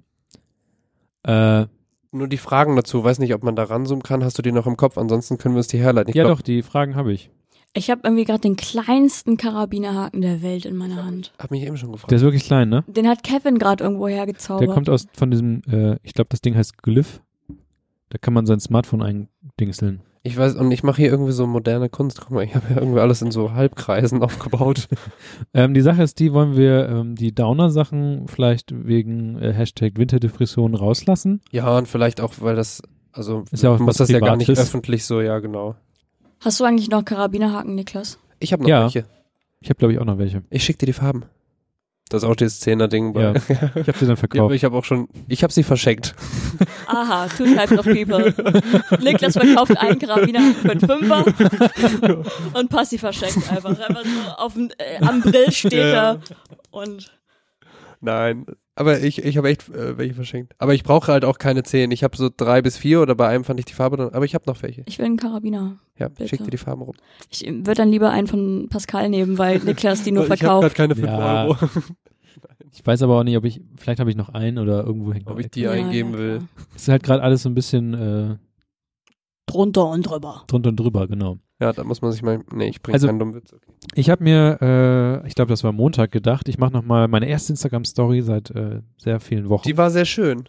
[1.24, 1.66] Äh,
[2.10, 4.66] Nur die Fragen dazu, weiß nicht, ob man da ranzoomen kann, hast du die noch
[4.66, 6.08] im Kopf, ansonsten können wir uns die herleiten.
[6.10, 7.30] Ich ja glaub, doch, die Fragen habe ich.
[7.74, 11.32] Ich habe irgendwie gerade den kleinsten Karabinerhaken der Welt in meiner Hand.
[11.38, 12.10] Hab mich eben schon gefragt.
[12.10, 12.82] Der ist wirklich klein, ne?
[12.86, 14.70] Den hat Kevin gerade irgendwo Der hergezaubert.
[14.70, 17.20] kommt aus von diesem, äh, ich glaube, das Ding heißt Glyph.
[18.10, 20.00] Da kann man sein Smartphone eindingseln.
[20.22, 22.20] Ich weiß, und ich mache hier irgendwie so moderne Kunst.
[22.20, 24.88] Guck mal, ich habe ja irgendwie alles in so Halbkreisen aufgebaut.
[25.54, 30.74] Ähm, die Sache ist die, wollen wir ähm, die Downer-Sachen vielleicht wegen äh, Hashtag Winterdepression
[30.74, 31.40] rauslassen?
[31.52, 32.82] Ja, und vielleicht auch, weil das,
[33.12, 35.76] also Ist ja auch muss was das ja gar nicht öffentlich so, ja genau.
[36.40, 38.18] Hast du eigentlich noch Karabinerhaken, Niklas?
[38.38, 38.82] Ich habe noch Ja.
[38.82, 39.04] welche.
[39.60, 40.42] Ich habe, glaube ich, auch noch welche.
[40.50, 41.24] Ich schicke dir die Farben.
[42.08, 43.12] Das ist auch dieses Zehner-Ding.
[43.12, 43.32] bei- Ja.
[43.34, 44.54] Ich habe sie dann Ja, aber verkauft.
[44.54, 46.14] ich habe auch schon, ich habe sie verschenkt.
[46.86, 48.34] Aha, two types of people.
[49.02, 51.24] Niklas verkauft einen Karabiner für einen Fünfer
[52.54, 53.70] und Passi verschenkt einfach.
[53.78, 56.12] Einfach so auf dem, äh, am Grill steht Ja.
[56.12, 56.20] er
[56.70, 57.12] und
[58.00, 58.46] Nein,
[58.78, 60.54] aber ich, ich habe echt äh, welche verschenkt.
[60.58, 61.90] Aber ich brauche halt auch keine zehn.
[61.90, 64.24] Ich habe so drei bis vier oder bei einem fand ich die Farbe dann, aber
[64.24, 64.82] ich habe noch welche.
[64.86, 65.78] ich will einen Karabiner.
[65.98, 66.28] Ja, Bitte.
[66.28, 66.94] schick dir die Farben rum.
[67.30, 70.60] Ich würde dann lieber einen von Pascal nehmen, weil Niklas die nur ich habe gerade
[70.70, 70.76] verkauft.
[70.76, 71.44] keine fünf Ja.
[71.46, 71.56] Euro,
[72.72, 75.26] Ich weiß aber auch nicht, ob ich, vielleicht habe ich noch einen oder irgendwo hängt
[75.26, 76.40] noch ob ich die Ja, eingeben ja, will.
[76.76, 78.36] Es ist halt gerade alles so ein bisschen äh,
[79.48, 80.42] Drunter und drüber.
[80.46, 81.38] drunter und drüber, genau.
[81.60, 83.52] Ja, da muss man sich mal, nee, ich bringe Also- keinen dummen Witz.
[83.52, 83.64] Okay.
[83.94, 84.58] Ich habe mir,
[85.24, 88.80] äh, ich glaube, das war Montag gedacht, ich mache nochmal meine erste Instagram-Story seit äh,
[88.96, 89.66] sehr vielen Wochen.
[89.66, 90.48] Die war sehr schön.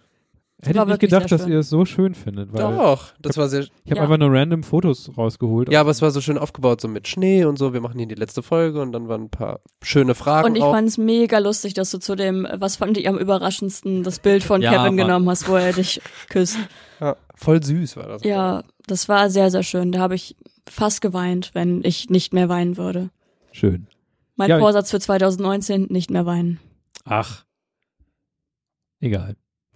[0.61, 1.51] Hätte ich nicht gedacht, dass schön.
[1.53, 4.01] ihr es so schön findet, weil Doch, das war sehr, ich habe Ja.
[4.03, 5.71] einfach nur random Fotos rausgeholt.
[5.71, 7.71] ja, aber es war so schön aufgebaut, so mit Schnee und so.
[7.73, 10.61] Wir machen hier die letzte Folge und dann waren ein paar schöne Fragen Und ich
[10.63, 14.43] fand es mega lustig, dass du zu dem, was fand ich am überraschendsten, das Bild
[14.43, 14.97] von Ja, Kevin Mann.
[14.97, 16.57] genommen hast, wo er dich küsst.
[16.99, 18.23] Ja, voll süß war das.
[18.25, 19.91] Ja, das war sehr, sehr schön.
[19.91, 20.35] Da habe ich
[20.67, 23.09] fast geweint, wenn ich nicht mehr weinen würde.
[23.51, 23.87] Schön.
[24.35, 26.59] Mein Ja, Vorsatz für 2019, nicht mehr weinen.
[27.05, 27.43] Ach.
[28.99, 29.35] Egal.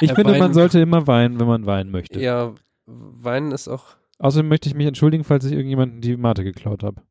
[0.00, 2.20] ich Ja, finde, man sollte immer weinen, wenn man weinen möchte.
[2.20, 2.54] Ja,
[2.86, 3.96] weinen ist auch.
[4.18, 7.02] Außerdem möchte ich mich entschuldigen, falls ich irgendjemanden die Mate geklaut habe.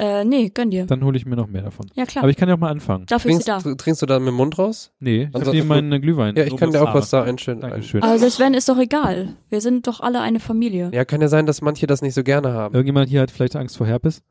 [0.00, 0.86] Äh, nee, gönn dir.
[0.86, 1.84] Dann hole ich mir noch mehr davon.
[1.94, 2.22] Ja, klar.
[2.24, 3.04] Aber ich kann ja auch mal anfangen.
[3.06, 3.74] Dafür ist Trinkst, sie da.
[3.76, 4.92] trinkst du da mit dem Mund raus?
[4.98, 6.34] Nee, ich Also- habe hier meinen Glühwein.
[6.36, 7.60] Ja, ich kann dir auch was da einstellen.
[7.60, 8.02] Dankeschön.
[8.02, 9.34] Aber selbst wenn, ist doch egal.
[9.50, 10.90] Wir sind doch alle eine Familie.
[10.94, 12.74] Ja, kann ja sein, dass manche das nicht so gerne haben.
[12.74, 14.22] Irgendjemand hier hat vielleicht Angst vor Herpes?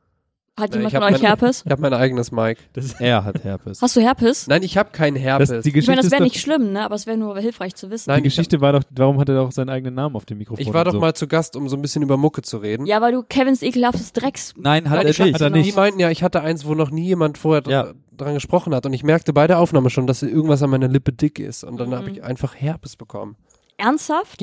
[0.60, 1.64] Hat Ja, jemand von euch Herpes?
[1.66, 2.58] Ich habe mein eigenes Mic.
[3.00, 3.82] Er hat Herpes.
[3.82, 4.48] Hast du Herpes?
[4.48, 5.50] Nein, ich habe keinen Herpes.
[5.50, 6.84] Das, die Ich meine, das wäre nicht schlimm, ne?
[6.84, 8.10] Aber es wäre nur hilfreich zu wissen.
[8.10, 10.62] Nein, die Geschichte war doch, warum hat er doch seinen eigenen Namen auf dem Mikrofon?
[10.66, 11.00] ich war doch so.
[11.00, 12.86] mal zu Gast, um so ein bisschen über Mucke zu reden.
[12.86, 14.54] Ja, weil du Kevins ekelhaftes Drecks.
[14.58, 15.34] Nein, hat Nein, er nicht.
[15.36, 15.76] hat er Die nicht.
[15.76, 17.94] meinten ja, ich hatte eins, wo noch nie jemand vorher Ja.
[18.16, 18.86] dran gesprochen hat.
[18.86, 21.64] Und ich merkte bei der Aufnahme schon, dass irgendwas an meiner Lippe dick ist.
[21.64, 21.96] Und dann Mhm.
[21.96, 23.36] habe ich einfach Herpes bekommen.
[23.78, 24.42] Ernsthaft?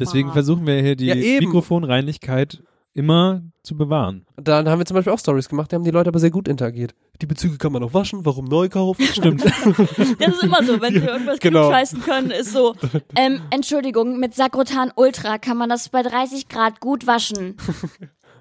[0.00, 0.32] Deswegen Ah.
[0.32, 1.46] versuchen wir hier die Ja, eben.
[1.46, 2.62] Mikrofonreinlichkeit
[2.94, 4.26] immer zu bewahren.
[4.36, 6.48] Dann haben wir zum Beispiel auch Stories gemacht, da haben die Leute aber sehr gut
[6.48, 6.94] interagiert.
[7.20, 9.02] Die Bezüge kann man auch waschen, warum neu kaufen?
[9.12, 9.44] Stimmt.
[10.18, 11.60] Das ist immer so, wenn wir irgendwas Genau.
[11.68, 12.74] klugscheißen können, ist so,
[13.14, 17.56] ähm, Entschuldigung, mit Sakrotan Ultra kann man das bei 30 Grad gut waschen.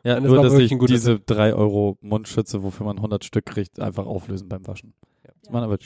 [0.04, 2.96] Ja, das nur, war dass wirklich ich ein guter diese 3 Euro Mundschütze, wofür man
[2.98, 4.94] 100 Stück kriegt, einfach auflösen beim Waschen.
[5.42, 5.80] Das man aber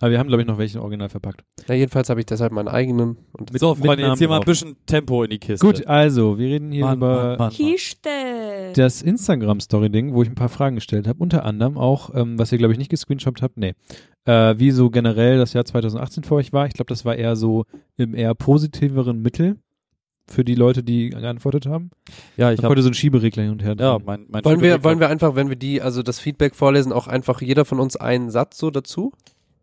[0.00, 1.44] Aber wir haben, glaube ich, noch welche original verpackt.
[1.68, 3.16] Ja, jedenfen's habe ich deshalb meinen eigenen.
[3.32, 5.64] Und Mit- so, Freunde, Namen jetzt hier mal ein bisschen Tempo in die Kiste.
[5.64, 7.50] Gut, also, wir reden hier Mann, über Mann, Mann, Mann.
[7.52, 8.08] Kiste.
[8.74, 11.20] das Instagram-Story-Ding, wo ich ein paar Fragen gestellt habe.
[11.22, 13.74] Unter anderem auch, ähm, was ihr, glaube ich, nicht gescreenshot habt, nee.
[14.24, 16.66] Äh, wie so generell das Jahr 2018 für euch war.
[16.66, 17.64] Ich glaube, das war eher so
[17.96, 19.58] im eher positiveren Mittel
[20.26, 21.90] für die Leute, die geantwortet haben.
[22.36, 24.82] Ja, ich Ich habe so einen Schieberegler hin und her ja, mein, mein wollen wir,
[24.82, 27.96] wollen wir einfach, wenn wir die, also das Feedback vorlesen, auch einfach jeder von uns
[27.96, 29.12] einen Satz so dazu?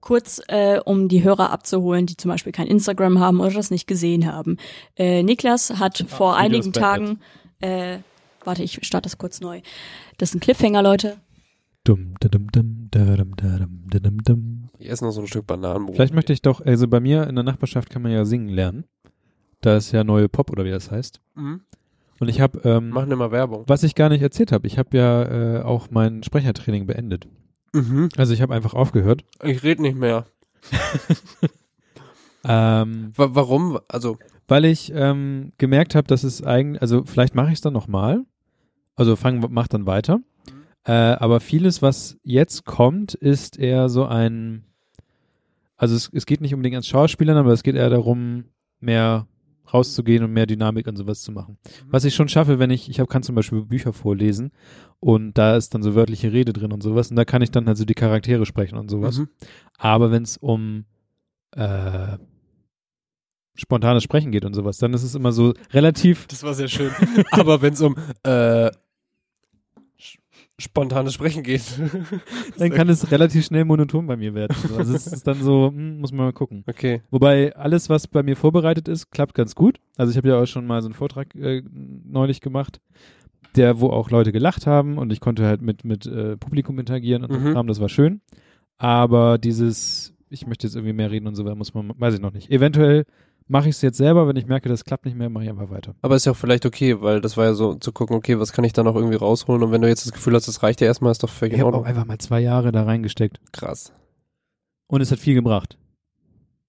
[0.02, 3.88] Kurz, äh, um die Hörer abzuholen, die zum Beispiel kein Instagram haben oder das nicht
[3.88, 4.58] gesehen haben.
[4.98, 6.74] Äh, Niklas hat vor Video einigen.
[6.74, 7.20] Tagen
[7.62, 8.00] äh,
[8.44, 9.62] Warte, ich starte das kurz neu.
[10.18, 11.18] Das ist ein Cliffhanger, Leute.
[11.84, 12.14] Dum,
[14.24, 14.70] dum.
[14.78, 15.96] Ich esse noch so ein Stück Bananenbrot.
[15.96, 18.86] Vielleicht möchte ich doch, also bei mir in der Nachbarschaft kann man ja singen lernen.
[19.62, 21.22] Da ist ja neue Pop oder wie das heißt.
[21.36, 21.62] Mhm.
[22.20, 23.64] Und ich habe, ähm, Machen immer Werbung.
[23.68, 25.24] was ich gar nicht erzählt habe, ich habe ja
[25.60, 27.28] äh, auch mein Sprechertraining beendet.
[27.74, 28.10] Mhm.
[28.18, 29.24] Also ich habe einfach aufgehört.
[29.44, 30.26] Ich rede nicht mehr.
[32.44, 33.80] Ähm, Wa warum?
[33.88, 34.18] Also,
[34.48, 38.26] weil ich ähm, gemerkt habe, dass es eigentlich, also vielleicht mache ich es dann nochmal.
[38.96, 40.20] Also fang, mach dann weiter.
[40.84, 44.64] Äh, aber vieles, was jetzt kommt, ist eher so ein,
[45.78, 48.46] also es, es geht nicht unbedingt ans Schauspielern, aber es geht eher darum,
[48.80, 49.28] mehr
[49.74, 51.58] rauszugehen und mehr Dynamik und sowas zu machen.
[51.88, 54.52] Was ich schon schaffe, wenn ich, ich hab, kann zum Beispiel Bücher vorlesen
[55.00, 57.68] und da ist dann so wörtliche Rede drin und sowas und da kann ich dann
[57.68, 59.20] also die Charaktere sprechen und sowas.
[59.20, 59.30] Mhm.
[59.78, 60.86] Aber wenn es um
[61.52, 62.18] äh,
[63.56, 66.28] spontanes Sprechen geht und sowas, dann ist es immer so relativ.
[66.28, 66.92] das war sehr schön.
[67.32, 68.72] Aber wenn es um äh,
[70.62, 71.64] spontanes Sprechen geht.
[72.58, 74.56] Dann kann es relativ schnell monoton bei mir werden.
[74.78, 76.64] Also es ist dann so, hm, muss man mal gucken.
[76.68, 77.02] Okay.
[77.12, 79.80] Wobei alles, was bei mir vorbereitet ist, klappt ganz gut.
[79.98, 81.64] Also ich habe ja auch schon mal so einen Vortrag äh,
[82.06, 82.80] neulich gemacht,
[83.56, 87.24] der, wo auch Leute gelacht haben und ich konnte halt mit, mit äh, Publikum interagieren
[87.24, 87.54] und Mhm.
[87.54, 88.22] Kram, das war schön.
[88.78, 92.22] Aber dieses, ich möchte jetzt irgendwie mehr reden und so, da muss man, weiß ich
[92.22, 92.50] noch nicht.
[92.50, 93.06] Eventuell
[93.48, 95.70] mache ich es jetzt selber, wenn ich merke, das klappt nicht mehr, mache ich einfach
[95.70, 95.96] weiter.
[96.02, 98.54] Aber ist ja auch vielleicht okay, weil das war ja so zu gucken, okay, was
[98.54, 99.64] kann ich da noch irgendwie rausholen?
[99.64, 101.62] Und wenn du jetzt das Gefühl hast, das reicht ja erstmal, ist doch völlig Ich
[101.62, 103.40] habe auch einfach mal zwei Jahre da reingesteckt.
[103.52, 103.94] Krass.
[104.88, 105.78] Und es hat viel gebracht.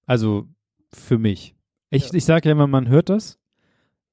[0.06, 0.46] Also
[0.92, 1.54] für mich.
[1.90, 3.38] Ich, ich sage ja immer, man hört das.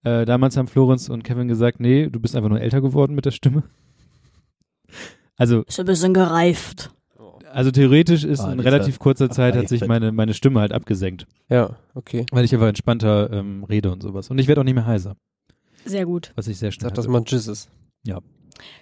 [0.04, 3.26] Äh, damals haben Florenz und Kevin gesagt, nee, du bist einfach nur älter geworden mit
[3.26, 3.64] der Stimme.
[5.42, 6.92] Also, Ist ein bisschen gereift.
[7.52, 11.26] Also theoretisch ist Ah, in relativ kurzer Zeit hat sich meine, meine Stimme halt abgesenkt,
[11.50, 12.26] Ja, okay.
[12.32, 14.30] weil ich einfach entspannter ähm, rede und sowas.
[14.30, 15.16] Und ich werde auch nicht mehr heiser,
[15.86, 16.32] Sehr gut.
[16.36, 17.12] was ich sehr schnell Sag, dass hatte.
[17.12, 17.70] man Jizz ist.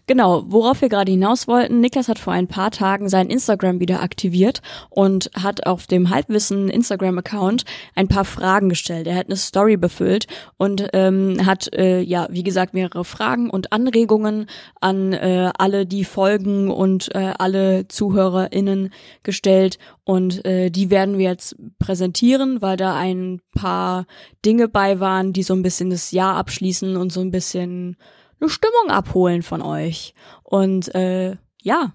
[0.08, 1.82] Genau, worauf wir gerade hinaus wollten.
[1.82, 6.70] Niklas hat vor ein paar Tagen sein Instagram wieder aktiviert und hat auf dem Halbwissen
[6.70, 9.08] Instagram-Account ein paar Fragen gestellt.
[9.08, 13.74] Er hat eine Story befüllt und ähm, hat, äh, ja, wie gesagt, mehrere Fragen und
[13.74, 14.48] Anregungen
[14.80, 18.92] an äh, alle, die folgen und äh, alle ZuhörerInnen
[19.24, 19.78] gestellt.
[20.06, 24.06] Und äh, die werden wir jetzt präsentieren, weil da ein paar
[24.46, 27.98] Dinge bei waren, die so ein bisschen das Jahr abschließen und so ein bisschen
[28.40, 30.14] eine Stimmung abholen von euch.
[30.44, 31.94] Und äh, ja,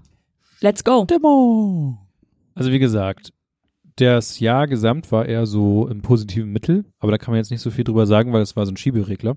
[0.61, 1.05] let's go.
[1.05, 1.99] Demo.
[2.55, 3.33] Also wie gesagt,
[3.97, 7.61] das Jahr gesamt war eher so im positiven Mittel, aber da kann man jetzt nicht
[7.61, 9.37] so viel drüber sagen, weil es war so ein Schieberegler.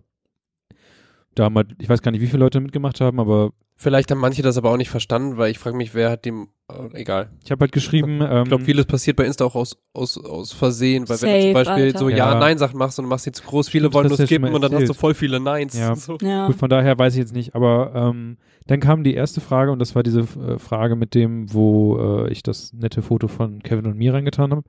[1.36, 4.19] Da haben halt, ich weiß gar nicht, wie viele Leute mitgemacht haben, aber Vielleicht haben
[4.19, 7.30] manche das aber auch nicht verstanden, weil ich frage mich, wer hat dem, äh, egal.
[7.43, 10.53] ich habe halt geschrieben, ähm, Ich glaube, vieles passiert bei Insta auch aus, aus, aus
[10.53, 11.99] Versehen, weil wenn du Safe, zum Beispiel Alter.
[11.99, 12.18] so Ja.
[12.18, 14.73] Ja-Nein-Sachen machst und du machst sie zu groß, viele wollen das nur skippen und dann
[14.73, 15.77] hast du voll viele Neins.
[15.77, 15.93] Ja.
[15.93, 16.18] So.
[16.22, 16.47] Ja.
[16.47, 18.38] Gut, von daher weiß ich jetzt nicht, aber ähm,
[18.68, 22.31] dann kam die erste Frage und das war diese äh, Frage mit dem, wo äh,
[22.31, 24.64] ich das nette Foto von Kevin und mir reingetan habe.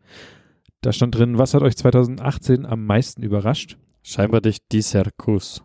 [0.81, 3.79] Da stand drin, was hat euch 2018 am meisten überrascht?
[4.03, 5.63] Scheinbar dich dieser Kuss.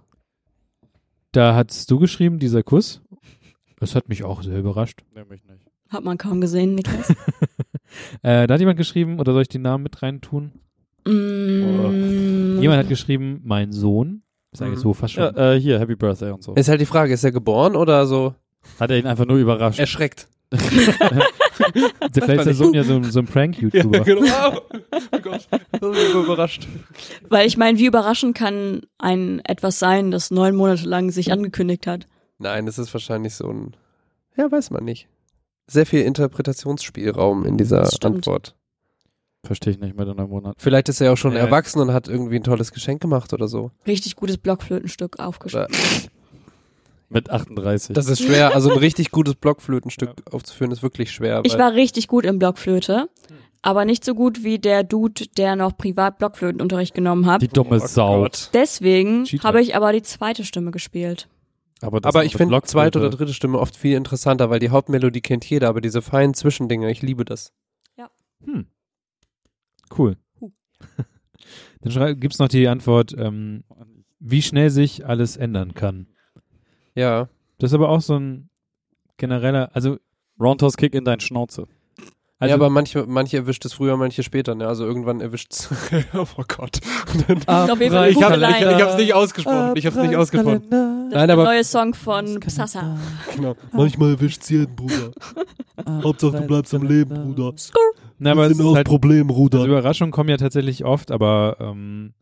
[1.32, 3.02] Da hast du geschrieben, dieser Kuss.
[3.82, 5.02] Das hat mich auch sehr überrascht.
[5.14, 5.66] Nämlich nicht.
[5.90, 7.14] Hat man kaum gesehen, Niklas.
[8.24, 10.54] Äh, da hat jemand geschrieben, oder soll ich den Namen mit reintun?
[11.06, 14.22] mm, Jemand hat geschrieben, mein Sohn.
[14.54, 14.80] Sag ich Mhm.
[14.80, 15.24] so fast schon.
[15.36, 16.54] Ja, äh, hier, Happy Birthday und so.
[16.54, 18.34] Ist halt die Frage, ist er geboren oder so
[18.80, 19.78] Hat er ihn einfach nur überrascht.
[19.80, 20.30] erschreckt?
[20.54, 24.02] Vielleicht ist der Sohn ja so, so ein Prank-YouTuber.
[24.02, 24.62] genau.
[25.12, 26.68] Oh Gott, das ist so überrascht.
[27.30, 31.88] weil ich meine, wie überraschend kann ein etwas sein, das neun Monate lang sich angekündigt
[31.88, 32.08] hat.
[32.42, 33.76] Nein, das ist wahrscheinlich so ein,
[34.36, 35.08] ja, weiß man nicht.
[35.68, 37.88] Sehr viel Interpretationsspielraum in dieser.
[38.04, 38.56] Antwort.
[39.44, 40.56] Verstehe ich nicht mit in einem Monat.
[40.60, 41.40] Vielleicht ist er ja auch schon Ja.
[41.40, 43.72] erwachsen und hat irgendwie ein tolles Geschenk gemacht oder so.
[43.88, 45.68] Richtig gutes Blockflötenstück aufgeschrieben.
[47.10, 47.94] Mit 38.
[47.94, 48.54] Das ist schwer.
[48.56, 51.42] Also ein richtig gutes Blockflötenstück aufzuführen ist wirklich schwer.
[51.44, 53.10] Ich war richtig gut im Blockflöte,
[53.62, 57.42] aber nicht so gut wie der Dude, der noch privat Blockflötenunterricht genommen hat.
[57.42, 58.28] Die dumme Oh Sau.
[58.54, 61.28] Deswegen habe ich aber die zweite Stimme gespielt.
[61.82, 65.22] Aber, das Aber ich finde zweite oder dritte Stimme oft viel interessanter, weil die Hauptmelodie
[65.22, 67.54] kennt jeder, aber diese feinen Zwischendinge, ich liebe das.
[68.44, 68.66] Hm.
[69.96, 70.18] Cool.
[71.82, 73.64] Dann schrei- gibt's noch die Antwort, ähm,
[74.20, 76.08] wie schnell sich alles ändern kann.
[76.96, 77.30] Ja.
[77.60, 78.50] Das ist aber auch so ein
[79.18, 79.98] genereller, also,
[80.40, 81.68] Roundhouse Kick in dein Schnauze.
[82.42, 84.68] Also ja, aber manche, manche erwischt es früher, manche später, ne?
[84.68, 85.70] Also irgendwann erwischt es.
[86.16, 86.80] oh Gott.
[87.14, 88.48] ich habe
[88.84, 89.74] hab's nicht ausgesprochen.
[89.76, 90.64] Ich hab's nicht ausgesprochen.
[90.72, 92.98] Das Nein, ist der aber neue Song von Psassa.
[93.36, 93.56] genau.
[93.72, 95.12] manchmal erwischt's jeden, Bruder.
[96.04, 97.54] Hauptsache du bleibst am Leben, Bruder.
[98.18, 102.14] na, aber es ist halt, Problem, also Überraschungen kommen ja tatsächlich oft, aber ähm,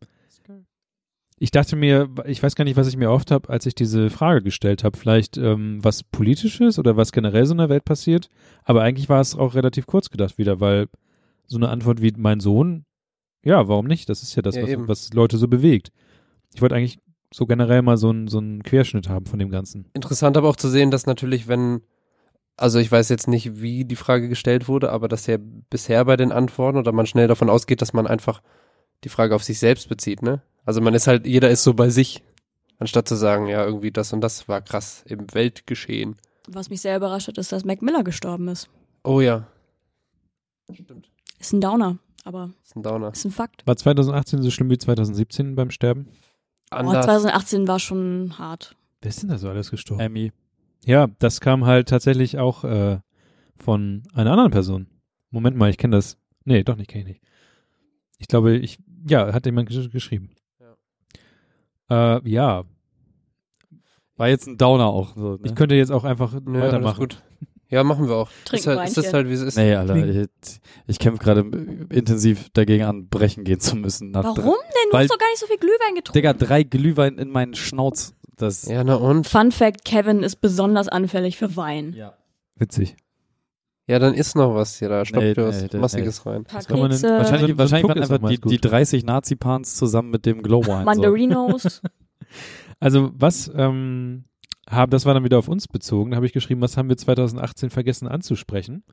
[1.42, 4.10] ich dachte mir, ich weiß gar nicht, was ich mir erhofft habe, als ich diese
[4.10, 4.98] Frage gestellt habe.
[4.98, 8.28] Vielleicht ähm, was Politisches oder was generell so in der Welt passiert.
[8.62, 10.88] Aber eigentlich war es auch relativ kurz gedacht wieder, weil
[11.46, 12.84] so eine Antwort wie mein Sohn,
[13.42, 14.10] ja, warum nicht?
[14.10, 15.92] Das ist ja das, Ja, was, was Leute so bewegt.
[16.54, 16.98] Ich wollte eigentlich
[17.32, 19.88] so generell mal so einen so einen Querschnitt haben von dem Ganzen.
[19.94, 21.80] Interessant aber auch zu sehen, dass natürlich, wenn,
[22.58, 25.38] also ich weiß jetzt nicht, wie die Frage gestellt wurde, aber dass ja
[25.70, 28.42] bisher bei den Antworten oder man schnell davon ausgeht, dass man einfach
[29.04, 30.42] die Frage auf sich selbst bezieht, ne?
[30.64, 32.22] Also man ist halt, jeder ist so bei sich,
[32.78, 36.16] anstatt zu sagen, ja, irgendwie das und das war krass im Weltgeschehen.
[36.48, 38.68] Was mich sehr überrascht hat, ist, dass Mac Miller gestorben ist.
[39.04, 39.46] Oh ja,
[41.38, 43.12] Ist ein Downer, aber ist ein Downer.
[43.12, 43.66] ist ein Fakt.
[43.66, 46.08] War 2018 so schlimm wie 2017 beim Sterben?
[46.72, 47.04] Oh, Anders.
[47.06, 48.76] 2018 war schon hart.
[49.00, 50.00] Wer ist denn da so alles gestorben?
[50.02, 50.32] Emmy.
[50.84, 53.00] Ja, das kam halt tatsächlich auch äh,
[53.58, 54.86] von einer anderen Person.
[55.30, 56.16] Moment mal, ich kenne das.
[56.44, 57.22] Nee, doch nicht, kenne ich nicht.
[58.18, 58.78] Ich glaube, ich,
[59.08, 60.30] ja, hat jemand gesch geschrieben.
[61.90, 62.16] Ja.
[62.18, 62.64] Äh, ja,
[64.16, 65.14] War jetzt ein Downer auch.
[65.16, 65.38] So, ne?
[65.44, 66.98] ich könnte jetzt auch einfach alles weitermachen.
[67.00, 67.22] gut.
[67.68, 68.28] Ja, machen wir auch.
[68.44, 69.56] Trink ist, halt, ein ist das halt, wie es ist.
[69.56, 70.28] Nee, Alter, ich,
[70.88, 71.40] ich kämpfe gerade
[71.90, 74.10] intensiv dagegen an, brechen gehen zu müssen.
[74.10, 74.90] Nach Warum drei- denn?
[74.90, 76.12] Du Weil- hast doch gar nicht so viel Glühwein getrunken.
[76.18, 78.14] Digga, drei Glühwein in meinen Schnauz.
[78.36, 78.64] Das.
[78.66, 79.26] Ja, na und?
[79.28, 81.92] Fun Fact, Kevin ist besonders anfällig für Wein.
[81.92, 82.14] Ja.
[82.56, 82.96] Witzig.
[83.90, 85.04] Ja, dann ist noch was hier da.
[85.04, 86.44] Stopp Nee, dir was nee, nee, Massiges rein.
[86.44, 90.10] Paar kann man denn- Kekse, Wahrscheinlich, wahrscheinlich waren einfach auch die, die 30 Nazi-Pans zusammen
[90.10, 90.84] mit dem Glowwine.
[90.84, 91.82] Mandarinos.
[92.82, 94.24] Also was, ähm,
[94.70, 96.96] haben, das war dann wieder auf uns bezogen, da habe ich geschrieben, was haben wir
[96.96, 98.84] 2018 vergessen anzusprechen?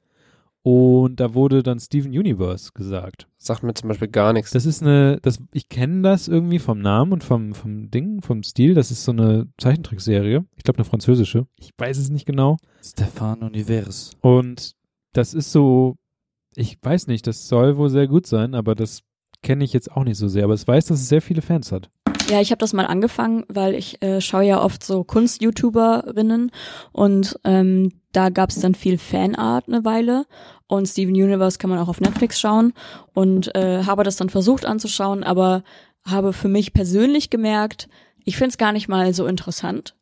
[0.64, 3.28] Und da wurde dann Steven Universe gesagt.
[3.38, 4.52] Sagt mir zum Beispiel gar nichts.
[4.52, 8.44] Das ist eine, das, ich kenne das irgendwie vom Namen und vom, vom Ding, vom
[8.44, 8.74] Stil.
[8.74, 10.44] Das ist so eine Zeichentrickserie.
[10.58, 11.48] Ich glaube eine französische.
[11.56, 12.58] Ich weiß es nicht genau.
[12.84, 14.12] Stefan Univers.
[14.20, 14.76] Und
[15.18, 15.96] das ist so,
[16.56, 19.02] ich weiß nicht, das soll wohl sehr gut sein, aber das
[19.42, 20.44] kenne ich jetzt auch nicht so sehr.
[20.44, 21.90] Aber ich weiß, dass es sehr viele Fans hat.
[22.30, 26.52] Ja, ich habe das mal angefangen, weil ich äh, schaue ja oft so Kunst-YouTuberinnen
[26.92, 30.26] und ähm, da gab es dann viel Fanart eine Weile
[30.68, 32.74] und Steven Universe kann man auch auf Netflix schauen
[33.14, 35.64] und äh, habe das dann versucht anzuschauen, aber
[36.06, 37.88] habe für mich persönlich gemerkt,
[38.26, 39.96] ich finde es gar nicht mal so interessant,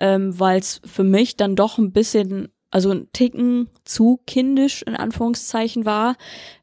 [0.00, 4.96] ähm, weil es für mich dann doch ein bisschen, also ein Ticken zu kindisch in
[4.96, 6.16] Anführungszeichen war.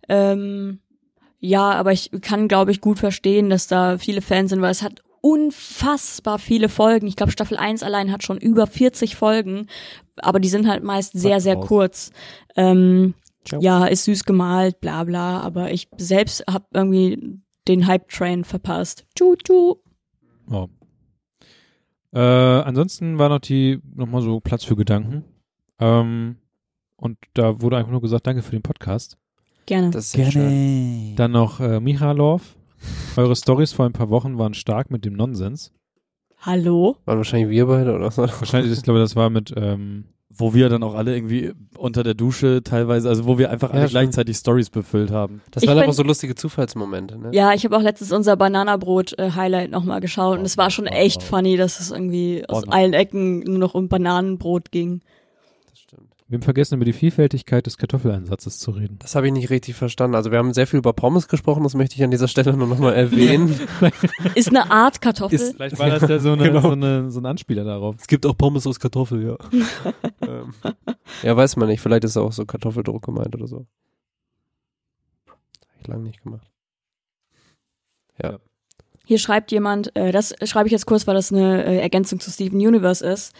[0.07, 0.79] Ähm,
[1.39, 4.81] ja, aber ich kann, glaube ich, gut verstehen, dass da viele Fans sind, weil es
[4.81, 7.07] hat unfassbar viele Folgen.
[7.07, 9.67] Ich glaube, Staffel 1 allein hat schon über 40 Folgen,
[10.17, 12.11] aber die sind halt meist sehr, sehr kurz.
[12.55, 13.13] Ähm,
[13.59, 19.05] ja, ist süß gemalt, bla bla, aber ich selbst habe irgendwie den Hype-Train verpasst.
[19.15, 19.75] Tschu, tschu.
[20.49, 20.67] Oh.
[22.13, 25.25] Äh, ansonsten war noch die, nochmal so Platz für Gedanken.
[25.79, 26.37] Ähm,
[26.95, 29.17] und da wurde einfach nur gesagt, danke für den Podcast.
[29.65, 29.91] Gerne.
[29.91, 31.15] Das ist sehr schön.
[31.15, 32.55] Dann noch äh, Michalov.
[33.15, 35.71] Eure Stories vor ein paar Wochen waren stark mit dem Nonsens.
[36.41, 36.97] Hallo?
[37.05, 38.21] Waren wahrscheinlich wir beide oder so.
[38.21, 42.13] Wahrscheinlich, ich glaube, das war mit, ähm, Wo wir dann auch alle irgendwie unter der
[42.13, 44.03] Dusche teilweise, also wo wir einfach Ja, alle stimmt.
[44.03, 45.41] gleichzeitig Stories befüllt haben.
[45.51, 47.29] Das Ich waren aber so lustige Zufallsmomente, ne?
[47.33, 51.27] Ja, ich habe auch letztens unser Bananabrot-Highlight nochmal geschaut und es war schon echt wow.
[51.29, 55.01] funny, dass es irgendwie aus Oh, allen Ecken nur noch um Bananenbrot ging.
[56.29, 58.97] Wir haben vergessen, über die Vielfältigkeit des Kartoffeleinsatzes zu reden.
[58.99, 60.13] Das habe ich nicht richtig verstanden.
[60.15, 62.67] Also wir haben sehr viel über Pommes gesprochen, das möchte ich an dieser Stelle nur
[62.67, 63.57] nochmal erwähnen.
[64.35, 65.39] Ist eine Art Kartoffel.
[65.39, 66.59] Ist- Vielleicht war das ja so, eine, Genau.
[66.61, 67.95] so, eine, so ein Anspieler darauf.
[67.97, 69.37] es gibt auch Pommes aus Kartoffel, ja.
[70.27, 70.53] ähm,
[71.23, 71.79] ja, weiß man nicht.
[71.79, 73.65] Vielleicht ist auch so Kartoffeldruck gemeint oder so.
[75.29, 76.51] Hab ich lange nicht gemacht.
[78.21, 78.39] Ja.
[79.05, 82.29] Hier schreibt jemand, äh, das schreibe ich jetzt kurz, weil das eine äh, Ergänzung zu
[82.31, 83.33] Steven Universe ist.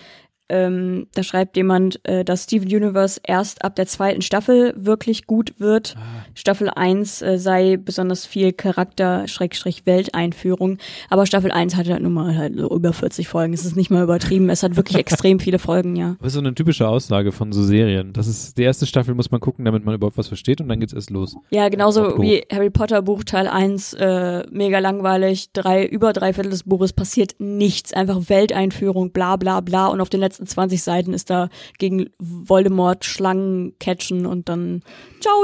[0.50, 5.60] Ähm, da schreibt jemand, äh, dass Steven Universe erst ab der zweiten Staffel wirklich gut
[5.60, 5.96] wird.
[6.36, 10.78] Staffel 1 äh, sei besonders viel Charakter, Schrägstrich Welteinführung.
[11.10, 13.54] Aber Staffel 1 hatte halt nun mal halt so über 40 Folgen.
[13.54, 14.50] Es ist nicht mal übertrieben.
[14.50, 16.16] Es hat wirklich extrem viele Folgen, ja.
[16.20, 18.14] Das ist so eine typische Aussage von so Serien.
[18.14, 20.80] Das ist, die erste Staffel muss man gucken, damit man überhaupt was versteht und dann
[20.80, 21.36] geht's erst los.
[21.50, 26.52] Ja, genauso wie Harry Potter Buch Teil 1, äh, mega langweilig, drei, über drei Viertel
[26.52, 31.14] des Buches passiert nichts, einfach Welteinführung, bla bla bla und auf den letzten 20 Seiten
[31.14, 31.50] ist da
[31.80, 34.82] gegen Voldemort Schlangen catchen und dann
[35.22, 35.44] ciao.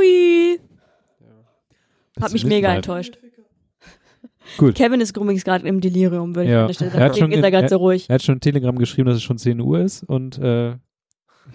[2.22, 3.18] Hat mich mega enttäuscht.
[4.58, 4.76] Gut.
[4.76, 6.62] Kevin ist übrigens gerade im Delirium, würde ich Ja.
[6.62, 7.20] an der Stelle Er hat sagen.
[7.20, 8.10] schon er in- gerade so ruhig.
[8.10, 10.76] Er hat schon ein Telegramm geschrieben, dass es schon 10 Uhr ist und äh,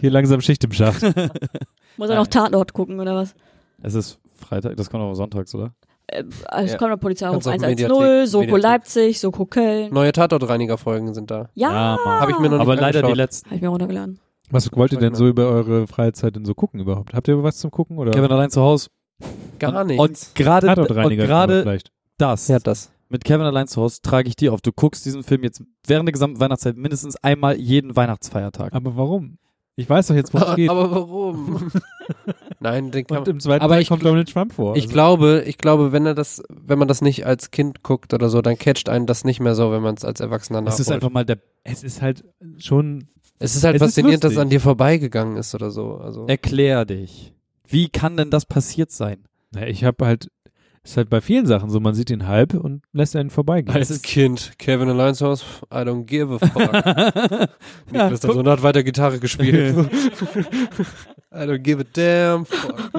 [0.01, 1.03] hier langsam Schicht im Schacht.
[1.97, 3.35] Muss er noch Tatort gucken oder was?
[3.83, 5.75] Es ist Freitag, das kommt aber sonntags, oder?
[6.09, 6.79] Äh, also Ja.
[6.79, 8.57] kommt noch Polizei Kannst auf auf 110, Mediathek- Soko.
[8.57, 9.93] Leipzig, Soko Köln.
[9.93, 11.49] Neue Tatortreiniger-Folgen sind da.
[11.55, 12.21] Ja, Mann.
[12.21, 13.47] Habe ich mir noch nicht aber leider die letzten.
[13.47, 14.19] habe ich mir runtergeladen.
[14.51, 17.13] Was wollt ihr denn so über eure Freizeit denn so gucken überhaupt?
[17.13, 18.13] Habt ihr was zum Gucken oder?
[18.13, 18.89] Kevin allein zu Hause.
[19.59, 20.03] Gar nichts.
[20.03, 21.91] Und gerade gerade vielleicht.
[22.17, 22.49] das.
[22.49, 22.91] ja, das.
[23.11, 24.63] mit Kevin allein zu Hause trage ich dir auf.
[24.63, 28.73] Du guckst diesen Film jetzt während der gesamten Weihnachtszeit mindestens einmal jeden Weihnachtsfeiertag.
[28.73, 29.37] Aber warum?
[29.77, 30.71] Ich weiß doch jetzt, worum es geht.
[30.71, 31.71] Aber warum?
[32.61, 34.77] Nein, den kann Und im zweiten aber Teil ich kommt Donald Trump vor.
[34.77, 38.13] ich Also- glaube, ich glaube, wenn er das, wenn man das nicht als Kind guckt
[38.15, 40.81] oder so, dann catcht einen das nicht mehr so, wenn man es als Erwachsener Es
[40.81, 41.03] ist nachholt.
[41.03, 42.25] einfach mal der, es ist halt
[42.59, 43.09] schon.
[43.39, 45.97] es ist halt es ist faszinierend, dass es an dir vorbeigegangen ist oder so.
[45.99, 47.33] Also erklär dich.
[47.67, 49.19] Wie kann denn das passiert sein?
[49.53, 50.29] Na, ich habe halt.
[50.89, 53.77] Ist halt bei vielen Sachen so, man sieht ihn halb und lässt einen vorbeigehen.
[53.77, 57.51] als Kind, Kevin Alliance House, I don't give a fuck.
[57.93, 58.23] Niklas.
[58.23, 59.77] Sohn hat weiter Gitarre gespielt.
[61.31, 62.91] I don't give a damn fuck.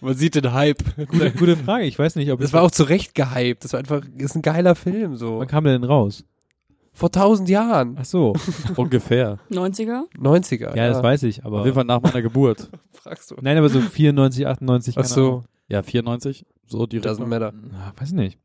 [0.00, 0.82] Man sieht den Hype.
[1.08, 1.84] gute, gute Frage.
[1.84, 3.64] Ich weiß nicht, ob Das war auch zu Recht gehypt.
[3.64, 5.40] Das war einfach, ist ein geiler Film, so.
[5.40, 6.24] Wann kam der denn raus?
[6.94, 7.98] Vor tausend Jahren.
[8.00, 8.32] Ach so.
[8.76, 9.38] Ungefähr.
[9.50, 10.04] 90er?
[10.18, 10.74] 90er.
[10.74, 11.58] Ja, das weiß ich, aber.
[11.58, 12.70] Auf jeden Fall nach meiner Geburt.
[12.92, 13.36] Fragst du.
[13.42, 14.94] Nein, aber so 94, 98.
[14.96, 15.44] Ach keine so, Ahnung.
[15.68, 16.44] Ja, 94.
[16.66, 17.52] So die doesn't matter.
[17.52, 18.38] Na, weiß nicht.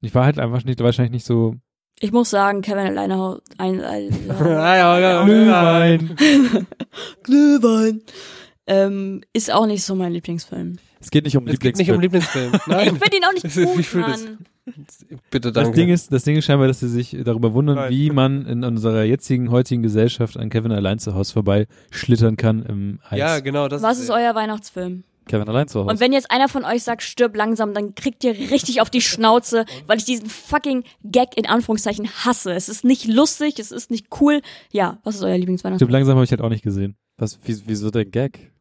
[0.00, 1.54] Ich war halt einfach nicht, wahrscheinlich nicht so.
[2.00, 4.08] Ich muss sagen, Kevin alleine haut ein, ein,
[4.38, 6.16] Glühwein.
[7.22, 8.02] Glühwein.
[8.66, 10.78] Ähm, ist auch nicht so mein Lieblingsfilm.
[11.00, 12.52] Es geht nicht um Es geht nicht um Lieblingsfilm.
[12.52, 12.76] Lieblingsfilm.
[12.78, 12.94] Nein.
[12.94, 14.24] Ich finde ihn auch nicht Das ist- gut, fühlt es?
[14.24, 14.38] Mann.
[15.30, 15.76] Bitte, Das danke.
[15.80, 17.90] Ding ist, das Ding ist scheinbar, dass sie sich darüber wundern, Nein.
[17.90, 22.62] wie man in unserer jetzigen, heutigen Gesellschaft an Kevin allein zu Hause vorbei schlittern kann
[22.66, 23.18] im Eis.
[23.18, 23.68] ja, genau.
[23.68, 25.04] Das Was ist euer Weihnachtsfilm?
[25.28, 25.90] Kevin allein zu Hause.
[25.90, 29.00] Und wenn jetzt einer von euch sagt, stirb langsam, dann kriegt ihr richtig auf die
[29.00, 32.52] Schnauze, weil ich diesen fucking Gag in Anführungszeichen hasse.
[32.52, 34.40] Es ist nicht lustig, es ist nicht cool.
[34.72, 35.90] Ja, was ist euer Stimmt, Lieblingsweihnachtsfilm?
[35.92, 36.96] langsam habe ich halt auch nicht gesehen.
[37.16, 38.52] Was, wie, wieso der Gag?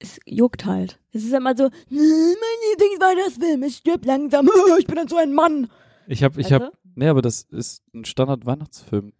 [0.00, 1.00] Es juckt halt.
[1.12, 4.48] Es ist immer so, "Hm, mein Lieblingsweihnachtsfilm, es stirbt langsam,
[4.78, 5.68] ich bin dann so ein Mann.
[6.06, 6.90] Ich habe, ich Weißt habe, du?
[6.94, 9.12] Nee, aber das ist ein Standard-Weihnachtsfilm.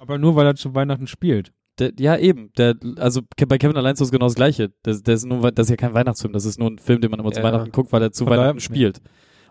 [0.00, 1.52] aber nur weil er zu Weihnachten spielt.
[1.78, 2.52] Der, ja, eben.
[2.58, 4.72] Der, also bei Kevin allein ist genau das Gleiche.
[4.82, 6.32] Das, das, ist nur, das ist ja kein Weihnachtsfilm.
[6.32, 7.44] Das ist nur ein Film, den man immer zu Ja.
[7.44, 9.00] Weihnachten guckt, weil er zu Weihnachten spielt.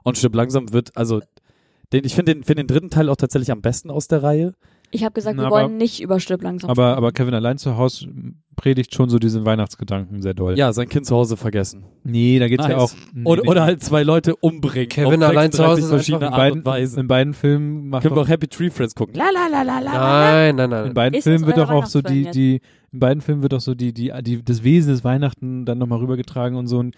[0.03, 1.21] Und Stirb langsam wird, also,
[1.93, 4.53] den, ich finde den, find den dritten Teil auch tatsächlich am besten aus der Reihe.
[4.91, 7.57] Ich habe gesagt, Na, wir aber- wollen nicht über stirb langsam Aber, aber Kevin allein
[7.57, 8.07] zu Hause
[8.57, 10.57] predigt schon so diesen Weihnachtsgedanken sehr doll.
[10.57, 11.83] Ja, sein Kind zu Hause vergessen.
[12.03, 12.79] Nee, da geht's ja Nice.
[12.79, 12.91] auch.
[13.13, 13.49] Nee, Oder, nee.
[13.49, 14.89] oder halt zwei Leute umbringen.
[14.89, 16.99] Kevin auf allein zu Hause 36 ist verschiedene in Art beiden, und Weisen.
[16.99, 19.15] in beiden Filmen macht Können wir auch Happy Tree Friends gucken.
[19.15, 19.91] La, la, la, la, la.
[19.93, 20.93] Nein, nein, in nein.
[20.93, 22.59] beiden Ist Filmen wird doch auch so die, die,
[22.91, 25.99] in beiden Filmen wird doch so die, die, die, das Wesen des Weihnachten dann nochmal
[25.99, 26.77] rübergetragen und so.
[26.79, 26.95] Und,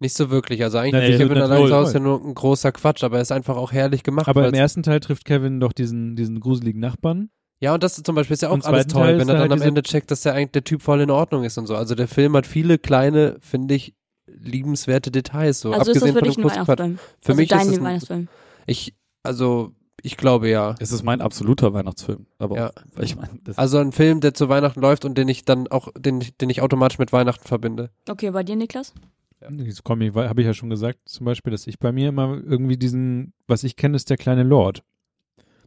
[0.00, 0.62] Nicht so wirklich.
[0.64, 3.22] Also eigentlich Na, ist Kevin allein zu Hause ja nur ein großer Quatsch, aber er
[3.22, 4.28] ist einfach auch herrlich gemacht.
[4.28, 7.30] aber im ersten Teil trifft Kevin doch diesen, diesen gruseligen Nachbarn.
[7.62, 9.40] Ja, und das zum Beispiel ist ja auch Im alles toll, Teil wenn er da
[9.40, 11.66] dann halt am Ende checkt, dass der eigentlich der Typ voll in Ordnung ist und
[11.66, 11.76] so.
[11.76, 13.94] Also der Film hat viele kleine, finde ich,
[14.26, 15.60] liebenswerte Details.
[15.60, 16.44] So Also ist das abgesehen für von dich dem.
[16.44, 16.98] Weihnachtsfilm?
[17.20, 18.28] Für also mich dein ist es Weihnachtsfilm.
[18.66, 20.74] ich, also ich glaube ja.
[20.78, 22.24] Es ist mein absoluter Weihnachtsfilm.
[22.38, 22.70] Aber Ja.
[23.02, 25.88] ich meine, das Also ein Film, der zu Weihnachten läuft und den ich dann auch,
[25.98, 27.90] den, ich- den ich automatisch mit Weihnachten verbinde.
[28.08, 28.94] Okay, bei dir, Niklas?
[29.40, 32.76] Das komme habe ich ja schon gesagt, zum Beispiel, dass ich bei mir immer irgendwie
[32.76, 34.84] diesen, was ich kenne, ist der kleine Lord.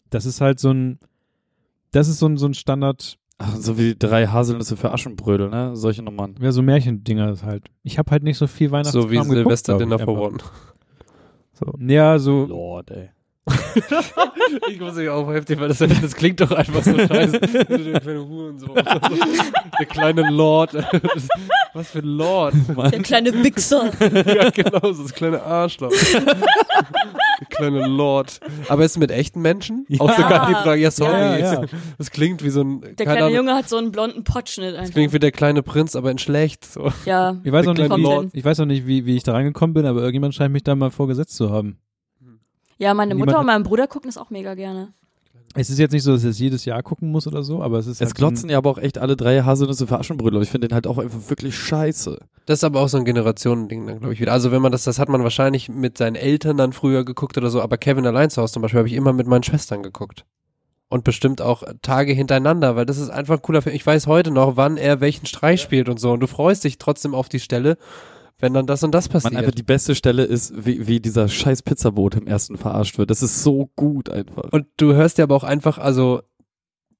[0.10, 1.00] Das ist halt so ein,
[1.92, 5.76] das ist so ein, so ein Standard, Ach, so wie drei Haselnüsse für Aschenbrödel, ne?
[5.76, 6.36] Solche Nummern.
[6.40, 7.66] ja, so Märchendinger halt.
[7.82, 8.94] Ich habe halt nicht so viel Weihnachten.
[8.94, 10.38] so wie Silvester Dinner for One.
[11.54, 11.74] So.
[11.80, 13.10] Ja, so, Lord, ey.
[14.70, 17.40] ich muss mich auch heftig, weil das, das klingt doch einfach so scheiße.
[17.40, 17.66] der
[18.00, 18.76] kleine Hurensohn.
[18.76, 20.74] der kleine Lord.
[21.74, 22.54] Was für ein Lord.
[22.92, 23.92] Der kleine Wichser.
[24.00, 25.92] ja, genau, so das kleine Arschloch.
[25.92, 28.40] der kleine Lord.
[28.70, 29.86] Aber ist es mit echten Menschen?
[29.90, 30.00] Ja.
[30.02, 31.12] Auch sogar die Frage, ja, sorry.
[31.12, 31.62] Ja, ja, ja.
[31.98, 34.80] Das klingt wie so ein, Der kleine Ahnung, Junge hat so einen blonden Pottschnitt das
[34.80, 34.94] einfach.
[34.94, 36.64] klingt wie der kleine Prinz, aber in schlecht.
[36.64, 36.92] So.
[37.06, 39.74] Ja, ich weiß auch nicht, wie, ich weiß auch nicht, wie, wie ich da reingekommen
[39.74, 41.78] bin, aber irgendjemand scheint mich da mal vorgesetzt zu haben.
[42.84, 44.94] Ja, meine Mutter und mein Bruder gucken das auch mega gerne.
[45.56, 47.78] Es ist jetzt nicht so, dass ich es jedes Jahr gucken muss oder so, aber
[47.78, 50.42] es ist Es halt glotzen ja aber auch echt alle drei Haselnüsse für Aschenbrödel.
[50.42, 52.18] Ich finde den halt auch einfach wirklich scheiße.
[52.48, 54.32] Das ist aber auch so ein Generationending dann, glaube ich, wieder.
[54.32, 57.52] Also wenn man das, das hat man wahrscheinlich mit seinen Eltern dann früher geguckt oder
[57.52, 60.26] so, aber Kevin allein zu Hause zum Beispiel habe ich immer mit meinen Schwestern geguckt.
[60.90, 63.76] Und bestimmt auch Tage hintereinander, weil das ist einfach ein cooler Film.
[63.76, 66.12] Ich weiß heute noch, wann er welchen Streich spielt und so.
[66.12, 67.78] Und du freust dich trotzdem auf die Stelle,
[68.44, 69.36] wenn dann das und das Man, passiert.
[69.36, 73.10] einfach die beste Stelle ist, wie, wie dieser scheiß Pizzaboot im ersten verarscht wird.
[73.10, 74.52] Das ist so gut einfach.
[74.52, 76.22] Und du hörst ja aber auch einfach, also,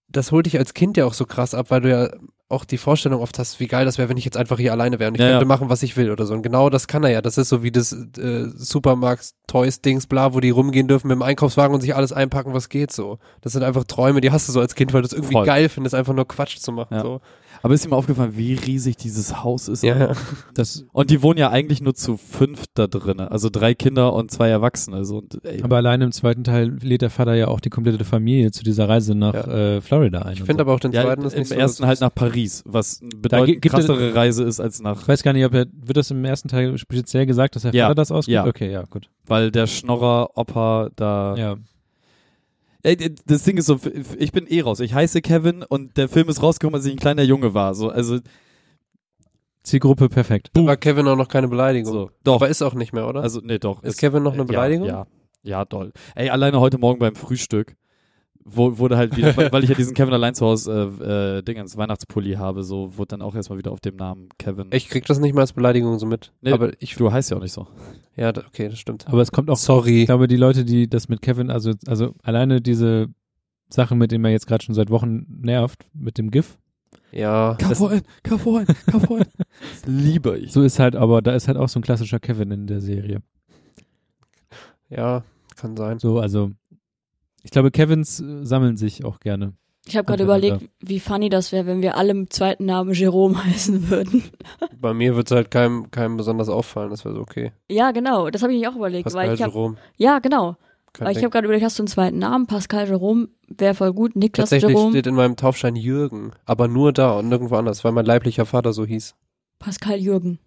[0.08, 2.10] das holt dich als Kind ja auch so krass ab, weil du ja
[2.50, 5.00] auch die Vorstellung oft hast, wie geil das wäre, wenn ich jetzt einfach hier alleine
[5.00, 5.48] wäre und ich Ja, könnte ja.
[5.48, 6.36] machen, was ich will oder so.
[6.36, 7.22] Und genau das kann er ja.
[7.22, 11.74] Das ist so wie das äh, Supermarkt-Toys-Dings, bla, wo die rumgehen dürfen mit dem Einkaufswagen
[11.74, 13.18] und sich alles einpacken, was geht so.
[13.42, 15.46] Das sind einfach Träume, die hast du so als Kind, weil du es irgendwie Voll.
[15.46, 16.94] geil findest, einfach nur Quatsch zu machen.
[16.94, 17.02] Ja.
[17.02, 17.22] So.
[17.64, 19.84] Aber ist mal aufgefallen, wie riesig dieses Haus ist?
[19.84, 20.12] Ja, ja.
[20.54, 23.22] das, Und die wohnen ja eigentlich nur zu fünf da drinnen.
[23.30, 25.06] Also drei Kinder und zwei Erwachsene.
[25.06, 28.04] So, und, ey, aber allein im zweiten Teil lädt der Vater ja auch die komplette
[28.04, 29.48] Familie zu dieser Reise nach Ja.
[29.78, 30.34] äh, Florida ein.
[30.34, 30.66] Ich und finde so.
[30.66, 31.56] aber auch den ja, zweiten ist im nicht so.
[31.56, 32.64] ersten halt nach Paris.
[32.68, 35.66] Was eine gibt es- krassere Reise ist als nach, Ich weiß gar nicht, ob er,
[35.72, 38.34] wird das im ersten Teil speziell gesagt, dass der Ja, Vater das ausgibt?
[38.34, 38.46] ja.
[38.46, 39.08] Okay, ja, gut.
[39.26, 41.36] weil der Schnorrer Opa da.
[41.38, 41.56] Ja.
[42.84, 43.80] Das Ding ist so,
[44.18, 44.82] ich bin eh raus.
[44.82, 47.76] Ich heiße Kevin und der Film ist rausgekommen, als ich ein kleiner Junge war.
[47.76, 48.20] So, also
[49.64, 50.50] Zielgruppe perfekt.
[50.54, 51.92] Da war Kevin auch noch keine Beleidigung.
[51.92, 52.12] so.
[52.26, 52.36] Doch.
[52.36, 53.22] Aber ist auch nicht mehr, oder?
[53.22, 53.82] Also nee, doch.
[53.84, 54.88] ist Kevin noch eine Beleidigung?
[54.88, 55.08] Ja,
[55.44, 55.94] ja, ja, doll.
[56.16, 57.78] Ey, alleine heute Morgen beim Frühstück
[58.46, 61.78] wo, wurde halt wieder, weil, ich ja diesen Kevin allein zu Hause äh, äh, Dingens
[61.78, 64.68] Weihnachtspulli habe, so wurde dann auch erstmal wieder auf dem Namen Kevin.
[64.72, 66.32] Ich krieg das nicht mal als Beleidigung so mit.
[66.42, 67.68] Nee, aber ich, du heißt ja auch nicht so.
[68.16, 69.08] ja, da- okay, das stimmt.
[69.08, 70.02] Aber es kommt auch, Sorry.
[70.02, 73.08] ich glaube, die Leute, die das mit Kevin, also, also alleine diese
[73.70, 76.58] Sache, mit dem er jetzt gerade schon seit Wochen nervt, mit dem GIF,
[77.12, 79.26] Ja, KVN, KVN, KVN.
[79.72, 80.52] Das liebe ich.
[80.52, 83.22] so ist halt, aber da ist halt auch so ein klassischer Kevin in der Serie.
[84.90, 85.24] ja,
[85.56, 86.00] kann sein.
[86.00, 86.52] So, also,
[87.44, 89.54] ich glaube, Kevins äh, sammeln sich auch gerne.
[89.86, 93.44] Ich habe gerade überlegt, wie funny das wäre, wenn wir alle mit zweiten Namen Jerome
[93.44, 94.24] heißen würden.
[94.80, 97.52] Bei mir wird's halt keinem, keinem besonders auffallen, das wäre so okay.
[97.70, 99.78] Ja, genau, das habe ich mir auch überlegt, Pascal weil ich habe Jerome.
[99.98, 100.56] ja genau,
[100.94, 102.48] kein weil ich habe gerade überlegt, hast du einen zweiten Namen?
[102.48, 106.94] Pascal Jerome wäre voll gut, Niklas Tatsächlich Jerome, steht in meinem Taufschein Jürgen, aber nur
[106.94, 109.16] da und nirgendwo anders, weil mein leiblicher Vater so hieß.
[109.60, 110.40] Pascal Jürgen.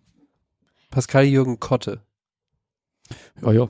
[0.90, 2.00] Pascal Jürgen Kotte,
[3.42, 3.68] Ja, ja.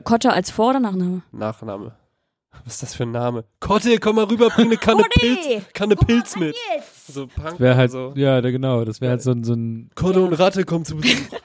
[0.00, 1.22] Kotter als Vor- oder Nachname?
[1.32, 1.96] Nachname.
[2.64, 3.44] Was ist das für ein Name?
[3.60, 6.54] Kotte, komm mal rüber, bring eine Kanne Pilz, Kanne Pilz mit.
[7.06, 8.12] So Punk Wäre halt, so.
[8.16, 10.96] ja, da, genau, das wäre halt so ein, so ein, Kotte und Ratte kommen zu
[10.96, 11.38] Besuch.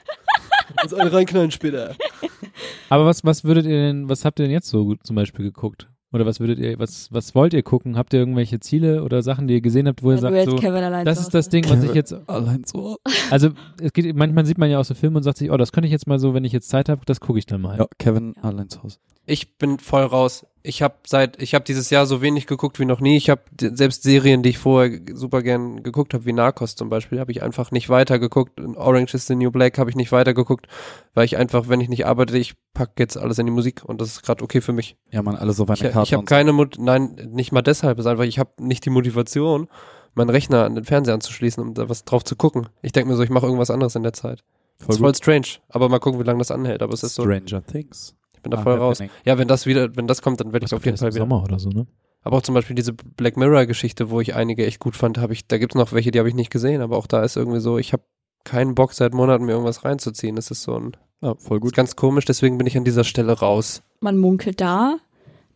[0.82, 1.94] Uns alle reinknallen später.
[2.88, 5.44] aber was, was würdet ihr denn, was habt ihr denn jetzt so gut zum Beispiel
[5.44, 5.88] geguckt?
[6.14, 7.96] Oder was würdet ihr, was, was wollt ihr gucken?
[7.96, 10.84] Habt ihr irgendwelche Ziele oder Sachen, die ihr gesehen habt, wo ihr sagt, so, Kevin
[10.84, 12.98] allein das ist das Ding, was ich jetzt, Allein so.
[13.30, 13.50] also,
[13.82, 15.86] es geht, manchmal sieht man ja aus so Filmen und sagt sich, oh, das könnte
[15.86, 17.78] ich jetzt mal so, wenn ich jetzt Zeit habe, das gucke ich dann mal.
[17.78, 18.98] Ja, Kevin allein zu Hause.
[19.26, 20.46] Ich bin voll raus.
[20.62, 23.16] Ich habe seit, ich habe dieses Jahr so wenig geguckt wie noch nie.
[23.18, 27.20] Ich habe selbst Serien, die ich vorher super gern geguckt habe, wie Narcos zum Beispiel,
[27.20, 28.58] habe ich einfach nicht weitergeguckt.
[28.76, 30.66] Orange is the New Black habe ich nicht weitergeguckt,
[31.12, 34.00] weil ich einfach, wenn ich nicht arbeite, ich pack jetzt alles in die Musik und
[34.00, 34.96] das ist gerade okay für mich.
[35.10, 36.08] Ja, man, alles auf eine Ich, Karte.
[36.08, 36.26] ich habe so.
[36.26, 39.68] keine Mut, nein, nicht mal deshalb, es ist einfach, ich habe nicht die Motivation,
[40.14, 42.68] meinen Rechner an den Fernseher anzuschließen, um da was drauf zu gucken.
[42.80, 44.44] Ich denke mir so, ich mache irgendwas anderes in der Zeit.
[44.78, 46.82] Voll ist voll strange, aber mal gucken, wie lange das anhält.
[46.82, 48.14] Aber es ist so, Stranger Things.
[48.44, 49.00] Ich bin da Ah, voll raus.
[49.00, 49.10] happening.
[49.24, 51.20] Ja, wenn das wieder, wenn das kommt, dann werde ich auf jeden Fall wieder.
[51.22, 51.86] Sommer oder so, ne?
[52.22, 55.46] Aber auch zum Beispiel diese Black Mirror-Geschichte, wo ich einige echt gut fand, habe ich,
[55.46, 57.76] da gibt's noch welche, die habe ich nicht gesehen, aber auch da ist irgendwie so,
[57.78, 58.02] ich habe
[58.44, 60.36] keinen Bock seit Monaten mir irgendwas reinzuziehen.
[60.36, 61.74] Das ist so ein, Ja, voll ist gut.
[61.74, 63.82] ganz komisch, deswegen bin ich an dieser Stelle raus.
[64.00, 64.96] Man munkelt da,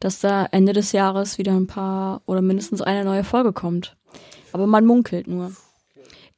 [0.01, 3.97] dass da Ende des Jahres wieder ein paar oder mindestens eine neue Folge kommt.
[4.52, 5.52] Aber man munkelt nur.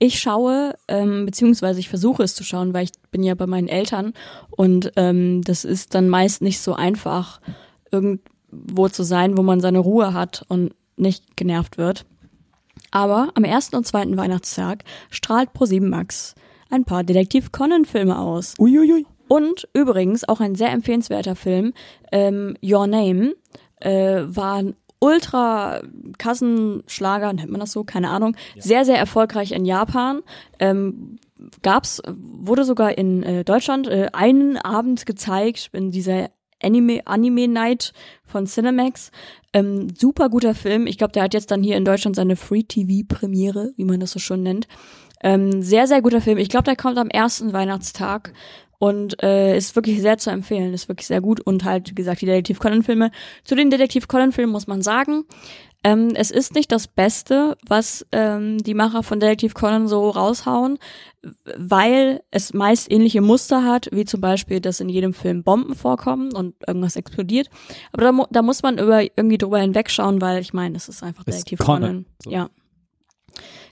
[0.02, 3.68] Ich schaue, ähm, beziehungsweise ich versuche es zu schauen, weil ich bin ja bei meinen
[3.68, 4.14] Eltern
[4.50, 7.40] und ähm, das ist dann meist nicht so einfach,
[7.92, 12.06] irgendwo zu sein, wo man seine Ruhe hat und nicht genervt wird.
[12.90, 16.34] Aber am ersten und zweiten Weihnachtstag strahlt ProSieben Max
[16.70, 18.54] ein paar Detektiv Conan Filme aus.
[18.58, 19.04] Uiuiui.
[19.28, 21.74] Und übrigens auch ein sehr empfehlenswerter Film,
[22.10, 23.34] ähm, Your Name,
[23.80, 24.64] äh, war
[25.00, 25.80] ultra
[26.18, 30.20] Kassenschlager, nennt man das so, keine Ahnung, sehr, sehr erfolgreich in Japan.
[30.58, 31.18] Ähm,
[31.62, 36.30] gab's, wurde sogar in äh, Deutschland äh, einen Abend gezeigt in dieser
[36.62, 37.92] Anime, Anime Night
[38.24, 39.10] von Cinemax.
[39.52, 40.86] Ähm, super guter Film.
[40.86, 44.00] Ich glaube, der hat jetzt dann hier in Deutschland seine Free TV Premiere, wie man
[44.00, 44.68] das so schon nennt.
[45.22, 46.38] Ähm, sehr, sehr guter Film.
[46.38, 48.32] Ich glaube, der kommt am ersten Weihnachtstag
[48.80, 50.72] und äh, ist wirklich sehr zu empfehlen.
[50.72, 53.10] Ist wirklich sehr gut und halt, wie gesagt, die Detektiv Conan Filme.
[53.44, 55.24] Zu den Detektiv Conan Filmen muss man sagen,
[55.84, 60.78] ähm, es ist nicht das Beste, was ähm, die Macher von Detektiv Conan so raushauen,
[61.58, 66.32] weil es meist ähnliche Muster hat, wie zum Beispiel, dass in jedem Film Bomben vorkommen
[66.32, 67.50] und irgendwas explodiert.
[67.92, 71.02] Aber da, mu da muss man über, irgendwie drüber hinwegschauen, weil ich meine, es ist
[71.02, 71.80] einfach Detektiv Conan.
[71.82, 72.30] Conan, so.
[72.30, 72.48] Ja.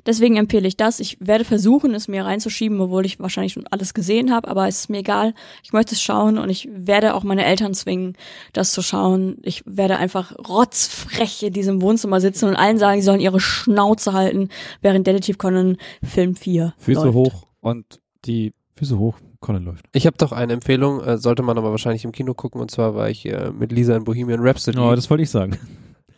[0.07, 1.01] Deswegen empfehle ich das.
[1.01, 4.81] Ich werde versuchen, es mir reinzuschieben, obwohl ich wahrscheinlich schon alles gesehen habe, aber es
[4.81, 5.35] ist mir egal.
[5.63, 8.17] Ich möchte es schauen und ich werde auch meine Eltern zwingen,
[8.53, 9.39] das zu schauen.
[9.43, 14.13] Ich werde einfach rotzfrech in diesem Wohnzimmer sitzen und allen sagen, sie sollen ihre Schnauze
[14.13, 14.49] halten,
[14.83, 17.15] während Detektiv Conan Film 4 Füße läuft.
[17.15, 19.87] hoch und die Füße hoch, Conan läuft.
[19.93, 22.95] Ich habe doch eine Empfehlung, äh, sollte man aber wahrscheinlich im Kino gucken, und zwar
[22.95, 24.79] war ich äh, mit Lisa in Bohemian Rhapsody.
[24.79, 25.59] Oh, das wollte ich sagen.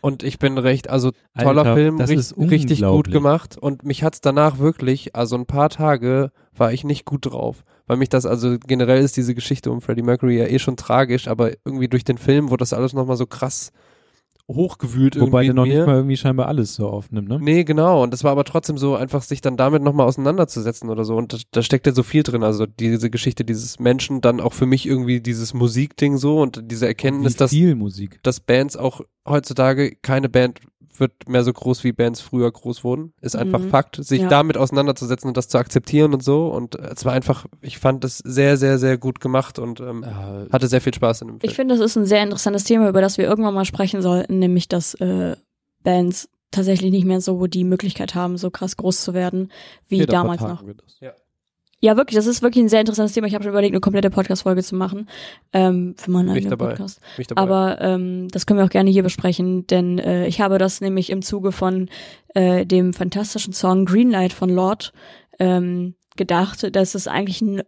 [0.01, 3.59] Und ich bin recht, also toller Alter, Film, das richt- ist richtig gut gemacht.
[3.59, 7.65] Und mich hat's danach wirklich, also ein paar Tage war ich nicht gut drauf.
[7.87, 11.27] Weil mich das, also generell ist diese Geschichte um Freddie Mercury ja eh schon tragisch,
[11.29, 13.73] aber irgendwie durch den Film wurde das alles nochmal so krass
[14.55, 17.39] hochgewühlt Wobei irgendwie der in noch nicht mal irgendwie scheinbar alles so aufnimmt, ne?
[17.41, 18.03] Nee, genau.
[18.03, 21.17] Und das war aber trotzdem so, einfach sich dann damit nochmal auseinanderzusetzen oder so.
[21.17, 22.43] Und da, da steckt ja so viel drin.
[22.43, 26.87] Also diese Geschichte dieses Menschen, dann auch für mich irgendwie dieses Musikding so und diese
[26.87, 28.21] Erkenntnis, dass, Musik.
[28.23, 30.61] dass Bands auch heutzutage keine Band
[30.97, 33.13] wird mehr so groß, wie Bands früher groß wurden.
[33.21, 33.71] Ist einfach Mhm.
[33.71, 34.29] Fakt, sich Ja.
[34.29, 36.49] damit auseinanderzusetzen und das zu akzeptieren und so.
[36.49, 40.03] Und äh, es war einfach, ich fand es sehr, sehr, sehr gut gemacht und ähm,
[40.05, 41.51] Äh, hatte sehr viel Spaß in dem Film.
[41.51, 44.39] Ich finde, das ist ein sehr interessantes Thema, über das wir irgendwann mal sprechen sollten,
[44.39, 45.37] nämlich dass äh,
[45.83, 49.51] Bands tatsächlich nicht mehr so die Möglichkeit haben, so krass groß zu werden,
[49.89, 50.67] wie dann damals noch.
[50.67, 50.99] wir das.
[51.83, 53.27] Ja, wirklich, das ist wirklich ein sehr interessantes Thema.
[53.27, 55.09] Ich habe schon überlegt, eine komplette Podcast-Folge zu machen
[55.53, 56.59] ähm, für meinen eigenen.
[56.59, 57.01] Podcast.
[57.17, 57.41] Mich dabei.
[57.41, 61.09] Aber ähm, das können wir auch gerne hier besprechen, denn äh, ich habe das nämlich
[61.09, 61.89] im Zuge von
[62.35, 64.93] äh, dem fantastischen Song Greenlight von Lord
[65.39, 67.63] ähm, gedacht, dass es eigentlich ein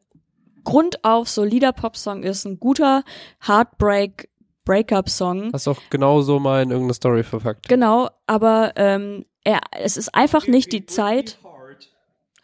[0.63, 3.05] grundauf solider Popsong ist, ein guter
[3.47, 4.29] Heartbreak
[4.65, 5.51] Breakup-Song.
[5.53, 7.69] Hast auch genauso mal in irgendeine Story verpackt.
[7.69, 11.39] Genau, aber ähm, er, es ist einfach nicht die Zeit.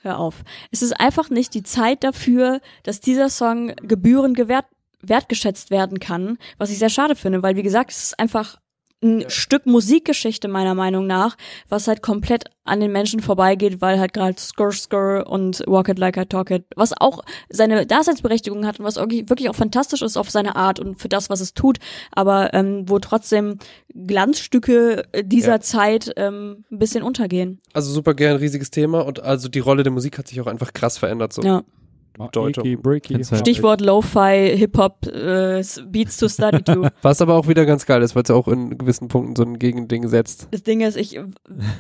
[0.01, 0.45] Hör auf.
[0.71, 4.67] Es ist einfach nicht die Zeit dafür, dass dieser Song gebührend gewert,
[5.01, 8.59] wertgeschätzt werden kann, was ich sehr schade finde, weil wie gesagt, es ist einfach
[9.03, 11.37] ein Stück Musikgeschichte meiner Meinung nach,
[11.69, 15.99] was halt komplett an den Menschen vorbeigeht, weil halt gerade Skur Skur und Walk It
[15.99, 20.17] Like I Talk It, was auch seine Daseinsberechtigung hat und was wirklich auch fantastisch ist
[20.17, 21.79] auf seine Art und für das, was es tut,
[22.13, 23.59] aber ähm, wo trotzdem
[23.95, 25.61] Glanzstücke dieser Ja.
[25.61, 27.61] Zeit ähm, ein bisschen untergehen.
[27.73, 30.73] Also super gern, riesiges Thema und also die Rolle der Musik hat sich auch einfach
[30.73, 31.33] krass verändert.
[31.33, 31.43] So.
[31.43, 31.63] Ja.
[32.33, 32.65] Deutung.
[32.65, 36.89] Icky, breaky, halt- Stichwort Lo-Fi, Hip-Hop, äh, Beats to Study to.
[37.03, 39.43] Was aber auch wieder ganz geil ist, weil es ja auch in gewissen Punkten so
[39.45, 40.49] ein Gegending setzt.
[40.51, 41.19] Das Ding ist, ich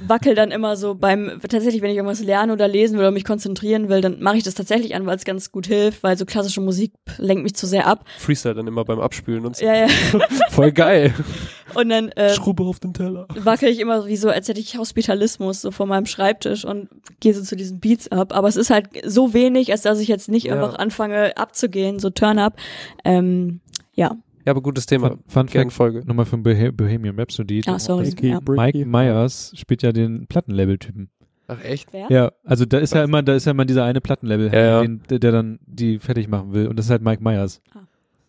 [0.07, 3.25] wackel dann immer so beim, tatsächlich, wenn ich irgendwas lernen oder lesen will oder mich
[3.25, 6.25] konzentrieren will, dann mache ich das tatsächlich an, weil es ganz gut hilft, weil so
[6.25, 8.05] klassische Musik lenkt mich zu sehr ab.
[8.19, 9.65] Freestyle dann immer beim Abspülen und so.
[9.65, 9.87] Ja, ja.
[10.51, 11.15] Voll geil.
[11.81, 13.29] Und dann äh, Schrube auf den Teller.
[13.37, 16.89] wackel ich immer wie so, als hätte ich Hospitalismus so vor meinem Schreibtisch und
[17.21, 18.35] gehe so zu diesen Beats ab.
[18.35, 20.55] Aber es ist halt so wenig, als dass ich jetzt nicht Ja.
[20.55, 22.57] einfach anfange abzugehen, so Turn-up.
[23.05, 23.61] Ähm,
[23.95, 24.17] ja.
[24.45, 25.19] Ja, aber gutes Thema.
[25.27, 26.03] Fun, Fact, Folge.
[26.07, 27.63] nochmal von Bohe- Bohemian Rhapsody.
[27.67, 28.09] Ah, sorry.
[28.09, 28.41] Icky, Ja.
[28.49, 31.11] Mike Myers spielt ja den Plattenlabel-Typen.
[31.49, 31.93] Ach echt?
[31.93, 32.07] Wer?
[32.11, 34.81] Ja, also da ist ja immer, da ist ja immer dieser eine Plattenlabel, Ja, ja.
[34.83, 36.67] Den, der, der dann die fertig machen will.
[36.67, 37.61] Und das ist halt Mike Myers.
[37.75, 37.81] Ah.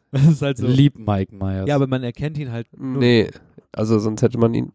[0.11, 0.65] Das ist halt so.
[0.67, 1.67] Lieb Mike Myers.
[1.67, 2.67] Ja, aber man erkennt ihn halt.
[2.77, 3.29] nur- Nee,
[3.71, 4.71] also sonst hätte man ihn.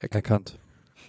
[0.00, 0.58] erkannt.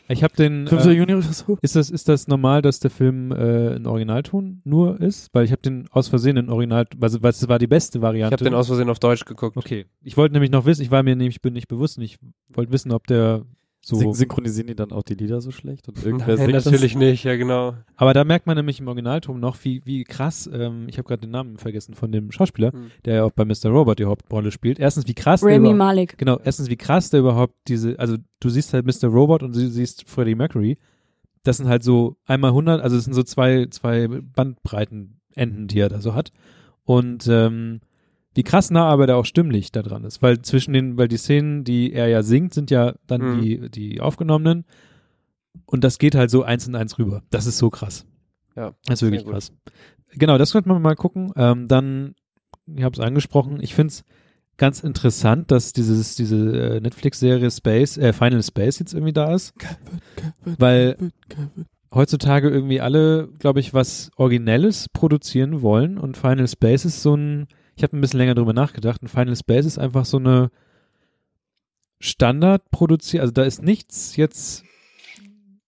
[0.07, 0.67] Ich habe den.
[0.67, 1.57] Fünfter Äh, Juni oder so?
[1.63, 5.33] ist das ist das normal, dass der Film äh, in Originalton nur ist?
[5.33, 8.01] Weil ich habe den aus Versehen in Original, also weil es war die beste Ich
[8.03, 8.33] Variante.
[8.33, 9.57] habe den aus Versehen auf Deutsch geguckt.
[9.57, 12.19] Okay, ich wollte nämlich noch wissen, ich war mir nämlich bin nicht bewusst, und ich
[12.53, 13.45] wollte wissen, ob der
[13.87, 13.97] so.
[13.97, 15.87] Syn synchronisieren die dann auch die Lieder so schlecht?
[15.87, 16.65] Und irgendwer Nein, singt das?
[16.65, 17.75] natürlich nicht, ja genau.
[17.95, 20.49] Aber da merkt man nämlich im Originalton noch, wie wie krass.
[20.51, 22.91] Ähm, ich habe gerade den Namen vergessen von dem Schauspieler, Hm.
[23.05, 23.67] der ja auch bei Mr.
[23.69, 24.79] Robot die Hauptrolle spielt.
[24.79, 26.17] Erstens, wie krass der Rami überhaupt- Malik.
[26.17, 29.07] Genau, erstens, wie krass der überhaupt diese, also du siehst halt Mr.
[29.09, 30.77] Robot und du siehst Freddie Mercury.
[31.43, 35.89] Das sind halt so einmal 100, also es sind so zwei, zwei Bandbreitenenden, die er
[35.89, 36.31] da so hat.
[36.83, 37.81] Und ähm,
[38.35, 40.21] wie krass nah aber der auch stimmlich da dran ist.
[40.21, 43.41] Weil zwischen den, weil die Szenen, die er ja singt, sind ja dann Mhm.
[43.41, 44.65] die, die aufgenommenen.
[45.65, 47.23] Und das geht halt so eins in eins rüber.
[47.31, 48.05] Das ist so krass.
[48.55, 49.51] Ja, Das ist wirklich krass.
[50.11, 51.31] Genau, das könnte man mal gucken.
[51.35, 52.13] Ähm, dann,
[52.67, 54.03] ich habe es angesprochen, ich finde es
[54.57, 59.53] ganz interessant, dass dieses, diese äh, Netflix-Serie Space, äh, Final Space jetzt irgendwie da ist.
[60.57, 60.97] Weil
[61.93, 67.47] heutzutage irgendwie alle, glaube ich, was Originelles produzieren wollen und Final Space ist so ein,
[67.75, 70.49] ich habe ein bisschen länger drüber nachgedacht, und Final Space ist einfach so eine
[71.99, 74.63] Standard produziert, also da ist nichts jetzt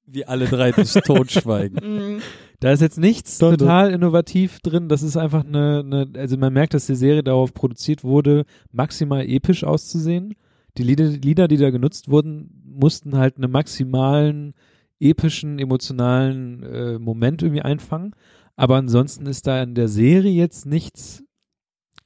[0.06, 1.80] Wie alle drei des totschweigen.
[2.16, 2.22] Mhm.
[2.60, 3.56] Da ist jetzt nichts doch.
[3.56, 4.90] total innovativ drin.
[4.90, 9.28] Das ist einfach eine, eine, also man merkt, dass die Serie darauf produziert wurde, maximal
[9.28, 10.34] episch auszusehen.
[10.78, 14.54] Die Lieder, Lieder, die da genutzt wurden, mussten halt einen maximalen
[15.00, 18.16] epischen, emotionalen äh, Moment irgendwie einfangen.
[18.56, 21.24] Aber ansonsten ist da in der Serie jetzt nichts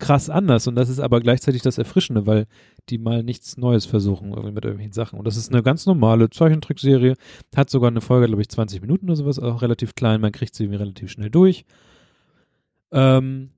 [0.02, 0.68] krass anders.
[0.68, 2.48] Und das ist aber gleichzeitig das Erfrischende, weil
[2.90, 5.18] die mal nichts Neues versuchen irgendwie mit irgendwelchen Sachen.
[5.18, 7.16] Und das ist eine ganz normale Zeichentrickserie.
[7.56, 10.20] Hat sogar eine Folge, glaube ich, 20 Minuten oder sowas, auch relativ klein.
[10.20, 11.66] Man kriegt sie irgendwie relativ schnell durch.
[12.92, 13.52] Ähm,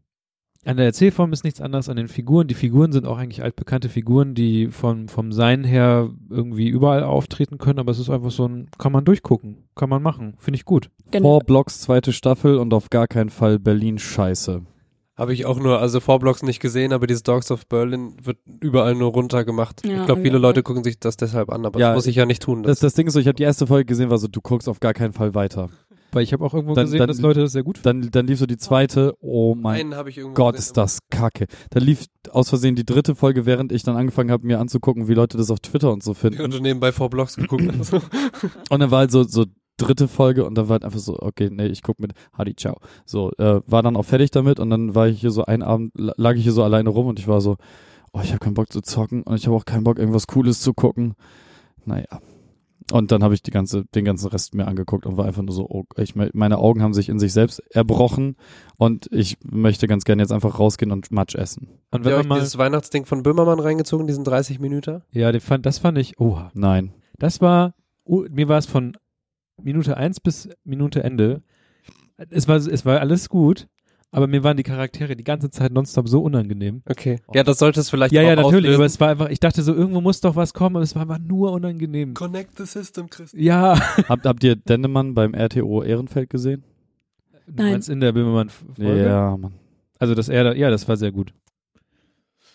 [0.66, 2.48] an der Erzählform ist nichts anderes, an den Figuren.
[2.48, 7.58] Die Figuren sind auch eigentlich altbekannte Figuren, die vom, vom Sein her irgendwie überall auftreten
[7.58, 10.36] können, aber es ist einfach so ein, kann man durchgucken, kann man machen.
[10.40, 10.90] Finde ich gut.
[11.12, 11.24] Genau.
[11.24, 14.62] Four Blocks, zweite Staffel und auf gar keinen Fall Berlin Scheiße.
[15.16, 18.96] Habe ich auch nur, also Vorblocks nicht gesehen, aber dieses Dogs of Berlin wird überall
[18.96, 19.86] nur runtergemacht.
[19.86, 22.16] Ja, ich glaube, viele Leute gucken sich das deshalb an, aber Ja, das muss ich
[22.16, 22.64] ja nicht tun.
[22.64, 24.68] Das, das Ding ist so, ich habe die erste Folge gesehen, war so, du guckst
[24.68, 25.70] auf gar keinen Fall weiter.
[26.14, 28.26] Weil ich habe auch irgendwo Dann- gesehen, dann- dass Leute das sehr gut Dann, dann
[28.28, 29.94] lief so die zweite, oh mein
[30.34, 31.46] Gott, ist das kacke.
[31.72, 35.14] Da lief aus Versehen die dritte Folge, während ich dann angefangen habe, mir anzugucken, wie
[35.16, 36.42] Leute das auf Twitter und so finden.
[36.54, 37.64] Und nebenbei Vorblocks geguckt.
[37.78, 37.98] Also,
[38.70, 39.46] Und dann war halt so, so
[39.78, 42.78] dritte Folge und dann war halt einfach so, okay, nee, ich guck mit Hadi, ciao.
[43.06, 45.92] So, äh, war dann auch fertig damit und dann war ich hier so einen Abend,
[45.96, 47.58] la- lag ich hier so alleine rum und ich war so,
[48.14, 50.62] oh, ich habe keinen Bock zu zocken und ich habe auch keinen Bock, irgendwas Cooles
[50.62, 51.16] zu gucken.
[51.86, 52.06] Naja.
[52.92, 55.56] Und dann habe ich die ganze, den ganzen Rest mir angeguckt und war einfach nur
[55.56, 58.36] so, oh, ich, me- meine Augen haben sich in sich selbst erbrochen
[58.78, 61.70] und ich möchte ganz gerne jetzt einfach rausgehen und Matsch essen.
[61.92, 65.02] Und Habt wenn ihr man euch mal, dieses Weihnachtsding von Böhmermann reingezogen, diesen 30 Minuten?
[65.12, 66.52] ja, fand, das fand ich, oha.
[66.54, 66.94] Nein.
[67.18, 67.74] Das war,
[68.04, 68.98] oh, mir war es von
[69.62, 71.42] Minute eins bis Minute Ende.
[72.30, 73.68] Es war, es war alles gut,
[74.12, 76.84] aber mir waren die Charaktere die ganze Zeit nonstop so unangenehm.
[76.88, 77.20] Okay.
[77.34, 78.76] Ja, das sollte es vielleicht Ja, auch ja, natürlich, auslösen.
[78.76, 81.02] aber es war einfach, ich dachte so, irgendwo muss doch was kommen, aber es war
[81.02, 82.14] einfach nur unangenehm.
[82.14, 83.34] Connect the system, Chris.
[83.36, 83.80] Ja.
[84.10, 86.64] habt, habt ihr Dennemann beim RTO Ehrenfeld gesehen?
[87.48, 87.72] Du Nein.
[87.74, 89.04] meinst in der Böhmermann-Folge?
[89.04, 89.54] Ja, Mann.
[90.00, 91.34] Also, dass er da, ja, das war sehr gut.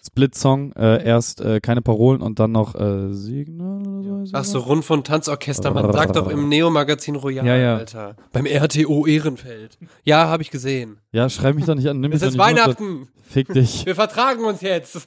[0.09, 4.33] Split-Song, äh, erst äh, keine Parolen und dann noch äh, Signal oder so.
[4.35, 7.77] Ach so, Rund von Tanzorchester, man sagt doch im Neo-Magazin Royal, Ja, ja.
[7.77, 8.17] Alter.
[8.33, 9.79] Beim RTO Ehrenfeld.
[10.05, 10.99] Ja, habe ich gesehen.
[11.13, 12.63] Ja, schreib mich doch nicht an, nimm mich Es ist nicht runter.
[12.65, 13.09] Weihnachten.
[13.31, 13.85] Fick dich.
[13.85, 15.07] Wir vertragen uns jetzt.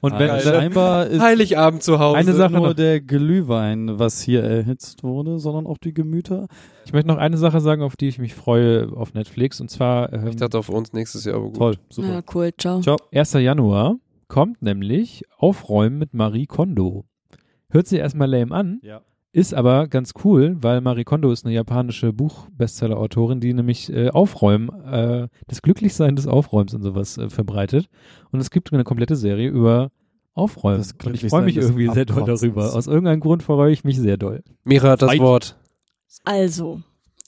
[0.00, 0.40] Und wenn, Geil.
[0.40, 2.16] scheinbar ist Heiligabend zu Hause.
[2.16, 2.74] Eine Sache nur noch.
[2.74, 6.46] der Glühwein, was hier erhitzt wurde, sondern auch die Gemüter.
[6.86, 10.10] ich möchte noch eine Sache sagen, auf die ich mich freue auf Netflix, und zwar,
[10.14, 11.56] ähm, Ich dachte auf uns nächstes Jahr, aber gut.
[11.58, 12.08] Toll, super.
[12.08, 12.80] Ja, cool, ciao.
[12.80, 12.96] Ciao.
[13.12, 13.34] 1.
[13.34, 13.96] Januar
[14.34, 17.04] kommt nämlich Aufräumen mit Marie Kondo.
[17.68, 19.00] Hört sich erstmal lame an, Ja.
[19.30, 24.70] ist aber ganz cool, weil Marie Kondo ist eine japanische Buchbestseller-Autorin, die nämlich äh, Aufräumen,
[24.86, 27.88] äh, das Glücklichsein des Aufräumens und sowas äh, verbreitet.
[28.32, 29.92] Und es gibt eine komplette Serie über
[30.32, 30.78] Aufräumen.
[30.78, 32.74] Das und ich freue mich irgendwie sehr doll darüber.
[32.74, 34.42] Aus irgendeinem Grund freue ich mich sehr doll.
[34.64, 35.20] Mira hat das Weit.
[35.20, 35.56] Wort.
[36.24, 36.80] Also,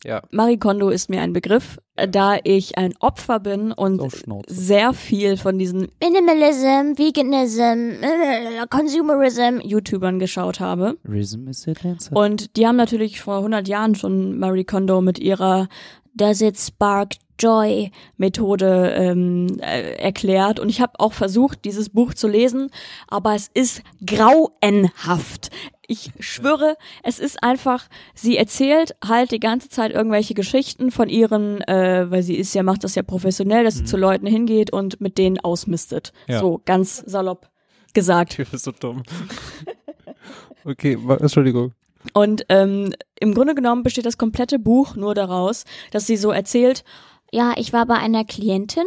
[0.03, 0.23] Ja.
[0.33, 1.79] Marie Kondo ist mir ein Begriff,
[2.09, 4.03] da ich ein Opfer bin und
[4.47, 8.05] sehr viel von diesen Minimalism, Veganism,
[8.71, 10.97] Consumerism YouTubern geschaut habe.
[11.09, 12.15] Rhythm is a dancer.
[12.15, 15.69] Und die haben natürlich vor 100 Jahren schon Marie Kondo mit ihrer
[16.15, 20.59] Does it spark joy Methode ähm, äh, erklärt.
[20.59, 22.71] Und ich habe auch versucht, dieses Buch zu lesen,
[23.09, 25.51] aber es ist grauenhaft.
[25.89, 31.61] Ich schwöre, es ist einfach, sie erzählt halt die ganze Zeit irgendwelche Geschichten von ihren,
[31.63, 35.01] äh, weil sie ist ja, macht das ja professionell, dass sie zu Leuten hingeht und
[35.01, 36.13] mit denen ausmistet.
[36.27, 36.41] Ja.
[36.41, 37.49] So ganz salopp
[37.95, 38.39] gesagt.
[38.39, 39.03] Du bist so dumm.
[40.69, 41.75] Okay, Entschuldigung.
[42.13, 46.85] Und ähm, im Grunde genommen besteht das komplette Buch nur daraus, dass sie so erzählt,
[47.37, 48.87] ja, ich war bei einer Klientin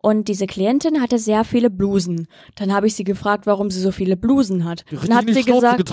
[0.00, 2.26] und diese Klientin hatte sehr viele Blusen.
[2.56, 4.84] Dann habe ich sie gefragt, warum sie so viele Blusen hat.
[4.90, 5.92] Dann hat sie gesagt,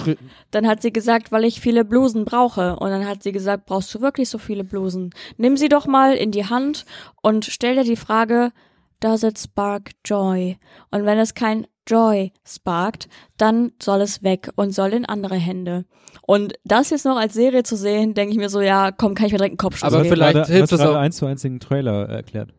[0.49, 2.75] dann hat sie gesagt, weil ich viele Blusen brauche.
[2.77, 5.11] Und dann hat sie gesagt, brauchst du wirklich so viele Blusen?
[5.37, 6.87] Nimm sie doch mal in die Hand
[7.21, 8.51] und stell dir die Frage,
[9.01, 10.57] does it spark joy?
[10.91, 15.83] Und wenn es kein Joy sparkt, dann soll es weg und soll in andere Hände.
[16.21, 19.25] Und das jetzt noch als Serie zu sehen, denke ich mir so, ja, komm, kann
[19.25, 20.13] ich mir direkt einen Kopfschuss Aber geben.
[20.15, 22.53] vielleicht gerade, hilft gerade auch- eins zu eins den Trailer erklärt.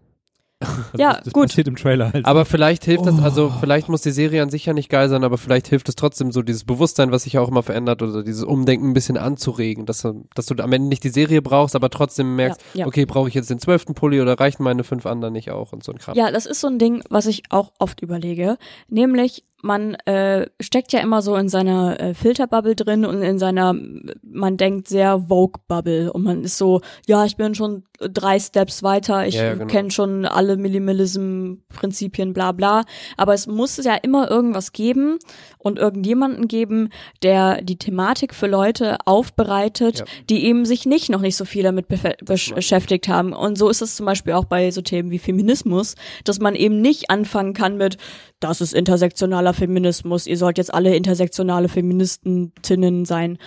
[0.62, 1.48] Also Ja, das, das gut.
[1.48, 2.24] passiert im Trailer halt.
[2.26, 5.24] Aber vielleicht hilft das, also vielleicht muss die Serie an sich ja nicht geil sein,
[5.24, 8.22] aber vielleicht hilft es trotzdem so dieses Bewusstsein, was sich ja auch immer verändert oder
[8.22, 11.74] dieses Umdenken ein bisschen anzuregen, dass, du- dass du am Ende nicht die Serie brauchst,
[11.76, 12.86] aber trotzdem merkst, Ja, ja.
[12.86, 15.82] okay, brauche ich jetzt den zwölften Pulli oder reichen meine fünf anderen nicht auch und
[15.84, 16.16] so ein Kram.
[16.16, 18.56] Ja, das ist so ein Ding, was ich auch oft überlege.
[18.88, 23.74] Nämlich, man äh, steckt ja immer so in seiner äh, Filterbubble drin und in seiner,
[24.22, 29.26] man denkt sehr Vogue-Bubble und man ist so, ja, ich bin schon drei Steps weiter,
[29.26, 29.66] ich Ja, ja, genau.
[29.66, 32.84] kenne schon alle Minimalism-Prinzipien, bla bla.
[33.16, 35.18] Aber es muss ja immer irgendwas geben
[35.58, 36.88] und irgendjemanden geben,
[37.22, 40.04] der die Thematik für Leute aufbereitet, Ja.
[40.28, 43.32] die eben sich nicht noch nicht so viel damit besch beschäftigt haben.
[43.32, 45.94] Und so ist es zum Beispiel auch bei so Themen wie Feminismus,
[46.24, 47.96] dass man eben nicht anfangen kann mit,
[48.40, 53.38] das ist intersektionaler Feminismus, ihr sollt jetzt alle intersektionale Feministentinnen sein,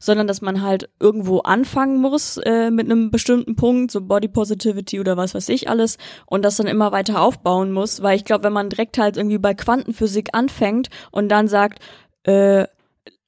[0.00, 5.00] sondern dass man halt irgendwo anfangen muss äh, mit einem bestimmten Punkt, so Body Positivity
[5.00, 8.44] oder was weiß ich alles, und das dann immer weiter aufbauen muss, weil ich glaube,
[8.44, 11.80] wenn man direkt halt irgendwie bei Quantenphysik anfängt und dann sagt,
[12.24, 12.66] äh,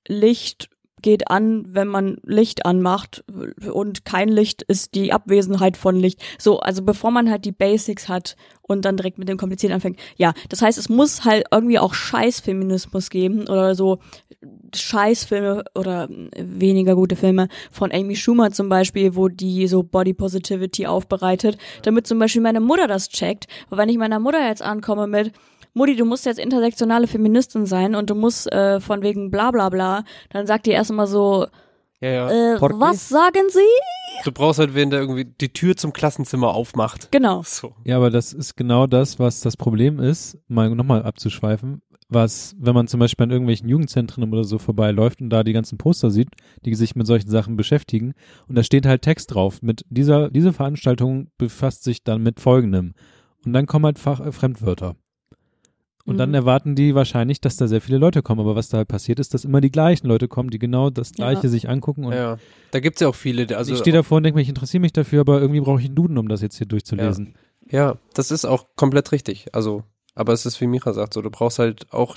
[0.09, 0.69] Licht
[1.07, 3.23] geht an, wenn man Licht anmacht
[3.73, 6.21] und kein Licht ist die Abwesenheit von Licht.
[6.37, 10.01] So, also bevor man halt die Basics hat und dann direkt mit dem Komplizierten anfängt.
[10.17, 14.01] Ja, das heißt, es muss halt irgendwie auch Scheißfeminismus geben oder so
[14.75, 20.89] Scheißfilme oder weniger gute Filme von Amy Schumer zum Beispiel, wo die so Body Positivity
[20.89, 23.47] aufbereitet, damit zum Beispiel meine Mutter das checkt.
[23.71, 25.31] Weil wenn ich meiner Mutter jetzt ankomme mit
[25.77, 29.69] Mutti, du musst jetzt intersektionale Feministin sein und du musst äh, von wegen bla bla
[29.69, 31.47] bla, dann sagt die erstmal so,
[32.01, 32.55] Ja, ja.
[32.55, 33.61] äh, was sagen sie?
[34.25, 37.13] Du brauchst halt wen, der irgendwie die Tür zum Klassenzimmer aufmacht.
[37.13, 37.43] Genau.
[37.45, 37.75] So.
[37.85, 42.75] Ja, aber das ist genau das, was das Problem ist, mal nochmal abzuschweifen, was, wenn
[42.75, 46.31] man zum Beispiel an irgendwelchen Jugendzentren oder so vorbeiläuft und da die ganzen Poster sieht,
[46.65, 48.15] die sich mit solchen Sachen beschäftigen,
[48.49, 52.95] und da steht halt Text drauf, mit dieser, diese Veranstaltung befasst sich dann mit folgendem.
[53.45, 54.97] Und dann kommen halt Fach, äh, Fremdwörter.
[56.07, 56.19] Und Mhm.
[56.19, 58.41] dann erwarten die wahrscheinlich, dass da sehr viele Leute kommen.
[58.41, 61.13] Aber was da halt passiert ist, dass immer die gleichen Leute kommen, die genau das
[61.13, 61.49] Gleiche Ja.
[61.49, 62.05] sich angucken.
[62.05, 62.39] Und ja.
[62.71, 64.93] Da gibt's ja auch viele, also ich stehe davor und denke mir, ich interessiere mich
[64.93, 67.35] dafür, aber irgendwie brauche ich einen Duden, um das jetzt hier durchzulesen.
[67.69, 69.47] Ja, das ist auch komplett richtig.
[69.53, 69.83] Also,
[70.15, 72.17] aber es ist wie Micha sagt, so du brauchst halt auch,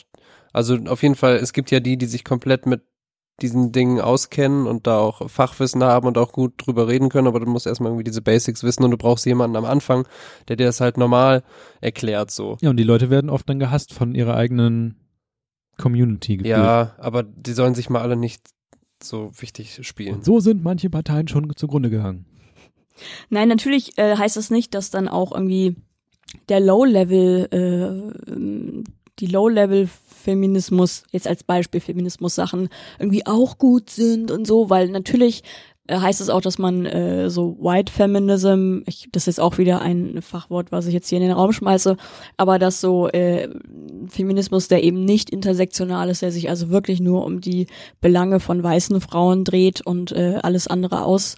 [0.53, 2.81] also auf jeden Fall, es gibt ja die, die sich komplett mit
[3.41, 7.39] diesen Dingen auskennen und da auch Fachwissen haben und auch gut drüber reden können, aber
[7.39, 10.07] du musst erstmal irgendwie diese Basics wissen und du brauchst jemanden am Anfang,
[10.47, 11.43] der dir das halt normal
[11.81, 12.57] erklärt so.
[12.61, 14.95] Ja, und die Leute werden oft dann gehasst von ihrer eigenen
[15.77, 16.57] Community gefühlt.
[16.57, 18.41] Ja, aber die sollen sich mal alle nicht
[19.01, 20.15] so wichtig spielen.
[20.15, 22.25] Und so sind manche Parteien schon zugrunde gegangen.
[23.29, 25.77] Nein, natürlich äh, heißt das nicht, dass dann auch irgendwie
[26.49, 28.83] der Low-Level, äh, ähm,
[29.19, 29.27] die
[30.19, 32.69] Low-Level-Feminismus, jetzt als Beispiel Feminismus-Sachen,
[32.99, 35.43] irgendwie auch gut sind und so, weil natürlich
[35.87, 39.81] äh, heißt es auch, dass man äh, so White Feminism, ich, das ist auch wieder
[39.81, 41.97] ein Fachwort, was ich jetzt hier in den Raum schmeiße,
[42.37, 43.49] aber dass so äh,
[44.07, 47.67] Feminismus, der eben nicht intersektional ist, der sich also wirklich nur um die
[48.01, 51.37] Belange von weißen Frauen dreht und äh, alles andere aus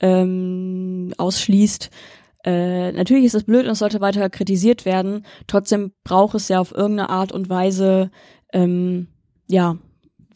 [0.00, 1.90] ähm, ausschließt.
[2.44, 5.26] Äh, natürlich ist das blöd und es sollte weiter kritisiert werden.
[5.46, 8.10] Trotzdem braucht es ja auf irgendeine Art und Weise,
[8.52, 9.08] ähm,
[9.48, 9.76] ja,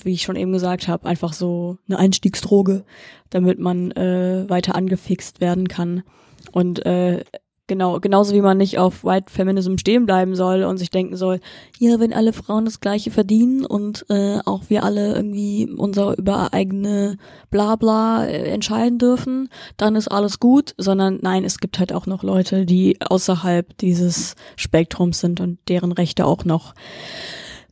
[0.02, 2.84] wie ich schon eben gesagt habe, einfach so eine Einstiegsdroge,
[3.30, 6.02] damit man äh, weiter angefixt werden kann.
[6.50, 7.24] Und äh,
[7.72, 11.40] genau, genauso wie man nicht auf White Feminism stehen bleiben soll und sich denken soll,
[11.78, 16.52] ja, wenn alle Frauen das Gleiche verdienen und äh, auch wir alle irgendwie unser über
[16.52, 17.16] eigene
[17.50, 22.22] Blabla äh, entscheiden dürfen, dann ist alles gut, sondern nein, es gibt halt auch noch
[22.22, 26.74] Leute, die außerhalb dieses Spektrums sind und deren Rechte auch noch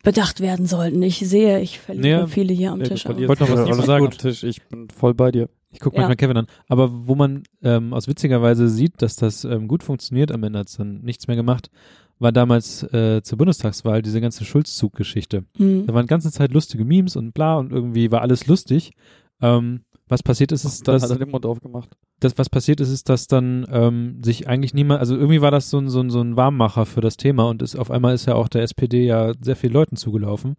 [0.03, 1.03] bedacht werden sollten.
[1.03, 3.05] Ich sehe, ich verliere Ja, viele hier am Tisch.
[3.05, 4.07] aber- verlierst Wollte noch was sagen?
[4.07, 4.45] am Tisch.
[4.45, 5.49] Ich bin voll bei dir.
[5.73, 6.03] Ich gucke Ja.
[6.03, 6.47] manchmal Kevin an.
[6.69, 10.59] Aber wo man ähm, aus witziger Weise sieht, dass das ähm, gut funktioniert, am Ende
[10.59, 11.71] hat es dann nichts mehr gemacht,
[12.19, 15.45] war damals äh, zur Bundestagswahl diese ganze Schulzzug-Geschichte.
[15.57, 15.87] Hm.
[15.87, 18.93] Da waren die ganze Zeit lustige Memes und bla und irgendwie war alles lustig.
[19.41, 21.89] Ähm, was passiert ist, ist, dass hat er den Mund aufgemacht.
[22.19, 25.71] das, was passiert ist, ist, dass dann ähm, sich eigentlich niemand, also irgendwie war das
[25.71, 28.27] so ein, so ein, so ein Warmmacher für das Thema und ist, auf einmal ist
[28.27, 30.57] ja auch der SPD ja sehr viel Leuten zugelaufen.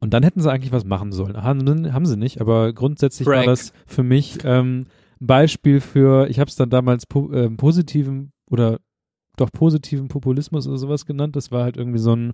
[0.00, 1.42] Und dann hätten sie eigentlich was machen sollen.
[1.42, 3.46] Haben, haben sie nicht, aber grundsätzlich war Prank.
[3.46, 4.86] das für mich ähm,
[5.20, 8.80] ein Beispiel für, ich habe es dann damals po, ähm, positiven oder
[9.36, 11.36] doch positiven Populismus oder sowas genannt.
[11.36, 12.32] Das war halt irgendwie so ein,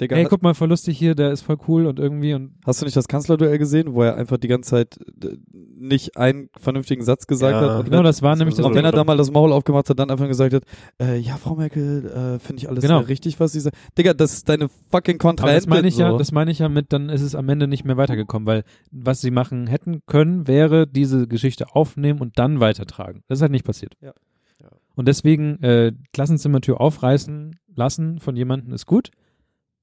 [0.00, 2.80] Digga, hey, guck mal, voll lustig hier, der ist voll cool und irgendwie und hast
[2.80, 7.02] du nicht das Kanzlerduell gesehen, wo er einfach die ganze Zeit äh, nicht einen vernünftigen
[7.04, 7.60] Satz gesagt Ja.
[7.60, 7.78] hat?
[7.80, 9.88] Und genau, wenn, das war nämlich das und wenn er da mal das Maul aufgemacht
[9.90, 10.64] hat, dann einfach gesagt hat,
[11.00, 13.00] äh, ja, Frau Merkel, äh, finde ich alles Genau.
[13.00, 13.76] richtig, was sie sagt.
[13.96, 15.56] Digga, das ist deine fucking Aber Kontrahentin.
[15.58, 16.18] das meine ich ja, so.
[16.18, 19.20] das meine ich ja mit, dann ist es am Ende nicht mehr weitergekommen, weil was
[19.20, 23.22] sie machen hätten können, wäre diese Geschichte aufnehmen und dann weitertragen.
[23.28, 23.94] Das ist halt nicht passiert.
[24.00, 24.14] Ja.
[24.60, 24.68] Ja.
[24.96, 29.10] Und deswegen äh, Klassenzimmertür aufreißen lassen von jemandem ist gut,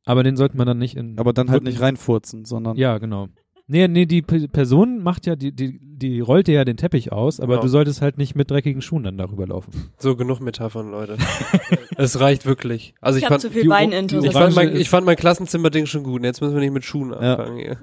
[0.09, 1.17] aber den sollte man dann nicht in.
[1.19, 3.27] Aber dann halt nicht reinfurzen, sondern Ja, genau.
[3.71, 7.11] Nee, nee, die P Person macht ja, die, die, die rollt dir ja den Teppich
[7.11, 7.61] aus, aber Genau.
[7.61, 9.91] du solltest halt nicht mit dreckigen Schuhen dann darüber laufen.
[9.99, 11.17] So genug Metaphern, Leute.
[11.95, 12.95] es reicht wirklich.
[12.99, 15.15] Also ich, Ich hab fand, zu viel die- die ich, fand mein, ich fand mein
[15.17, 16.21] Klassenzimmerding schon gut.
[16.21, 17.35] und Jetzt müssen wir nicht mit Schuhen Ja.
[17.35, 17.57] anfangen.
[17.59, 17.77] Hier.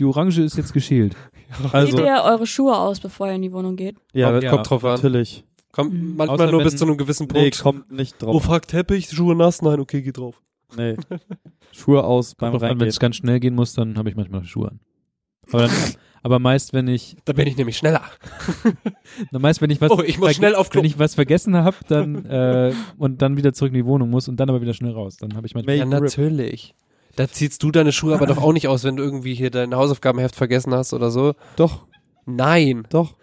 [0.00, 1.14] Die Orange ist jetzt geschält.
[1.72, 3.94] also Zieht ihr eure Schuhe aus, bevor ihr in die Wohnung geht?
[4.12, 4.94] ja, kommt, ja, kommt drauf an.
[4.96, 5.44] natürlich.
[5.70, 6.16] Kommt Mhm.
[6.16, 7.60] manchmal Außer nur bis zu einem gewissen Nee, Punkt.
[7.62, 8.34] kommt nicht drauf.
[8.34, 9.62] oh fuck, Teppich, Schuhe nass?
[9.62, 10.42] Nein, okay, geh drauf.
[10.76, 10.96] Nee.
[11.72, 12.88] Schuhe aus beim an, wenn Reingehen.
[12.88, 14.80] es ganz schnell gehen muss, dann habe ich manchmal Schuhe an.
[15.52, 15.70] Aber, dann,
[16.22, 18.02] aber meist, wenn ich Da bin ich nämlich schneller.
[19.32, 20.80] Meist, wenn ich was, Oh, ich muss schnell auf Klo.
[20.80, 24.28] wenn ich was vergessen habe, dann äh, und dann wieder zurück in die Wohnung muss
[24.28, 25.76] und dann aber wieder schnell raus, dann habe ich manchmal.
[25.76, 26.74] Ja, natürlich.
[27.16, 29.74] Da ziehst du deine Schuhe aber doch auch nicht aus, wenn du irgendwie hier dein
[29.74, 31.34] Hausaufgabenheft vergessen hast oder so.
[31.56, 31.86] Doch,
[32.24, 32.86] Nein.
[32.90, 33.16] doch.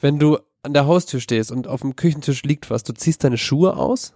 [0.00, 3.36] Wenn du an der Haustür stehst und auf dem Küchentisch liegt was, du ziehst deine
[3.38, 4.14] Schuhe aus?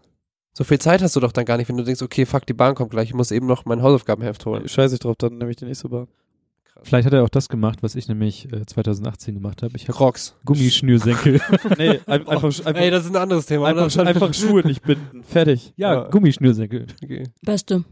[0.54, 2.52] So viel Zeit hast du doch dann gar nicht, wenn du denkst, okay, fuck, die
[2.52, 4.68] Bahn kommt gleich, ich muss eben noch mein Hausaufgabenheft holen.
[4.68, 6.08] Scheiße ich drauf, dann nehme ich die nächste Bahn.
[6.84, 9.76] Vielleicht hat er auch das gemacht, was ich nämlich äh, 2018 gemacht habe.
[9.76, 10.34] Ich habe Crocs.
[10.44, 11.40] Gummischnürsenkel.
[11.78, 13.66] Nee, ein, einfach, einfach, Ey, das ist ein anderes Thema.
[13.68, 15.22] einfach, einfach Schuhe nicht binden.
[15.22, 15.72] Fertig.
[15.76, 16.08] ja, Ja.
[16.08, 16.86] Gummischnürsenkel.
[17.02, 17.28] Okay.
[17.42, 17.84] Beste.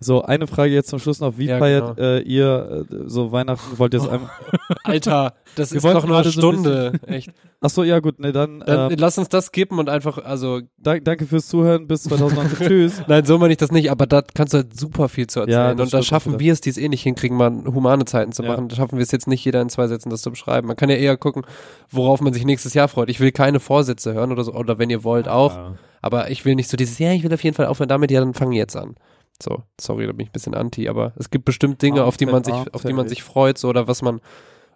[0.00, 1.38] So, eine Frage jetzt zum Schluss noch.
[1.38, 2.08] Wie Ja, feiert genau.
[2.08, 3.78] äh, ihr äh, so Weihnachten?
[3.78, 4.30] Wollt ihr es einmal.
[4.84, 6.92] Alter, das Wir ist doch nur eine gerade so ein Stunde.
[7.06, 7.30] Echt.
[7.62, 11.04] Achso, ja gut, nee, dann, Dann äh, lass uns das skippen und einfach, also, dank,
[11.06, 11.86] danke fürs Zuhören.
[11.88, 12.58] Bis 2019.
[12.68, 13.02] Tschüss.
[13.06, 15.44] nein, so meine ich das nicht, aber da kannst du halt super viel zu Ja,
[15.44, 15.76] erzählen.
[15.78, 18.42] das und da schaffen wir es, die es eh nicht hinkriegen, mal humane Zeiten zu
[18.42, 18.50] Ja.
[18.50, 18.68] machen.
[18.68, 20.66] Da schaffen wir es jetzt nicht, jeder in zwei Sätzen das zu beschreiben.
[20.68, 21.42] Man kann ja eher gucken,
[21.90, 23.08] worauf man sich nächstes Jahr freut.
[23.08, 25.54] Ich will keine Vorsätze hören oder so, oder wenn ihr wollt auch.
[25.56, 25.74] Ja.
[26.02, 28.20] Aber ich will nicht so dieses, ja, ich will auf jeden Fall aufhören damit, ja,
[28.20, 28.94] dann fangen jetzt an.
[29.42, 32.26] So, sorry, da bin ich ein bisschen anti, aber es gibt bestimmt Dinge, auf die
[32.26, 34.20] man sich, auf die man sich freut, so, oder was man,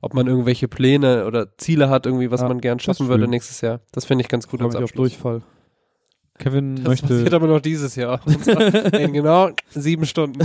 [0.02, 3.26] ob man irgendwelche Pläne oder Ziele hat, irgendwie, was Ja, man gern das schaffen würde
[3.28, 3.80] nächstes Jahr.
[3.92, 5.10] Das finde ich ganz gut als Abschluss.
[5.12, 5.42] Durchfall.
[6.38, 7.06] Kevin Das möchte.
[7.08, 8.20] passiert aber noch dieses Jahr.
[8.26, 10.40] Und zwar in genau sieben Stunden.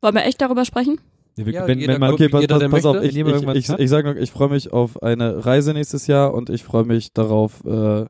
[0.00, 1.00] Wollen wir echt darüber sprechen?
[1.36, 3.68] Ja, wir- Ja, wenn, jeder wenn man, guckt, Okay, pass, auf, ich, ich, irgendwas ich,
[3.70, 3.80] hat.
[3.80, 7.12] ich sage noch, ich freue mich auf eine Reise nächstes Jahr und ich freue mich
[7.12, 8.04] darauf, äh,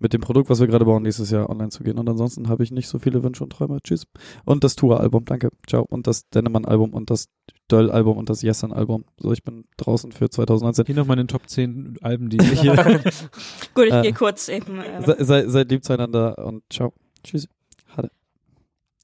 [0.00, 1.98] mit dem Produkt, was wir gerade bauen, nächstes Jahr online zu gehen.
[1.98, 3.78] Und ansonsten habe ich nicht so viele Wünsche und Träume.
[3.82, 4.06] Tschüss.
[4.44, 5.50] Und das Tour-Album, danke.
[5.66, 5.84] Ciao.
[5.88, 7.26] Und das Dennemann-Album und das
[7.70, 9.04] Döll-Album und das Yesan-Album.
[9.18, 10.86] So, ich bin draußen für 2019.
[10.86, 12.74] hier nochmal in den Top 10 Alben, die ich hier.
[13.74, 14.80] Gut, ich Äh, gehe kurz eben.
[14.80, 16.92] Äh, Se, sei, seid lieb zueinander und ciao.
[17.22, 17.46] Tschüss.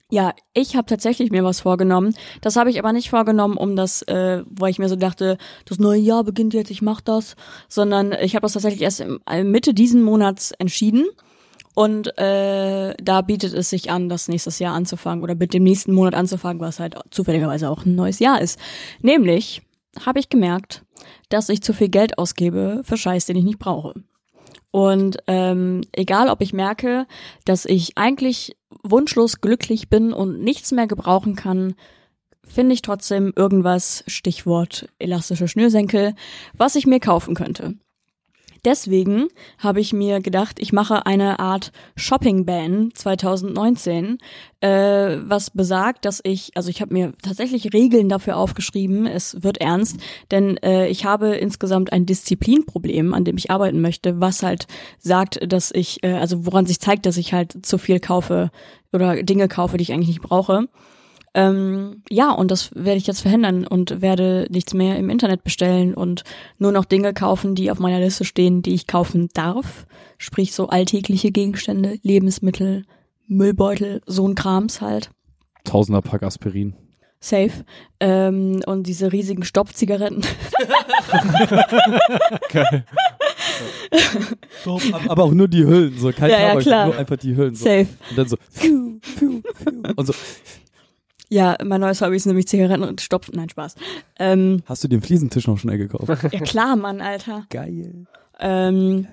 [0.09, 2.15] Ja, ich habe tatsächlich mir was vorgenommen.
[2.41, 5.81] Das habe ich aber nicht vorgenommen, um das, äh, weil ich mir so dachte, das
[5.81, 7.35] neue Jahr beginnt jetzt, ich mach das,
[7.69, 11.07] sondern ich habe das tatsächlich erst im, äh, Mitte diesen Monats entschieden.
[11.75, 15.93] Und äh, da bietet es sich an, das nächstes Jahr anzufangen oder mit dem nächsten
[15.93, 18.59] Monat anzufangen, was halt zufälligerweise auch ein neues Jahr ist.
[19.03, 19.63] Nämlich
[20.05, 20.85] habe ich gemerkt,
[21.29, 23.95] dass ich zu viel Geld ausgebe für Scheiß, den ich nicht brauche.
[24.71, 27.07] Und ähm, egal, ob ich merke,
[27.45, 28.57] dass ich eigentlich
[28.91, 31.75] wunschlos glücklich bin und nichts mehr gebrauchen kann,
[32.45, 36.15] finde ich trotzdem irgendwas, Stichwort elastische Schnürsenkel,
[36.55, 37.75] was ich mir kaufen könnte.
[38.67, 39.29] Deswegen
[39.59, 44.19] habe ich mir gedacht, ich mache eine Art Shopping-Ban 2019,
[44.61, 49.59] äh, was besagt, dass ich, also ich habe mir tatsächlich Regeln dafür aufgeschrieben, es wird
[49.59, 50.01] ernst,
[50.33, 54.67] denn äh, ich habe insgesamt ein Disziplinproblem, an dem ich arbeiten möchte, was halt
[54.99, 58.51] sagt, dass ich, äh, also woran sich zeigt, dass ich halt zu viel kaufe
[58.93, 60.67] oder Dinge kaufe, die ich eigentlich nicht brauche.
[61.37, 65.93] Ähm, ja, und das werde ich jetzt verhindern und werde nichts mehr im Internet bestellen
[65.93, 66.25] und
[66.59, 69.87] nur noch Dinge kaufen, die auf meiner Liste stehen, die ich kaufen darf.
[70.17, 72.87] Sprich so alltägliche Gegenstände, Lebensmittel,
[73.27, 75.11] Müllbeutel, so ein Krams halt.
[75.65, 76.75] Tausender Pack Aspirin.
[77.21, 77.53] Safe.
[78.01, 80.25] Ähm, und diese riesigen Stopfzigaretten.
[85.09, 86.87] aber auch nur die Hüllen, so kein Ja, ja, Tabak, klar.
[86.87, 87.55] nur einfach die Hüllen.
[87.55, 87.65] So.
[87.65, 87.89] Safe.
[88.11, 89.93] Und dann so, pfiuh, pfiuh, pfiuh.
[89.97, 90.15] und so,
[91.29, 93.35] Ja, mein neues Hobby ist nämlich Zigaretten und Stopfen.
[93.37, 93.75] Nein, Spaß.
[94.19, 96.09] Ähm, hast du den Fliesentisch noch schnell gekauft?
[96.33, 97.47] ja klar, Mann, Alter.
[97.51, 98.07] Geil.
[98.39, 99.09] Ähm,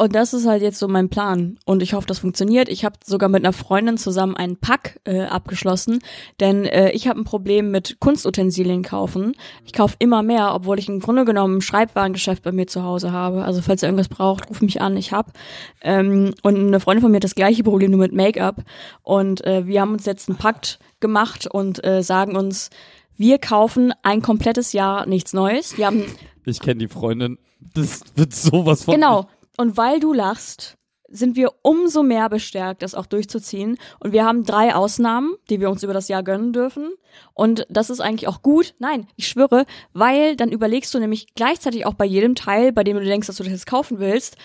[0.00, 1.58] und das ist halt jetzt so mein Plan.
[1.66, 2.70] Und ich hoffe, das funktioniert.
[2.70, 5.98] Ich habe sogar mit einer Freundin zusammen einen Pack äh, abgeschlossen,
[6.40, 9.34] denn äh, ich habe ein Problem mit Kunstutensilien kaufen.
[9.66, 13.12] Ich kaufe immer mehr, obwohl ich im Grunde genommen ein Schreibwarengeschäft bei mir zu Hause
[13.12, 13.44] habe.
[13.44, 15.34] Also falls ihr irgendwas braucht, ruf mich an, ich hab.
[15.82, 18.64] Ähm, und eine Freundin von mir hat das gleiche Problem nur mit Make-up.
[19.02, 22.70] Und äh, wir haben uns jetzt einen Pakt gemacht und äh, sagen uns,
[23.16, 25.76] wir kaufen ein komplettes Jahr nichts Neues.
[25.76, 26.04] Wir haben
[26.44, 27.38] Ich kenne die Freundin.
[27.74, 28.94] Das wird sowas von.
[28.94, 29.28] Genau.
[29.56, 30.78] Und weil du lachst,
[31.10, 33.76] sind wir umso mehr bestärkt, das auch durchzuziehen.
[33.98, 36.92] Und wir haben drei Ausnahmen, die wir uns über das Jahr gönnen dürfen.
[37.34, 38.74] Und das ist eigentlich auch gut.
[38.78, 42.96] Nein, ich schwöre, weil dann überlegst du nämlich gleichzeitig auch bei jedem Teil, bei dem
[42.96, 44.36] du denkst, dass du das jetzt kaufen willst,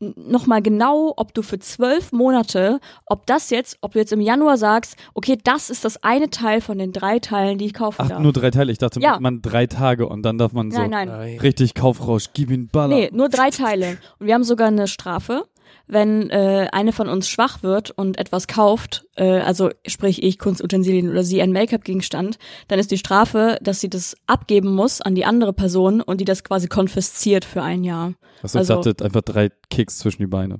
[0.00, 4.56] nochmal genau, ob du für zwölf Monate, ob das jetzt, ob du jetzt im Januar
[4.56, 8.08] sagst, okay, das ist das eine Teil von den drei Teilen, die ich kaufen Ach,
[8.08, 8.20] darf.
[8.20, 8.70] nur drei Teile.
[8.70, 9.18] Ich dachte, Ja.
[9.20, 11.08] man drei Tage und dann darf man so nein,
[11.42, 12.94] richtig Kaufrausch, gib ihn Baller.
[12.94, 13.98] Nee, nur drei Teile.
[14.18, 15.44] Und wir haben sogar eine Strafe,
[15.88, 21.10] wenn äh, eine von uns schwach wird und etwas kauft, äh, also sprich ich Kunstutensilien
[21.10, 22.38] oder sie ein Make-up-Gegenstand,
[22.68, 26.24] dann ist die Strafe, dass sie das abgeben muss an die andere Person und die
[26.24, 28.12] das quasi konfisziert für ein Jahr.
[28.42, 30.58] Achso, also- ich dachte einfach drei Kicks zwischen die Beine.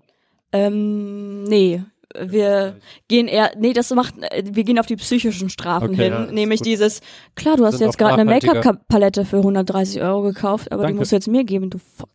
[0.52, 1.82] Ähm, nee.
[2.18, 2.76] Wir
[3.08, 6.62] gehen eher, nee, das macht, wir gehen auf die psychischen Strafen Okay, hin, ja, nämlich
[6.62, 7.02] dieses,
[7.34, 8.24] klar, du hast jetzt gerade eine.
[8.24, 11.00] Make-up-Palette für 130 Euro gekauft, aber die Danke.
[11.00, 12.06] musst du jetzt mir geben, du F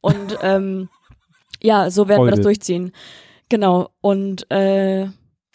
[0.00, 0.88] Und ähm,
[1.66, 2.48] ja, so werden wir das Freude.
[2.48, 2.92] durchziehen.
[3.48, 3.90] Genau.
[4.00, 5.06] Und äh,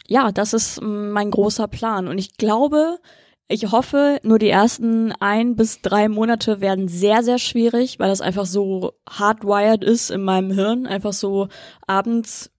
[0.07, 2.07] ja, das ist mein großer Plan.
[2.07, 2.99] Und ich glaube,
[3.47, 8.21] ich hoffe, nur die ersten ein bis drei Monate werden sehr, sehr schwierig, weil das
[8.21, 10.85] einfach so hardwired ist in meinem Hirn.
[10.85, 11.47] Einfach so
[11.87, 12.51] abends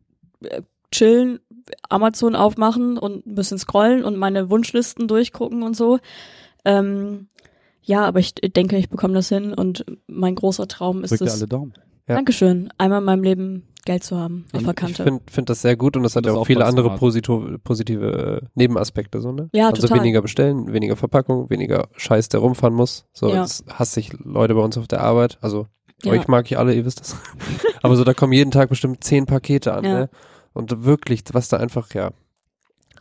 [0.43, 1.41] äh, chillen,
[1.89, 5.99] Amazon aufmachen und ein bisschen scrollen und meine Wunschlisten durchgucken und so.
[6.65, 7.29] Ähm,
[7.83, 11.35] ja, aber ich denke, ich bekomme das hin und mein großer Traum ist Drück es.
[11.35, 11.75] alle Daumen.
[12.09, 12.17] Ja.
[12.17, 15.03] Dankeschön, einmal in meinem Leben Geld zu haben auf Ich, der ich Kante.
[15.05, 17.47] finde find das sehr gut und das hat Das ja auch auch viele andere posito
[17.65, 19.49] positive äh, Nebenaspekte, so, ne?
[19.53, 19.99] Ja, also total.
[20.01, 23.07] weniger bestellen, weniger Verpackung, weniger Scheiß, der rumfahren muss.
[23.13, 23.37] So, Ja.
[23.43, 25.39] das hasse ich Leute bei uns auf der Arbeit.
[25.41, 25.67] Also,
[26.05, 26.13] Ja.
[26.13, 27.17] euch mag ich alle, ihr wisst das.
[27.83, 29.93] Aber so, da kommen jeden Tag bestimmt zehn Pakete an, Ja.
[30.01, 30.11] ne?
[30.53, 32.11] Und wirklich, was da einfach, ja.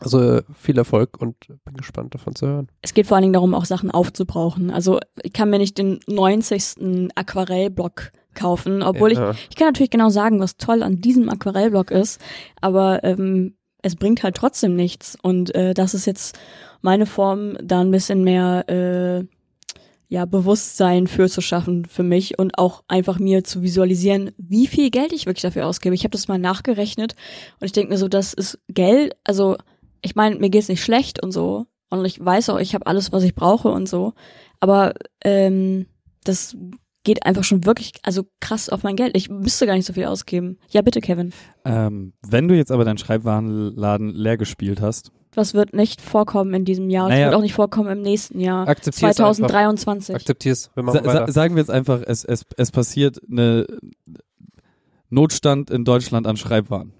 [0.00, 2.68] Also, viel Erfolg und bin gespannt davon zu hören.
[2.80, 4.70] Es geht vor allen Dingen darum, auch Sachen aufzubrauchen.
[4.72, 7.10] Also ich kann mir nicht den 90.
[7.14, 9.30] Aquarellblock kaufen, obwohl ja.
[9.30, 12.20] ich, ich kann natürlich genau sagen, was toll an diesem Aquarellblock ist,
[12.60, 15.18] aber ähm, es bringt halt trotzdem nichts.
[15.20, 16.38] Und äh, das ist jetzt
[16.80, 19.24] meine Form, da ein bisschen mehr, äh,
[20.12, 24.90] ja, Bewusstsein für zu schaffen für mich und auch einfach mir zu visualisieren, wie viel
[24.90, 25.94] Geld ich wirklich dafür ausgebe.
[25.94, 27.14] Ich habe das mal nachgerechnet
[27.60, 29.56] und ich denke mir so, das ist Geld, also
[30.02, 33.10] ich meine, mir geht's nicht schlecht und so und ich weiß auch, ich habe alles,
[33.12, 34.12] was ich brauche und so,
[34.60, 34.92] aber
[35.24, 35.86] ähm,
[36.24, 36.58] das
[37.04, 39.16] geht einfach schon wirklich, also krass auf mein Geld.
[39.16, 40.58] Ich müsste gar nicht so viel ausgeben.
[40.70, 41.32] Ja, bitte, Kevin.
[41.64, 46.64] Ähm, wenn du jetzt aber deinen Schreibwarenladen leer gespielt hast, Was wird nicht vorkommen in
[46.64, 47.08] diesem Jahr?
[47.08, 47.26] Naja.
[47.26, 48.68] wird auch nicht vorkommen im nächsten Jahr.
[48.68, 49.34] Akzeptier's einfach.
[49.34, 50.14] 2023.
[50.14, 50.70] Akzeptier's.
[50.74, 51.32] Wir sa machen sa weiter.
[51.32, 53.66] sagen wir jetzt einfach, es, es, es passiert eine
[55.08, 56.92] Notstand in Deutschland an Schreibwaren.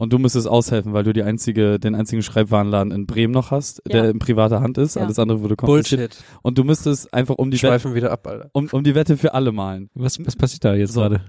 [0.00, 3.82] Und du müsstest aushelfen, weil du die einzige, den einzigen Schreibwarenladen in Bremen noch hast,
[3.86, 4.00] Ja.
[4.00, 4.96] der in privater Hand ist.
[4.96, 5.02] Ja.
[5.02, 6.00] Alles andere würde kompliziert.
[6.12, 6.24] Bullshit.
[6.42, 8.48] Und du müsstest einfach um die, Wir Wette, schweifen wieder ab, Alter.
[8.54, 9.90] um, um die Wette für alle malen.
[9.94, 11.02] Was, was passiert da jetzt So.
[11.02, 11.20] gerade?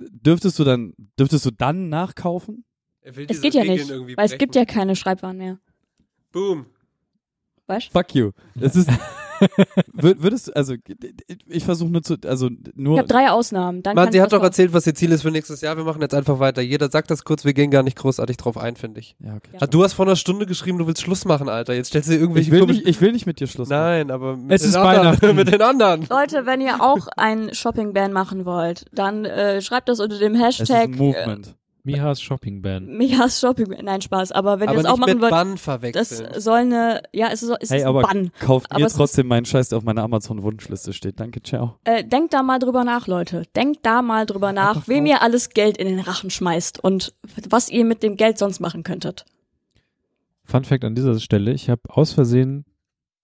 [0.00, 2.64] Dürftest du dann, dürftest du dann nachkaufen?
[3.02, 5.58] Es geht ja nicht, weil es gibt ja keine Schreibwaren mehr.
[6.32, 6.66] Boom.
[7.68, 8.32] Weißt Fuck you.
[8.60, 8.88] Es ist,
[9.92, 10.74] würdest du, also,
[11.46, 13.82] ich versuche nur zu, also, Ich nur, habe drei Ausnahmen.
[13.82, 15.76] Dann kann sie ich hat doch erzählt, was ihr Ziel ist für nächstes Jahr.
[15.76, 16.62] Wir machen jetzt einfach weiter.
[16.62, 19.16] Jeder sagt das kurz, wir gehen gar nicht großartig drauf ein, finde ich.
[19.20, 19.50] ja, okay.
[19.54, 19.58] Ja.
[19.62, 21.74] Ah, du hast vor einer Stunde geschrieben, du willst Schluss machen, Alter.
[21.74, 23.68] Jetzt stellst du dir irgendwelche Ich will, komischen- nicht, ich will nicht mit dir Schluss
[23.68, 23.80] machen.
[23.80, 25.36] Nein, aber mit Es den ist anderen, Weihnachten.
[25.36, 26.06] mit den anderen.
[26.08, 30.60] Leute, wenn ihr auch ein Shopping-Ban machen wollt, dann äh, schreibt das unter dem Es
[30.60, 31.54] ist Hashtag ein Movement.
[31.84, 32.86] Mihas Shopping Ban.
[32.96, 34.32] Mias Shopping Nein, Spaß.
[34.32, 36.40] Aber wenn aber ihr das auch machen mit wollt, Bann das verwechseln.
[36.40, 38.30] soll eine, ja, es ist, es Hey, ist aber ein Bann.
[38.40, 41.20] kauft Aber mir es trotzdem meinen Scheiß, der auf meiner Amazon-Wunschliste steht.
[41.20, 41.76] Danke, ciao.
[41.84, 43.44] Äh, denkt da mal drüber nach, Leute.
[43.56, 47.14] Denkt da mal drüber nach, wem ihr alles Geld in den Rachen schmeißt und
[47.48, 49.24] was ihr mit dem Geld sonst machen könntet.
[50.44, 52.64] Fun Fact an dieser Stelle, ich habe aus Versehen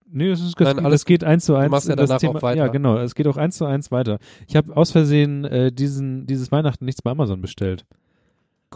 [0.09, 1.69] Nee, das, ist, das, Nein, alles das geht eins zu eins.
[1.69, 2.57] machst ja in das danach Thema, auch weiter.
[2.59, 2.97] Ja, genau.
[2.97, 4.19] Es geht auch eins zu eins weiter.
[4.47, 7.85] Ich habe aus Versehen äh, diesen, dieses Weihnachten nichts bei Amazon bestellt.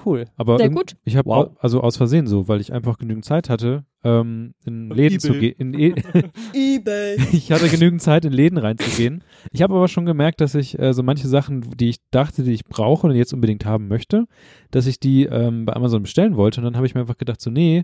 [0.05, 0.25] Cool.
[0.37, 0.93] Aber Sehr gut.
[1.03, 1.51] Ich habe Wow.
[1.59, 5.39] also aus Versehen so, weil ich einfach genügend Zeit hatte, ähm, in Läden zu eBay.
[5.53, 5.73] gehen.
[5.73, 5.93] In e
[6.53, 7.15] Ebay.
[7.33, 9.23] ich hatte genügend Zeit, in Läden reinzugehen.
[9.51, 12.53] Ich habe aber schon gemerkt, dass ich äh, so manche Sachen, die ich dachte, die
[12.53, 14.25] ich brauche und jetzt unbedingt haben möchte,
[14.71, 16.61] dass ich die ähm, bei Amazon bestellen wollte.
[16.61, 17.83] Und dann habe ich mir einfach gedacht, so, nee,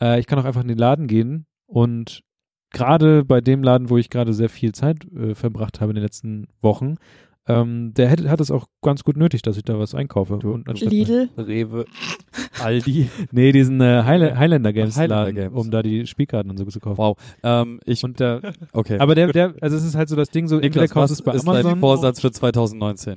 [0.00, 2.22] äh, ich kann auch einfach in den Laden gehen und
[2.72, 6.02] gerade bei dem Laden, wo ich gerade sehr viel Zeit äh, verbracht habe in den
[6.04, 6.96] letzten Wochen,
[7.46, 10.38] ähm, der hätte, hat es auch ganz gut nötig, dass ich da was einkaufe.
[10.38, 11.28] Du- und Lidl.
[11.36, 11.84] Rewe.
[12.62, 13.10] Aldi.
[13.32, 15.60] Nee, diesen äh, Highla Highlander Games Highlander Laden, Games.
[15.64, 16.98] um da die Spielkarten und so zu kaufen.
[16.98, 17.18] Wow.
[17.42, 18.40] Ähm, ich, Und der,
[18.72, 18.98] okay.
[18.98, 21.22] aber der, der, also es ist halt so das Ding, so Niklas, kaufst was es
[21.22, 21.80] bei ist dein Amazon.
[21.80, 23.16] Vorsatz für 2019?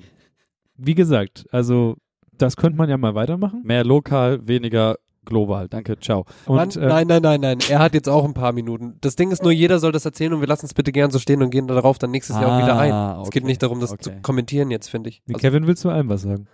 [0.75, 1.95] Wie gesagt, also
[2.37, 3.61] das könnte man ja mal weitermachen.
[3.63, 4.97] Mehr lokal, weniger
[5.27, 5.67] global.
[5.69, 6.25] Danke, ciao.
[6.47, 7.57] Und Mann, äh, nein, nein, nein, nein.
[7.69, 8.97] Er hat jetzt auch ein paar Minuten.
[9.01, 11.19] Das Ding ist nur, jeder soll das erzählen und wir lassen es bitte gern so
[11.19, 12.91] stehen und gehen darauf dann nächstes Jahr auch wieder ein.
[12.91, 14.01] Ah, Es geht okay, nicht darum, das okay.
[14.03, 15.21] zu kommentieren jetzt, finde ich.
[15.27, 16.47] wie Also, Kevin willst du allem was sagen?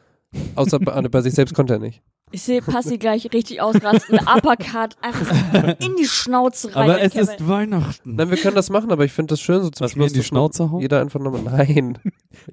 [0.55, 2.01] außer bei, bei sich selbst konnte er nicht.
[2.31, 4.17] Ich sehe Passi gleich richtig ausrasten.
[4.35, 6.89] Uppercut einfach in die Schnauze rein.
[6.89, 7.27] Aber es Kevin.
[7.27, 8.15] ist Weihnachten.
[8.15, 10.07] Nein, wir können das machen, aber ich finde das schön, so zum Was Schluss.
[10.07, 10.81] in die man Schnauze hauen?
[10.81, 11.99] Jeder einfach nochmal, nein,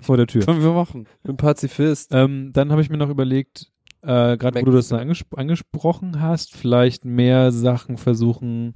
[0.03, 0.45] Vor der Tür.
[0.45, 1.07] Können wir machen.
[1.17, 2.11] ich bin Pazifist.
[2.13, 3.70] Ähm, dann habe ich mir noch überlegt,
[4.03, 8.73] äh, gerade wo du das dann angespro angesprochen hast, vielleicht mehr Sachen versuchen,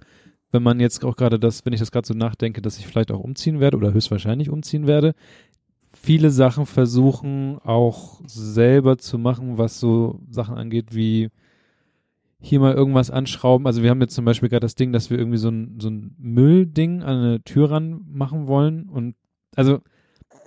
[0.52, 3.10] wenn man jetzt auch gerade das, wenn ich das gerade so nachdenke, dass ich vielleicht
[3.10, 5.14] auch umziehen werde oder höchstwahrscheinlich umziehen werde,
[5.92, 11.30] viele Sachen versuchen auch selber zu machen, was so Sachen angeht wie
[12.40, 13.66] hier mal irgendwas anschrauben.
[13.66, 15.88] Also wir haben jetzt zum Beispiel gerade das Ding, dass wir irgendwie so ein, so
[15.88, 19.16] ein Müllding an eine Tür ran machen wollen und
[19.56, 19.80] also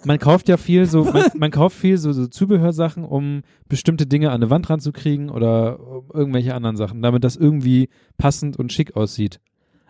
[0.08, 4.30] man kauft ja viel so, man, man kauft viel so, so Zubehörsachen, um bestimmte Dinge
[4.30, 8.96] an eine Wand ranzukriegen oder um irgendwelche anderen Sachen, damit das irgendwie passend und schick
[8.96, 9.40] aussieht.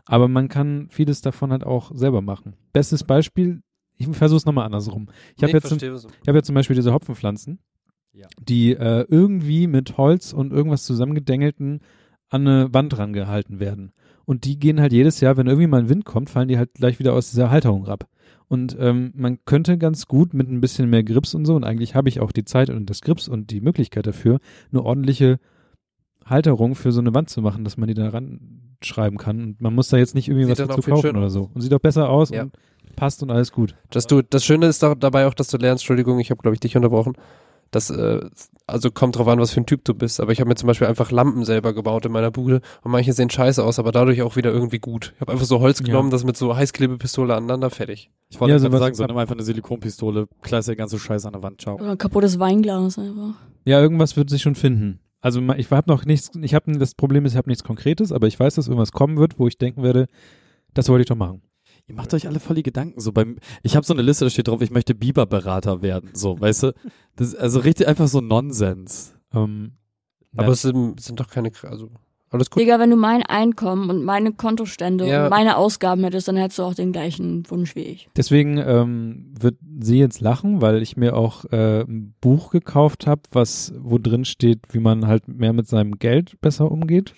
[0.05, 2.55] Aber man kann vieles davon halt auch selber machen.
[2.73, 3.61] Bestes Beispiel,
[3.97, 5.07] ich versuche es nochmal andersrum.
[5.35, 7.59] Ich habe jetzt, ich hab jetzt zum Beispiel diese Hopfenpflanzen,
[8.13, 8.27] Ja.
[8.41, 11.81] die äh, irgendwie mit Holz und irgendwas zusammengedengelten
[12.29, 13.91] an eine Wand rangehalten werden.
[14.25, 16.73] Und die gehen halt jedes Jahr, wenn irgendwie mal ein Wind kommt, fallen die halt
[16.73, 18.07] gleich wieder aus dieser Halterung ab.
[18.49, 21.95] Und ähm, man könnte ganz gut mit ein bisschen mehr Grips und so, und eigentlich
[21.95, 24.39] habe ich auch die Zeit und das Grips und die Möglichkeit dafür,
[24.71, 25.39] eine ordentliche
[26.25, 29.41] Halterung für so eine Wand zu machen, dass man die da ranschreiben kann.
[29.43, 31.49] Und man muss da jetzt nicht irgendwie Sieht was dazu kaufen oder so.
[31.53, 32.43] Und sieht auch besser aus Ja.
[32.43, 32.53] und
[32.95, 33.75] passt und alles gut.
[33.91, 36.55] Dass du, das Schöne ist doch dabei auch, dass du lernst, Entschuldigung, ich habe glaube
[36.55, 37.13] ich dich unterbrochen,
[37.71, 38.21] dass, äh,
[38.65, 40.67] also kommt drauf an, was für ein Typ du bist, aber ich habe mir zum
[40.67, 44.21] Beispiel einfach Lampen selber gebaut in meiner Bude und manche sehen scheiße aus, aber dadurch
[44.21, 45.13] auch wieder irgendwie gut.
[45.15, 45.85] Ich habe einfach so Holz Ja.
[45.85, 48.11] genommen, das mit so Heißklebepistole aneinander, fertig.
[48.29, 51.33] Ich wollte Ja, sowas- sagen, so nimm einfach eine Silikonpistole, kleist der ganze Scheiß an
[51.33, 51.75] der Wand, ciao.
[51.75, 53.35] Oder ein kaputtes Weinglas einfach.
[53.65, 54.99] Ja, irgendwas wird sich schon finden.
[55.21, 58.27] Also ich habe noch nichts, ich habe das Problem ist, ich habe nichts Konkretes, aber
[58.27, 60.07] ich weiß, dass irgendwas kommen wird, wo ich denken werde,
[60.73, 61.41] das wollte ich doch machen.
[61.87, 62.99] Ihr macht euch alle voll die Gedanken.
[62.99, 66.09] So beim, ich habe so eine Liste, da steht drauf, ich möchte Biberberater werden.
[66.13, 66.73] So, weißt du?
[67.15, 69.15] Das ist also richtig einfach so Nonsens.
[69.33, 69.71] Ähm,
[70.35, 71.89] Aber ja, es sind, sind doch keine, also
[72.29, 72.61] Alles gut.
[72.61, 75.23] Digga, wenn du mein Einkommen und meine Kontostände Ja.
[75.25, 78.09] und meine Ausgaben hättest, dann hättest du auch den gleichen Wunsch wie ich.
[78.17, 83.21] Deswegen ähm, wird sie jetzt lachen, weil ich mir auch äh, ein Buch gekauft habe,
[83.31, 87.13] was wo drin steht, wie man halt mehr mit seinem Geld besser umgeht.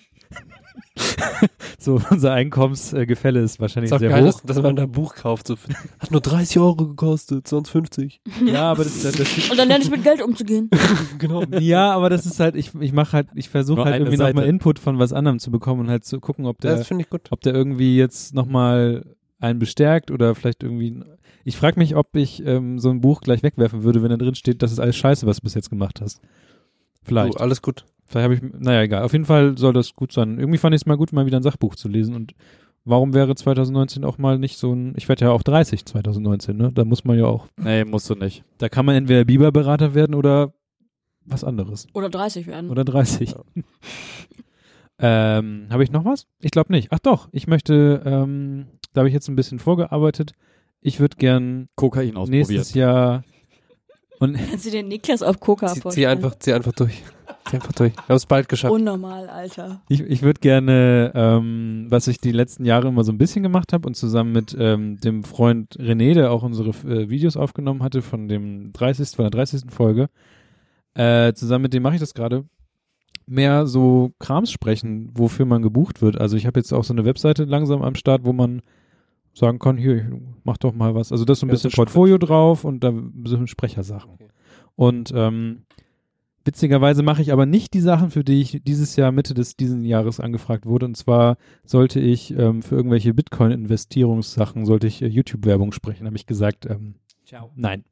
[1.78, 4.40] so unser Einkommensgefälle ist wahrscheinlich Ist sehr geil, hoch.
[4.40, 5.46] dass, dass man da ein Buch kauft.
[5.46, 5.56] So,
[5.98, 8.20] hat nur 30 Euro gekostet, sonst 50.
[8.46, 10.70] Ja, aber das, das, das Und dann lerne ich mit Geld umzugehen.
[11.18, 11.42] genau.
[11.58, 14.78] ja, aber das ist halt, ich, ich mache halt, ich versuche halt irgendwie nochmal Input
[14.78, 17.28] von was anderem zu bekommen und halt zu gucken, ob der, Das finde ich gut.
[17.30, 21.02] ob der irgendwie jetzt nochmal einen bestärkt oder vielleicht irgendwie.
[21.44, 24.34] Ich frage mich, ob ich ähm, so ein Buch gleich wegwerfen würde, wenn da drin
[24.34, 26.20] steht, das ist alles scheiße, was du bis jetzt gemacht hast.
[27.02, 27.34] Vielleicht.
[27.34, 27.86] Du, alles gut.
[28.10, 29.04] Vielleicht habe ich, naja, egal.
[29.04, 30.40] Auf jeden Fall soll das gut sein.
[30.40, 32.16] Irgendwie fand ich es mal gut, mal wieder ein Sachbuch zu lesen.
[32.16, 32.34] Und
[32.84, 36.72] warum wäre 2019 auch mal nicht so ein, ich werde ja auch 30 2019, ne?
[36.72, 38.42] Da muss man ja auch, Nee, musst du nicht.
[38.58, 40.52] da kann man entweder Biberberater werden oder
[41.24, 41.86] was anderes.
[41.94, 42.68] Oder 30 werden.
[42.70, 43.32] Oder 30.
[44.98, 46.26] ähm, habe ich noch was?
[46.40, 46.88] Ich glaube nicht.
[46.90, 50.32] Ach doch, ich möchte, ähm, da habe ich jetzt ein bisschen vorgearbeitet.
[50.80, 52.48] Ich würde gern Kokain ausprobiert.
[52.48, 53.22] nächstes Jahr
[54.20, 56.08] und Kannst du den Niklas auf Coca Zieh, zieh vorstellen?
[56.08, 57.02] einfach, zieh einfach durch.
[57.48, 57.94] Zieh einfach durch.
[57.94, 58.72] Wir haben es bald geschafft.
[58.72, 59.80] Unnormal, Alter.
[59.88, 63.72] Ich, ich würde gerne, ähm, was ich die letzten Jahre immer so ein bisschen gemacht
[63.72, 68.02] habe und zusammen mit ähm, dem Freund René, der auch unsere äh, Videos aufgenommen hatte
[68.02, 69.08] von dem 30.
[69.16, 69.70] von der 30.
[69.70, 70.10] Folge,
[70.94, 72.44] äh, zusammen mit dem mache ich das gerade,
[73.26, 76.20] mehr so Krams sprechen, wofür man gebucht wird.
[76.20, 78.60] Also ich habe jetzt auch so eine Webseite langsam am Start, wo man
[79.34, 80.04] sagen kann, hier, ich
[80.44, 81.12] mach doch mal was.
[81.12, 82.92] Also da ist so ein Ja, bisschen Portfolio drauf und da
[83.24, 84.12] so Sprechersachen.
[84.12, 84.28] Okay.
[84.76, 85.62] Und ähm,
[86.44, 89.84] witzigerweise mache ich aber nicht die Sachen, für die ich dieses Jahr Mitte des diesen
[89.84, 90.86] Jahres angefragt wurde.
[90.86, 96.06] Und zwar sollte ich ähm, für irgendwelche Bitcoin-Investierungssachen sollte ich äh, YouTube-Werbung sprechen.
[96.06, 96.94] Habe ich gesagt, ähm,
[97.54, 97.84] nein,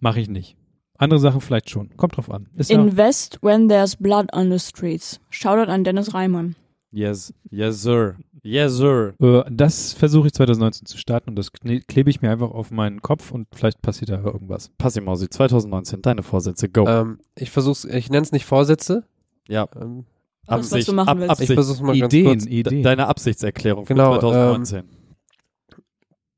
[0.00, 0.56] mache ich nicht.
[0.98, 1.94] Andere Sachen vielleicht schon.
[1.96, 2.48] Kommt drauf an.
[2.56, 5.20] Ist ja, Invest when there's blood on the streets.
[5.28, 6.56] Shoutout an Dennis Reimann.
[6.92, 8.16] Yes, yes, sir.
[8.42, 9.14] Yes, sir.
[9.20, 13.02] äh, das versuche ich 2019 zu starten und das klebe ich mir einfach auf meinen
[13.02, 14.70] Kopf und vielleicht passiert da irgendwas.
[14.78, 16.86] Passimausi, 2019, deine Vorsätze, go.
[16.86, 19.04] Ähm, ich versuch's, ich nenne es nicht Vorsätze.
[19.48, 20.06] ja, Ähm,
[20.46, 21.26] Das, was Absicht, du machen ab, willst.
[21.26, 21.52] ich Absicht.
[21.54, 22.44] versuch's mal ganz Ideen, kurz.
[22.44, 22.82] De- Ideen.
[22.84, 24.84] Deine Absichtserklärung für Genau, 2019.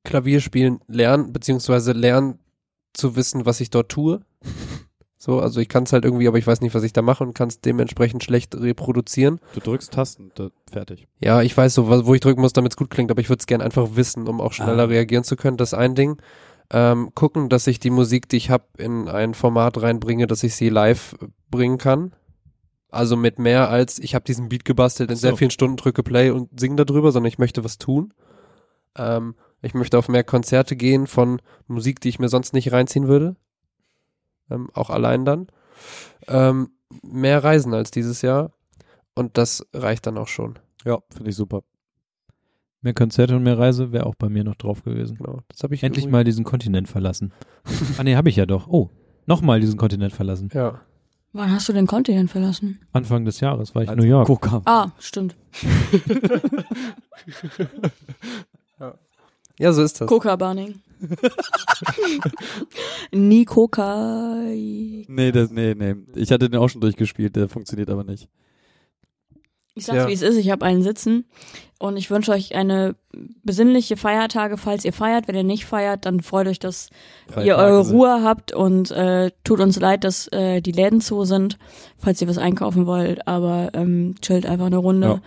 [0.05, 2.39] Klavierspielen lernen, beziehungsweise lernen
[2.95, 4.21] zu wissen, was ich dort tue.
[5.29, 7.23] So, also ich kann es halt irgendwie, aber ich weiß nicht, was ich da mache
[7.23, 9.41] und kann es dementsprechend schlecht reproduzieren.
[9.53, 10.33] Du drückst Tasten,
[10.73, 11.07] fertig.
[11.23, 13.41] Ja, ich weiß so, wo ich drücken muss, damit es gut klingt, aber ich würde
[13.41, 14.87] es gern einfach wissen, um auch schneller Ah.
[14.87, 15.59] reagieren zu können.
[15.59, 16.17] Das ist ein Ding.
[16.71, 20.55] Ähm, gucken, dass ich die Musik, die ich habe, in ein Format reinbringe, dass ich
[20.55, 21.15] sie live
[21.51, 22.15] bringen kann.
[22.91, 25.21] Also mit mehr als, ich habe diesen Beat gebastelt, in so.
[25.21, 28.15] sehr vielen Stunden drücke Play und singe darüber, sondern ich möchte was tun.
[28.97, 33.09] Ähm, ich möchte auf mehr Konzerte gehen von Musik, die ich mir sonst nicht reinziehen
[33.09, 33.37] würde.
[34.51, 35.47] Ähm, auch allein dann.
[36.27, 36.71] Ähm,
[37.03, 38.53] mehr Reisen als dieses Jahr.
[39.15, 40.59] Und das reicht dann auch schon.
[40.85, 41.63] Ja, finde ich super.
[42.81, 45.17] Mehr Konzerte und mehr Reise wäre auch bei mir noch drauf gewesen.
[45.19, 45.41] Genau.
[45.49, 47.33] Das habe ich Endlich irgendwie- mal diesen Kontinent verlassen.
[47.99, 48.69] ah nee, habe ich ja doch.
[48.69, 48.91] Oh,
[49.27, 50.49] nochmal diesen Kontinent verlassen.
[50.55, 50.81] Ja.
[51.33, 52.81] Wann hast du den Kontinent verlassen?
[52.93, 54.27] Anfang des Jahres war ich in Als New York.
[54.27, 54.63] Koka.
[54.65, 55.37] Ah, stimmt.
[59.59, 60.09] Ja, so ist das.
[60.09, 60.81] Coca-Burning.
[63.13, 64.37] Nie Coca.
[64.45, 65.95] Nee, das, nee, nee.
[66.15, 68.29] Ich hatte den auch schon durchgespielt, der funktioniert aber nicht.
[69.75, 70.09] Ich sag's, Ja.
[70.09, 70.37] wie es ist.
[70.37, 71.25] Ich habe einen sitzen
[71.79, 72.97] und ich wünsche euch eine
[73.45, 75.29] besinnliche Feiertage, falls ihr feiert.
[75.29, 76.91] Wenn ihr nicht feiert, dann freut euch, dass
[77.45, 81.59] ihr eure Ruhe habt und äh, tut uns leid, dass äh, die Läden zu sind,
[81.97, 83.29] falls ihr was einkaufen wollt.
[83.29, 85.07] Aber ähm, chillt einfach eine Runde.
[85.07, 85.21] Ja.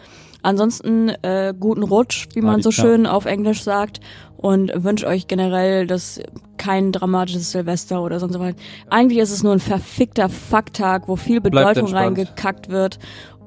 [0.43, 3.99] Ansonsten äh, guten Rutsch, wie man so schön auf Englisch sagt.
[4.37, 6.19] Und wünsche euch generell, dass
[6.57, 8.55] kein dramatisches Silvester oder sonst was.
[8.89, 12.97] Eigentlich ist es nur ein verfickter Fucktag, wo viel Bedeutung reingekackt wird.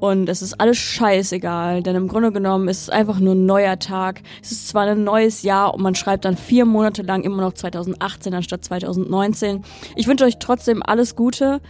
[0.00, 3.78] Und es ist alles scheißegal, denn im Grunde genommen ist es einfach nur ein neuer
[3.78, 4.20] Tag.
[4.42, 7.55] Es ist zwar ein neues Jahr und man schreibt dann vier Monate lang immer noch
[7.55, 9.62] 2018 anstatt 2019.
[9.97, 11.62] Ich wünsche euch trotzdem alles Gute,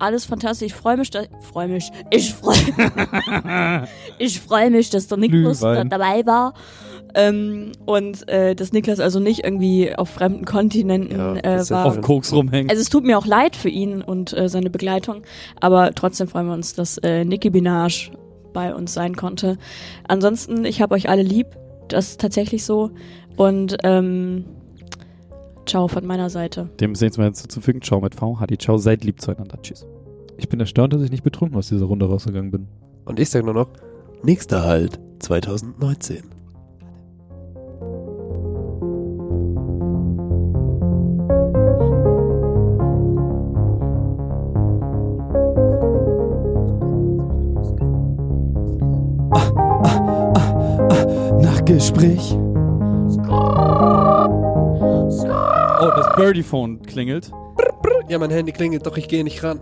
[0.00, 0.66] alles fantastisch.
[0.66, 1.22] Ich freue mich, da,
[1.52, 2.56] freue mich, ich freue,
[4.18, 6.54] ich freue mich, dass der Niklas da, dabei war.
[7.14, 11.86] Ähm, und äh, dass Niklas also nicht irgendwie auf fremden Kontinenten Ja, äh, war.
[11.86, 12.70] Auf Koks rumhängen.
[12.70, 15.22] Also es tut mir auch leid für ihn und äh, seine Begleitung,
[15.60, 18.10] aber trotzdem freuen wir uns, dass äh, Nicki Minaj
[18.52, 19.58] bei uns sein konnte.
[20.06, 21.48] Ansonsten, ich habe euch alle lieb,
[21.88, 22.90] das ist tatsächlich so
[23.36, 24.44] und ähm,
[25.66, 26.70] ciao von meiner Seite.
[26.80, 27.82] Dem ist nichts mehr hinzuzufügen.
[27.82, 28.40] Ciao mit V.
[28.40, 28.78] Hadi, ciao.
[28.78, 29.58] Seid lieb zueinander.
[29.62, 29.86] Tschüss.
[30.36, 32.68] Ich bin erstaunt, dass ich nicht betrunken aus dieser Runde rausgegangen bin.
[33.04, 33.68] Und ich sage nur noch,
[34.22, 36.40] nächster Halt 2019.
[51.70, 52.39] Gespräch.
[56.24, 57.30] Birdie-Phone klingelt.
[58.08, 59.60] Ja, mein Handy klingelt, doch ich gehe nicht ran.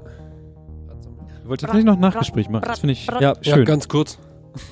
[1.42, 2.64] Ich wollte tatsächlich noch ein Nachgespräch machen.
[2.66, 3.64] Das finde ich Ja, Ja, schön.
[3.64, 4.18] ganz kurz.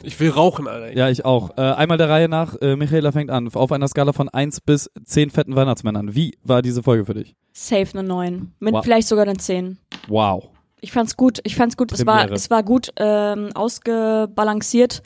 [0.02, 0.96] Ich will rauchen, Alter.
[0.96, 1.50] Ja, ich auch.
[1.56, 2.56] Äh, einmal der Reihe nach.
[2.60, 3.48] Äh, Michaela fängt an.
[3.54, 6.14] Auf einer Skala von 1 bis 10 fetten Weihnachtsmännern.
[6.14, 7.36] Wie war diese Folge für dich?
[7.52, 8.52] Safe eine 9.
[8.58, 8.84] Mit Wow.
[8.84, 9.78] vielleicht sogar eine 10.
[10.08, 10.48] Wow.
[10.80, 11.40] Ich fand's gut.
[11.44, 11.92] Ich fand's gut.
[11.92, 15.02] Es war, es war gut ähm, ausgebalanciert.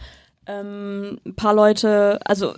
[0.46, 2.54] Ähm, ein paar Leute, also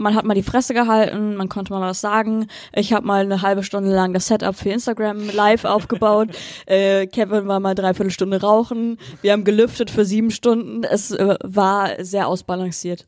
[0.00, 2.46] man hat mal die Fresse gehalten, man konnte mal was sagen.
[2.74, 6.30] Ich habe mal eine halbe Stunde lang das Setup für Instagram live aufgebaut.
[6.66, 8.96] äh, Kevin war mal dreiviertel Stunde rauchen.
[9.22, 10.82] Wir haben gelüftet für sieben Stunden.
[10.84, 13.06] Es äh, war sehr ausbalanciert.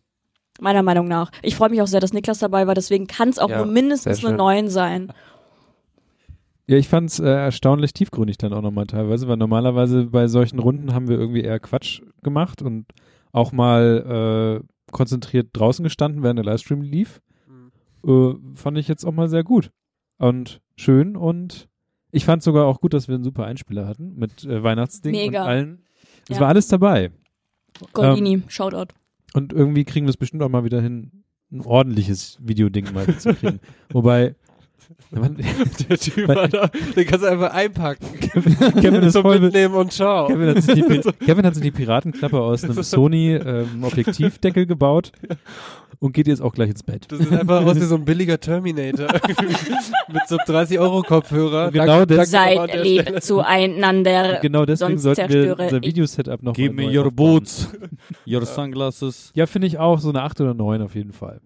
[0.61, 1.31] Meiner Meinung nach.
[1.43, 3.67] Ich freue mich auch sehr, dass Niklas dabei war, deswegen kann es auch Ja, nur
[3.67, 4.37] mindestens eine.
[4.37, 5.12] 9 sein.
[6.67, 10.59] Ja, ich fand es äh, erstaunlich tiefgründig dann auch nochmal teilweise, weil normalerweise bei solchen
[10.59, 12.87] Runden haben wir irgendwie eher Quatsch gemacht und
[13.33, 17.21] auch mal äh, konzentriert draußen gestanden, während der Livestream lief.
[18.07, 19.71] Äh, fand ich jetzt auch mal sehr gut
[20.19, 21.69] und schön und
[22.11, 25.43] ich fand sogar auch gut, dass wir einen super Einspieler hatten mit äh, Weihnachtsding Mega.
[25.43, 25.83] und allen.
[26.29, 26.43] Es Ja.
[26.43, 27.11] war alles dabei.
[27.93, 28.93] Goldini, Shoutout.
[29.35, 33.35] Und irgendwie kriegen wir es bestimmt auch mal wieder hin, ein ordentliches Videoding mal zu
[33.35, 33.61] kriegen.
[33.91, 34.35] Wobei,
[35.11, 35.36] man,
[35.89, 38.07] Der Typ, Weil- Alter, den kannst du einfach einpacken.
[38.81, 40.27] Kevin ist so voll mit, mitnehmen und ciao.
[40.28, 40.83] Kevin hat, sich die,
[41.25, 45.12] Kevin hat sich die Piratenklappe aus einem Sony ähm, Objektivdeckel gebaut
[45.99, 47.07] und geht jetzt auch gleich ins Bett.
[47.11, 49.07] Das ist einfach aus wie so ein billiger Terminator.
[50.09, 51.67] Mit so 30 Euro Kopfhörer.
[51.67, 53.20] Und genau das- Seid lieb Stelle.
[53.20, 54.39] zueinander.
[54.41, 57.15] Genau deswegen Sonst sollten wir unser ich- Videosetup noch Give me your aufbauen.
[57.15, 57.69] boots.
[58.27, 59.31] Your sunglasses.
[59.35, 61.41] Ja, finde ich auch so eine 8 oder 9 auf jeden Fall.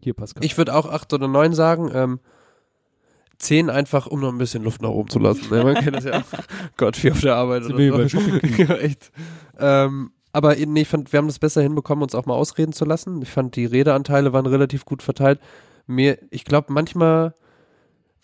[0.00, 0.44] Hier, Pascal.
[0.44, 1.90] Ich würde auch 8 oder 9 sagen.
[1.92, 2.20] Ähm,
[3.38, 5.48] 10 einfach, um noch ein bisschen Luft nach oben zu lassen.
[5.50, 5.62] Ne?
[5.64, 6.24] Man kennt das ja.
[6.76, 8.18] Gott, viel auf der Arbeit Sind oder so.
[8.58, 9.10] ja, echt.
[9.58, 12.84] Ähm, aber nee, ich fand, wir haben das besser hinbekommen, uns auch mal ausreden zu
[12.84, 13.22] lassen.
[13.22, 15.40] Ich fand, die Redeanteile waren relativ gut verteilt.
[15.86, 17.34] Mir, ich glaube, manchmal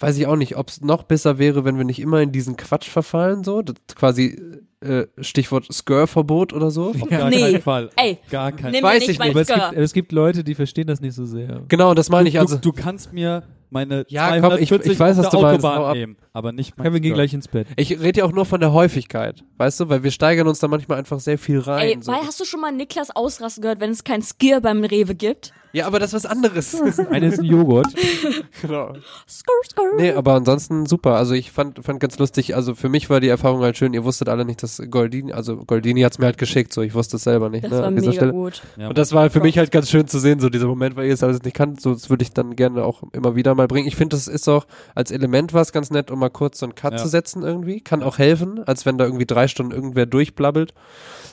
[0.00, 2.56] weiß ich auch nicht, ob es noch besser wäre, wenn wir nicht immer in diesen
[2.56, 3.62] Quatsch verfallen, so.
[3.62, 4.40] Das quasi
[4.84, 6.90] äh, Stichwort Skör-Verbot oder so.
[6.90, 7.40] Auf gar Nee.
[7.40, 7.90] keinen Fall.
[7.96, 10.86] Ey, Gar keinen Nimm Weiß ich nicht Aber es gibt, es gibt Leute, die verstehen
[10.86, 11.62] das nicht so sehr.
[11.68, 12.34] Genau, das meine ich.
[12.34, 15.40] Du, Also, du kannst mir meine Ja, komm, ich- 240 ich weiß, auf was der
[15.40, 15.94] du meinst, Autobahn ab.
[15.96, 17.14] nehmen, aber nicht mein Kevin, geh Skirt.
[17.16, 17.66] gleich ins Bett.
[17.76, 20.68] ich rede ja auch nur von der Häufigkeit, weißt du, weil wir steigern uns da
[20.68, 21.88] manchmal einfach sehr viel rein.
[21.88, 22.12] Ey, so.
[22.12, 25.52] weil hast du schon mal Niklas ausrasten gehört, wenn es kein Skier beim Rewe gibt?
[25.72, 26.80] Ja, aber das ist was anderes.
[27.10, 27.88] Eine ist ein Joghurt.
[28.62, 28.92] genau.
[29.28, 29.84] Skur, skur.
[29.96, 31.16] Nee, aber ansonsten super.
[31.16, 34.04] Also ich fand, fand ganz lustig, also für mich war die Erfahrung halt schön, ihr
[34.04, 37.24] wusstet alle nicht, dass Goldini, also Goldini hat's mir halt geschickt, so ich wusste es
[37.24, 38.32] selber nicht, das ne, war an dieser mega Stelle.
[38.32, 38.62] gut.
[38.76, 38.88] Ja.
[38.88, 41.14] Und das war für mich halt ganz schön zu sehen, so dieser Moment, weil ihr
[41.14, 43.86] es alles nicht kannt, so das würde ich dann gerne auch immer wieder mal bringen.
[43.88, 46.74] Ich finde, das ist auch als Element was ganz nett, um mal kurz so einen
[46.74, 46.98] Cut Ja.
[46.98, 47.80] zu setzen irgendwie.
[47.80, 50.74] Kann auch helfen, als wenn da irgendwie drei Stunden irgendwer durchblabbelt.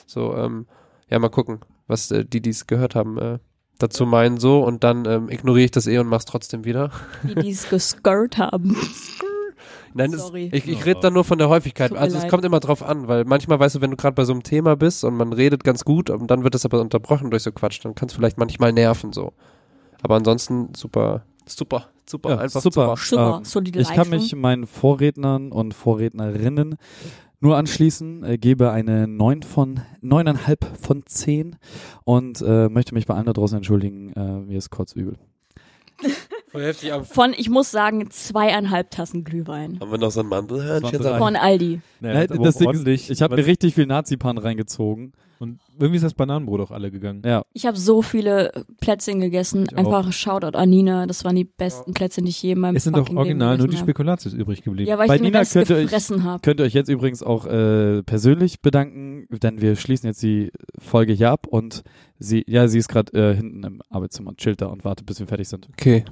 [0.06, 0.66] So, ähm,
[1.08, 3.38] ja, mal gucken, was äh, die, die es gehört haben, äh,
[3.78, 6.90] dazu meinen so und dann ähm, ignoriere ich das eh und mach's trotzdem wieder.
[7.24, 8.76] Die, die es geskirt haben.
[9.94, 10.48] Nein, Sorry.
[10.52, 11.90] ich, ich rede dann nur von der Häufigkeit.
[11.90, 12.30] Tut Also es leid.
[12.30, 14.76] kommt immer drauf an, weil manchmal weißt du, wenn du gerade bei so einem Thema
[14.76, 17.80] bist und man redet ganz gut und dann wird es aber unterbrochen durch so Quatsch,
[17.84, 19.32] dann kann es vielleicht manchmal nerven so.
[20.02, 22.96] Aber ansonsten super, super, super, Ja, einfach super.
[22.96, 22.96] super.
[22.96, 26.76] Super, Ähm, solide Ich kann mich meinen Vorrednern und Vorrednerinnen
[27.40, 31.56] nur anschließen, äh, gebe eine 9 von 9,5 von 10
[32.04, 35.16] und äh, möchte mich bei allen da draußen entschuldigen, äh, mir ist kurz übel.
[36.52, 39.78] Voll heftig, aber Von, ich muss sagen, zweieinhalb Tassen Glühwein.
[39.80, 40.92] haben wir noch so ein Mandelhörnchen?
[40.98, 41.80] Das war Von Aldi.
[42.00, 45.12] Naja, Ne, das Ding ist, ich habe mir Was- richtig viel Nazi-Pan reingezogen.
[45.38, 47.20] Und irgendwie ist das Bananenbrot auch alle gegangen.
[47.24, 49.64] Ja, Ich habe so viele Plätzchen gegessen.
[49.64, 49.78] Ich auch.
[49.78, 51.06] Einfach Shoutout an Nina.
[51.08, 53.18] Das waren die besten Plätzchen, die ich je in meinem Es sind doch fucking Leben
[53.18, 53.84] original nur die gegessen.
[53.86, 54.88] Spekulatius übrig geblieben.
[54.88, 56.40] Ja, weil Bei ich den Nina Rest könnt ihr euch- gefressen habe.
[56.42, 61.12] könnt ihr euch jetzt übrigens auch äh, persönlich bedanken, denn wir schließen jetzt die Folge
[61.12, 61.82] hier ab und
[62.20, 65.18] sie, ja, sie ist gerade äh, hinten im Arbeitszimmer und chillt da und wartet, bis
[65.18, 65.66] wir fertig sind.
[65.72, 66.04] Okay.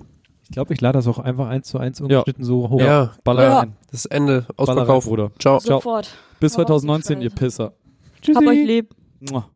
[0.50, 2.80] Ich glaube, ich lade das auch einfach eins zu eins ungeschnitten so hoch.
[2.80, 3.58] Ja, Baller Ja.
[3.60, 3.76] rein.
[3.92, 5.04] das Ende, Ausverkauf.
[5.04, 5.30] Bruder.
[5.38, 5.60] Ciao.
[5.60, 5.78] Ciao.
[5.78, 6.10] Sofort.
[6.40, 7.30] Bis auch so 2019, ihr.
[7.30, 7.72] Pisser.
[8.34, 8.92] Hab euch lieb.
[9.30, 9.48] Mua.